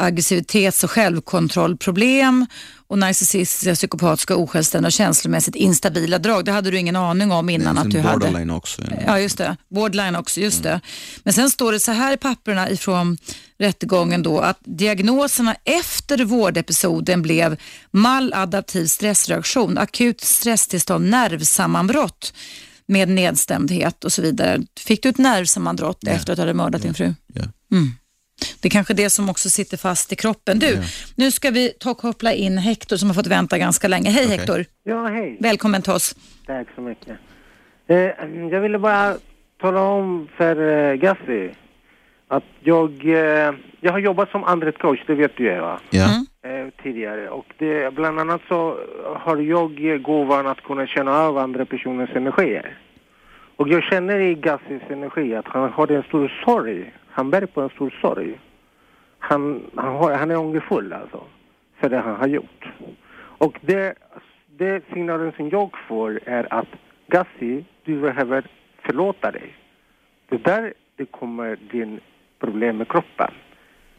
aggressivitets 0.00 0.84
och 0.84 0.90
självkontrollproblem 0.90 2.46
och 2.86 2.98
narcissistiska, 2.98 3.74
psykopatiska, 3.74 4.36
osjälvständiga 4.36 4.86
och 4.86 4.92
känslomässigt 4.92 5.54
instabila 5.54 6.18
drag. 6.18 6.44
Det 6.44 6.52
hade 6.52 6.70
du 6.70 6.78
ingen 6.78 6.96
aning 6.96 7.32
om 7.32 7.48
innan 7.48 7.78
att 7.78 7.90
du 7.90 8.00
hade. 8.00 8.18
Borderline 8.18 8.50
också. 8.50 8.82
Ja, 9.06 9.18
just 9.18 9.38
det. 9.38 9.56
Borderline 9.68 10.16
också, 10.16 10.40
just 10.40 10.64
mm. 10.64 10.72
det. 10.72 10.80
Men 11.22 11.32
sen 11.32 11.50
står 11.50 11.72
det 11.72 11.80
så 11.80 11.92
här 11.92 12.12
i 12.12 12.16
papperna 12.16 12.70
ifrån 12.70 13.18
rättegången 13.58 14.22
då 14.22 14.38
att 14.38 14.58
diagnoserna 14.64 15.56
efter 15.64 16.24
vårdepisoden 16.24 17.22
blev 17.22 17.56
maladaptiv 17.90 18.86
stressreaktion, 18.86 19.78
akut 19.78 20.20
stresstillstånd, 20.20 21.10
nervsammanbrott 21.10 22.32
med 22.86 23.08
nedstämdhet 23.08 24.04
och 24.04 24.12
så 24.12 24.22
vidare. 24.22 24.62
Fick 24.80 25.02
du 25.02 25.08
ett 25.08 25.18
nervsammanbrott 25.18 25.98
ja. 26.00 26.12
efter 26.12 26.32
att 26.32 26.36
du 26.36 26.42
hade 26.42 26.54
mördat 26.54 26.80
ja. 26.80 26.86
din 26.86 26.94
fru? 26.94 27.14
Ja. 27.34 27.42
Mm. 27.72 27.90
Det 28.60 28.68
är 28.68 28.70
kanske 28.70 28.94
det 28.94 29.10
som 29.10 29.28
också 29.28 29.50
sitter 29.50 29.76
fast 29.76 30.12
i 30.12 30.16
kroppen. 30.16 30.58
Du, 30.58 30.66
ja. 30.66 30.82
nu 31.16 31.30
ska 31.30 31.50
vi 31.50 31.68
ta 31.68 31.90
och 31.90 31.98
koppla 31.98 32.32
in 32.32 32.58
Hector 32.58 32.96
som 32.96 33.08
har 33.08 33.14
fått 33.14 33.26
vänta 33.26 33.58
ganska 33.58 33.88
länge. 33.88 34.10
Hej 34.10 34.24
okay. 34.24 34.38
Hector! 34.38 34.64
Ja, 34.84 35.06
hej! 35.06 35.36
Välkommen 35.40 35.82
till 35.82 35.92
oss. 35.92 36.14
Tack 36.46 36.66
så 36.74 36.80
mycket. 36.80 37.18
Eh, 37.86 37.96
jag 38.50 38.60
ville 38.60 38.78
bara 38.78 39.16
tala 39.60 39.80
om 39.80 40.28
för 40.36 40.90
eh, 40.90 40.94
Gassi 40.94 41.50
att 42.28 42.44
jag, 42.60 42.90
eh, 43.04 43.54
jag 43.80 43.92
har 43.92 43.98
jobbat 43.98 44.30
som 44.30 44.44
andret 44.44 44.78
coach, 44.78 45.00
det 45.06 45.14
vet 45.14 45.36
du 45.36 45.46
Eva. 45.46 45.80
Ja. 45.90 46.04
Mm. 46.04 46.66
Eh, 46.66 46.72
tidigare 46.82 47.28
och 47.28 47.46
det, 47.58 47.94
bland 47.94 48.20
annat 48.20 48.40
så 48.48 48.78
har 49.16 49.36
jag 49.36 50.02
gåvan 50.02 50.46
att 50.46 50.60
kunna 50.60 50.86
känna 50.86 51.18
av 51.18 51.38
andra 51.38 51.64
personers 51.64 52.10
energier. 52.16 52.78
Och 53.56 53.68
jag 53.68 53.82
känner 53.82 54.18
i 54.18 54.34
Gassis 54.34 54.82
energi 54.90 55.34
att 55.34 55.48
han 55.48 55.72
har 55.72 55.92
en 55.92 56.02
stor 56.02 56.42
sorg 56.44 56.92
han 57.10 57.30
bär 57.30 57.46
på 57.46 57.60
en 57.60 57.70
stor 57.70 57.98
sorg. 58.00 58.40
Han, 59.18 59.70
han, 59.74 59.94
har, 59.94 60.14
han 60.14 60.30
är 60.30 60.38
ångerfull 60.38 60.92
alltså, 60.92 61.24
för 61.80 61.88
det 61.88 61.98
han 61.98 62.16
har 62.16 62.26
gjort. 62.26 62.68
Och 63.18 63.58
det, 63.60 63.94
det 64.46 64.84
signalen 64.92 65.32
som 65.36 65.48
jag 65.48 65.70
får 65.88 66.20
är 66.24 66.54
att 66.54 66.68
Gassi, 67.06 67.64
du 67.84 68.00
behöver 68.00 68.46
förlåta 68.82 69.30
dig. 69.30 69.54
Det 70.28 70.44
där 70.44 70.74
det 70.96 71.06
kommer 71.06 71.58
din 71.70 72.00
problem 72.38 72.76
med 72.76 72.88
kroppen. 72.88 73.30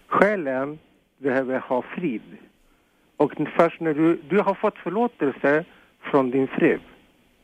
Själen 0.07 0.79
behöver 1.17 1.59
ha 1.59 1.81
frid. 1.81 2.37
Och 3.17 3.33
först 3.55 3.79
när 3.79 3.93
du, 3.93 4.19
du 4.29 4.39
har 4.39 4.53
fått 4.53 4.77
förlåtelse 4.77 5.65
från 6.01 6.31
din 6.31 6.47
fru. 6.47 6.79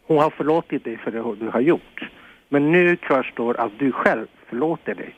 Hon 0.04 0.18
har 0.18 0.30
förlåtit 0.30 0.84
dig 0.84 0.98
för 0.98 1.12
det 1.12 1.36
du 1.40 1.50
har 1.50 1.60
gjort. 1.62 2.10
Men 2.50 2.72
nu 2.72 2.96
kvarstår 2.96 3.60
att 3.60 3.72
du 3.80 3.92
själv 3.92 4.28
förlåter 4.50 4.96
dig. 4.96 5.16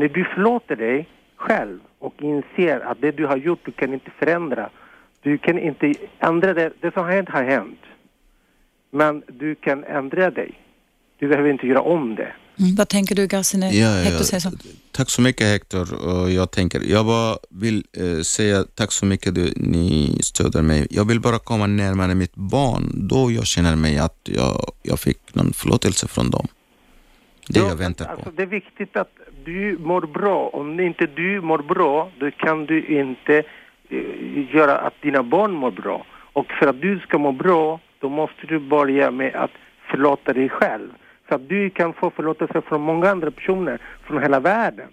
När 0.00 0.08
du 0.08 0.24
förlåter 0.34 0.76
dig 0.76 1.08
själv 1.36 1.78
och 1.98 2.14
inser 2.22 2.80
att 2.80 3.00
det 3.00 3.10
du 3.10 3.26
har 3.26 3.36
gjort, 3.36 3.60
du 3.64 3.72
kan 3.72 3.94
inte 3.94 4.10
förändra. 4.18 4.70
Du 5.22 5.38
kan 5.38 5.58
inte 5.58 5.94
ändra 6.18 6.54
det. 6.54 6.72
Det 6.80 6.94
som 6.94 7.04
har 7.04 7.12
hänt 7.12 7.28
har 7.28 7.42
hänt. 7.42 7.80
Men 8.90 9.22
du 9.26 9.54
kan 9.54 9.84
ändra 9.84 10.30
dig. 10.30 10.50
Du 11.18 11.28
behöver 11.28 11.50
inte 11.50 11.66
göra 11.66 11.80
om 11.80 12.14
det. 12.14 12.32
Mm. 12.58 12.74
Vad 12.74 12.88
tänker 12.88 13.14
du 13.14 13.26
Gassi 13.26 13.58
när 13.58 13.72
Ja, 13.72 13.88
Hector 13.88 14.12
ja. 14.12 14.24
säger 14.24 14.40
så? 14.40 14.50
Tack 14.90 15.10
så 15.10 15.22
mycket 15.22 15.46
Hector. 15.46 15.88
Jag, 16.30 16.50
tänker, 16.50 16.80
jag 16.80 17.06
bara 17.06 17.38
vill 17.50 17.84
eh, 17.96 18.20
säga 18.22 18.64
tack 18.74 18.92
så 18.92 19.06
mycket 19.06 19.34
du, 19.34 19.52
ni 19.56 20.18
stöder 20.22 20.62
mig. 20.62 20.86
Jag 20.90 21.04
vill 21.04 21.20
bara 21.20 21.38
komma 21.38 21.66
närmare 21.66 22.14
mitt 22.14 22.34
barn. 22.34 23.08
Då 23.08 23.32
jag 23.32 23.46
känner 23.46 23.76
mig 23.76 23.98
att 23.98 24.20
jag, 24.22 24.72
jag 24.82 25.00
fick 25.00 25.34
någon 25.34 25.52
förlåtelse 25.52 26.08
från 26.08 26.30
dem. 26.30 26.48
Det 27.48 27.60
jag 27.60 27.76
väntar 27.76 28.04
på. 28.04 28.10
Alltså, 28.10 28.30
det 28.30 28.42
är 28.42 28.46
viktigt 28.46 28.96
att 28.96 29.10
du 29.50 29.78
mår 29.90 30.00
bra. 30.00 30.38
Om 30.52 30.80
inte 30.80 31.06
du 31.06 31.40
mår 31.40 31.58
bra, 31.58 32.10
då 32.18 32.30
kan 32.30 32.66
du 32.66 32.86
inte 33.00 33.36
eh, 33.88 34.54
göra 34.54 34.74
att 34.78 35.02
dina 35.02 35.22
barn 35.22 35.52
mår 35.52 35.70
bra. 35.70 36.06
Och 36.38 36.46
för 36.58 36.66
att 36.66 36.80
du 36.80 36.98
ska 36.98 37.18
må 37.18 37.32
bra, 37.32 37.80
då 37.98 38.08
måste 38.08 38.46
du 38.46 38.58
börja 38.58 39.10
med 39.10 39.34
att 39.34 39.54
förlåta 39.90 40.32
dig 40.32 40.48
själv. 40.48 40.88
Så 41.28 41.34
att 41.34 41.48
du 41.48 41.70
kan 41.70 41.92
få 41.92 42.10
förlåtelse 42.10 42.62
från 42.68 42.80
många 42.80 43.10
andra 43.10 43.30
personer 43.30 43.78
från 44.06 44.22
hela 44.22 44.40
världen. 44.40 44.88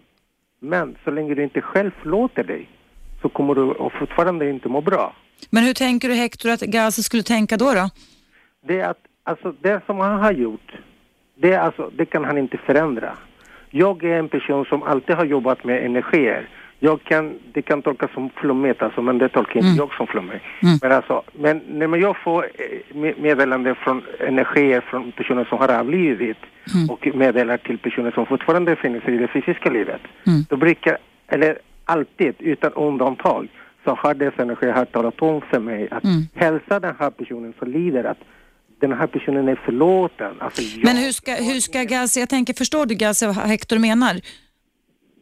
Men 0.59 0.95
så 1.03 1.11
länge 1.11 1.35
du 1.35 1.43
inte 1.43 1.61
själv 1.61 1.91
förlåter 2.01 2.43
dig 2.43 2.69
så 3.21 3.29
kommer 3.29 3.55
du 3.55 3.89
fortfarande 3.99 4.49
inte 4.49 4.69
må 4.69 4.81
bra. 4.81 5.13
Men 5.49 5.63
hur 5.63 5.73
tänker 5.73 6.07
du 6.07 6.13
Hector 6.13 6.49
att 6.49 6.61
Gassi 6.61 7.03
skulle 7.03 7.23
tänka 7.23 7.57
då? 7.57 7.73
då? 7.73 7.89
det 8.67 8.79
är 8.79 8.89
att 8.89 9.03
alltså, 9.23 9.53
det 9.61 9.81
som 9.85 9.99
han 9.99 10.19
har 10.19 10.31
gjort, 10.31 10.71
det, 11.35 11.55
alltså, 11.55 11.91
det 11.97 12.05
kan 12.05 12.25
han 12.25 12.37
inte 12.37 12.57
förändra. 12.57 13.17
Jag 13.69 14.03
är 14.03 14.19
en 14.19 14.29
person 14.29 14.65
som 14.65 14.83
alltid 14.83 15.15
har 15.15 15.25
jobbat 15.25 15.63
med 15.63 15.85
energier. 15.85 16.47
Jag 16.79 17.03
kan, 17.03 17.33
det 17.53 17.61
kan 17.61 17.81
tolkas 17.81 18.11
som 18.13 18.29
flummigt, 18.29 18.81
alltså, 18.81 19.01
men 19.01 19.17
det 19.17 19.29
tolkar 19.29 19.55
inte 19.55 19.67
Mm. 19.67 19.77
jag 19.77 19.93
som 19.93 20.07
flummigt. 20.07 20.43
Mm. 20.63 20.77
Men, 20.81 20.91
alltså, 20.91 21.23
men 21.33 21.61
när 21.69 21.97
jag 21.97 22.17
får 22.17 22.43
eh, 22.43 22.95
med- 22.97 23.19
meddelanden 23.19 23.75
från 23.75 24.01
energier 24.19 24.81
från 24.81 25.11
personer 25.11 25.45
som 25.45 25.57
har 25.57 25.79
avlidit 25.79 26.37
Mm. 26.75 26.89
och 26.89 27.07
meddelar 27.15 27.57
till 27.57 27.77
personer 27.77 28.11
som 28.11 28.25
fortfarande 28.25 28.71
befinner 28.75 28.99
sig 28.99 29.15
i 29.15 29.17
det 29.17 29.27
fysiska 29.27 29.69
livet, 29.69 30.01
Mm. 30.27 30.39
då 30.49 30.55
brukar, 30.55 30.97
eller 31.27 31.57
alltid 31.85 32.33
utan 32.39 32.73
undantag, 32.73 33.47
så 33.85 33.91
har 33.95 34.13
dessa 34.13 34.41
energier 34.41 34.73
har 34.73 34.85
talat 34.85 35.21
om 35.21 35.41
för 35.41 35.59
mig 35.59 35.87
att 35.91 36.03
Mm. 36.03 36.21
hälsa 36.35 36.79
den 36.79 36.95
här 36.99 37.09
personen 37.09 37.53
som 37.59 37.71
lider 37.71 38.03
att 38.03 38.17
den 38.81 38.91
här 38.91 39.07
personen 39.07 39.47
är 39.47 39.55
förlåten. 39.65 40.41
Alltså, 40.41 40.61
jag, 40.61 40.83
Men 40.83 40.97
hur 40.97 41.11
ska, 41.11 41.33
hur 41.35 41.59
ska 41.59 41.83
Gassi, 41.83 42.19
jag 42.19 42.29
tänker, 42.29 42.53
förstår 42.53 42.85
du 42.85 42.95
Gassi 42.95 43.25
vad 43.25 43.35
Hector 43.35 43.77
menar? 43.77 44.21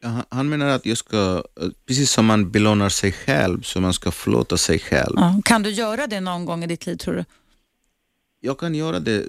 Ja, 0.01 0.23
han- 0.29 0.49
menar 0.49 0.67
att 0.67 0.85
jag 0.85 0.97
ska, 0.97 1.43
eh, 1.61 1.67
precis 1.87 2.11
som 2.11 2.25
man 2.25 2.51
belönar 2.51 2.89
sig 2.89 3.11
själv, 3.11 3.61
så 3.61 3.81
man 3.81 3.93
ska 3.93 4.11
förlåta 4.11 4.57
sig 4.57 4.79
själv. 4.79 5.13
Ja. 5.15 5.41
Kan 5.45 5.63
du 5.63 5.69
göra 5.69 6.07
det 6.07 6.19
någon 6.19 6.45
gång 6.45 6.63
i 6.63 6.67
ditt 6.67 6.85
liv 6.85 6.95
tror 6.95 7.13
du? 7.15 7.25
Jag 8.41 8.59
kan 8.59 8.75
göra 8.75 8.99
det, 8.99 9.15
eh, 9.15 9.23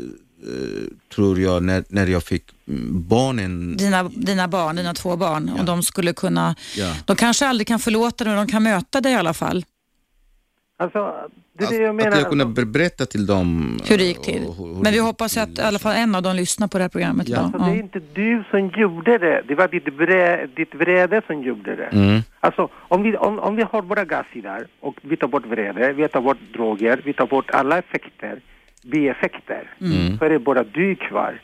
tror 1.15 1.41
jag, 1.41 1.63
när, 1.63 1.85
när 1.89 2.07
jag 2.07 2.23
fick 2.25 2.45
mm, 2.69 3.09
barnen. 3.09 3.77
Dina, 3.77 4.03
dina 4.03 4.49
barn, 4.49 4.77
dina 4.77 4.95
två 4.95 5.17
barn, 5.17 5.49
och 5.59 5.65
de 5.65 5.83
skulle 5.83 6.13
kunna, 6.13 6.55
Ja. 6.77 6.95
de 7.07 7.17
kanske 7.17 7.47
aldrig 7.47 7.67
kan 7.67 7.79
förlåta 7.79 8.25
dig, 8.25 8.35
men 8.35 8.47
de 8.47 8.53
kan 8.53 8.63
möta 8.63 9.01
dig 9.01 9.13
i 9.13 9.17
alla 9.17 9.35
fall. 9.35 9.65
Alltså, 10.79 11.15
det 11.59 11.65
är 11.65 11.71
det 11.71 11.85
jag 11.85 11.95
menar. 11.95 12.11
Att 12.11 12.19
jag 12.19 12.29
kunde 12.29 12.45
ber- 12.45 12.65
berätta 12.65 13.07
till 13.07 13.27
dem. 13.27 13.79
Hur 13.89 13.99
det 13.99 14.05
gick 14.05 14.23
till. 14.23 14.43
Men 14.83 14.93
vi 14.93 14.99
hoppas 14.99 15.37
att 15.37 15.59
i 15.59 15.63
alla 15.63 15.79
fall 15.79 15.97
en 15.97 16.15
av 16.15 16.23
dem 16.23 16.37
lyssnar 16.37 16.69
på 16.69 16.79
det 16.79 16.85
här 16.85 16.89
programmet 16.89 17.29
idag. 17.29 17.41
Alltså, 17.45 17.59
det 17.59 17.71
är 17.71 17.77
inte 17.77 18.01
du 18.15 18.45
som 18.51 18.69
gjorde 18.69 19.19
det. 19.19 19.43
Det 19.49 19.55
var 19.55 19.69
ditt, 19.69 19.89
vrä, 19.89 20.47
ditt 20.57 20.75
vrede 20.75 21.23
som 21.27 21.43
gjorde 21.43 21.77
det. 21.77 21.85
Mm. 21.93 22.21
Alltså, 22.41 22.69
om 22.75 23.03
vi, 23.03 23.17
om, 23.17 23.39
om 23.39 23.57
vi 23.57 23.63
har 23.73 23.83
våra 23.83 24.05
gaser 24.05 24.43
där 24.43 24.67
och 24.81 24.97
vi 25.03 25.17
tar 25.17 25.29
bort 25.29 25.47
vrede, 25.47 25.93
vi 25.93 26.09
tar 26.09 26.21
bort 26.21 26.39
droger, 26.53 27.01
vi 27.05 27.13
tar 27.13 27.27
bort 27.27 27.51
alla 27.51 27.79
effekter, 27.79 28.41
bieffekter, 28.85 29.71
Mm. 29.81 30.19
så 30.19 30.25
är 30.25 30.31
det 30.31 30.39
bara 30.39 30.65
du 30.65 30.95
kvar. 30.97 31.41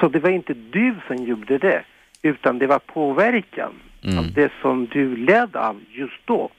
Så 0.00 0.08
det 0.08 0.18
var 0.18 0.30
inte 0.30 0.54
du 0.54 0.94
som 1.06 1.16
gjorde 1.16 1.58
det, 1.58 1.82
utan 2.22 2.58
det 2.58 2.66
var 2.66 2.78
påverkan 2.78 3.72
Mm. 4.04 4.18
av 4.18 4.32
det 4.32 4.52
som 4.62 4.86
du 4.86 5.16
led 5.16 5.56
av 5.56 5.80
just 5.92 6.20
då 6.26 6.50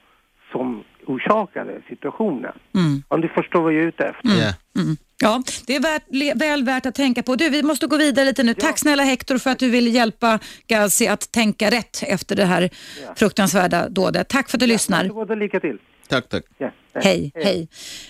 som 0.52 0.84
orsakade 1.10 1.82
situationen. 1.90 2.52
Mm. 2.76 3.04
Om 3.08 3.22
du 3.22 3.28
förstår 3.28 3.62
vad 3.62 3.74
jag 3.74 3.84
är 3.84 3.88
ute 3.88 4.04
efter. 4.04 4.30
Mm. 4.30 4.98
Ja, 5.22 5.44
det 5.68 5.76
är 5.76 5.80
värt, 5.80 6.42
väl 6.42 6.64
värt 6.64 6.86
att 6.86 6.96
tänka 6.96 7.24
på. 7.24 7.36
Du, 7.36 7.50
vi 7.50 7.64
måste 7.64 7.88
gå 7.88 7.98
vidare 7.98 8.26
lite 8.26 8.44
nu. 8.44 8.54
Tack 8.54 8.80
snälla 8.80 9.04
Hector 9.04 9.38
för 9.38 9.50
att 9.50 9.60
du 9.60 9.70
vill 9.70 9.96
hjälpa 9.96 10.40
Gazi 10.68 11.08
att 11.08 11.32
tänka 11.32 11.72
rätt 11.72 12.04
efter 12.08 12.36
det 12.36 12.46
här 12.46 12.70
fruktansvärda 13.16 13.90
dådet. 13.90 14.28
Tack 14.28 14.50
för 14.50 14.58
att 14.58 14.60
du 14.60 14.68
lyssnar. 14.68 15.04
Varsågod 15.04 15.32
och 15.32 15.38
lycka 15.38 15.60
till. 15.60 15.78
Tack, 16.08 16.30
tack. 16.30 16.44
Ja. 16.58 16.72
Hej, 16.94 17.32
hej. 17.36 17.68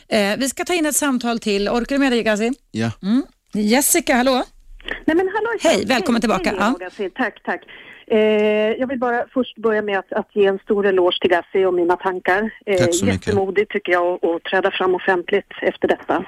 Eh, 0.07 0.37
vi 0.37 0.49
ska 0.49 0.65
ta 0.65 0.73
in 0.73 0.85
ett 0.85 0.95
samtal 0.95 1.39
till. 1.39 1.69
Orkar 1.69 1.95
du 1.95 1.99
med 1.99 2.11
dig 2.11 2.23
Gazi? 2.23 2.51
Ja. 2.71 2.91
Mm. 3.01 3.23
Jessica, 3.53 4.15
hallå? 4.15 4.43
Nej 5.05 5.15
men 5.17 5.29
hallå! 5.35 5.49
Hej, 5.61 5.85
välkommen 5.85 6.21
tillbaka. 6.21 6.49
Hej, 6.49 6.89
Ja. 6.99 7.09
Tack, 7.15 7.43
tack. 7.43 7.61
Eh, 8.11 8.71
jag 8.79 8.87
vill 8.87 8.99
bara 8.99 9.25
först 9.33 9.57
börja 9.57 9.81
med 9.81 9.99
att, 9.99 10.13
att 10.13 10.35
ge 10.35 10.45
en 10.45 10.59
stor 10.59 10.85
eloge 10.85 11.19
till 11.21 11.29
Gassi 11.29 11.65
och 11.65 11.73
mina 11.73 11.95
tankar. 11.95 12.49
Eh, 12.65 12.77
Tack 12.77 12.93
så 12.95 13.05
mycket. 13.05 13.27
Jättemodigt 13.27 13.71
tycker 13.71 13.91
jag 13.91 14.25
att- 14.25 14.43
träda 14.43 14.71
fram 14.71 14.95
offentligt 14.95 15.51
efter 15.61 15.87
detta. 15.87 16.23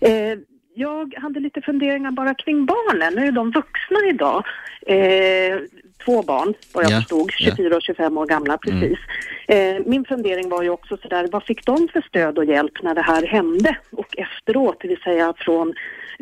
Eh, 0.00 0.38
jag 0.74 1.14
hade 1.14 1.40
lite 1.40 1.60
funderingar 1.60 2.10
bara 2.10 2.34
kring 2.34 2.66
barnen. 2.66 3.14
Nu 3.14 3.26
är 3.26 3.32
de 3.32 3.50
vuxna 3.50 3.98
idag. 4.08 4.44
Eh, 4.86 5.58
två 6.04 6.22
barn, 6.22 6.54
vad 6.74 6.84
jag 6.84 6.90
Ja, 6.92 6.96
förstod, 6.96 7.30
ja. 7.38 7.50
24 7.56 7.76
och 7.76 7.82
25 7.82 8.18
år 8.18 8.26
gamla, 8.26 8.58
precis. 8.58 8.98
Eh, 9.48 9.76
min 9.86 10.04
fundering 10.04 10.48
var 10.48 10.62
ju 10.62 10.70
också 10.70 10.96
sådär, 10.96 11.28
vad 11.32 11.42
fick 11.44 11.66
de 11.66 11.88
för 11.92 12.00
stöd 12.00 12.38
och 12.38 12.44
hjälp 12.44 12.82
när 12.82 12.94
det 12.94 13.02
här 13.02 13.26
hände 13.26 13.76
och 13.92 14.18
efteråt, 14.18 14.76
det 14.80 14.88
vill 14.88 15.00
säga 15.00 15.34
från 15.38 15.74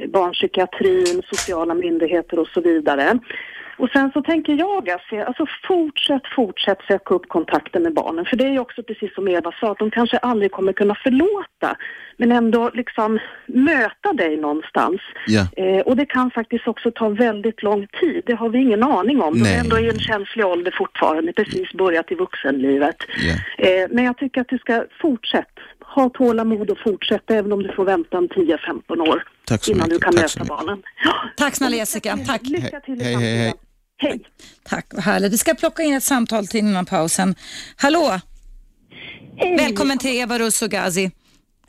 barnpsykiatrin, 0.08 1.22
sociala 1.30 1.74
myndigheter 1.74 2.38
och 2.38 2.48
så 2.48 2.60
vidare. 2.60 3.18
Och 3.78 3.88
sen 3.92 4.10
så 4.12 4.22
tänker 4.22 4.52
jag, 4.52 4.90
alltså, 4.90 5.16
alltså 5.16 5.46
fortsätt, 5.68 6.22
fortsätt 6.36 6.78
söka 6.88 7.14
upp 7.14 7.28
kontakten 7.28 7.82
med 7.82 7.94
barnen. 7.94 8.24
För 8.24 8.36
det 8.36 8.44
är 8.44 8.50
ju 8.50 8.58
också 8.58 8.82
precis 8.82 9.14
som 9.14 9.28
Eva 9.28 9.52
sa, 9.60 9.72
att 9.72 9.78
de 9.78 9.90
kanske 9.90 10.16
aldrig 10.18 10.50
kommer 10.52 10.72
kunna 10.72 10.94
förlåta. 10.94 11.76
Men 12.16 12.32
ändå 12.32 12.70
liksom 12.74 13.18
möta 13.46 14.12
dig 14.12 14.36
någonstans. 14.36 15.00
Ja. 15.26 15.46
Eh, 15.56 15.80
och 15.80 15.96
det 15.96 16.06
kan 16.06 16.30
faktiskt 16.30 16.68
också 16.68 16.90
ta 16.90 17.08
väldigt 17.08 17.62
lång 17.62 17.86
tid. 18.00 18.22
Det 18.26 18.34
har 18.34 18.48
vi 18.48 18.58
ingen 18.58 18.82
aning 18.82 19.22
om. 19.22 19.34
De 19.34 19.40
Nej. 19.42 19.54
är 19.54 19.60
ändå 19.60 19.78
i 19.78 19.88
en 19.88 19.98
känslig 19.98 20.46
ålder 20.46 20.74
fortfarande, 20.78 21.32
precis 21.32 21.72
börjat 21.72 22.12
i 22.12 22.14
vuxenlivet. 22.14 22.96
Ja. 23.18 23.64
Eh, 23.66 23.86
men 23.90 24.04
jag 24.04 24.18
tycker 24.18 24.40
att 24.40 24.48
du 24.48 24.58
ska 24.58 24.84
fortsätta. 25.02 25.60
Ha 25.80 26.08
tålamod 26.08 26.70
och 26.70 26.78
fortsätta 26.78 27.34
även 27.34 27.52
om 27.52 27.62
du 27.62 27.72
får 27.72 27.84
vänta 27.84 28.18
en 28.18 28.28
10-15 28.28 29.00
år 29.08 29.22
Tack 29.44 29.64
så 29.64 29.72
innan 29.72 29.88
mycket. 29.88 30.00
du 30.00 30.04
kan 30.04 30.12
Tack 30.14 30.22
möta 30.38 30.44
barnen. 30.54 30.82
Tack 31.36 31.56
snälla 31.56 31.76
Jessica. 31.76 32.18
Tack. 32.26 32.40
Lycka 32.42 32.80
till 32.80 33.00
i 33.00 33.04
Hej, 33.04 33.14
hej, 33.14 33.36
hej. 33.36 33.54
Hej. 33.98 34.20
Tack, 34.64 34.86
vad 34.94 35.04
härligt. 35.04 35.32
Vi 35.32 35.38
ska 35.38 35.54
plocka 35.54 35.82
in 35.82 35.94
ett 35.94 36.02
samtal 36.02 36.46
till 36.46 36.60
innan 36.60 36.86
pausen. 36.86 37.34
Hallå? 37.76 38.20
Välkommen 39.58 39.98
till 39.98 40.20
Eva 40.20 40.38
Russ 40.38 40.62
och 40.62 40.70
Gazi. 40.70 41.10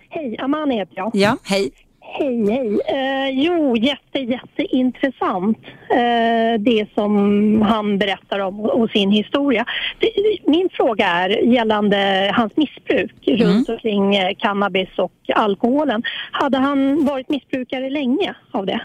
Hej, 0.09 0.37
Amanda 0.39 0.75
heter 0.75 0.93
jag. 0.95 1.11
Ja, 1.13 1.37
hej. 1.43 1.71
Hej, 2.19 2.51
hej. 2.51 2.79
Eh, 2.87 3.29
jo, 3.29 3.77
jätte, 3.77 4.19
jätteintressant 4.19 5.57
eh, 5.89 6.59
det 6.59 6.87
som 6.95 7.61
han 7.61 7.97
berättar 7.97 8.39
om 8.39 8.59
och, 8.59 8.89
sin 8.89 9.11
historia. 9.11 9.65
Det, 9.99 10.11
min 10.45 10.69
fråga 10.73 11.07
är 11.07 11.29
gällande 11.29 12.31
hans 12.35 12.57
missbruk 12.57 13.13
runt 13.27 13.69
omkring 13.69 14.15
eh, 14.15 14.35
cannabis 14.37 14.89
och 14.97 15.13
alkoholen. 15.35 16.03
Hade 16.31 16.57
han 16.57 17.05
varit 17.05 17.29
missbrukare 17.29 17.89
länge 17.89 18.35
av 18.51 18.65
det? 18.65 18.81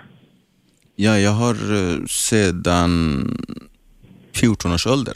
Ja, 0.97 1.19
jag 1.19 1.31
har 1.31 1.55
eh, 1.55 2.05
sedan 2.09 3.24
14 4.35 4.73
års 4.73 4.86
ålder. 4.86 5.14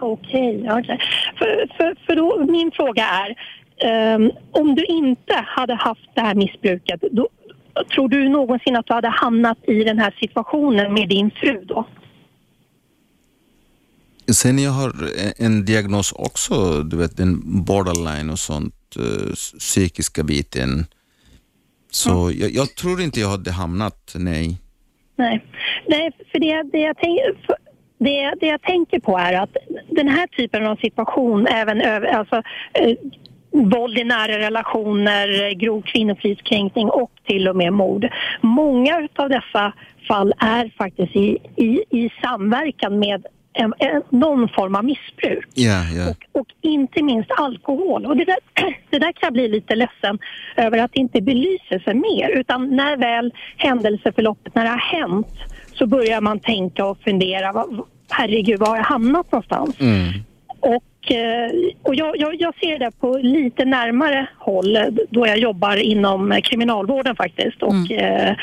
Okej, 0.00 0.66
okej. 0.70 0.98
För, 1.38 1.76
för, 1.76 1.96
för 2.06 2.16
då, 2.16 2.46
min 2.52 2.70
fråga 2.74 3.04
är, 3.06 3.34
ehm, 3.88 4.30
om 4.52 4.74
du 4.74 4.84
inte 4.84 5.44
hade 5.46 5.74
haft 5.74 6.10
det 6.14 6.20
här 6.20 6.34
missbruket, 6.34 7.00
då, 7.12 7.28
tror 7.94 8.08
du 8.08 8.28
någonsin 8.28 8.76
att 8.76 8.86
du 8.86 8.94
hade 8.94 9.08
hamnat 9.08 9.58
i 9.68 9.84
den 9.84 9.98
här 9.98 10.16
situationen 10.20 10.94
med 10.94 11.08
din 11.08 11.30
fru 11.30 11.64
då? 11.64 11.88
Sen 14.32 14.58
jag 14.58 14.70
har 14.70 14.90
en- 15.18 15.46
en 15.46 15.64
diagnos 15.64 16.12
också, 16.12 16.82
du 16.82 16.96
vet 16.96 17.16
den 17.16 17.40
borderline 17.64 18.30
och 18.30 18.38
sånt, 18.38 18.96
eh, 18.96 19.32
psykiska 19.58 20.22
biten. 20.22 20.86
Så 21.90 22.32
jag, 22.34 22.50
jag 22.50 22.74
tror 22.74 23.00
inte 23.00 23.20
jag 23.20 23.28
hade 23.28 23.50
hamnat, 23.52 24.12
nej. 24.18 24.61
Nej, 25.22 25.44
Nej 25.86 26.10
för 26.32 26.38
det, 26.38 26.62
det, 26.72 26.80
jag 26.80 26.96
tänker... 26.96 27.34
för 27.46 27.56
det, 27.98 28.34
det 28.40 28.46
jag 28.46 28.62
tänker 28.62 29.00
på 29.00 29.18
är 29.18 29.32
att 29.42 29.56
den 29.90 30.08
här 30.08 30.26
typen 30.26 30.66
av 30.66 30.76
situation, 30.76 31.46
även 31.46 31.80
över, 31.80 32.06
alltså, 32.06 32.36
eh, 32.72 32.96
våld 33.50 33.98
i 33.98 34.04
nära 34.04 34.38
relationer, 34.38 35.50
grov 35.54 35.82
kvinnofridskränkning 35.82 36.90
och 36.90 37.10
till 37.24 37.48
och 37.48 37.56
med 37.56 37.72
mord. 37.72 38.08
Många 38.40 39.08
av 39.16 39.28
dessa 39.28 39.72
fall 40.08 40.32
är 40.38 40.72
faktiskt 40.78 41.16
i, 41.16 41.38
i, 41.56 41.84
i 41.90 42.10
samverkan 42.22 42.98
med 42.98 43.26
en, 43.52 43.74
en, 43.78 44.02
någon 44.08 44.48
form 44.48 44.74
av 44.74 44.84
missbruk. 44.84 45.48
Ja, 45.54 45.84
ja. 45.96 46.14
Och 46.32 46.46
inte 46.60 47.02
minst 47.02 47.30
alkohol. 47.30 48.06
Och 48.06 48.16
det 48.16 48.24
där, 48.24 48.38
det 48.90 48.98
där 48.98 49.12
kan 49.12 49.26
jag 49.26 49.32
bli 49.32 49.48
lite 49.48 49.74
ledsen 49.74 50.18
över 50.56 50.78
att 50.78 50.92
det 50.92 51.00
inte 51.00 51.20
belyser 51.20 51.78
sig 51.78 51.94
mer. 51.94 52.28
Utan 52.30 52.76
när 52.76 52.96
väl 52.96 53.32
händelseförloppet, 53.56 54.54
när 54.54 54.64
det 54.64 54.70
har 54.70 54.76
hänt, 54.76 55.34
så 55.74 55.86
börjar 55.86 56.20
man 56.20 56.40
tänka 56.40 56.86
och 56.86 56.98
fundera. 57.04 57.52
Vad, 57.52 57.80
herregud, 58.10 58.60
var 58.60 58.68
har 58.68 58.76
jag 58.76 58.84
hamnat 58.84 59.32
någonstans? 59.32 59.80
Mm. 59.80 60.08
Och, 60.60 61.12
eh, 61.12 61.50
och 61.82 61.94
jag, 61.94 62.16
jag, 62.16 62.40
jag 62.40 62.54
ser 62.60 62.78
det 62.78 62.90
på 63.00 63.18
lite 63.22 63.64
närmare 63.64 64.26
håll 64.38 64.76
eh, 64.76 64.84
då 65.10 65.26
jag 65.26 65.38
jobbar 65.38 65.76
inom 65.76 66.40
kriminalvården 66.44 67.16
faktiskt. 67.16 67.62
Och, 67.62 67.90
eh, 67.92 68.36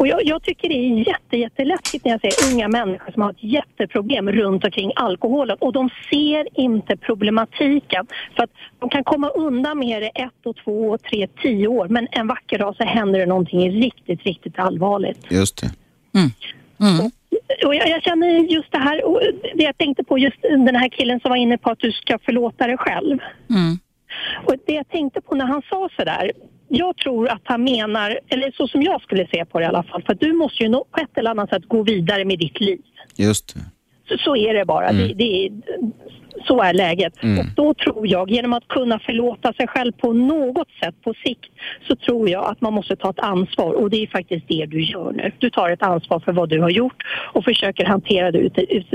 och 0.00 0.06
jag, 0.06 0.26
jag 0.26 0.42
tycker 0.42 0.68
det 0.68 0.74
är 0.74 1.08
jätte, 1.08 1.36
jätteläskigt 1.36 2.04
när 2.04 2.12
jag 2.12 2.20
ser 2.20 2.52
unga 2.52 2.68
människor 2.68 3.12
som 3.12 3.22
har 3.22 3.30
ett 3.30 3.44
jätteproblem 3.44 4.32
runt 4.32 4.64
omkring 4.64 4.92
alkoholen 4.96 5.56
och 5.60 5.72
de 5.72 5.90
ser 6.10 6.60
inte 6.60 6.96
problematiken. 6.96 8.06
För 8.36 8.42
att 8.42 8.50
de 8.78 8.88
kan 8.88 9.04
komma 9.04 9.28
undan 9.28 9.78
med 9.78 10.02
det 10.02 10.08
ett 10.08 10.46
och 10.46 10.56
två 10.64 10.90
och 10.90 11.02
tre, 11.02 11.28
tio 11.42 11.66
år 11.66 11.88
men 11.88 12.08
en 12.10 12.26
vacker 12.26 12.58
dag 12.58 12.76
så 12.76 12.84
händer 12.84 13.18
det 13.18 13.26
någonting 13.26 13.70
riktigt, 13.70 14.22
riktigt 14.22 14.58
allvarligt. 14.58 15.26
Just 15.30 15.60
det. 15.60 15.70
Och 17.66 17.74
jag, 17.74 17.88
jag 17.88 18.02
känner 18.02 18.28
just 18.28 18.72
det 18.72 18.78
här, 18.78 19.04
och 19.04 19.20
det 19.54 19.62
jag 19.62 19.78
tänkte 19.78 20.04
på 20.04 20.18
just 20.18 20.42
den 20.42 20.76
här 20.76 20.88
killen 20.88 21.20
som 21.20 21.28
var 21.28 21.36
inne 21.36 21.58
på 21.58 21.70
att 21.70 21.78
du 21.78 21.92
ska 21.92 22.18
förlåta 22.18 22.66
dig 22.66 22.76
själv. 22.76 23.18
Och 24.44 24.54
det 24.66 24.72
jag 24.72 24.88
tänkte 24.88 25.20
på 25.20 25.34
när 25.34 25.46
han 25.46 25.62
sa 25.70 25.88
sådär, 25.96 26.32
jag 26.72 26.96
tror 26.96 27.28
att 27.28 27.42
han 27.44 27.64
menar, 27.64 28.18
eller 28.28 28.50
så 28.50 28.68
som 28.68 28.82
jag 28.82 29.02
skulle 29.02 29.26
se 29.26 29.44
på 29.44 29.58
det 29.58 29.64
i 29.64 29.68
alla 29.68 29.82
fall, 29.82 30.02
för 30.02 30.12
att 30.12 30.20
du 30.20 30.32
måste 30.32 30.62
ju 30.64 30.70
på 30.70 31.00
ett 31.02 31.18
eller 31.18 31.30
annat 31.30 31.50
sätt 31.50 31.68
gå 31.68 31.82
vidare 31.82 32.24
med 32.24 32.38
ditt 32.38 32.60
liv. 32.60 32.80
Just 33.16 33.54
det. 33.54 33.60
Så, 34.08 34.18
så 34.18 34.36
är 34.36 34.54
det 34.54 34.64
bara. 34.64 34.88
Mm. 34.88 35.08
Det, 35.08 35.14
det 35.14 35.46
är, 35.46 35.52
så 36.46 36.62
är 36.62 36.74
läget. 36.74 37.22
Mm. 37.22 37.38
Och 37.38 37.44
då 37.54 37.74
tror 37.74 38.06
jag, 38.06 38.30
genom 38.30 38.52
att 38.52 38.68
kunna 38.68 38.98
förlåta 38.98 39.52
sig 39.52 39.66
själv 39.66 39.92
på 39.92 40.12
något 40.12 40.68
sätt 40.82 40.94
på 41.04 41.14
sikt, 41.24 41.50
så 41.88 41.96
tror 41.96 42.28
jag 42.28 42.50
att 42.50 42.60
man 42.60 42.72
måste 42.72 42.96
ta 42.96 43.10
ett 43.10 43.18
ansvar. 43.18 43.72
Och 43.72 43.90
det 43.90 44.02
är 44.02 44.06
faktiskt 44.06 44.48
det 44.48 44.66
du 44.66 44.84
gör 44.84 45.12
nu. 45.12 45.32
Du 45.38 45.50
tar 45.50 45.70
ett 45.70 45.82
ansvar 45.82 46.20
för 46.20 46.32
vad 46.32 46.48
du 46.48 46.60
har 46.60 46.70
gjort 46.70 47.02
och 47.32 47.44
försöker 47.44 47.84
hantera 47.84 48.30
det 48.30 48.38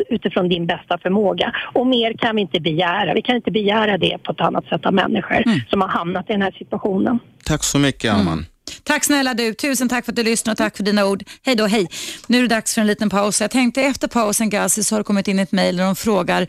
utifrån 0.09 0.49
din 0.49 0.65
bästa 0.65 0.97
förmåga. 0.97 1.55
Och 1.73 1.87
mer 1.87 2.13
kan 2.13 2.35
vi 2.35 2.41
inte 2.41 2.59
begära. 2.59 3.13
Vi 3.13 3.21
kan 3.21 3.35
inte 3.35 3.51
begära 3.51 3.97
det 3.97 4.17
på 4.23 4.31
ett 4.31 4.41
annat 4.41 4.65
sätt 4.65 4.85
av 4.85 4.93
människor 4.93 5.43
som 5.69 5.81
har 5.81 5.87
hamnat 5.87 6.29
i 6.29 6.33
den 6.33 6.41
här 6.41 6.55
situationen. 6.57 7.19
Tack 7.45 7.63
så 7.63 7.79
mycket, 7.79 8.13
Alman. 8.13 8.45
Tack 8.83 9.03
snälla 9.03 9.33
du. 9.33 9.53
Tusen 9.53 9.89
tack 9.89 10.05
för 10.05 10.11
att 10.11 10.15
du 10.15 10.23
lyssnade 10.23 10.51
och 10.51 10.57
tack 10.57 10.77
för 10.77 10.83
dina 10.83 11.05
ord. 11.05 11.23
Hej 11.45 11.55
då, 11.55 11.65
hej. 11.65 11.87
Nu 12.27 12.37
är 12.37 12.41
det 12.41 12.47
dags 12.47 12.73
för 12.73 12.81
en 12.81 12.87
liten 12.87 13.09
paus. 13.09 13.41
Jag 13.41 13.51
tänkte 13.51 13.81
efter 13.81 14.07
pausen, 14.07 14.49
Gazi, 14.49 14.83
så 14.83 14.95
har 14.95 14.99
det 14.99 15.03
kommit 15.03 15.27
in 15.27 15.39
ett 15.39 15.51
mejl 15.51 15.77
där 15.77 15.85
de 15.85 15.95
frågar 15.95 16.47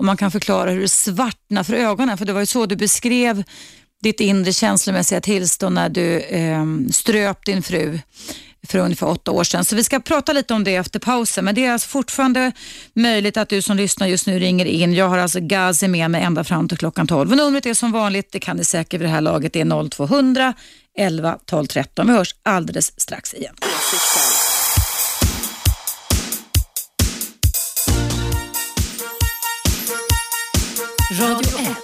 och 0.00 0.06
man 0.06 0.16
kan 0.16 0.30
förklara 0.30 0.70
hur 0.70 0.80
det 0.80 0.88
svartnar 0.88 1.64
för 1.64 1.74
ögonen. 1.74 2.18
För 2.18 2.24
det 2.24 2.32
var 2.32 2.40
ju 2.40 2.46
så 2.46 2.66
du 2.66 2.76
beskrev 2.76 3.44
ditt 4.02 4.20
inre 4.20 4.52
känslomässiga 4.52 5.20
tillstånd 5.20 5.74
när 5.74 5.88
du 5.88 6.20
eh, 6.20 6.64
ströp 6.92 7.44
din 7.44 7.62
fru 7.62 7.98
för 8.68 8.78
ungefär 8.78 9.08
åtta 9.08 9.30
år 9.30 9.44
sedan. 9.44 9.64
Så 9.64 9.76
vi 9.76 9.84
ska 9.84 10.00
prata 10.00 10.32
lite 10.32 10.54
om 10.54 10.64
det 10.64 10.76
efter 10.76 11.00
pausen. 11.00 11.44
Men 11.44 11.54
det 11.54 11.66
är 11.66 11.72
alltså 11.72 11.88
fortfarande 11.88 12.52
möjligt 12.94 13.36
att 13.36 13.48
du 13.48 13.62
som 13.62 13.76
lyssnar 13.76 14.06
just 14.06 14.26
nu 14.26 14.38
ringer 14.38 14.64
in. 14.64 14.94
Jag 14.94 15.08
har 15.08 15.18
alltså 15.18 15.40
Gazi 15.40 15.88
med 15.88 16.10
mig 16.10 16.22
ända 16.22 16.44
fram 16.44 16.68
till 16.68 16.78
klockan 16.78 17.06
12. 17.06 17.30
Och 17.30 17.36
numret 17.36 17.66
är 17.66 17.74
som 17.74 17.92
vanligt, 17.92 18.32
det 18.32 18.40
kan 18.40 18.56
ni 18.56 18.64
säkert 18.64 19.00
vid 19.00 19.08
det 19.08 19.12
här 19.12 19.20
laget, 19.20 19.52
det 19.52 19.60
är 19.60 19.88
0200 19.88 20.54
11 20.98 21.38
12 21.46 21.66
13. 21.66 22.06
Vi 22.06 22.12
hörs 22.12 22.34
alldeles 22.42 23.00
strax 23.00 23.34
igen. 23.34 23.54
Radio 31.10 31.58
1. 31.58 31.76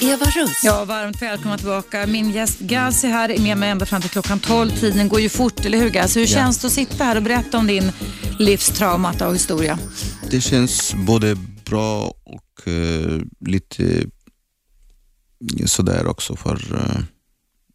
Eva 0.00 0.24
Russ. 0.26 0.64
Ja, 0.64 0.84
varmt 0.84 1.22
välkomna 1.22 1.58
tillbaka. 1.58 2.06
Min 2.06 2.30
gäst 2.30 2.58
Gazi 2.60 3.08
här 3.08 3.28
är 3.30 3.38
med 3.40 3.56
mig 3.58 3.70
ända 3.70 3.86
fram 3.86 4.00
till 4.00 4.10
klockan 4.10 4.38
12. 4.40 4.70
Tiden 4.70 5.08
går 5.08 5.20
ju 5.20 5.28
fort, 5.28 5.64
eller 5.64 5.78
hur 5.78 5.90
Gazi? 5.90 6.20
Hur 6.20 6.26
Ja. 6.26 6.34
känns 6.34 6.58
det 6.58 6.66
att 6.66 6.72
sitta 6.72 7.04
här 7.04 7.16
och 7.16 7.22
berätta 7.22 7.58
om 7.58 7.66
din 7.66 7.92
livstraumata 8.38 9.28
och 9.28 9.34
historia? 9.34 9.78
Det 10.30 10.40
känns 10.40 10.94
både 10.94 11.34
bra 11.64 12.14
och 12.24 12.68
eh, 12.68 13.20
lite 13.46 14.04
sådär 15.66 16.06
också 16.06 16.36
för 16.36 16.54
eh, 16.74 17.02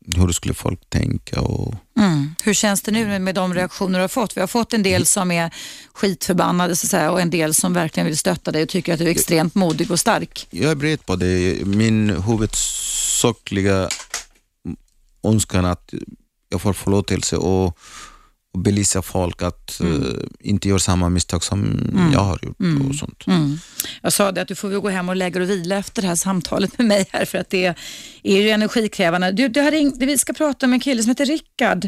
hur 0.06 0.32
skulle 0.32 0.54
folk 0.54 0.90
tänka 0.90 1.42
och 1.42 1.76
Mm. 1.98 2.36
Hur 2.44 2.54
känns 2.54 2.82
det 2.82 2.92
nu 2.92 3.20
med 3.20 3.36
de 3.36 3.54
reaktioner 3.54 4.00
du 4.00 4.04
har 4.04 4.08
fått? 4.08 4.38
Vi 4.38 4.42
har 4.42 4.48
fått 4.48 4.74
en 4.74 4.84
del 4.84 5.06
som 5.06 5.32
är 5.32 5.54
skitförbannade 5.94 6.76
så 6.76 6.88
säga, 6.88 7.12
och 7.12 7.22
en 7.22 7.30
del 7.30 7.54
som 7.54 7.74
verkligen 7.74 8.08
vill 8.08 8.18
stötta 8.18 8.52
dig 8.52 8.64
och 8.64 8.70
tycker 8.70 8.94
att 8.94 9.00
du 9.00 9.06
är 9.06 9.12
extremt 9.12 9.56
modig 9.56 9.92
och 9.92 10.00
stark. 10.00 10.48
Jag 10.50 10.72
är 10.72 10.76
beredd 10.76 11.06
på 11.06 11.16
det. 11.16 11.66
Min 11.66 12.10
huvudsakliga 12.10 13.90
önskan 15.24 15.66
att 15.66 15.94
jag 16.50 16.62
får 16.62 16.74
förlåtelse 16.74 17.38
och, 17.38 17.78
och 18.56 18.62
belysa 18.62 19.02
folk 19.02 19.42
att 19.42 19.82
eh, 19.82 19.88
inte 20.40 20.70
göra 20.70 20.80
samma 20.80 21.10
misstag 21.10 21.44
som 21.44 21.64
Mm. 21.64 22.12
jag 22.14 22.20
har 22.20 22.40
gjort 22.42 22.60
Mm. 22.60 22.90
och 22.90 22.96
sånt. 22.96 23.28
Mm. 23.28 23.58
Jag 24.02 24.14
sa 24.14 24.32
det 24.32 24.42
att 24.42 24.48
du 24.48 24.56
får 24.56 24.70
gå 24.70 24.90
hem 24.90 25.10
och 25.10 25.16
lägga 25.16 25.40
dig 25.40 25.44
och 25.44 25.50
vila 25.50 25.78
efter 25.78 26.02
det 26.02 26.08
här 26.08 26.16
samtalet 26.16 26.78
med 26.78 26.88
mig 26.88 27.06
här 27.12 27.26
för 27.26 27.38
att 27.38 27.50
det 27.50 27.66
är 28.24 28.38
ju 28.42 28.50
energikrävande. 28.50 29.32
Du, 29.32 29.48
du 29.48 29.62
har 29.62 29.72
ringt, 29.72 29.98
vi 29.98 30.18
ska 30.18 30.34
prata 30.34 30.68
med 30.68 30.74
en 30.78 30.80
kille 30.80 31.04
som 31.04 31.10
heter 31.10 31.26
Rickard 31.26 31.88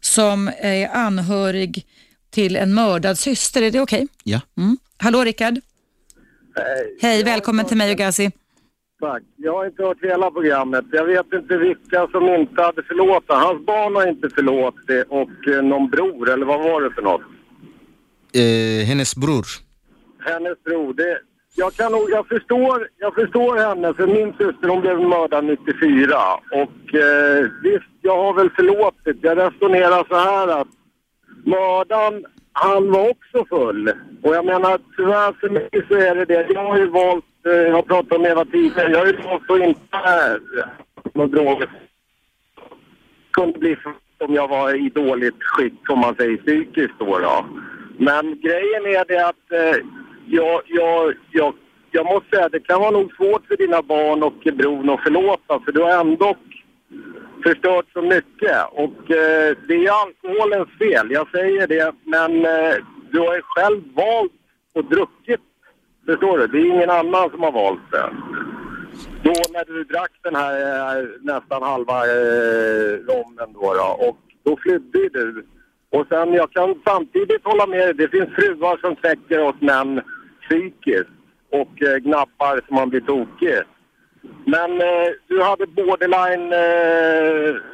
som 0.00 0.50
är 0.58 0.88
anhörig 0.88 1.86
till 2.30 2.56
en 2.56 2.74
mördad 2.74 3.18
syster. 3.18 3.62
Är 3.62 3.70
det 3.70 3.80
okej? 3.80 4.08
Ja. 4.24 4.40
Mm. 4.56 4.78
Hallå 4.96 5.24
Rickard. 5.24 5.60
Hej. 6.56 6.98
Hej, 7.02 7.24
välkommen 7.24 7.66
till 7.66 7.76
mig 7.76 7.90
och 7.90 7.98
Gazi. 7.98 8.30
Tack. 9.02 9.22
Jag 9.36 9.52
har 9.52 9.66
inte 9.66 9.82
hört 9.82 10.02
hela 10.02 10.30
programmet. 10.30 10.84
Jag 10.92 11.04
vet 11.04 11.32
inte 11.32 11.56
vilka 11.56 12.06
som 12.06 12.28
inte 12.28 12.62
hade 12.62 12.82
förlåtit. 12.82 13.30
Hans 13.30 13.66
barn 13.66 13.96
har 13.96 14.08
inte 14.08 14.28
förlåtit 14.28 15.06
och 15.08 15.48
eh, 15.48 15.62
någon 15.62 15.90
bror, 15.90 16.30
eller 16.30 16.46
vad 16.46 16.62
var 16.62 16.82
det 16.82 16.90
för 16.90 17.02
något? 17.02 17.20
Eh, 18.34 18.86
hennes 18.86 19.16
bror. 19.16 19.46
Hennes 20.18 20.64
bror. 20.64 20.94
Det, 20.94 21.18
jag, 21.54 21.72
kan 21.74 21.92
jag, 22.08 22.26
förstår, 22.26 22.88
jag 22.98 23.14
förstår 23.14 23.56
henne, 23.56 23.94
för 23.94 24.06
min 24.06 24.32
syster 24.32 24.68
hon 24.68 24.80
blev 24.80 25.00
mördad 25.00 25.44
94. 25.44 26.16
Och 26.50 26.94
eh, 26.94 27.50
visst, 27.62 27.92
jag 28.00 28.16
har 28.16 28.34
väl 28.34 28.50
förlåtit. 28.50 29.16
Jag 29.20 29.38
resonerar 29.38 30.04
så 30.08 30.16
här 30.16 30.48
att 30.60 30.68
mördaren, 31.44 32.24
han 32.52 32.92
var 32.92 33.10
också 33.10 33.44
full. 33.48 33.88
Och 34.22 34.34
jag 34.34 34.44
menar, 34.44 34.78
tyvärr 34.96 35.32
för 35.32 35.48
mig 35.48 35.68
så 35.88 35.94
är 35.94 36.14
det 36.14 36.24
det. 36.24 36.46
Jag 36.54 36.64
har 36.64 36.78
ju 36.78 36.86
valt, 36.86 37.24
Eh, 37.46 37.52
jag 37.52 37.72
har 37.72 37.82
pratat 37.82 38.18
om 38.18 38.26
Eva 38.26 38.44
tidigare, 38.44 38.90
jag 38.92 38.98
har 38.98 39.06
ju 39.06 39.16
valt 39.16 39.50
att 39.50 39.60
inte 39.60 39.96
äh, 39.96 40.64
några 41.14 41.28
droger. 41.28 41.68
kunde 43.30 43.58
bli 43.58 43.76
för 43.76 43.92
om 44.18 44.34
jag 44.34 44.48
var 44.48 44.74
i 44.74 44.88
dåligt 44.88 45.42
skick, 45.42 45.90
om 45.90 45.98
man 45.98 46.14
säger 46.14 46.36
psykiskt 46.36 46.98
då. 46.98 47.18
då. 47.18 47.46
Men 47.98 48.40
grejen 48.40 48.86
är 48.86 49.04
det 49.04 49.28
att 49.28 49.52
eh, 49.52 49.84
jag, 50.26 50.62
jag, 50.66 51.14
jag, 51.30 51.54
jag 51.90 52.06
måste 52.06 52.36
säga 52.36 52.48
det 52.48 52.60
kan 52.60 52.80
vara 52.80 52.90
nog 52.90 53.12
svårt 53.16 53.46
för 53.46 53.56
dina 53.56 53.82
barn 53.82 54.22
och 54.22 54.54
bron 54.54 54.90
att 54.90 55.02
förlåta 55.02 55.60
för 55.60 55.72
du 55.72 55.80
har 55.80 56.00
ändå 56.00 56.36
förstört 57.42 57.86
så 57.92 58.02
mycket. 58.02 58.56
Och 58.72 59.10
eh, 59.10 59.56
det 59.68 59.74
är 59.74 60.02
alkoholens 60.02 60.68
fel, 60.78 61.10
jag 61.10 61.30
säger 61.30 61.66
det. 61.66 61.94
Men 62.04 62.44
eh, 62.44 62.74
du 63.10 63.18
har 63.18 63.34
ju 63.34 63.42
själv 63.42 63.82
valt 63.94 64.32
och 64.72 64.84
druckit. 64.84 65.40
Förstår 66.06 66.38
du? 66.38 66.46
Det 66.46 66.58
är 66.58 66.74
ingen 66.74 66.90
annan 66.90 67.30
som 67.30 67.42
har 67.42 67.52
valt 67.52 67.90
det. 67.90 68.10
Då 69.22 69.32
när 69.52 69.64
du 69.64 69.84
drack 69.84 70.12
den 70.22 70.34
här 70.34 70.54
eh, 70.98 71.08
nästan 71.20 71.62
halva 71.62 71.98
eh, 72.06 72.92
rommen 73.08 73.52
då, 73.54 73.74
då 73.74 74.06
och 74.08 74.18
då 74.44 74.56
flydde 74.56 74.98
ju 74.98 75.08
du. 75.08 75.46
Och 75.90 76.06
sen 76.08 76.32
jag 76.32 76.52
kan 76.52 76.74
samtidigt 76.86 77.44
hålla 77.44 77.66
med 77.66 77.78
dig, 77.78 77.94
det 77.94 78.08
finns 78.08 78.34
fruar 78.34 78.76
som 78.80 78.96
täcker 78.96 79.40
oss 79.40 79.60
män 79.60 80.00
psykiskt 80.42 81.10
och 81.50 81.82
eh, 81.82 81.96
gnappar 81.96 82.60
som 82.66 82.76
man 82.76 82.90
blir 82.90 83.00
tokig. 83.00 83.62
Men 84.44 84.70
eh, 84.80 85.08
du 85.28 85.42
hade 85.42 85.66
borderline... 85.66 86.52
Eh, 86.52 87.71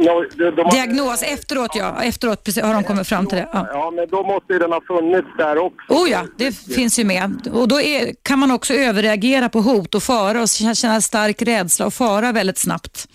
no, 0.00 0.24
de, 0.36 0.50
de, 0.50 0.70
Diagnos 0.70 1.22
efteråt 1.22 1.70
ja, 1.74 2.02
efteråt 2.02 2.44
precis, 2.44 2.62
har 2.62 2.74
de 2.74 2.84
kommit 2.84 3.08
fram 3.08 3.26
till 3.26 3.38
det. 3.38 3.48
Ja. 3.52 3.66
Ja, 3.72 3.90
men 3.90 4.08
då 4.08 4.22
måste 4.22 4.52
ju 4.52 4.58
den 4.58 4.72
ha 4.72 4.80
funnits 4.80 5.28
där 5.38 5.58
också. 5.58 5.92
Oh 5.92 6.10
ja, 6.10 6.22
det 6.36 6.52
finns 6.52 6.98
ju 6.98 7.04
med. 7.04 7.48
Och 7.52 7.68
då 7.68 7.80
är, 7.80 8.14
kan 8.22 8.38
man 8.38 8.50
också 8.50 8.74
överreagera 8.74 9.48
på 9.48 9.60
hot 9.60 9.94
och 9.94 10.02
fara 10.02 10.42
och 10.42 10.48
känna 10.48 11.00
stark 11.00 11.42
rädsla 11.42 11.86
och 11.86 11.94
fara 11.94 12.32
väldigt 12.32 12.58
snabbt. 12.58 13.08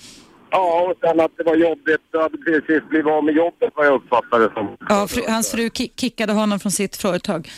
Ja, 0.50 0.88
och 0.90 0.94
sen 1.02 1.20
att 1.20 1.32
det 1.38 1.44
var 1.44 1.56
jobbigt. 1.56 2.02
Du 2.12 2.22
hade 2.22 2.38
precis 2.38 2.90
blivit 2.90 3.08
av 3.12 3.24
med 3.24 3.36
jobbet 3.36 3.70
vad 3.76 3.86
jag 3.86 3.94
uppfattade 3.94 4.48
det 4.48 4.54
som. 4.54 4.78
Ja, 4.90 5.08
fru, 5.08 5.22
hans 5.28 5.52
fru 5.52 5.68
ki- 5.68 5.92
kickade 6.00 6.34
honom 6.34 6.60
från 6.60 6.72
sitt 6.72 6.96
företag. 6.96 7.52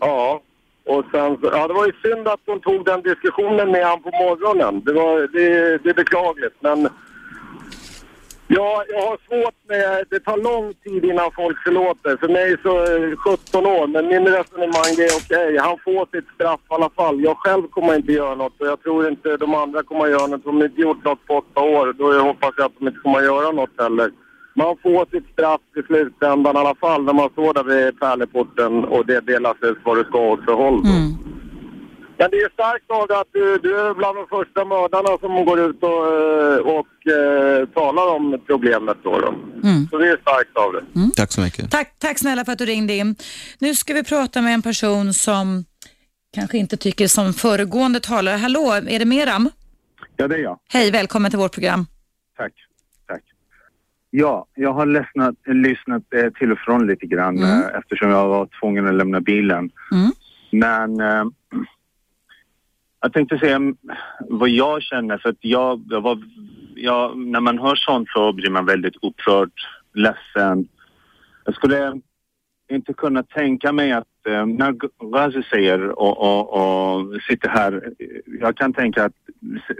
Ja, 0.00 0.40
och 0.86 1.04
sen 1.12 1.36
så, 1.40 1.50
ja 1.52 1.68
det 1.68 1.74
var 1.74 1.86
ju 1.86 1.92
synd 2.02 2.28
att 2.28 2.40
hon 2.46 2.60
tog 2.60 2.84
den 2.84 3.02
diskussionen 3.02 3.70
med 3.70 3.86
han 3.86 4.02
på 4.02 4.10
morgonen. 4.10 4.82
Det 4.84 4.92
var, 4.92 5.20
det, 5.20 5.78
det 5.82 5.90
är 5.90 5.94
beklagligt 5.94 6.56
men 6.60 6.88
Ja, 8.56 8.84
jag 8.88 9.02
har 9.08 9.18
svårt 9.28 9.58
med... 9.68 10.04
Det 10.10 10.20
tar 10.20 10.36
lång 10.36 10.74
tid 10.84 11.04
innan 11.04 11.30
folk 11.40 11.58
förlåter. 11.64 12.16
För 12.16 12.28
mig 12.28 12.56
så 12.62 12.72
eh, 12.84 13.10
är 13.10 13.16
17 13.16 13.66
år, 13.66 13.86
men 13.86 14.06
min 14.06 14.26
resonemang 14.38 14.94
är 15.06 15.12
okej. 15.20 15.58
Han 15.58 15.78
får 15.84 16.02
sitt 16.12 16.28
straff 16.34 16.60
i 16.70 16.74
alla 16.74 16.90
fall. 16.90 17.20
Jag 17.20 17.36
själv 17.38 17.62
kommer 17.68 17.94
inte 17.94 18.12
göra 18.12 18.34
något 18.34 18.60
och 18.60 18.66
jag 18.66 18.82
tror 18.82 19.08
inte 19.08 19.36
de 19.36 19.54
andra 19.54 19.82
kommer 19.82 20.06
göra 20.06 20.26
något. 20.26 20.44
De 20.44 20.56
har 20.56 20.64
inte 20.64 20.80
gjort 20.80 21.04
något 21.04 21.26
på 21.26 21.34
åtta 21.34 21.60
år. 21.60 21.92
Då 21.92 22.06
hoppas 22.28 22.54
jag 22.56 22.66
att 22.66 22.78
de 22.78 22.88
inte 22.88 23.00
kommer 23.00 23.20
göra 23.20 23.52
något 23.52 23.76
heller. 23.78 24.10
Man 24.54 24.76
får 24.82 25.06
sitt 25.10 25.32
straff 25.32 25.60
i 25.76 25.82
slutändan 25.82 26.56
i 26.56 26.58
alla 26.58 26.74
fall 26.74 27.02
när 27.04 27.12
man 27.12 27.30
står 27.30 27.54
där 27.54 27.64
vid 27.64 28.00
pärleporten 28.00 28.84
och 28.84 29.06
det 29.06 29.20
delas 29.20 29.56
ut 29.60 29.78
vad 29.84 29.96
du 29.96 30.04
ska 30.04 30.18
åt 30.18 30.44
för 30.44 30.52
håll. 30.52 30.82
då. 30.82 30.88
Mm. 30.88 31.12
Men 32.18 32.30
det 32.30 32.36
är 32.36 32.48
starkt 32.52 32.90
av 32.90 33.18
att 33.20 33.28
du, 33.32 33.58
du 33.58 33.80
är 33.80 33.94
bland 33.94 34.16
de 34.16 34.26
första 34.28 34.64
mördarna 34.64 35.18
som 35.20 35.44
går 35.44 35.60
ut 35.60 35.82
och, 35.82 36.06
eh, 36.14 36.58
och 36.78 37.06
eh, 37.12 37.68
talar 37.68 38.14
om 38.16 38.40
problemet 38.46 38.96
då. 39.02 39.18
då. 39.18 39.34
Så 39.90 39.98
det 39.98 40.08
är 40.08 40.16
starkt 40.16 40.56
av 40.56 40.72
dig. 40.72 40.82
Tack 41.16 41.32
så 41.32 41.40
mycket. 41.40 41.70
Tack, 41.70 41.94
tack 41.98 42.18
snälla 42.18 42.44
för 42.44 42.52
att 42.52 42.58
du 42.58 42.64
ringde 42.66 42.94
in. 42.94 43.16
Nu 43.58 43.74
ska 43.74 43.94
vi 43.94 44.04
prata 44.04 44.42
med 44.42 44.54
en 44.54 44.62
person 44.62 45.14
som 45.14 45.64
kanske 46.34 46.58
inte 46.58 46.76
tycker 46.76 47.06
som 47.06 47.32
föregående 47.32 48.00
talare. 48.00 48.36
Hallå, 48.36 48.72
är 48.88 48.98
det 48.98 49.04
Meram? 49.04 49.50
Ja, 50.16 50.28
det 50.28 50.34
är 50.34 50.38
jag. 50.38 50.58
Hej, 50.72 50.90
välkommen 50.90 51.30
till 51.30 51.38
vårt 51.38 51.52
program. 51.54 51.86
Tack. 52.36 52.52
Tack. 53.08 53.22
Ja, 54.10 54.46
jag 54.54 54.72
har 54.72 54.86
lyssnat, 54.86 55.34
lyssnat 55.46 56.02
eh, 56.14 56.30
till 56.38 56.52
och 56.52 56.58
från 56.58 56.86
lite 56.86 57.06
grann 57.06 57.38
Mm. 57.38 57.62
eftersom 57.78 58.10
jag 58.10 58.28
var 58.28 58.48
tvungen 58.60 58.86
att 58.88 58.94
lämna 58.94 59.20
bilen. 59.20 59.70
Men 60.50 61.00
eh, 61.00 61.24
jag 63.02 63.12
tänkte 63.12 63.38
säga 63.38 63.60
vad 64.28 64.48
jag 64.48 64.82
känner 64.82 65.18
för 65.18 65.28
att 65.28 65.36
jag, 65.40 65.84
jag 65.88 66.00
var, 66.00 66.22
jag, 66.74 67.18
när 67.18 67.40
man 67.40 67.58
hör 67.58 67.74
sånt 67.76 68.08
så 68.08 68.32
blir 68.32 68.50
man 68.50 68.66
väldigt 68.66 68.96
upprörd, 69.02 69.50
ledsen. 69.94 70.68
Jag 71.44 71.54
skulle 71.54 72.00
inte 72.70 72.92
kunna 72.92 73.22
tänka 73.22 73.72
mig 73.72 73.92
att 73.92 74.26
eh, 74.26 74.46
när 74.46 74.72
Ghazi 75.12 75.42
säger 75.50 75.88
och, 75.88 76.18
och, 76.18 76.52
och 76.52 77.22
sitter 77.28 77.48
här, 77.48 77.92
jag 78.40 78.56
kan 78.56 78.72
tänka 78.72 79.04
att 79.04 79.16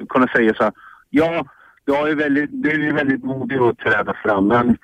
kunna 0.09 0.27
säga 0.27 0.55
så 0.55 0.62
här, 0.62 0.73
ja, 1.11 1.47
jag 1.85 2.11
är 2.11 2.15
väldigt, 2.15 2.51
du 2.53 2.89
är 2.89 2.93
väldigt 2.93 3.24
modig 3.24 3.57
att 3.57 3.78
träda 3.78 4.15
fram 4.23 4.47
men 4.47 4.77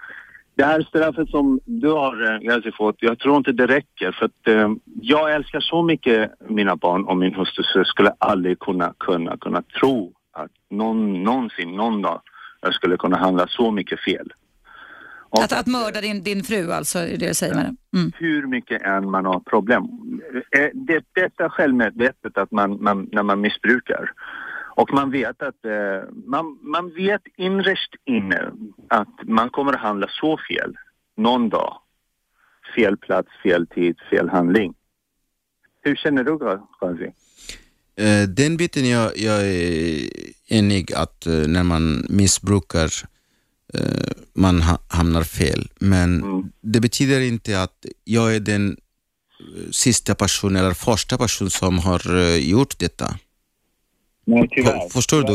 det 0.59 0.65
här 0.65 0.83
straffet 0.83 1.29
som 1.29 1.61
du 1.65 1.89
har 1.89 2.35
eh, 2.35 2.39
Ghazi 2.39 2.73
fått, 2.73 2.97
jag 2.99 3.19
tror 3.19 3.37
inte 3.37 3.53
det 3.53 3.67
räcker 3.67 4.13
för 4.13 4.25
att 4.27 4.49
eh, 4.49 4.71
jag 5.03 5.35
älskar 5.35 5.61
så 5.61 5.83
mycket 5.83 6.31
mina 6.49 6.77
barn 6.77 7.05
och 7.05 7.17
min 7.17 7.35
hustru 7.35 7.63
så 7.65 7.79
jag 7.79 7.87
skulle 7.87 8.13
aldrig 8.19 8.59
kunna, 8.59 8.95
kunna, 8.99 9.37
kunna 9.37 9.63
tro 9.81 10.13
att 10.33 10.51
någon, 10.71 11.23
någonsin, 11.23 11.77
någon 11.77 12.03
dag 12.03 12.21
jag 12.61 12.75
skulle 12.75 12.97
kunna 12.97 13.17
handla 13.17 13.47
så 13.49 13.71
mycket 13.71 14.01
fel. 14.01 14.33
Att, 15.31 15.53
att 15.53 15.67
mörda 15.67 16.01
din, 16.01 16.23
din 16.23 16.43
fru 16.43 16.73
alltså, 16.73 16.99
är 16.99 17.17
det 17.19 17.29
du 17.29 17.35
säger 17.35 17.55
med 17.55 17.65
det? 17.65 17.99
Mm. 17.99 18.13
hur 18.17 18.47
mycket 18.47 18.83
än 18.83 19.11
man 19.11 19.27
har 19.27 19.41
problem. 19.41 19.85
Eh, 20.57 20.69
Det, 20.75 21.05
detta 21.13 21.51
självmedvetet 21.51 22.39
att 22.39 22.51
man, 22.51 22.83
man, 22.83 23.09
när 23.13 23.23
man 23.23 23.41
missbrukar. 23.41 24.11
Och 24.81 24.93
man 24.93 25.11
vet 25.11 25.43
att 25.43 25.65
eh, 25.65 26.01
man, 26.27 26.59
man 26.63 26.95
vet 26.95 27.23
innerst 27.37 27.95
inne 28.05 28.53
att 28.89 29.17
man 29.23 29.51
kommer 29.51 29.73
att 29.73 29.81
handla 29.81 30.07
så 30.21 30.39
fel 30.49 30.77
någon 31.17 31.49
dag. 31.49 31.73
Fel 32.77 32.97
plats, 32.97 33.29
fel 33.43 33.67
tid, 33.67 33.97
fel 34.11 34.29
handling. 34.29 34.75
Hur 35.83 35.97
känner 35.97 36.25
du 36.25 36.39
Ghazi? 36.81 37.13
Eh, 37.97 38.29
Den 38.29 38.57
biten 38.57 38.89
jag, 38.89 39.19
jag 39.19 39.41
är 39.47 40.09
enig 40.49 40.93
att 40.93 41.27
eh, 41.27 41.33
när 41.33 41.63
man 41.63 42.07
missbrukar 42.09 42.91
eh, 43.75 44.13
man 44.35 44.63
ha, 44.63 44.79
hamnar 44.89 45.23
fel. 45.23 45.69
Men 45.81 46.23
det 46.61 46.81
betyder 46.81 47.21
inte 47.21 47.63
att 47.63 47.87
jag 48.05 48.35
är 48.37 48.41
den 48.41 48.77
sista 49.71 50.15
personen 50.15 50.57
eller 50.57 50.75
första 50.75 51.19
person 51.19 51.51
som 51.51 51.79
har 51.79 52.01
gjort 52.37 52.79
detta. 52.79 53.19
Nej, 54.29 54.49
tyvärr. 54.51 54.81
För- 54.81 54.89
förstår 54.89 55.23
du 55.23 55.35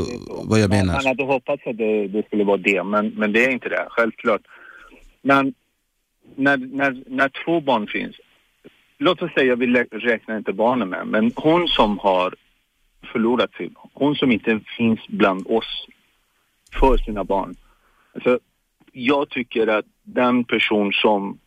vad 0.49 0.59
jag 0.59 0.69
menar? 0.69 0.93
Man 0.93 1.05
hade 1.05 1.23
hoppats 1.23 1.63
att 1.65 1.77
det, 1.77 2.07
det 2.07 2.25
skulle 2.25 2.43
vara 2.43 2.57
det, 2.57 2.83
men, 2.83 3.07
men 3.09 3.33
det 3.33 3.45
är 3.45 3.51
inte 3.51 3.69
det, 3.69 3.87
självklart. 3.89 4.41
Men 5.21 5.53
när, 6.35 6.57
när, 6.57 7.03
när 7.07 7.29
två 7.45 7.61
barn 7.61 7.87
finns, 7.87 8.15
låt 8.97 9.21
oss 9.21 9.33
säga, 9.33 9.55
vi 9.55 9.67
räknar 9.91 10.37
inte 10.37 10.53
barnen 10.53 10.89
med, 10.89 11.07
men 11.07 11.31
hon 11.35 11.67
som 11.67 11.99
har 11.99 12.35
förlorat 13.11 13.53
sig, 13.53 13.69
hon 13.93 14.15
som 14.15 14.31
inte 14.31 14.59
finns 14.77 14.99
bland 15.07 15.47
oss 15.47 15.87
för 16.79 16.97
sina 16.97 17.23
barn. 17.23 17.55
Alltså, 18.13 18.39
jag 18.91 19.29
tycker 19.29 19.67
att 19.67 19.85
den 20.03 20.43
person 20.43 20.93
som 20.93 21.37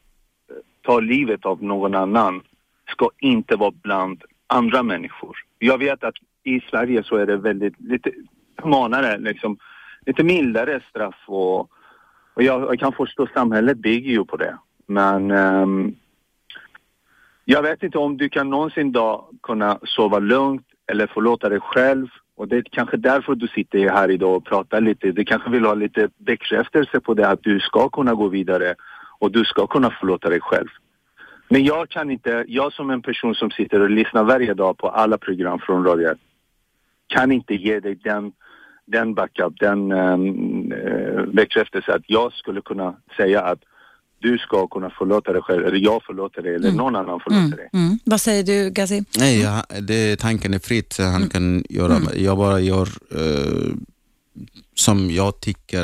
tar 0.83 1.01
livet 1.01 1.47
av 1.47 1.63
någon 1.63 1.95
annan 1.95 2.43
ska 2.91 3.11
inte 3.19 3.57
vara 3.57 3.73
bland 3.83 4.23
andra 4.47 4.83
människor. 4.83 5.37
Jag 5.59 5.79
vet 5.79 6.05
att 6.05 6.15
i 6.47 6.61
Sverige 6.71 7.03
så 7.03 7.17
är 7.17 7.27
det 7.27 7.37
väldigt 7.37 7.81
lite 7.81 8.11
humanare, 8.63 9.19
liksom, 9.19 9.59
lite 10.07 10.25
mildare 10.25 10.81
straff 10.91 11.25
och, 11.27 11.61
och 12.35 12.43
jag, 12.43 12.61
jag 12.61 12.79
kan 12.79 12.93
förstå 12.93 13.27
samhället 13.35 13.79
bygger 13.79 14.11
ju 14.11 14.25
på 14.25 14.37
det. 14.37 14.59
Men 14.87 15.31
um, 15.31 15.97
jag 17.45 17.63
vet 17.63 17.83
inte 17.83 17.99
om 17.99 18.17
du 18.17 18.29
kan 18.29 18.51
någonsin 18.51 18.93
då 18.93 19.31
kunna 19.43 19.79
sova 19.83 20.19
lugnt 20.19 20.67
eller 20.87 21.07
förlåta 21.07 21.49
dig 21.49 21.61
själv. 21.61 22.07
Och 22.37 22.49
det 22.49 22.57
är 22.57 22.63
kanske 22.71 22.97
därför 22.97 23.35
du 23.35 23.49
sitter 23.49 23.89
här 23.89 24.11
idag 24.11 24.37
och 24.37 24.45
pratar 24.45 24.81
lite. 24.81 25.13
Du 25.13 25.25
kanske 25.25 25.51
vill 25.51 25.65
ha 25.65 25.75
lite 25.75 26.09
bekräftelse 26.17 27.01
på 27.01 27.15
det 27.15 27.29
att 27.29 27.43
du 27.43 27.61
ska 27.61 27.89
kunna 27.89 28.15
gå 28.15 28.29
vidare 28.29 28.75
och 29.19 29.33
du 29.33 29.45
ska 29.45 29.67
kunna 29.67 29.91
förlåta 29.91 30.29
dig 30.29 30.41
själv. 30.41 30.69
Men 31.49 31.65
jag 31.65 31.89
kan 31.89 32.11
inte, 32.11 32.45
jag 32.49 32.73
som 32.73 32.91
en 32.91 33.03
person 33.03 33.35
som 33.35 33.51
sitter 33.51 33.81
och 33.81 33.91
lyssnar 33.91 34.25
varje 34.25 34.55
dag 34.55 34.79
på 34.79 34.89
alla 34.89 35.19
program 35.19 35.59
från 35.59 35.85
Radio 35.85 36.11
1, 36.11 36.19
kan 37.07 37.33
inte 37.33 37.55
ge 37.55 37.81
dig 37.81 37.95
den, 37.95 38.33
den 38.87 39.15
backup, 39.15 39.61
den 39.61 39.93
um, 39.93 40.69
bekräftelse 41.33 41.95
att 41.95 42.05
jag 42.07 42.33
skulle 42.33 42.61
kunna 42.61 42.97
säga 43.17 43.43
att 43.43 43.59
du 44.19 44.39
ska 44.39 44.67
kunna 44.67 44.91
förlåta 44.91 45.33
dig 45.33 45.43
själv, 45.43 45.67
eller 45.67 45.79
jag 45.79 46.03
förlåter 46.03 46.43
dig, 46.43 46.55
eller 46.55 46.73
någon 46.73 46.97
annan 46.97 47.21
förlåter 47.21 47.57
dig. 47.57 47.71
Mm. 47.73 47.99
Vad 48.05 48.21
säger 48.21 48.43
du 48.43 48.71
Gazi? 48.71 49.05
Nej, 49.19 49.41
jag, 49.41 49.63
det, 49.83 50.17
tanken 50.17 50.55
är 50.55 50.59
fritt. 50.59 50.99
Han 50.99 51.29
kan 51.29 51.65
göra, 51.69 51.99
jag 52.15 52.37
bara 52.37 52.61
gör 52.61 52.89
eh, 53.11 53.75
som 54.75 55.11
jag 55.11 55.41
tycker 55.41 55.83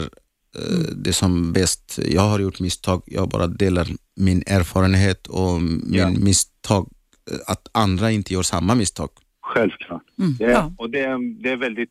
eh, 0.59 0.94
det 0.97 1.11
är 1.11 1.15
som 1.15 1.53
bäst. 1.53 1.99
Jag 2.05 2.23
har 2.23 2.39
gjort 2.39 2.61
misstag, 2.61 3.03
jag 3.07 3.28
bara 3.28 3.47
delar 3.47 3.89
min 4.16 4.43
erfarenhet 4.47 5.27
och 5.27 5.62
min 5.62 6.24
misstag, 6.24 6.90
eh, 7.31 7.39
att 7.47 7.69
andra 7.73 8.11
inte 8.11 8.35
gör 8.35 8.43
samma 8.43 8.74
misstag. 8.74 9.09
Självklart. 9.54 10.02
Mm. 10.18 10.36
Det, 10.38 10.44
är- 10.44 10.72
Och 10.78 10.90
det, 10.90 11.00
är- 11.00 11.42
det 11.42 11.50
är 11.50 11.56
väldigt, 11.56 11.88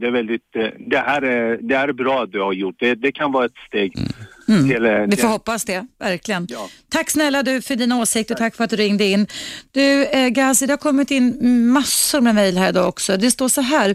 det 0.00 0.06
är 0.06 0.10
väldigt, 0.10 0.56
eh, 0.56 0.66
det 0.90 0.98
här 0.98 1.22
är, 1.22 1.58
det 1.68 1.76
här 1.76 1.88
är 1.88 1.92
bra 1.92 2.22
att 2.22 2.32
du 2.32 2.40
har 2.40 2.52
gjort. 2.52 2.74
Det, 2.78 2.94
det 2.94 3.12
kan 3.12 3.32
vara 3.32 3.44
ett 3.46 3.52
steg 3.68 3.92
till... 4.46 4.84
eh, 4.86 5.06
Vi 5.06 5.16
får 5.16 5.28
hoppas 5.28 5.64
det, 5.64 5.86
verkligen. 5.98 6.46
Tack 6.88 7.10
snälla 7.10 7.42
du 7.42 7.62
för 7.62 7.76
dina 7.76 7.98
åsikter 8.00 8.34
och 8.34 8.38
tack 8.38 8.54
för 8.56 8.64
att 8.64 8.70
du 8.70 8.76
ringde 8.76 9.04
in. 9.04 9.26
Du 9.72 10.04
eh, 10.06 10.28
Gazi, 10.28 10.66
det 10.66 10.72
har 10.72 10.78
kommit 10.78 11.10
in 11.10 11.66
massor 11.72 12.20
med 12.20 12.34
mejl 12.34 12.56
här 12.58 12.68
idag 12.68 12.88
också. 12.88 13.16
Det 13.16 13.30
står 13.30 13.48
så 13.48 13.60
här. 13.60 13.94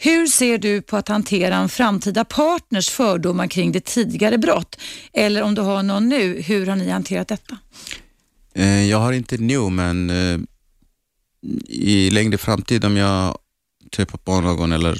Hur 0.00 0.26
ser 0.26 0.58
du 0.58 0.82
på 0.82 0.96
att 0.96 1.08
hantera 1.08 1.56
en 1.56 1.68
framtida 1.68 2.24
partners 2.24 2.90
fördomar 2.90 3.46
kring 3.46 3.72
det 3.72 3.84
tidigare 3.84 4.38
brott? 4.38 4.80
Eller 5.12 5.42
om 5.42 5.54
du 5.54 5.62
har 5.62 5.82
någon 5.82 6.08
nu, 6.08 6.40
hur 6.42 6.66
har 6.66 6.76
ni 6.76 6.90
hanterat 6.90 7.28
detta? 7.28 7.58
Eh, 8.54 8.84
jag 8.90 8.98
har 8.98 9.12
inte 9.12 9.36
nu, 9.36 9.58
men 9.70 10.10
i 11.68 12.10
längre 12.10 12.38
framtid 12.38 12.84
om 12.84 12.96
jag 12.96 13.38
träffar 13.92 14.18
på 14.18 14.40
någon 14.40 14.72
eller 14.72 14.98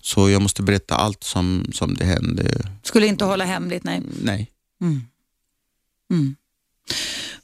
så 0.00 0.30
jag 0.30 0.42
måste 0.42 0.62
berätta 0.62 0.94
allt 0.96 1.24
som, 1.24 1.66
som 1.72 1.94
det 1.94 2.04
hände. 2.04 2.68
Skulle 2.82 3.06
inte 3.06 3.24
hålla 3.24 3.44
hemligt, 3.44 3.84
nej. 3.84 4.02
Nej. 4.22 4.50
Mm. 4.80 5.00
Mm. 6.10 6.36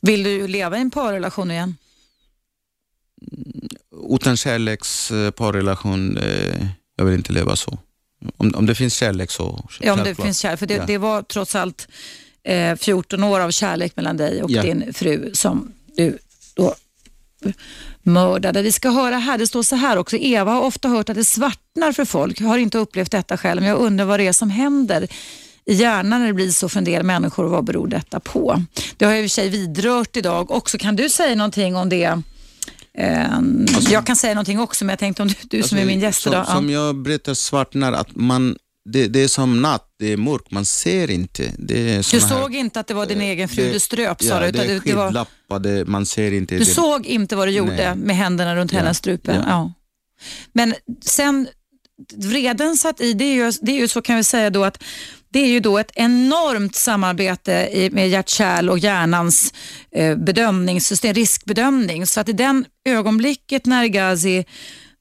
Vill 0.01 0.23
du 0.23 0.49
leva 0.49 0.79
i 0.79 0.81
en 0.81 0.91
parrelation 0.91 1.51
igen? 1.51 1.77
Utan 4.11 4.37
kärleksparrelation, 4.37 6.17
eh, 6.19 6.67
jag 6.97 7.05
vill 7.05 7.15
inte 7.15 7.33
leva 7.33 7.57
så. 7.57 7.79
Om, 8.37 8.55
om 8.55 8.67
det 8.67 8.75
finns 8.75 8.95
kärlek 8.95 9.31
så 9.31 9.69
Ja, 9.81 9.93
om 9.93 9.99
det 9.99 10.05
självklart. 10.05 10.27
finns 10.27 10.39
kärlek. 10.39 10.59
För 10.59 10.67
det, 10.67 10.75
Ja. 10.75 10.85
det 10.87 10.99
var 10.99 11.23
trots 11.23 11.55
allt 11.55 11.89
eh, 12.43 12.77
14 12.77 13.25
år 13.25 13.41
av 13.41 13.51
kärlek 13.51 13.97
mellan 13.97 14.17
dig 14.17 14.43
och 14.43 14.51
Ja. 14.51 14.63
din 14.63 14.95
fru 14.95 15.31
som 15.35 15.73
du 15.97 16.19
då 16.55 16.75
mördade. 18.09 18.63
Vi 18.63 18.73
ska 18.73 18.91
höra 18.91 19.17
här, 19.19 19.39
det 19.39 19.47
står 19.47 19.63
så 19.63 19.77
här 19.77 19.97
också. 19.97 20.17
Eva 20.17 20.53
har 20.53 20.61
ofta 20.63 20.89
hört 20.89 21.09
att 21.09 21.17
det 21.17 21.25
svartnar 21.25 21.93
för 21.93 22.05
folk. 22.05 22.41
Jag 22.41 22.47
har 22.49 22.59
inte 22.59 22.79
upplevt 22.79 23.11
detta 23.11 23.37
själv, 23.37 23.61
men 23.61 23.71
jag 23.71 23.79
undrar 23.79 24.05
vad 24.05 24.21
det 24.21 24.27
är 24.27 24.33
som 24.33 24.51
händer 24.51 25.09
i 25.65 25.75
hjärnan 25.75 26.21
när 26.21 26.27
det 26.27 26.33
blir 26.35 26.51
så 26.51 26.69
för 26.69 26.79
en 26.79 26.85
del 26.85 27.03
människor 27.03 27.45
och 27.45 27.51
vad 27.51 27.65
beror 27.65 27.87
detta 27.89 28.21
på? 28.21 28.63
Det 28.97 29.05
har 29.05 29.13
jag 29.13 29.23
i 29.23 29.27
och 29.27 29.31
för 29.31 29.35
sig 29.35 29.49
vidrört 29.49 30.17
idag 30.17 30.51
också. 30.51 30.79
Kan 30.79 30.97
du 30.97 31.09
säga 31.11 31.35
någonting 31.35 31.77
om 31.77 31.89
det? 31.89 32.23
Eh, 32.99 33.27
jag 33.91 34.07
kan 34.07 34.17
säga 34.17 34.35
någonting 34.35 34.61
också, 34.61 34.85
men 34.85 34.93
jag 34.93 34.99
tänkte 34.99 35.23
om 35.23 35.29
du, 35.29 35.35
du 35.43 35.63
som 35.63 35.79
är 35.79 35.85
min 35.85 36.01
gäst 36.01 36.27
Alltså, 36.27 36.31
som, 36.31 36.33
idag. 36.33 36.47
som 36.47 36.71
jag 36.71 36.97
berättar 37.03 37.35
svartnar, 37.35 37.93
att 37.93 38.17
man, 38.17 38.57
det, 38.93 39.07
det 39.09 39.21
är 39.23 39.29
som 39.29 39.63
natt, 39.63 39.85
det 39.99 40.13
är 40.13 40.17
mörkt, 40.17 40.51
man 40.51 40.65
ser 40.65 41.11
inte. 41.11 41.45
Är 41.45 41.97
Du 41.97 42.03
såna 42.03 42.23
här- 42.27 42.43
såg 42.43 42.55
inte 42.55 42.81
att 42.81 42.87
det 42.87 42.95
var 42.95 43.07
din 43.07 43.21
egen 43.21 43.49
fru 43.49 43.65
det- 43.65 43.73
du 43.73 43.81
ströp 43.81 44.23
sa 44.23 44.29
ja, 44.29 44.41
du? 44.41 44.47
utan 44.47 44.61
är 44.61 44.81
det, 44.85 44.95
var, 44.95 45.07
skygglappar, 45.07 45.85
man 45.85 46.07
ser 46.07 46.33
inte. 46.33 46.55
du 46.55 46.59
det, 46.59 46.67
såg 46.67 47.07
inte 47.07 47.37
vad 47.37 47.49
du 47.49 47.53
gjorde 47.53 47.77
Nej. 47.77 47.97
med 47.97 48.17
händerna 48.17 48.57
runt 48.57 48.73
Ja, 48.73 48.79
hennes 48.79 48.97
strupe? 48.99 49.33
Ja. 49.35 49.43
ja. 49.49 49.73
Men 50.53 50.75
sen, 51.05 51.49
vreden 52.17 52.77
satt 52.77 53.01
i, 53.01 53.13
det 53.13 53.25
är, 53.25 53.35
ju, 53.35 53.53
det 53.63 53.73
är 53.73 53.77
ju 53.77 53.89
så 53.89 54.03
kan 54.03 54.17
vi 54.17 54.25
säga 54.25 54.51
då 54.51 54.65
att 54.65 54.83
det 55.31 55.39
är 55.39 55.47
ju 55.47 55.61
då 55.61 55.79
ett 55.79 55.91
enormt 55.95 56.75
samarbete 56.77 57.89
med 57.93 58.09
hjärt-kärl 58.09 58.69
och 58.71 58.79
hjärnans 58.79 59.55
eh, 59.93 60.17
bedömningssystem, 60.17 61.15
riskbedömning. 61.15 62.07
Så 62.07 62.21
att 62.21 62.29
i 62.29 62.33
den 62.33 62.65
ögonblicket 62.85 63.67
när 63.67 63.87
Ghazi 63.87 64.45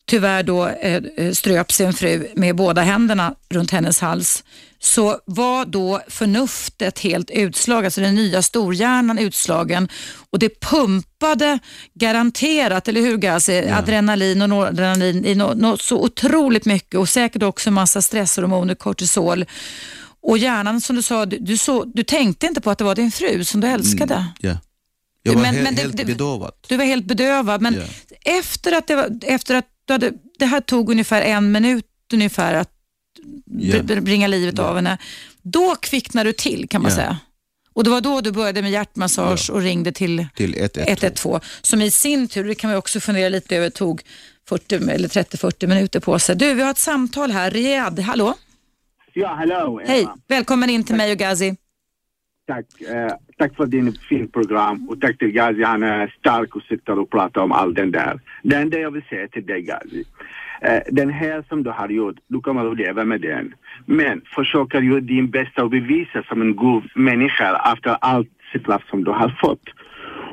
tyvärr 0.08 0.44
då 0.44 0.68
eh, 0.68 1.02
eh, 1.18 1.32
ströp 1.32 1.72
sin 1.72 1.94
fru 1.94 2.28
med 2.36 2.56
båda 2.56 2.82
händerna 2.82 3.36
runt 3.50 3.72
hennes 3.72 4.00
hals 4.00 4.44
så 4.80 5.20
var 5.26 5.66
då 5.66 6.02
förnuftet 6.08 7.00
helt 7.00 7.30
utslaget, 7.32 7.86
alltså 7.88 8.02
den 8.02 8.16
nya 8.16 8.42
storhjärnan 8.42 9.18
utslagen 9.20 9.90
och 10.32 10.40
det 10.40 10.60
pumpade 10.62 11.60
garanterat, 11.94 12.88
eller 12.88 13.02
hur 13.02 13.18
Gazi, 13.18 13.70
adrenalin 13.70 14.42
och 14.42 14.50
noradrenalin 14.50 15.26
i 15.26 15.36
något 15.36 15.58
nå, 15.58 15.78
så 15.78 16.04
otroligt 16.04 16.66
mycket 16.66 16.96
och 17.00 17.10
säkert 17.10 17.44
också 17.44 17.72
massa 17.72 18.02
stresshormoner, 18.02 18.76
kortisol 18.76 19.46
och 20.22 20.38
hjärnan 20.38 20.82
som 20.82 20.96
du 20.96 21.02
sa, 21.02 21.26
du, 21.26 21.38
du, 21.38 21.58
så, 21.58 21.84
du 21.84 22.04
tänkte 22.04 22.46
inte 22.48 22.62
på 22.62 22.72
att 22.72 22.78
det 22.78 22.84
var 22.84 22.96
din 22.96 23.12
fru 23.12 23.44
som 23.44 23.62
du 23.62 23.68
älskade. 23.68 24.26
Ja. 24.40 24.58
Jag 25.24 25.34
var 25.34 25.42
Men- 25.42 25.56
he- 25.56 25.64
men 25.64 25.76
det- 25.76 25.82
helt 25.82 25.96
bedövad. 26.06 26.52
Du 26.68 26.78
var 26.78 26.86
helt 26.86 27.06
bedövad, 27.06 27.62
men 27.62 27.76
Ja. 27.76 27.82
efter 28.40 28.72
att, 28.78 28.88
det, 28.88 28.96
var, 28.96 29.20
efter 29.24 29.56
att 29.56 29.66
hade, 29.94 30.14
det 30.40 30.46
här 30.46 30.62
tog 30.62 30.90
ungefär 30.92 31.22
en 31.22 31.52
minut 31.52 31.86
ungefär 32.14 32.54
att 32.54 32.70
br- 33.50 34.00
bringa 34.02 34.28
livet 34.28 34.60
av 34.60 34.76
henne. 34.76 34.98
Då 35.42 35.76
kvicknade 35.76 36.30
du 36.30 36.34
till 36.34 36.68
kan 36.70 36.82
man 36.82 36.92
Ja. 36.92 36.96
säga. 36.98 37.18
Och 37.74 37.84
det 37.84 37.90
var 37.90 38.02
då 38.02 38.22
du 38.22 38.32
började 38.32 38.62
med 38.62 38.72
hjärtmassage 38.72 39.50
och 39.50 39.62
ringde 39.62 39.92
till 39.92 40.28
Till 40.36 40.56
112. 40.56 40.86
112 40.88 41.40
som 41.62 41.82
i 41.82 41.92
sin 41.92 42.28
tur, 42.28 42.44
det 42.44 42.56
kan 42.56 42.70
man 42.70 42.78
också 42.78 43.00
fundera 43.00 43.30
lite 43.30 43.56
över, 43.58 43.70
tog 43.70 44.02
40 44.50 44.76
eller 44.76 45.08
30-40 45.08 45.68
minuter 45.68 46.00
på 46.00 46.20
sig. 46.20 46.36
Du, 46.36 46.54
vi 46.54 46.62
har 46.62 46.72
ett 46.72 46.78
samtal 46.78 47.32
här. 47.32 47.52
Riyadh, 47.52 48.02
hallå? 48.02 48.34
Ja, 49.14 49.36
hallå. 49.36 49.82
Hej, 49.86 50.08
välkommen 50.28 50.70
in 50.70 50.84
till 50.84 50.96
mig 50.96 51.12
och 51.12 51.18
Gazi. 51.18 51.56
Tack, 52.48 52.66
eh, 52.82 53.14
tack 53.38 53.56
för 53.56 53.66
din 53.66 53.94
fin 54.10 54.28
program 54.28 54.88
och 54.90 55.02
tack 55.02 55.18
till 55.18 55.32
Gazi. 55.32 55.64
Han 55.64 55.84
är 55.84 56.16
stark 56.20 56.56
och 56.56 56.62
sitter 56.62 57.00
och 57.00 57.10
pratar 57.10 57.42
om 57.42 57.52
allt 57.52 57.76
den 57.76 57.92
där. 57.92 58.20
Det 58.44 58.56
enda 58.56 58.80
jag 58.80 58.92
vill 58.92 59.04
säga 59.10 59.28
till 59.28 59.46
dig 59.46 59.62
Gazi. 59.62 60.04
Eh, 60.62 60.82
den 60.92 61.10
här 61.10 61.44
som 61.50 61.64
du 61.64 61.70
har 61.70 61.90
gjort, 61.90 62.16
du 62.28 62.40
kommer 62.40 62.72
att 62.72 62.78
leva 62.78 63.06
med 63.06 63.22
den. 63.22 63.54
Men 63.86 64.22
försöker 64.36 64.82
göra 64.82 65.00
din 65.00 65.30
bästa 65.30 65.64
och 65.64 65.70
bevisa 65.70 66.24
som 66.24 66.42
en 66.42 66.56
god 66.56 66.84
människa 66.96 67.74
efter 67.74 67.98
allt 68.02 68.30
straff 68.60 68.84
som 68.90 69.04
du 69.04 69.12
har 69.12 69.30
fått. 69.30 69.70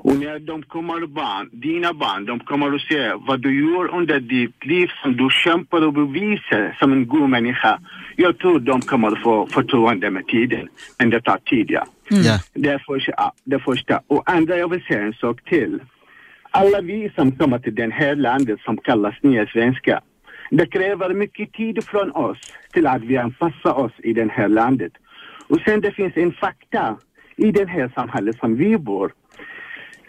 Och 0.07 0.17
när 0.17 0.39
de 0.39 0.63
kommer 0.63 1.07
barn, 1.07 1.49
dina 1.53 1.93
barn, 1.93 2.25
de 2.25 2.41
kommer 2.41 2.75
att 2.75 2.81
se 2.81 3.13
vad 3.27 3.41
du 3.41 3.51
gör 3.65 3.95
under 3.99 4.21
ditt 4.21 4.65
liv 4.65 4.89
som 5.03 5.17
du 5.17 5.29
kämpar 5.31 5.87
och 5.87 5.93
bevisar 5.93 6.77
som 6.79 6.93
en 6.93 7.07
god 7.09 7.31
människa. 7.31 7.81
Jag 8.17 8.39
tror 8.39 8.61
de 8.61 8.81
kommer 8.81 9.23
få 9.23 9.47
förtroende 9.47 10.11
med 10.11 10.27
tiden. 10.27 10.69
Men 10.99 11.11
det 11.11 11.21
tar 11.21 11.39
tid, 11.39 11.67
ja. 11.71 11.85
Ja. 12.09 12.39
Det 12.55 12.69
är 12.69 12.83
första. 12.87 13.33
Det 13.45 13.59
första. 13.59 14.01
Och 14.07 14.31
andra, 14.31 14.57
jag 14.57 14.71
vill 14.71 14.83
säga 14.83 15.03
en 15.03 15.13
sak 15.13 15.45
till. 15.45 15.81
Alla 16.51 16.81
vi 16.81 17.11
som 17.15 17.33
kommer 17.33 17.59
till 17.59 17.75
det 17.75 17.93
här 17.93 18.17
landet 18.17 18.61
som 18.61 18.77
kallas 18.77 19.15
nya 19.23 19.47
svenska. 19.47 20.01
Det 20.51 20.67
kräver 20.67 21.15
mycket 21.15 21.53
tid 21.53 21.85
från 21.85 22.11
oss 22.11 22.39
till 22.73 22.87
att 22.87 23.03
vi 23.03 23.17
anpassar 23.17 23.79
oss 23.79 23.93
i 23.99 24.13
det 24.13 24.33
här 24.33 24.49
landet. 24.49 24.93
Och 25.49 25.61
sen 25.65 25.81
det 25.81 25.93
finns 25.93 26.17
en 26.17 26.33
fakta 26.33 26.97
i 27.37 27.51
det 27.51 27.69
här 27.69 27.93
samhället 27.95 28.37
som 28.39 28.57
vi 28.57 28.79
bor. 28.79 29.13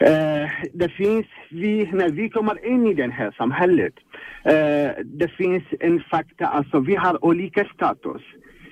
Uh, 0.02 0.50
det 0.74 0.90
finns, 0.90 1.26
vi, 1.50 1.90
när 1.94 2.10
vi 2.10 2.30
kommer 2.30 2.66
in 2.68 2.88
i 2.88 2.94
det 2.94 3.12
här 3.12 3.32
samhället, 3.38 3.94
uh, 4.46 5.04
det 5.06 5.28
finns 5.38 5.64
en 5.80 6.04
fakta, 6.12 6.46
alltså 6.46 6.80
vi 6.80 6.96
har 6.96 7.26
olika 7.26 7.66
status 7.66 8.22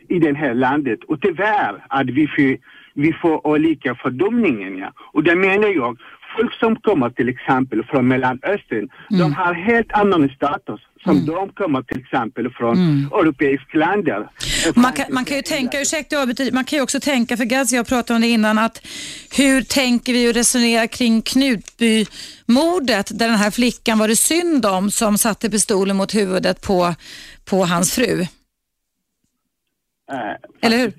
i 0.08 0.20
det 0.20 0.34
här 0.34 0.54
landet 0.54 1.00
och 1.08 1.22
tyvärr 1.22 1.86
att 1.90 2.10
vi 2.10 2.28
får, 2.28 2.58
vi 2.94 3.14
får 3.14 3.48
olika 3.48 3.95
fördömningar. 3.95 4.80
Ja. 4.80 4.94
Och 5.14 5.24
det 5.24 5.36
menar 5.36 5.68
jag, 5.68 5.98
folk 6.38 6.54
som 6.60 6.76
kommer 6.76 7.10
till 7.10 7.30
exempel 7.30 7.84
från 7.84 8.08
Mellanöstern, 8.08 8.90
de 9.10 9.34
har 9.34 9.54
helt 9.54 9.92
annan 9.92 10.30
status 10.30 10.82
som 11.04 11.26
de 11.26 11.50
kommer 11.50 11.82
till 11.82 12.00
exempel 12.00 12.50
från 12.50 12.74
Mm. 12.78 13.10
europeiska 13.14 13.78
länder. 13.78 14.30
Man 14.76 14.94
kan, 14.94 15.06
man 15.10 15.26
kan 15.26 15.38
ju 15.38 15.44
tänka, 15.44 15.82
ursäkta 15.82 16.16
man 16.52 16.66
kan 16.66 16.78
ju 16.78 16.84
också 16.84 17.00
tänka, 17.00 17.38
för 17.38 17.46
Gazi 17.46 17.76
jag 17.76 17.88
pratade 17.88 18.16
om 18.16 18.22
det 18.22 18.28
innan, 18.28 18.58
att 18.58 18.88
hur 19.38 19.62
tänker 19.62 20.14
vi 20.14 20.30
och 20.30 20.34
resonerar 20.34 20.88
kring 20.88 21.22
Knutbymordet 21.22 23.20
där 23.20 23.28
den 23.28 23.38
här 23.38 23.52
flickan 23.52 24.00
var 24.00 24.08
det 24.08 24.16
synd 24.16 24.66
om 24.66 24.92
som 24.92 25.18
satte 25.18 25.50
pistolen 25.50 25.96
mot 25.98 26.16
huvudet 26.16 26.62
på, 26.62 26.96
på 27.46 27.66
hans 27.66 27.96
fru? 27.96 28.22
Eh, 28.22 28.28
Eller 30.62 30.78
hur? 30.78 30.94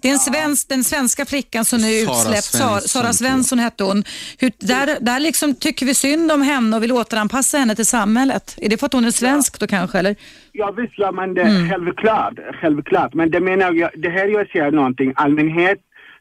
Det 0.00 0.08
är 0.08 0.12
en 0.12 0.18
svensk, 0.18 0.68
den 0.68 0.84
svenska 0.84 1.24
flickan 1.26 1.64
som 1.64 1.78
nu 1.80 1.86
är 1.86 2.04
Sara 2.06 2.14
utsläppt, 2.16 2.44
Sara, 2.44 2.68
Svensson, 2.68 2.88
Sara 3.02 3.12
Svensson 3.12 3.58
hette 3.58 3.84
hon. 3.84 4.04
Hur, 4.38 4.52
där 4.58 4.96
där 5.00 5.20
liksom 5.20 5.54
tycker 5.54 5.86
vi 5.86 5.94
synd 5.94 6.32
om 6.32 6.42
henne 6.42 6.76
och 6.76 6.82
vill 6.82 6.92
återanpassa 6.92 7.58
henne 7.58 7.74
till 7.74 7.86
samhället. 7.86 8.54
Är 8.60 8.68
det 8.68 8.76
för 8.78 8.86
att 8.86 8.92
hon 8.92 9.04
är 9.04 9.10
svensk 9.10 9.60
då 9.60 9.66
kanske? 9.66 9.98
Eller? 9.98 10.16
Ja 10.52 10.70
visst 10.70 10.98
gör 10.98 11.12
man 11.12 11.34
det, 11.34 11.42
Mm. 11.42 11.70
självklart, 11.70 12.34
självklart. 12.60 13.14
Men 13.14 13.30
det 13.30 13.40
menar 13.40 13.72
jag, 13.72 13.90
det 13.96 14.08
här 14.10 14.26
jag 14.28 14.48
säger 14.50 14.70
någonting, 14.70 15.12
allmänhet 15.16 15.78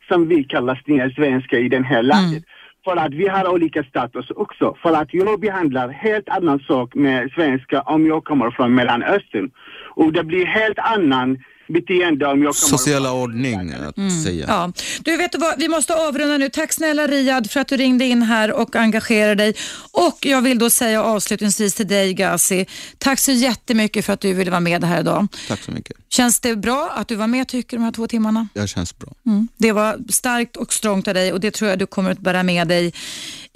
som 0.07 0.27
vi 0.27 0.43
kallar 0.43 0.81
nya 0.85 1.09
svenskar 1.09 1.57
i 1.57 1.69
den 1.69 1.83
här 1.83 2.03
landet. 2.03 2.43
För 2.85 2.95
att 2.97 3.13
vi 3.13 3.27
har 3.27 3.47
olika 3.47 3.83
status 3.83 4.29
också. 4.29 4.75
För 4.81 4.93
att 4.93 5.13
jag 5.13 5.39
behandlar 5.39 5.89
helt 5.89 6.29
annan 6.29 6.59
sak 6.59 6.95
med 6.95 7.31
svenskar 7.31 7.89
om 7.89 8.05
jag 8.07 8.23
kommer 8.23 8.51
från 8.51 8.75
Mellanöstern. 8.75 9.49
Och 9.95 10.13
det 10.13 10.23
blir 10.23 10.45
helt 10.45 10.79
annan 10.79 11.37
beteende 11.67 12.25
om 12.25 12.43
jag 12.43 12.55
Sociala 12.55 13.11
ordning 13.11 13.71
att 13.71 14.23
säga. 14.23 14.45
Ja. 14.47 14.73
Du 15.01 15.17
vet 15.17 15.31
du 15.31 15.37
vad, 15.37 15.59
vi 15.59 15.67
måste 15.67 15.95
avrunda 15.95 16.37
nu. 16.37 16.49
Tack 16.49 16.73
snälla 16.73 17.07
Riyad 17.07 17.51
för 17.51 17.59
att 17.59 17.67
du 17.67 17.77
ringde 17.77 18.05
in 18.05 18.21
här 18.21 18.51
och 18.51 18.75
engagerade 18.75 19.35
dig. 19.35 19.53
Och 19.91 20.17
jag 20.21 20.41
vill 20.41 20.59
då 20.59 20.69
säga 20.69 21.03
avslutningsvis 21.03 21.73
till 21.73 21.87
dig 21.87 22.13
Gazi, 22.13 22.65
tack 22.97 23.19
så 23.19 23.31
jättemycket 23.31 24.05
för 24.05 24.13
att 24.13 24.21
du 24.21 24.33
ville 24.33 24.51
vara 24.51 24.59
med 24.59 24.83
här 24.83 24.99
idag. 24.99 25.27
Tack 25.47 25.63
så 25.63 25.71
mycket. 25.71 25.97
Känns 26.09 26.39
det 26.39 26.55
bra 26.55 26.93
att 26.95 27.07
du 27.07 27.15
var 27.15 27.27
med 27.27 27.47
tycker 27.47 27.77
du 27.77 27.81
de 27.81 27.83
här 27.83 27.91
två 27.91 28.07
timmarna? 28.07 28.47
Det 28.53 28.67
känns 28.67 28.99
bra. 28.99 29.13
Mm. 29.25 29.47
Det 29.57 29.71
var 29.71 29.97
starkt 30.09 30.57
och 30.57 30.73
strångt 30.73 31.07
av 31.07 31.13
dig 31.13 31.33
och 31.33 31.39
det 31.39 31.51
tror 31.51 31.69
jag 31.69 31.79
du 31.79 31.85
kommer 31.85 32.11
att 32.11 32.19
bära 32.19 32.43
med 32.43 32.67
dig 32.67 32.93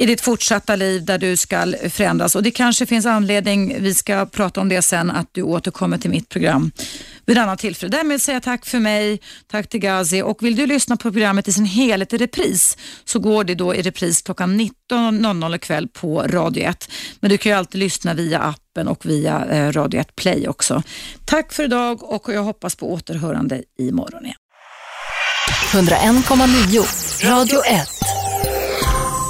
i 0.01 0.05
ditt 0.05 0.21
fortsatta 0.21 0.75
liv 0.75 1.05
där 1.05 1.17
du 1.17 1.37
ska 1.37 1.73
förändras. 1.89 2.35
Och 2.35 2.43
Det 2.43 2.51
kanske 2.51 2.85
finns 2.85 3.05
anledning, 3.05 3.75
vi 3.79 3.93
ska 3.93 4.25
prata 4.25 4.61
om 4.61 4.69
det 4.69 4.81
sen, 4.81 5.11
att 5.11 5.29
du 5.31 5.41
återkommer 5.41 5.97
till 5.97 6.09
mitt 6.09 6.29
program 6.29 6.71
vid 7.25 7.37
annat 7.37 7.59
tillfälle. 7.59 7.97
Därmed 7.97 8.21
säger 8.21 8.35
jag 8.35 8.43
tack 8.43 8.65
för 8.65 8.79
mig, 8.79 9.21
tack 9.47 9.69
till 9.69 9.79
Gazi 9.79 10.21
och 10.21 10.43
vill 10.43 10.55
du 10.55 10.65
lyssna 10.65 10.97
på 10.97 11.11
programmet 11.11 11.47
i 11.47 11.53
sin 11.53 11.65
helhet 11.65 12.13
i 12.13 12.17
repris 12.17 12.77
så 13.05 13.19
går 13.19 13.43
det 13.43 13.55
då 13.55 13.75
i 13.75 13.81
repris 13.81 14.21
klockan 14.21 14.59
19.00 14.59 15.55
ikväll 15.55 15.87
på 15.87 16.21
Radio 16.21 16.63
1. 16.63 16.89
Men 17.19 17.29
du 17.29 17.37
kan 17.37 17.51
ju 17.51 17.57
alltid 17.57 17.79
lyssna 17.79 18.13
via 18.13 18.39
appen 18.39 18.87
och 18.87 19.05
via 19.05 19.45
eh, 19.45 19.71
Radio 19.71 19.99
1 19.99 20.15
Play 20.15 20.47
också. 20.47 20.83
Tack 21.25 21.53
för 21.53 21.63
idag 21.63 22.03
och 22.03 22.33
jag 22.33 22.43
hoppas 22.43 22.75
på 22.75 22.93
återhörande 22.93 23.63
imorgon 23.79 24.25
igen. 24.25 24.35
101,9 25.73 27.25
Radio 27.29 27.61
1. 27.65 28.10